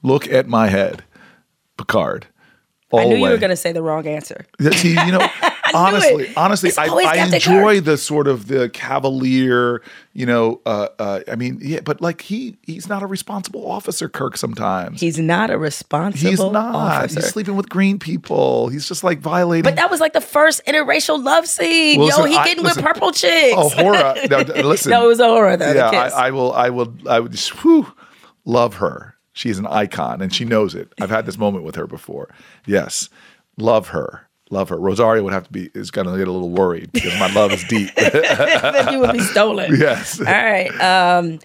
Look 0.03 0.27
at 0.29 0.47
my 0.47 0.69
head, 0.69 1.05
Picard. 1.77 2.27
All 2.91 3.01
I 3.01 3.05
knew 3.05 3.17
you 3.17 3.31
were 3.31 3.39
going 3.39 3.51
to 3.51 3.57
say 3.57 3.73
the 3.73 3.83
wrong 3.83 4.07
answer. 4.07 4.47
See, 4.73 4.91
you 4.91 5.13
know, 5.13 5.19
honestly, 5.75 6.25
it. 6.29 6.37
honestly, 6.37 6.71
I, 6.77 6.87
I 6.87 7.27
enjoy 7.27 7.81
the 7.81 7.97
sort 7.97 8.29
of 8.29 8.47
the 8.49 8.69
cavalier, 8.71 9.83
you 10.13 10.27
know. 10.27 10.61
Uh, 10.67 10.89
uh, 10.99 11.21
I 11.31 11.37
mean, 11.37 11.59
yeah, 11.63 11.81
but 11.85 12.01
like 12.01 12.23
he 12.23 12.57
he's 12.67 12.89
not 12.89 13.03
a 13.03 13.07
responsible 13.07 13.71
officer, 13.71 14.09
Kirk. 14.09 14.37
Sometimes 14.37 15.01
He's 15.01 15.19
not 15.19 15.51
a 15.51 15.59
responsible 15.59 16.31
he's 16.31 16.39
not. 16.39 16.75
officer. 16.75 17.21
He's 17.21 17.29
sleeping 17.29 17.57
with 17.57 17.69
green 17.69 17.99
people. 17.99 18.69
He's 18.69 18.87
just 18.89 19.03
like 19.05 19.21
violating. 19.21 19.65
but 19.65 19.77
that 19.77 19.91
was 19.91 20.01
like 20.01 20.13
the 20.13 20.21
first 20.21 20.61
interracial 20.67 21.23
love 21.23 21.47
scene. 21.47 21.99
Well, 21.99 22.09
Yo, 22.09 22.17
listen, 22.17 22.31
he 22.33 22.37
I- 22.37 22.45
getting 22.45 22.65
listen, 22.65 22.85
with 22.85 22.93
purple 22.95 23.13
chicks. 23.13 23.55
Oh, 23.57 23.69
horror! 23.71 24.15
No, 24.31 24.39
listen. 24.63 24.91
no, 24.91 25.05
it 25.05 25.09
was 25.09 25.21
a 25.21 25.27
horror 25.27 25.57
though. 25.57 25.73
yeah. 25.73 25.91
I, 25.91 26.27
I 26.29 26.31
will. 26.31 26.53
I 26.53 26.71
will. 26.71 26.95
I 27.09 27.21
would 27.21 27.33
just 27.33 27.51
whew, 27.63 27.87
love 28.45 28.75
her. 28.75 29.15
She's 29.33 29.59
an 29.59 29.67
icon, 29.67 30.21
and 30.21 30.35
she 30.35 30.45
knows 30.45 30.75
it. 30.75 30.93
I've 31.01 31.09
had 31.11 31.25
this 31.25 31.39
moment 31.39 31.65
with 31.65 31.77
her 31.77 31.87
before. 31.87 32.29
Yes, 32.67 33.09
love 33.57 33.89
her. 33.89 34.29
Love 34.51 34.69
her. 34.71 34.77
Rosario 34.79 35.23
would 35.23 35.33
have 35.33 35.45
to 35.45 35.53
be 35.53 35.71
is 35.75 35.91
going 35.93 36.07
to 36.09 36.17
get 36.19 36.27
a 36.27 36.33
little 36.33 36.51
worried 36.51 36.91
because 36.93 37.17
my 37.21 37.33
love 37.33 37.53
is 37.53 37.63
deep. 37.65 37.95
then 37.97 38.93
you 38.93 38.99
would 39.01 39.13
be 39.13 39.21
stolen. 39.21 39.77
yes, 39.79 40.19
All 40.21 40.27
right. 40.27 40.71
Um, 40.81 41.39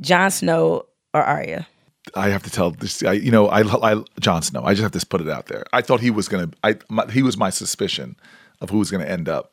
Jon 0.00 0.30
Snow 0.30 0.86
or 1.12 1.22
Arya? 1.22 1.66
I 2.14 2.28
have 2.28 2.42
to 2.44 2.50
tell 2.50 2.70
this. 2.70 3.02
I, 3.02 3.12
you 3.12 3.30
know, 3.32 3.48
I, 3.48 3.62
I 3.62 4.02
Jon 4.20 4.42
Snow. 4.42 4.62
I 4.62 4.74
just 4.74 4.82
have 4.82 4.92
to 4.92 5.06
put 5.06 5.20
it 5.20 5.28
out 5.28 5.46
there. 5.46 5.64
I 5.72 5.80
thought 5.82 6.00
he 6.00 6.10
was 6.10 6.28
going 6.28 6.50
to. 6.50 6.56
I 6.62 6.76
my, 6.88 7.06
he 7.10 7.22
was 7.22 7.36
my 7.36 7.50
suspicion 7.50 8.14
of 8.60 8.70
who 8.70 8.78
was 8.78 8.90
going 8.90 9.02
to 9.04 9.10
end 9.10 9.28
up. 9.28 9.52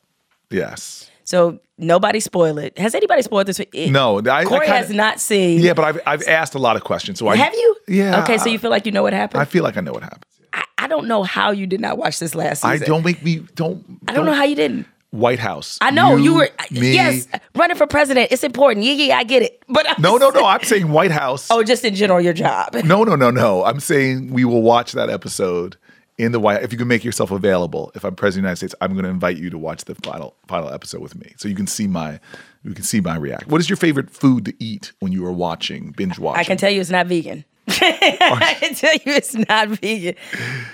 Yes. 0.50 1.10
So 1.24 1.60
nobody 1.78 2.20
spoil 2.20 2.58
it. 2.58 2.76
Has 2.78 2.94
anybody 2.94 3.22
spoiled 3.22 3.46
this? 3.46 3.58
It- 3.58 3.90
No, 3.90 4.20
I- 4.20 4.40
I 4.40 4.44
Cory 4.44 4.66
kinda- 4.66 4.76
has 4.76 4.90
not 4.90 5.18
seen. 5.18 5.60
Yeah, 5.60 5.72
but 5.72 5.84
I've 5.86 6.00
I've 6.06 6.28
asked 6.28 6.54
a 6.54 6.58
lot 6.58 6.76
of 6.76 6.84
questions. 6.84 7.18
So 7.18 7.26
I 7.28 7.36
Have 7.36 7.54
you? 7.54 7.76
Yeah. 7.88 8.22
Okay, 8.22 8.38
so 8.38 8.48
you 8.48 8.58
feel 8.58 8.70
like 8.70 8.86
you 8.86 8.92
know 8.92 9.02
what 9.02 9.12
happened? 9.12 9.40
I 9.40 9.44
feel 9.44 9.64
like 9.64 9.76
I 9.76 9.80
know 9.80 9.92
what 9.92 10.02
happens. 10.02 10.24
I, 10.52 10.64
I 10.78 10.86
don't 10.88 11.06
know 11.06 11.22
how 11.22 11.50
you 11.50 11.66
did 11.66 11.80
not 11.80 11.98
watch 11.98 12.18
this 12.18 12.34
last 12.34 12.62
season. 12.62 12.82
I 12.82 12.86
don't 12.86 13.04
make 13.04 13.22
me 13.22 13.46
don't. 13.54 13.84
I 14.08 14.12
don't 14.12 14.26
know 14.26 14.34
how 14.34 14.44
you 14.44 14.56
didn't. 14.56 14.86
White 15.12 15.38
House. 15.38 15.78
I 15.82 15.90
know 15.90 16.16
you, 16.16 16.34
were. 16.36 16.48
me. 16.70 16.94
Yes, 16.94 17.28
running 17.54 17.76
for 17.76 17.86
president. 17.86 18.32
It's 18.32 18.42
important. 18.42 18.86
Yeah, 18.86 18.92
yeah, 18.94 19.18
I 19.18 19.24
get 19.24 19.42
it. 19.42 19.62
But 19.68 19.88
I'm 19.88 20.00
No, 20.00 20.16
no, 20.16 20.30
no. 20.30 20.46
I'm 20.46 20.62
saying 20.62 20.90
White 20.90 21.10
House. 21.10 21.50
Oh, 21.50 21.62
just 21.62 21.84
in 21.84 21.94
general, 21.94 22.20
your 22.20 22.32
job. 22.32 22.74
No, 22.84 23.04
no, 23.04 23.14
no, 23.14 23.30
no. 23.30 23.62
I'm 23.64 23.78
saying 23.78 24.32
we 24.32 24.46
will 24.46 24.62
watch 24.62 24.92
that 24.92 25.10
episode 25.10 25.76
in 26.16 26.32
the 26.32 26.40
White. 26.40 26.62
If 26.62 26.72
you 26.72 26.78
can 26.78 26.88
make 26.88 27.04
yourself 27.04 27.30
available, 27.30 27.92
if 27.94 28.04
I'm 28.04 28.14
president 28.14 28.38
of 28.38 28.42
the 28.42 28.46
United 28.48 28.56
States, 28.56 28.74
I'm 28.80 28.92
going 28.94 29.04
to 29.04 29.10
invite 29.10 29.36
you 29.36 29.50
to 29.50 29.58
watch 29.58 29.84
the 29.84 29.94
final 29.96 30.34
final 30.46 30.70
episode 30.70 31.02
with 31.02 31.14
me, 31.14 31.34
so 31.36 31.46
you 31.46 31.54
can 31.54 31.66
see 31.66 31.86
my 31.86 32.18
you 32.64 32.72
can 32.72 32.84
see 32.84 33.02
my 33.02 33.16
react. 33.16 33.48
What 33.48 33.60
is 33.60 33.68
your 33.68 33.76
favorite 33.76 34.10
food 34.10 34.46
to 34.46 34.54
eat 34.64 34.92
when 35.00 35.12
you 35.12 35.26
are 35.26 35.32
watching 35.32 35.90
binge 35.90 36.18
watching? 36.18 36.40
I 36.40 36.44
can 36.44 36.56
tell 36.56 36.70
you 36.70 36.80
it's 36.80 36.88
not 36.88 37.06
vegan. 37.06 37.44
I 37.80 38.56
can 38.58 38.74
tell 38.74 38.92
you 38.94 39.00
it's 39.06 39.34
not 39.34 39.68
vegan. 39.68 40.14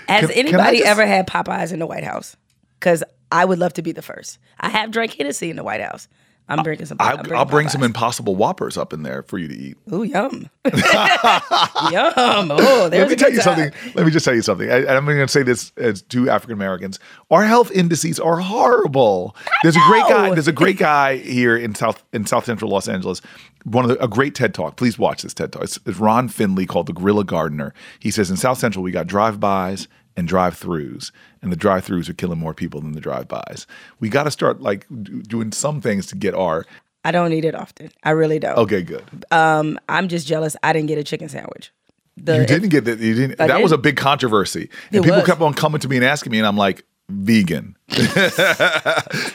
Has 0.09 0.21
Can- 0.21 0.29
can 0.29 0.39
anybody 0.39 0.79
just- 0.79 0.89
ever 0.89 1.07
had 1.07 1.27
Popeyes 1.27 1.73
in 1.73 1.79
the 1.79 1.87
White 1.87 2.05
House? 2.05 2.37
Because 2.79 3.03
I 3.31 3.45
would 3.45 3.59
love 3.59 3.73
to 3.75 3.83
be 3.83 3.93
the 3.93 4.03
first. 4.03 4.39
I 4.61 4.69
have 4.69 4.91
drank 4.91 5.15
Hennessy 5.15 5.51
in 5.51 5.57
the 5.57 5.65
White 5.65 5.81
House. 5.81 6.09
I'm 6.49 6.63
drinking 6.63 6.87
some. 6.87 6.97
I'm 7.01 7.09
I'll, 7.09 7.17
bringing 7.23 7.39
I'll 7.39 7.45
bring 7.45 7.69
some 7.69 7.83
Impossible 7.83 8.35
Whoppers 8.35 8.79
up 8.79 8.93
in 8.93 9.03
there 9.03 9.23
for 9.23 9.39
you 9.39 9.49
to 9.49 9.55
eat. 9.55 9.77
Ooh, 9.93 10.03
yum. 10.03 10.49
yum. 10.65 12.51
Oh, 12.51 12.89
Let 12.91 13.09
me 13.09 13.17
tell 13.17 13.31
you 13.31 13.41
time. 13.41 13.73
something. 13.73 13.73
Let 13.95 14.07
me 14.07 14.13
just 14.13 14.25
tell 14.25 14.35
you 14.35 14.43
something. 14.43 14.71
I, 14.71 14.87
I'm 14.87 15.05
going 15.05 15.19
to 15.19 15.29
say 15.29 15.43
this 15.43 15.73
as 15.77 16.03
two 16.03 16.31
African 16.31 16.55
Americans. 16.55 16.99
Our 17.31 17.45
health 17.45 17.71
indices 17.71 18.19
are 18.19 18.39
horrible. 18.39 19.37
There's 19.63 19.77
a 19.77 19.83
great 19.89 20.05
guy. 20.09 20.31
There's 20.31 20.49
a 20.49 20.53
great 20.53 20.79
guy 20.79 21.19
here 21.19 21.57
in 21.57 21.75
South 21.75 22.03
in 22.13 22.27
South 22.27 22.47
Central 22.47 22.71
Los 22.71 22.89
Angeles. 22.89 23.21
One 23.65 23.85
of 23.85 23.91
the, 23.91 24.03
a 24.03 24.09
great 24.09 24.35
TED 24.35 24.55
talk. 24.55 24.77
Please 24.77 24.99
watch 24.99 25.23
this 25.23 25.35
TED 25.35 25.53
talk. 25.53 25.65
It's, 25.65 25.79
it's 25.85 25.99
Ron 25.99 26.29
Finley 26.29 26.65
called 26.65 26.87
the 26.87 26.93
Guerrilla 26.95 27.25
Gardener. 27.25 27.75
He 27.99 28.11
says 28.11 28.31
in 28.31 28.37
South 28.37 28.59
Central 28.59 28.83
we 28.83 28.93
got 28.93 29.07
drive-bys 29.07 29.89
and 30.19 30.27
drive-throughs, 30.29 31.13
and 31.41 31.53
the 31.53 31.57
drive-throughs 31.57 32.09
are 32.09 32.15
killing 32.15 32.39
more 32.39 32.53
people 32.53 32.81
than 32.81 32.93
the 32.93 33.01
drive-bys. 33.01 33.67
We 34.01 34.09
got 34.09 34.25
to 34.25 34.31
start 34.31 34.61
like 34.61 34.87
do, 35.03 35.23
doing 35.23 35.53
some 35.53 35.81
things 35.81 36.07
to 36.09 36.17
get 36.17 36.35
our. 36.35 36.67
I 37.05 37.13
don't 37.13 37.33
eat 37.33 37.45
it 37.45 37.55
often. 37.55 37.91
I 38.03 38.11
really 38.11 38.39
don't. 38.39 38.59
Okay, 38.59 38.83
good. 38.83 39.05
um 39.31 39.79
I'm 39.89 40.09
just 40.09 40.27
jealous 40.27 40.57
I 40.63 40.73
didn't 40.73 40.89
get 40.89 40.99
a 40.99 41.05
chicken 41.05 41.29
sandwich. 41.29 41.73
The, 42.17 42.39
You 42.41 42.47
didn't 42.47 42.71
get 42.71 42.85
that. 42.87 42.99
You 42.99 43.15
didn't. 43.15 43.41
I 43.41 43.47
that 43.47 43.63
was 43.63 43.71
a 43.73 43.79
big 43.79 43.97
controversy, 43.97 44.65
It 44.91 44.97
and 44.97 45.05
people 45.05 45.19
was. 45.19 45.27
kept 45.27 45.41
on 45.41 45.55
coming 45.55 45.81
to 45.81 45.89
me 45.89 45.97
and 45.97 46.05
asking 46.05 46.33
me, 46.33 46.39
and 46.39 46.47
I'm 46.49 46.57
like, 46.57 46.83
vegan. 47.09 47.77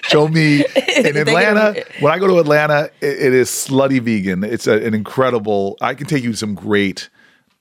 Show 0.04 0.28
me 0.28 0.66
in 0.98 1.18
Atlanta. 1.18 1.84
When 2.02 2.12
I 2.12 2.20
go 2.20 2.28
to 2.28 2.40
Atlanta, 2.40 2.90
it, 3.02 3.20
it 3.28 3.34
is 3.34 3.50
slutty 3.50 4.02
vegan. 4.02 4.44
It's 4.44 4.68
a, 4.68 4.74
an 4.86 4.94
incredible. 4.94 5.78
I 5.82 5.94
can 5.94 6.08
take 6.08 6.24
you 6.24 6.34
some 6.34 6.54
great, 6.56 7.10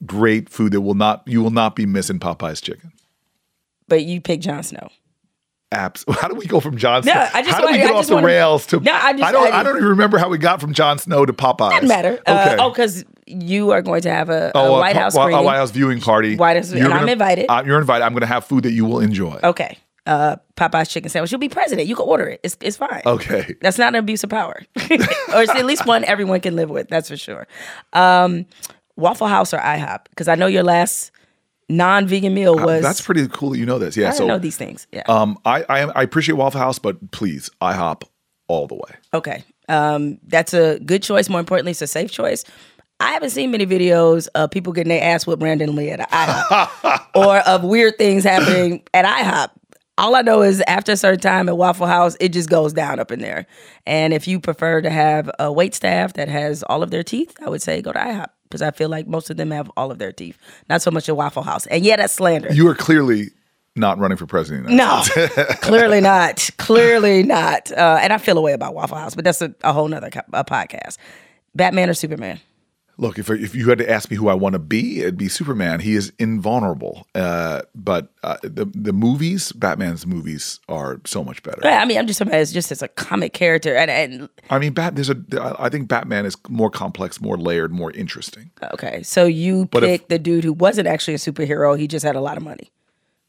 great 0.05 0.49
food 0.49 0.73
that 0.73 0.81
will 0.81 0.95
not. 0.95 1.23
You 1.27 1.41
will 1.43 1.51
not 1.51 1.77
be 1.77 1.87
missing 1.87 2.18
Popeye's 2.18 2.61
chicken. 2.61 2.93
But 3.93 4.05
you 4.05 4.22
pick 4.22 4.40
Jon 4.40 4.62
Snow. 4.62 4.88
Apps. 5.70 6.03
How 6.18 6.26
do 6.26 6.34
we 6.34 6.47
go 6.47 6.61
from 6.61 6.78
Jon 6.78 7.03
No, 7.05 7.12
Snow? 7.12 7.28
I 7.34 7.43
just 7.43 7.55
how 7.55 7.61
do 7.61 7.70
we 7.70 7.76
get 7.76 7.90
I 7.90 7.95
off 7.99 8.07
the 8.07 8.14
wanna- 8.14 8.26
rails 8.26 8.64
to? 8.68 8.80
No, 8.80 8.90
I 8.95 9.12
just- 9.12 9.30
don't. 9.34 9.53
I 9.53 9.59
I, 9.61 9.62
don't 9.62 9.76
even 9.76 9.88
remember 9.90 10.16
how 10.16 10.30
we 10.30 10.38
got 10.38 10.62
from 10.62 10.72
Jon 10.72 10.99
Snow 10.99 11.26
to 11.26 11.32
Popeyes. 11.34 11.72
Doesn't 11.72 11.88
matter. 11.88 12.12
Okay. 12.26 12.55
Uh, 12.57 12.57
oh, 12.59 12.70
because 12.70 13.05
you 13.26 13.70
are 13.72 13.82
going 13.82 14.01
to 14.01 14.11
have 14.11 14.30
a, 14.30 14.51
Oh, 14.55 14.76
a 14.76 14.80
White 14.80 14.97
House 14.97 15.14
a. 15.14 15.18
White 15.18 15.57
House 15.57 15.72
viewing 15.72 16.01
party. 16.01 16.36
White 16.36 16.57
House- 16.57 16.72
and 16.72 16.90
I'm 16.90 17.07
invited. 17.07 17.45
Uh, 17.51 17.62
you're 17.66 17.78
invited. 17.78 18.03
I'm 18.03 18.12
going 18.12 18.22
to 18.22 18.26
have 18.26 18.47
food 18.47 18.62
that 18.64 18.72
you 18.72 18.86
will 18.86 19.01
enjoy. 19.01 19.38
Okay. 19.45 19.76
Uh, 20.07 20.36
Popeye's 20.57 20.88
chicken 20.88 21.11
sandwich. 21.11 21.30
You'll 21.30 21.38
be 21.38 21.51
president. 21.51 21.86
You 21.86 21.97
can 21.97 22.07
order 22.07 22.28
it. 22.28 22.40
It's 22.43 22.57
it's 22.62 22.78
fine. 22.78 23.03
Okay. 23.05 23.57
That's 23.61 23.76
not 23.76 23.88
an 23.88 23.97
abuse 23.97 24.24
of 24.24 24.30
power, 24.30 24.62
or 24.76 24.86
it's 25.43 25.51
at 25.55 25.66
least 25.66 25.84
one 25.84 26.03
everyone 26.05 26.40
can 26.40 26.57
live 26.57 26.70
with. 26.70 26.88
That's 26.88 27.11
for 27.11 27.16
sure. 27.18 27.47
Um, 27.93 28.47
Waffle 28.97 29.28
House 29.28 29.55
or 29.55 29.59
IHOP? 29.59 30.07
Because 30.11 30.28
I 30.28 30.34
know 30.34 30.47
your 30.47 30.64
last 30.64 31.12
non-vegan 31.77 32.33
meal 32.35 32.55
was. 32.55 32.85
Uh, 32.85 32.89
That's 32.89 33.01
pretty 33.01 33.27
cool 33.29 33.51
that 33.51 33.59
you 33.59 33.66
know 33.66 33.79
this. 33.79 33.97
Yeah. 33.97 34.11
I 34.11 34.12
so 34.12 34.27
know 34.27 34.39
these 34.39 34.57
things. 34.57 34.87
Yeah. 34.93 35.03
Um, 35.09 35.39
I 35.45 35.64
I, 35.68 35.81
I 35.83 36.03
appreciate 36.03 36.37
Waffle 36.37 36.61
House, 36.61 36.79
but 36.79 37.11
please, 37.11 37.51
IHOP 37.61 38.03
all 38.49 38.66
the 38.66 38.75
way. 38.75 38.95
Okay. 39.14 39.45
Um, 39.68 40.18
that's 40.27 40.53
a 40.53 40.79
good 40.81 41.03
choice. 41.03 41.29
More 41.29 41.41
importantly, 41.41 41.70
it's 41.70 41.83
a 41.83 41.87
safe 41.87 42.11
choice. 42.11 42.45
I 43.01 43.12
haven't 43.12 43.31
seen 43.31 43.51
many 43.51 43.66
videos 43.66 44.29
of 44.35 44.51
people 44.51 44.73
getting 44.73 44.91
their 44.91 45.03
ass 45.03 45.27
whipped 45.27 45.43
randomly 45.43 45.91
at 45.91 46.09
IHOP 46.11 47.07
or 47.14 47.39
of 47.39 47.64
weird 47.64 47.99
things 47.99 48.25
happening 48.25 48.83
at 48.95 49.05
IHOP. 49.05 49.51
All 49.99 50.14
I 50.14 50.23
know 50.23 50.43
is 50.43 50.62
after 50.66 50.93
a 50.93 50.97
certain 50.97 51.20
time 51.20 51.49
at 51.49 51.57
Waffle 51.57 51.87
House, 51.87 52.16
it 52.20 52.31
just 52.31 52.49
goes 52.49 52.73
down 52.73 52.99
up 52.99 53.11
in 53.11 53.20
there. 53.20 53.47
And 53.87 54.12
if 54.12 54.27
you 54.27 54.41
prefer 54.41 54.81
to 54.81 54.91
have 54.91 55.31
a 55.39 55.53
wait 55.53 55.75
staff 55.75 56.14
that 56.14 56.29
has 56.29 56.62
all 56.64 56.83
of 56.83 56.91
their 56.91 57.03
teeth, 57.03 57.37
I 57.45 57.51
would 57.51 57.62
say 57.62 57.83
go 57.83 57.93
to 57.93 57.99
IHOP 57.99 58.29
because 58.53 58.61
I 58.61 58.71
feel 58.71 58.91
like 58.91 59.07
most 59.07 59.31
of 59.31 59.39
them 59.39 59.51
have 59.51 59.71
all 59.79 59.91
of 59.91 59.99
their 59.99 60.13
teeth. 60.13 60.37
Not 60.69 60.83
so 60.83 60.91
much 60.91 61.09
at 61.09 61.17
Waffle 61.17 61.43
House. 61.43 61.65
And 61.67 61.87
yeah, 61.87 61.97
that's 61.97 62.13
slander. 62.13 62.53
You 62.53 62.69
are 62.69 62.75
clearly 62.75 63.31
not 63.75 63.99
running 63.99 64.19
for 64.19 64.27
president. 64.27 64.67
of 64.67 64.67
the 64.67 64.73
United 64.75 65.37
No, 65.49 65.55
clearly 65.63 66.03
not. 66.03 66.51
Clearly 66.59 67.23
not. 67.23 67.73
Uh, 67.73 67.99
and 68.03 68.13
I 68.13 68.19
feel 68.19 68.37
a 68.37 68.43
way 68.43 68.53
about 68.53 68.75
Waffle 68.75 68.99
House, 68.99 69.15
but 69.15 69.25
that's 69.25 69.41
a, 69.41 69.55
a 69.65 69.73
whole 69.73 69.89
nother 69.89 70.11
co- 70.11 70.21
a 70.35 70.45
podcast. 70.45 70.99
Batman 71.55 71.89
or 71.89 71.95
Superman? 71.95 72.41
Look, 72.99 73.18
if 73.18 73.30
if 73.30 73.55
you 73.55 73.68
had 73.68 73.78
to 73.78 73.90
ask 73.90 74.11
me 74.11 74.16
who 74.16 74.28
I 74.28 74.34
want 74.34 74.53
to 74.53 74.59
be, 74.59 75.01
it'd 75.01 75.16
be 75.16 75.28
Superman. 75.28 75.80
He 75.80 75.95
is 75.95 76.12
invulnerable. 76.18 77.07
Uh, 77.14 77.62
but 77.74 78.09
uh, 78.22 78.36
the 78.43 78.66
the 78.74 78.93
movies, 78.93 79.51
Batman's 79.53 80.07
movies, 80.07 80.61
are 80.68 81.01
so 81.05 81.24
much 81.24 81.43
better. 81.43 81.66
I 81.66 81.84
mean, 81.84 81.99
I'm 81.99 82.07
just 82.07 82.18
talking 82.18 82.32
about 82.32 82.40
as 82.40 82.53
just 82.53 82.70
as 82.70 82.82
a 82.82 82.88
comic 82.88 83.32
character, 83.32 83.74
and, 83.74 83.90
and 83.90 84.28
I 84.51 84.59
mean, 84.59 84.72
Bat. 84.72 84.97
There's 84.97 85.11
a. 85.11 85.16
I 85.59 85.68
think 85.68 85.88
Batman 85.88 86.26
is 86.26 86.36
more 86.49 86.70
complex, 86.70 87.20
more 87.20 87.38
layered, 87.38 87.72
more 87.72 87.90
interesting. 87.93 88.51
okay, 88.74 89.03
so 89.03 89.24
you 89.24 89.66
But 89.70 89.84
if- 89.84 90.09
the 90.09 90.18
dude 90.18 90.45
who 90.45 90.53
wasn't 90.53 90.86
actually 90.86 91.14
a 91.14 91.18
superhero; 91.18 91.78
he 91.78 91.86
just 91.88 92.05
had 92.05 92.14
a 92.16 92.20
lot 92.20 92.36
of 92.36 92.43
money. 92.43 92.70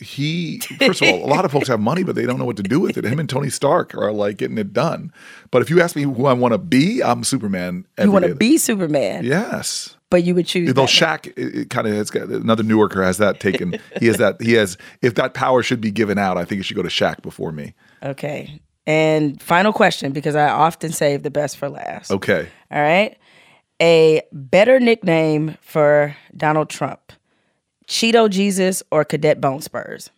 He 0.04 0.60
first 0.80 1.02
of 1.02 1.08
all 1.10 1.26
a 1.26 1.28
lot 1.28 1.46
of 1.46 1.52
folks 1.52 1.68
have 1.68 1.80
money 1.80 2.04
but 2.04 2.16
they 2.16 2.26
don't 2.26 2.38
know 2.38 2.46
what 2.46 2.58
to 2.58 2.64
do 2.64 2.80
with 2.80 2.98
it 2.98 3.06
him 3.06 3.20
and 3.20 3.30
tony 3.30 3.50
stark 3.50 3.96
are 3.96 4.12
like 4.12 4.38
getting 4.38 4.58
it 4.58 4.72
done 4.74 5.12
but 5.50 5.62
if 5.62 5.70
you 5.70 5.82
ask 5.82 5.96
me 5.96 6.04
who 6.04 6.26
i 6.28 6.34
want 6.34 6.52
to 6.54 6.58
be 6.58 7.02
i'm 7.02 7.24
superman 7.24 7.86
You 8.00 8.12
want 8.12 8.26
to 8.26 8.36
be 8.36 8.58
Superman, 8.58 9.24
yes 9.26 9.96
but 10.10 10.24
you 10.24 10.36
would 10.36 10.46
choose. 10.46 10.72
though. 10.76 10.84
Shaq 10.86 11.26
it, 11.36 11.56
it 11.56 11.70
kind 11.72 11.88
of 11.88 11.94
has 11.94 12.12
got 12.12 12.28
another 12.28 12.62
Newarker 12.62 13.04
has 13.04 13.18
that 13.18 13.40
taken. 13.40 13.80
he 14.00 14.06
has 14.06 14.18
that. 14.18 14.40
He 14.40 14.54
has. 14.54 14.78
If 15.02 15.16
that 15.16 15.34
power 15.34 15.64
should 15.64 15.82
be 15.82 15.90
given 15.90 16.20
out, 16.20 16.38
I 16.38 16.46
think 16.46 16.60
it 16.62 16.66
should 16.66 16.76
go 16.76 16.84
to 16.84 16.88
Shaq 16.90 17.24
before 17.24 17.52
me. 17.52 17.74
Okay, 18.04 18.62
and 18.86 19.42
final 19.42 19.74
question 19.74 20.12
because 20.12 20.36
I 20.36 20.50
often 20.50 20.92
save 20.92 21.24
the 21.24 21.32
best 21.32 21.58
for 21.58 21.68
last. 21.68 22.12
Okay. 22.12 22.48
All 22.70 22.80
right, 22.84 23.18
a 23.82 24.22
better 24.32 24.80
nickname 24.80 25.58
for 25.62 26.16
Donald 26.38 26.70
Trump: 26.70 27.12
Cheeto 27.88 28.30
Jesus 28.30 28.84
or 28.92 29.06
Cadet 29.06 29.42
Bone 29.42 29.62
Spurs? 29.62 30.10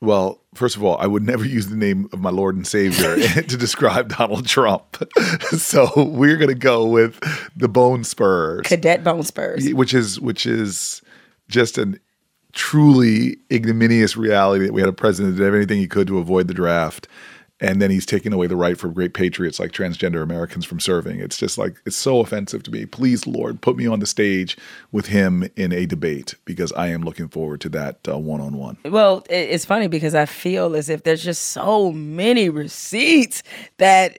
Well, 0.00 0.40
first 0.54 0.76
of 0.76 0.82
all, 0.82 0.96
I 0.98 1.06
would 1.06 1.22
never 1.22 1.44
use 1.58 1.68
the 1.68 1.76
name 1.76 2.08
of 2.12 2.20
my 2.20 2.30
Lord 2.30 2.56
and 2.56 2.66
Savior 2.66 3.16
to 3.34 3.56
describe 3.56 4.16
Donald 4.16 4.46
Trump. 4.46 4.96
so 5.50 5.90
we're 5.96 6.36
gonna 6.36 6.54
go 6.54 6.86
with 6.86 7.20
the 7.56 7.68
Bone 7.68 8.04
Spurs. 8.04 8.66
Cadet 8.66 9.04
Bone 9.04 9.22
Spurs. 9.22 9.72
which 9.74 9.94
is 9.94 10.20
which 10.20 10.46
is 10.46 11.02
just 11.48 11.78
an 11.78 11.98
truly 12.52 13.36
ignominious 13.52 14.16
reality 14.16 14.66
that 14.66 14.72
we 14.72 14.80
had 14.80 14.88
a 14.88 14.92
president 14.92 15.36
that 15.36 15.42
did 15.42 15.46
everything 15.46 15.78
he 15.78 15.86
could 15.86 16.08
to 16.08 16.18
avoid 16.18 16.48
the 16.48 16.54
draft 16.54 17.06
and 17.60 17.80
then 17.82 17.90
he's 17.90 18.06
taking 18.06 18.32
away 18.32 18.46
the 18.46 18.56
right 18.56 18.78
for 18.78 18.88
great 18.88 19.12
patriots 19.14 19.60
like 19.60 19.72
transgender 19.72 20.22
Americans 20.22 20.64
from 20.64 20.80
serving. 20.80 21.20
It's 21.20 21.36
just 21.36 21.58
like 21.58 21.76
it's 21.84 21.96
so 21.96 22.20
offensive 22.20 22.62
to 22.64 22.70
me. 22.70 22.86
Please, 22.86 23.26
Lord, 23.26 23.60
put 23.60 23.76
me 23.76 23.86
on 23.86 24.00
the 24.00 24.06
stage 24.06 24.56
with 24.92 25.06
him 25.06 25.48
in 25.56 25.72
a 25.72 25.86
debate 25.86 26.34
because 26.44 26.72
I 26.72 26.88
am 26.88 27.02
looking 27.02 27.28
forward 27.28 27.60
to 27.62 27.68
that 27.70 27.98
one 28.06 28.40
on 28.40 28.56
one. 28.56 28.78
Well, 28.84 29.24
it's 29.28 29.64
funny 29.64 29.88
because 29.88 30.14
I 30.14 30.26
feel 30.26 30.74
as 30.74 30.88
if 30.88 31.02
there's 31.02 31.22
just 31.22 31.48
so 31.48 31.92
many 31.92 32.48
receipts 32.48 33.42
that 33.78 34.18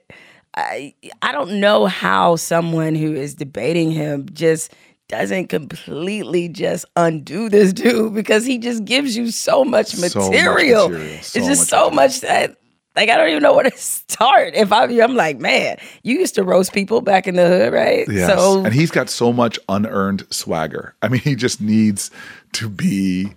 I 0.54 0.94
I 1.22 1.32
don't 1.32 1.60
know 1.60 1.86
how 1.86 2.36
someone 2.36 2.94
who 2.94 3.14
is 3.14 3.34
debating 3.34 3.90
him 3.90 4.26
just 4.32 4.72
doesn't 5.08 5.48
completely 5.48 6.48
just 6.48 6.86
undo 6.96 7.48
this 7.48 7.72
dude 7.72 8.14
because 8.14 8.46
he 8.46 8.56
just 8.58 8.84
gives 8.84 9.14
you 9.16 9.30
so 9.30 9.64
much 9.64 9.88
So 9.88 10.00
much 10.00 10.14
material. 10.14 10.88
material, 10.88 11.14
it's 11.16 11.32
just 11.32 11.48
much 11.62 11.68
so 11.68 11.90
much 11.90 12.20
that 12.20 12.56
like 12.96 13.08
I 13.08 13.16
don't 13.16 13.28
even 13.28 13.42
know 13.42 13.54
where 13.54 13.64
to 13.64 13.70
start. 13.76 14.54
If 14.54 14.72
I'm 14.72 15.00
I'm 15.00 15.14
like, 15.14 15.38
man, 15.38 15.78
you 16.02 16.18
used 16.18 16.34
to 16.36 16.44
roast 16.44 16.72
people 16.72 17.00
back 17.00 17.26
in 17.26 17.36
the 17.36 17.46
hood, 17.46 17.72
right? 17.72 18.06
Yes. 18.08 18.28
So 18.28 18.64
and 18.64 18.74
he's 18.74 18.90
got 18.90 19.08
so 19.08 19.32
much 19.32 19.58
unearned 19.68 20.26
swagger. 20.30 20.94
I 21.02 21.08
mean, 21.08 21.20
he 21.20 21.34
just 21.34 21.60
needs 21.60 22.10
to 22.52 22.68
be 22.68 23.34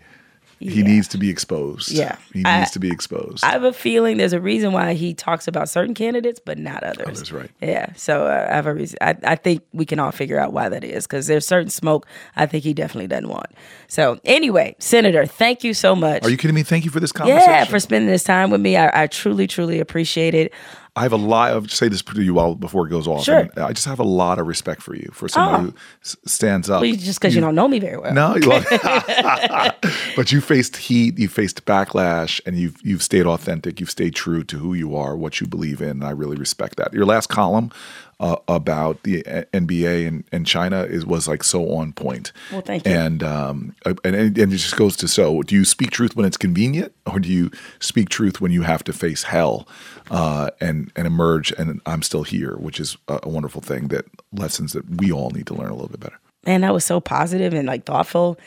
he 0.70 0.82
Yeah. 0.82 0.88
needs 0.88 1.08
to 1.10 1.18
be 1.18 1.30
exposed. 1.30 1.92
Yeah. 1.92 2.16
He 2.34 2.44
I- 2.46 2.60
needs 2.60 2.72
to 2.72 2.80
be 2.80 2.90
exposed. 2.90 3.44
I 3.44 3.52
have 3.52 3.64
a 3.64 3.74
feeling 3.74 4.18
there's 4.18 4.34
a 4.34 4.40
reason 4.42 4.72
why 4.72 4.94
he 4.94 5.14
talks 5.14 5.48
about 5.48 5.70
certain 5.70 5.94
candidates, 5.94 6.40
but 6.44 6.58
not 6.58 6.84
others. 6.84 7.06
Others, 7.08 7.32
right. 7.32 7.52
Yeah. 7.62 7.94
So 7.96 8.26
uh, 8.28 8.48
I 8.50 8.56
have 8.56 8.66
a 8.68 8.74
reason. 8.74 8.98
I, 9.02 9.16
I 9.24 9.36
think 9.36 9.64
we 9.74 9.86
can 9.86 10.00
all 10.00 10.12
figure 10.12 10.40
out 10.40 10.54
why 10.54 10.70
that 10.70 10.84
is 10.84 11.06
because 11.08 11.28
there's 11.28 11.46
certain 11.46 11.70
smoke 11.70 12.08
I 12.36 12.46
think 12.46 12.64
he 12.64 12.74
definitely 12.74 13.08
doesn't 13.08 13.30
want. 13.30 13.48
So 13.88 14.20
anyway, 14.26 14.76
Senator, 14.80 15.26
thank 15.26 15.64
you 15.64 15.74
so 15.74 15.96
much. 15.96 16.24
Are 16.24 16.30
you 16.30 16.38
kidding 16.38 16.56
me? 16.56 16.64
Thank 16.64 16.86
you 16.86 16.92
for 16.92 17.00
this 17.00 17.12
conversation. 17.12 17.50
yeah, 17.50 17.66
for 17.66 17.80
spending 17.80 18.10
this 18.10 18.24
time 18.24 18.50
with 18.50 18.62
me. 18.62 18.78
I, 18.78 19.04
I 19.04 19.08
truly, 19.08 19.48
truly 19.48 19.80
appreciate 19.80 20.34
it. 20.34 20.52
I 20.98 21.04
have 21.04 21.12
a 21.12 21.18
lot 21.18 21.52
of 21.52 21.72
say 21.72 21.90
this 21.90 22.02
to 22.02 22.22
you 22.22 22.40
all 22.40 22.56
before 22.56 22.88
it 22.88 22.90
goes 22.90 23.06
off. 23.08 23.26
Sure. 23.26 23.40
And 23.40 23.60
I 23.60 23.74
just 23.74 23.86
have 23.86 24.00
a 24.00 24.04
lot 24.04 24.40
of 24.40 24.48
respect 24.48 24.82
for 24.82 24.96
you 24.96 25.10
for 25.14 25.28
somebody 25.28 25.64
Oh. 25.64 25.66
who 25.72 25.74
s- 26.04 26.16
stands 26.26 26.70
up. 26.70 26.82
Well, 26.82 26.92
just 26.96 27.20
because 27.20 27.36
you, 27.36 27.42
don't 27.42 27.54
know 27.56 27.68
me 27.68 27.80
very 27.80 27.98
well. 27.98 28.14
No, 28.14 28.36
you 28.38 28.50
but 30.16 30.32
you 30.32 30.42
faced 30.42 30.78
heat, 30.78 31.18
you 31.20 31.28
faced 31.28 31.66
backlash, 31.66 32.40
and 32.46 32.58
you've 32.58 32.78
you've 32.84 33.04
stayed 33.04 33.26
authentic. 33.26 33.80
You've 33.80 33.92
stayed 33.92 34.16
true 34.16 34.44
to 34.46 34.58
who 34.58 34.74
you 34.74 34.96
are, 34.96 35.16
what 35.16 35.42
you 35.42 35.48
believe 35.48 35.82
in. 35.82 35.90
And 35.90 36.04
I 36.06 36.12
really 36.12 36.38
respect 36.38 36.78
that. 36.78 36.94
Your 36.94 37.06
last 37.06 37.28
column 37.28 37.72
uh, 38.20 38.38
about 38.48 39.04
the 39.04 39.26
uh, 39.26 39.44
NBA 39.54 40.08
and, 40.08 40.24
and 40.32 40.46
China 40.48 40.84
is 40.84 41.06
was 41.06 41.28
like 41.28 41.44
so 41.44 41.72
on 41.74 41.92
point. 41.94 42.32
Well, 42.52 42.62
thank 42.62 42.86
you. 42.88 42.94
And 42.94 43.22
um, 43.24 43.76
and 43.86 44.16
and 44.16 44.38
it 44.38 44.48
just 44.48 44.76
goes 44.78 44.96
to 44.98 45.08
so: 45.08 45.42
do 45.42 45.56
you 45.56 45.66
speak 45.66 45.92
truth 45.92 46.16
when 46.16 46.26
it's 46.26 46.38
convenient, 46.38 46.94
or 47.06 47.20
do 47.20 47.30
you 47.30 47.52
speak 47.80 48.10
truth 48.10 48.40
when 48.42 48.52
you 48.52 48.62
have 48.64 48.84
to 48.86 48.94
face 48.94 49.24
hell 49.24 49.68
uh, 50.12 50.50
and 50.60 50.92
and 50.96 51.08
emerge? 51.08 51.52
And 51.58 51.82
I'm 51.86 52.02
still 52.02 52.24
here, 52.24 52.56
which 52.58 52.80
is 52.80 52.98
a, 53.08 53.20
a 53.24 53.30
wonderful 53.30 53.62
thing. 53.62 53.88
That 53.90 54.06
lessons 54.32 54.74
that 54.74 54.84
we 55.02 55.12
all 55.12 55.30
need 55.32 55.48
to 55.48 55.54
learn 55.54 55.70
a 55.70 55.74
little 55.74 55.90
bit 55.90 56.00
better. 56.00 56.18
man, 56.46 56.62
that 56.62 56.74
was 56.74 56.86
so 56.86 57.00
positive 57.00 57.54
and 57.54 57.68
like 57.68 57.86
thoughtful. 57.86 58.38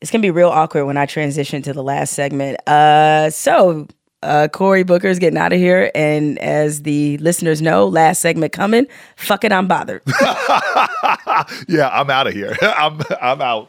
It's 0.00 0.10
gonna 0.10 0.22
be 0.22 0.30
real 0.30 0.50
awkward 0.50 0.84
when 0.86 0.96
I 0.96 1.06
transition 1.06 1.62
to 1.62 1.72
the 1.72 1.82
last 1.82 2.12
segment. 2.12 2.58
Uh, 2.68 3.30
so 3.30 3.86
uh, 4.22 4.48
Cory 4.52 4.82
Booker's 4.82 5.18
getting 5.18 5.38
out 5.38 5.52
of 5.52 5.58
here, 5.58 5.90
and 5.94 6.38
as 6.38 6.82
the 6.82 7.16
listeners 7.18 7.60
know, 7.62 7.86
last 7.86 8.20
segment 8.20 8.52
coming. 8.52 8.86
Fuck 9.16 9.44
it, 9.44 9.52
I'm 9.52 9.66
bothered. 9.68 10.02
Yeah, 11.68 11.88
I'm 11.92 12.08
out 12.10 12.26
of 12.26 12.32
here. 12.32 12.56
I'm 12.62 13.00
I'm 13.20 13.42
out. 13.42 13.68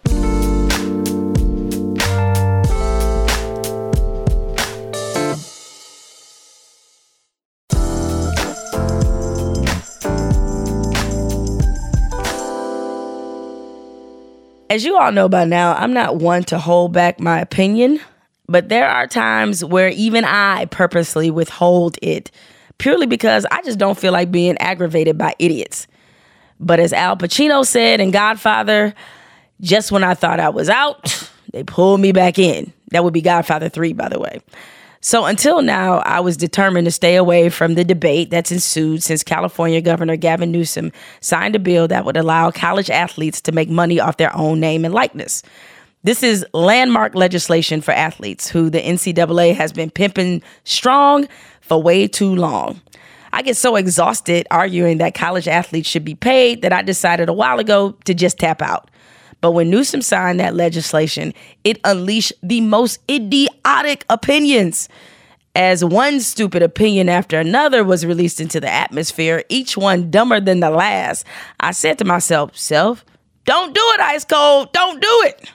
As 14.70 14.84
you 14.84 14.97
all 14.97 15.11
know 15.11 15.30
by 15.30 15.45
now, 15.45 15.74
I'm 15.74 15.93
not 15.93 16.16
one 16.18 16.43
to 16.45 16.57
hold 16.57 16.91
back 16.91 17.20
my 17.20 17.39
opinion, 17.39 17.99
but 18.47 18.70
there 18.70 18.89
are 18.89 19.05
times 19.05 19.63
where 19.63 19.89
even 19.89 20.26
I 20.26 20.66
purposely 20.66 21.30
withhold 21.30 21.97
it 22.01 22.32
purely 22.80 23.05
because 23.05 23.45
I 23.51 23.61
just 23.61 23.78
don't 23.78 23.97
feel 23.97 24.11
like 24.11 24.32
being 24.32 24.57
aggravated 24.57 25.18
by 25.18 25.36
idiots. 25.38 25.88
But 26.59 26.80
as 26.80 26.93
Al 26.93 27.16
Pacino 27.16 27.66
said 27.66 27.99
in 27.99 28.09
Godfather, 28.09 28.95
just 29.61 29.91
when 29.91 30.03
I 30.03 30.16
thought 30.16 30.39
I 30.39 30.49
was 30.49 30.68
out, 30.68 31.30
they 31.51 31.63
pulled 31.63 31.99
me 31.99 32.11
back 32.11 32.39
in. 32.39 32.74
That 32.89 33.03
would 33.03 33.13
be 33.13 33.22
Godfather 33.22 33.70
3, 33.70 33.93
by 33.93 34.09
the 34.09 34.20
way. 34.20 34.41
So 35.01 35.25
until 35.25 35.61
now, 35.61 35.99
I 35.99 36.19
was 36.19 36.37
determined 36.37 36.85
to 36.85 36.91
stay 36.91 37.15
away 37.15 37.49
from 37.49 37.75
the 37.75 37.83
debate 37.83 38.31
that's 38.31 38.51
ensued 38.51 39.03
since 39.03 39.23
California 39.23 39.81
Governor 39.81 40.15
Gavin 40.15 40.51
Newsom 40.51 40.91
signed 41.21 41.55
a 41.55 41.59
bill 41.59 41.87
that 41.87 42.05
would 42.05 42.17
allow 42.17 42.51
college 42.51 42.89
athletes 42.89 43.41
to 43.41 43.51
make 43.51 43.69
money 43.69 43.99
off 43.99 44.17
their 44.17 44.35
own 44.35 44.59
name 44.59 44.85
and 44.85 44.93
likeness. 44.93 45.43
This 46.03 46.21
is 46.21 46.45
landmark 46.53 47.15
legislation 47.15 47.81
for 47.81 47.91
athletes 47.91 48.47
who 48.47 48.69
the 48.69 48.79
NCAA 48.79 49.55
has 49.55 49.73
been 49.73 49.89
pimping 49.89 50.43
strong 50.63 51.27
for 51.61 51.81
way 51.81 52.07
too 52.07 52.35
long. 52.35 52.81
I 53.33 53.41
get 53.41 53.57
so 53.57 53.75
exhausted 53.75 54.47
arguing 54.49 54.99
that 54.99 55.13
college 55.13 55.47
athletes 55.47 55.89
should 55.89 56.05
be 56.05 56.15
paid 56.15 56.61
that 56.61 56.71
I 56.71 56.83
decided 56.83 57.27
a 57.27 57.33
while 57.33 57.59
ago 57.59 57.97
to 58.05 58.13
just 58.13 58.39
tap 58.39 58.61
out. 58.61 58.89
But 59.45 59.51
when 59.51 59.69
Newsom 59.69 60.01
signed 60.01 60.39
that 60.39 60.55
legislation, 60.55 61.31
it 61.63 61.79
unleashed 61.83 62.33
the 62.41 62.61
most 62.61 62.99
idiotic 63.07 64.03
opinions. 64.09 64.89
As 65.53 65.85
one 65.85 66.19
stupid 66.19 66.63
opinion 66.63 67.09
after 67.09 67.39
another 67.39 67.83
was 67.83 68.07
released 68.07 68.41
into 68.41 68.59
the 68.59 68.67
atmosphere, 68.71 69.43
each 69.49 69.77
one 69.77 70.09
dumber 70.09 70.39
than 70.39 70.61
the 70.61 70.71
last, 70.71 71.27
I 71.59 71.73
said 71.73 71.99
to 71.99 72.05
myself, 72.05 72.57
Self, 72.57 73.05
don't 73.43 73.71
do 73.75 73.81
it, 73.93 73.99
Ice 73.99 74.25
Cold, 74.25 74.73
don't 74.73 74.99
do 74.99 75.21
it. 75.25 75.51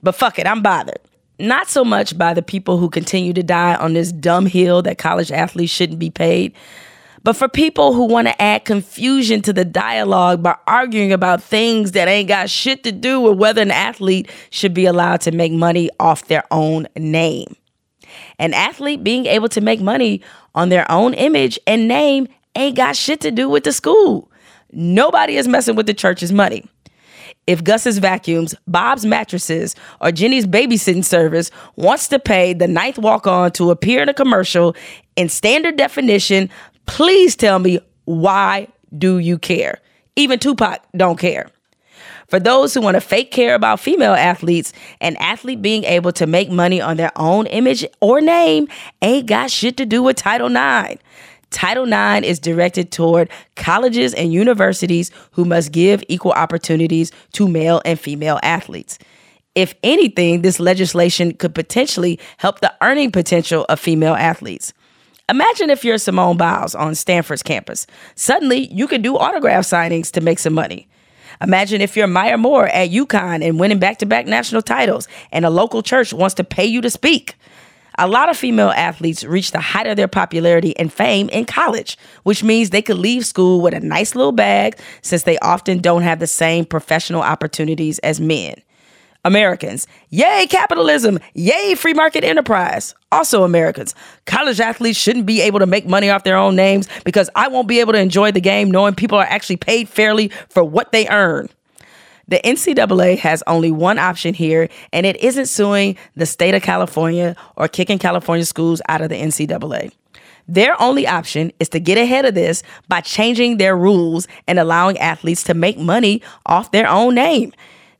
But 0.00 0.14
fuck 0.14 0.38
it, 0.38 0.46
I'm 0.46 0.62
bothered. 0.62 1.00
Not 1.40 1.68
so 1.68 1.84
much 1.84 2.16
by 2.16 2.34
the 2.34 2.40
people 2.40 2.78
who 2.78 2.88
continue 2.88 3.32
to 3.32 3.42
die 3.42 3.74
on 3.74 3.94
this 3.94 4.12
dumb 4.12 4.46
hill 4.46 4.80
that 4.82 4.98
college 4.98 5.32
athletes 5.32 5.72
shouldn't 5.72 5.98
be 5.98 6.10
paid, 6.10 6.54
but 7.24 7.34
for 7.34 7.48
people 7.48 7.92
who 7.92 8.04
want 8.04 8.28
to 8.28 8.42
add 8.42 8.64
confusion 8.64 9.42
to 9.42 9.52
the 9.52 9.64
dialogue 9.64 10.42
by 10.42 10.56
arguing 10.66 11.12
about 11.12 11.42
things 11.42 11.92
that 11.92 12.08
ain't 12.08 12.28
got 12.28 12.50
shit 12.50 12.82
to 12.84 12.92
do 12.92 13.20
with 13.20 13.38
whether 13.38 13.62
an 13.62 13.70
athlete 13.70 14.30
should 14.50 14.74
be 14.74 14.86
allowed 14.86 15.20
to 15.22 15.32
make 15.32 15.52
money 15.52 15.90
off 16.00 16.26
their 16.26 16.44
own 16.50 16.86
name. 16.96 17.54
An 18.38 18.54
athlete 18.54 19.04
being 19.04 19.26
able 19.26 19.48
to 19.50 19.60
make 19.60 19.80
money 19.80 20.20
on 20.54 20.68
their 20.68 20.90
own 20.90 21.14
image 21.14 21.58
and 21.66 21.88
name 21.88 22.28
ain't 22.56 22.76
got 22.76 22.96
shit 22.96 23.20
to 23.20 23.30
do 23.30 23.48
with 23.48 23.64
the 23.64 23.72
school. 23.72 24.30
Nobody 24.72 25.36
is 25.36 25.46
messing 25.46 25.76
with 25.76 25.86
the 25.86 25.94
church's 25.94 26.32
money. 26.32 26.64
If 27.46 27.64
Gus's 27.64 27.98
vacuums, 27.98 28.54
Bob's 28.68 29.04
mattresses, 29.04 29.74
or 30.00 30.12
Jenny's 30.12 30.46
babysitting 30.46 31.04
service 31.04 31.50
wants 31.74 32.06
to 32.08 32.20
pay 32.20 32.52
the 32.52 32.68
ninth 32.68 32.98
walk 32.98 33.26
on 33.26 33.50
to 33.52 33.70
appear 33.72 34.00
in 34.00 34.08
a 34.08 34.14
commercial 34.14 34.76
in 35.16 35.28
standard 35.28 35.76
definition, 35.76 36.48
please 36.86 37.36
tell 37.36 37.58
me 37.58 37.80
why 38.04 38.68
do 38.96 39.18
you 39.18 39.38
care? 39.38 39.80
Even 40.16 40.38
Tupac 40.38 40.84
don't 40.96 41.18
care. 41.18 41.48
For 42.28 42.40
those 42.40 42.72
who 42.72 42.80
want 42.80 42.94
to 42.94 43.00
fake 43.00 43.30
care 43.30 43.54
about 43.54 43.78
female 43.78 44.14
athletes, 44.14 44.72
an 45.00 45.16
athlete 45.16 45.60
being 45.60 45.84
able 45.84 46.12
to 46.12 46.26
make 46.26 46.50
money 46.50 46.80
on 46.80 46.96
their 46.96 47.12
own 47.16 47.46
image 47.46 47.84
or 48.00 48.20
name 48.20 48.68
ain't 49.02 49.26
got 49.26 49.50
shit 49.50 49.76
to 49.76 49.86
do 49.86 50.02
with 50.02 50.16
Title 50.16 50.48
IX. 50.48 51.02
Title 51.50 51.84
IX 51.84 52.26
is 52.26 52.38
directed 52.38 52.90
toward 52.90 53.28
colleges 53.56 54.14
and 54.14 54.32
universities 54.32 55.10
who 55.32 55.44
must 55.44 55.72
give 55.72 56.02
equal 56.08 56.32
opportunities 56.32 57.12
to 57.32 57.46
male 57.46 57.82
and 57.84 58.00
female 58.00 58.40
athletes. 58.42 58.98
If 59.54 59.74
anything, 59.82 60.40
this 60.40 60.58
legislation 60.58 61.34
could 61.34 61.54
potentially 61.54 62.18
help 62.38 62.60
the 62.60 62.72
earning 62.80 63.12
potential 63.12 63.66
of 63.68 63.78
female 63.78 64.14
athletes. 64.14 64.72
Imagine 65.28 65.70
if 65.70 65.84
you're 65.84 65.98
Simone 65.98 66.36
Biles 66.36 66.74
on 66.74 66.94
Stanford's 66.94 67.44
campus. 67.44 67.86
Suddenly, 68.16 68.72
you 68.72 68.88
can 68.88 69.02
do 69.02 69.16
autograph 69.16 69.64
signings 69.64 70.10
to 70.12 70.20
make 70.20 70.40
some 70.40 70.52
money. 70.52 70.88
Imagine 71.40 71.80
if 71.80 71.96
you're 71.96 72.08
Maya 72.08 72.36
Moore 72.36 72.66
at 72.66 72.90
UConn 72.90 73.46
and 73.46 73.58
winning 73.58 73.78
back 73.78 73.98
to 73.98 74.06
back 74.06 74.26
national 74.26 74.62
titles, 74.62 75.06
and 75.30 75.44
a 75.44 75.50
local 75.50 75.82
church 75.82 76.12
wants 76.12 76.34
to 76.34 76.44
pay 76.44 76.64
you 76.64 76.80
to 76.80 76.90
speak. 76.90 77.36
A 77.98 78.08
lot 78.08 78.30
of 78.30 78.36
female 78.36 78.70
athletes 78.70 79.22
reach 79.22 79.52
the 79.52 79.60
height 79.60 79.86
of 79.86 79.96
their 79.96 80.08
popularity 80.08 80.76
and 80.76 80.92
fame 80.92 81.28
in 81.28 81.44
college, 81.44 81.96
which 82.24 82.42
means 82.42 82.70
they 82.70 82.82
could 82.82 82.98
leave 82.98 83.24
school 83.24 83.60
with 83.60 83.74
a 83.74 83.80
nice 83.80 84.14
little 84.14 84.32
bag 84.32 84.78
since 85.02 85.22
they 85.22 85.38
often 85.38 85.78
don't 85.78 86.02
have 86.02 86.18
the 86.18 86.26
same 86.26 86.64
professional 86.64 87.22
opportunities 87.22 87.98
as 88.00 88.20
men. 88.20 88.56
Americans, 89.24 89.86
yay 90.10 90.46
capitalism, 90.48 91.18
yay 91.34 91.74
free 91.74 91.92
market 91.92 92.24
enterprise. 92.24 92.94
Also, 93.12 93.44
Americans, 93.44 93.94
college 94.26 94.58
athletes 94.58 94.98
shouldn't 94.98 95.26
be 95.26 95.40
able 95.40 95.60
to 95.60 95.66
make 95.66 95.86
money 95.86 96.10
off 96.10 96.24
their 96.24 96.36
own 96.36 96.56
names 96.56 96.88
because 97.04 97.30
I 97.36 97.48
won't 97.48 97.68
be 97.68 97.80
able 97.80 97.92
to 97.92 98.00
enjoy 98.00 98.32
the 98.32 98.40
game 98.40 98.70
knowing 98.70 98.94
people 98.94 99.18
are 99.18 99.24
actually 99.24 99.56
paid 99.56 99.88
fairly 99.88 100.28
for 100.48 100.64
what 100.64 100.90
they 100.90 101.06
earn. 101.08 101.48
The 102.28 102.40
NCAA 102.44 103.18
has 103.18 103.42
only 103.46 103.70
one 103.70 103.98
option 103.98 104.32
here, 104.32 104.68
and 104.92 105.04
it 105.04 105.16
isn't 105.16 105.46
suing 105.46 105.96
the 106.16 106.26
state 106.26 106.54
of 106.54 106.62
California 106.62 107.36
or 107.56 107.68
kicking 107.68 107.98
California 107.98 108.44
schools 108.44 108.80
out 108.88 109.02
of 109.02 109.08
the 109.08 109.16
NCAA. 109.16 109.92
Their 110.48 110.80
only 110.80 111.06
option 111.06 111.52
is 111.60 111.68
to 111.70 111.80
get 111.80 111.98
ahead 111.98 112.24
of 112.24 112.34
this 112.34 112.62
by 112.88 113.00
changing 113.00 113.58
their 113.58 113.76
rules 113.76 114.26
and 114.48 114.58
allowing 114.58 114.98
athletes 114.98 115.44
to 115.44 115.54
make 115.54 115.78
money 115.78 116.22
off 116.46 116.72
their 116.72 116.88
own 116.88 117.14
name. 117.14 117.52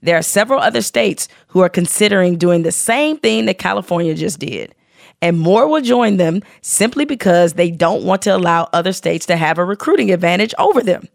There 0.02 0.18
are 0.18 0.22
several 0.22 0.60
other 0.60 0.82
states 0.82 1.28
who 1.48 1.60
are 1.60 1.68
considering 1.68 2.36
doing 2.36 2.62
the 2.62 2.72
same 2.72 3.16
thing 3.16 3.46
that 3.46 3.58
California 3.58 4.14
just 4.14 4.38
did. 4.40 4.74
And 5.20 5.38
more 5.38 5.68
will 5.68 5.80
join 5.80 6.16
them 6.16 6.42
simply 6.62 7.04
because 7.04 7.52
they 7.52 7.70
don't 7.70 8.02
want 8.02 8.22
to 8.22 8.36
allow 8.36 8.68
other 8.72 8.92
states 8.92 9.24
to 9.26 9.36
have 9.36 9.58
a 9.58 9.64
recruiting 9.64 10.10
advantage 10.10 10.52
over 10.58 10.82
them. 10.82 11.08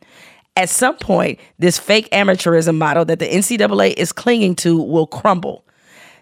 At 0.55 0.69
some 0.69 0.95
point, 0.95 1.39
this 1.59 1.77
fake 1.77 2.09
amateurism 2.11 2.77
model 2.77 3.03
that 3.05 3.19
the 3.19 3.27
NCAA 3.27 3.93
is 3.95 4.13
clinging 4.13 4.55
to 4.55 4.81
will 4.81 5.05
crumble. 5.05 5.65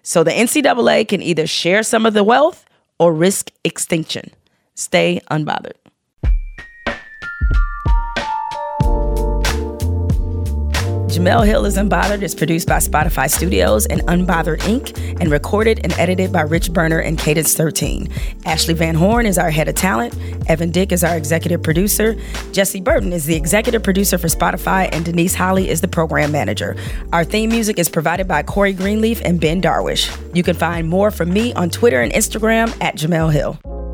So 0.02 0.24
the 0.24 0.32
NCAA 0.32 1.08
can 1.08 1.22
either 1.22 1.48
share 1.48 1.84
some 1.84 2.06
of 2.06 2.14
the 2.14 2.24
wealth 2.24 2.66
or 3.00 3.14
risk 3.14 3.52
extinction. 3.64 4.32
Stay 4.74 5.22
unbothered. 5.32 5.74
Jemele 11.16 11.46
Hill 11.46 11.66
is 11.66 11.78
Unbothered 11.78 12.24
is 12.24 12.36
produced 12.36 12.68
by 12.68 12.76
Spotify 12.76 13.30
Studios 13.30 13.86
and 13.86 14.02
Unbothered 14.02 14.60
Inc. 14.64 15.22
and 15.22 15.32
recorded 15.32 15.80
and 15.82 15.94
edited 15.94 16.34
by 16.34 16.42
Rich 16.42 16.74
Berner 16.74 17.00
and 17.00 17.18
Cadence 17.18 17.56
13. 17.56 18.10
Ashley 18.44 18.74
Van 18.74 18.96
Horn 18.96 19.26
is 19.26 19.38
our 19.38 19.50
head 19.50 19.70
of 19.70 19.76
talent. 19.76 20.14
Evan 20.50 20.72
Dick 20.72 20.92
is 20.92 21.06
our 21.06 21.16
executive 21.16 21.64
producer. 21.64 22.18
Jesse 22.52 22.82
Burton 22.82 23.14
is 23.14 23.26
the 23.26 23.36
executive 23.38 23.82
producer 23.82 24.18
for 24.18 24.28
Spotify, 24.28 24.90
and 24.92 25.06
Denise 25.06 25.36
Holly 25.36 25.70
is 25.70 25.80
the 25.80 25.88
program 25.88 26.34
manager. 26.34 26.76
Our 27.14 27.24
theme 27.24 27.50
music 27.50 27.80
is 27.80 27.88
provided 27.88 28.28
by 28.28 28.44
Corey 28.44 28.74
Greenleaf 28.74 29.22
and 29.24 29.40
Ben 29.40 29.62
Darwish. 29.62 30.12
You 30.36 30.44
can 30.44 30.58
find 30.58 30.90
more 30.90 31.12
from 31.12 31.32
me 31.32 31.54
on 31.54 31.70
Twitter 31.70 32.02
and 32.02 32.12
Instagram 32.12 32.76
at 32.82 32.98
Jemele 32.98 33.32
Hill. 33.32 33.85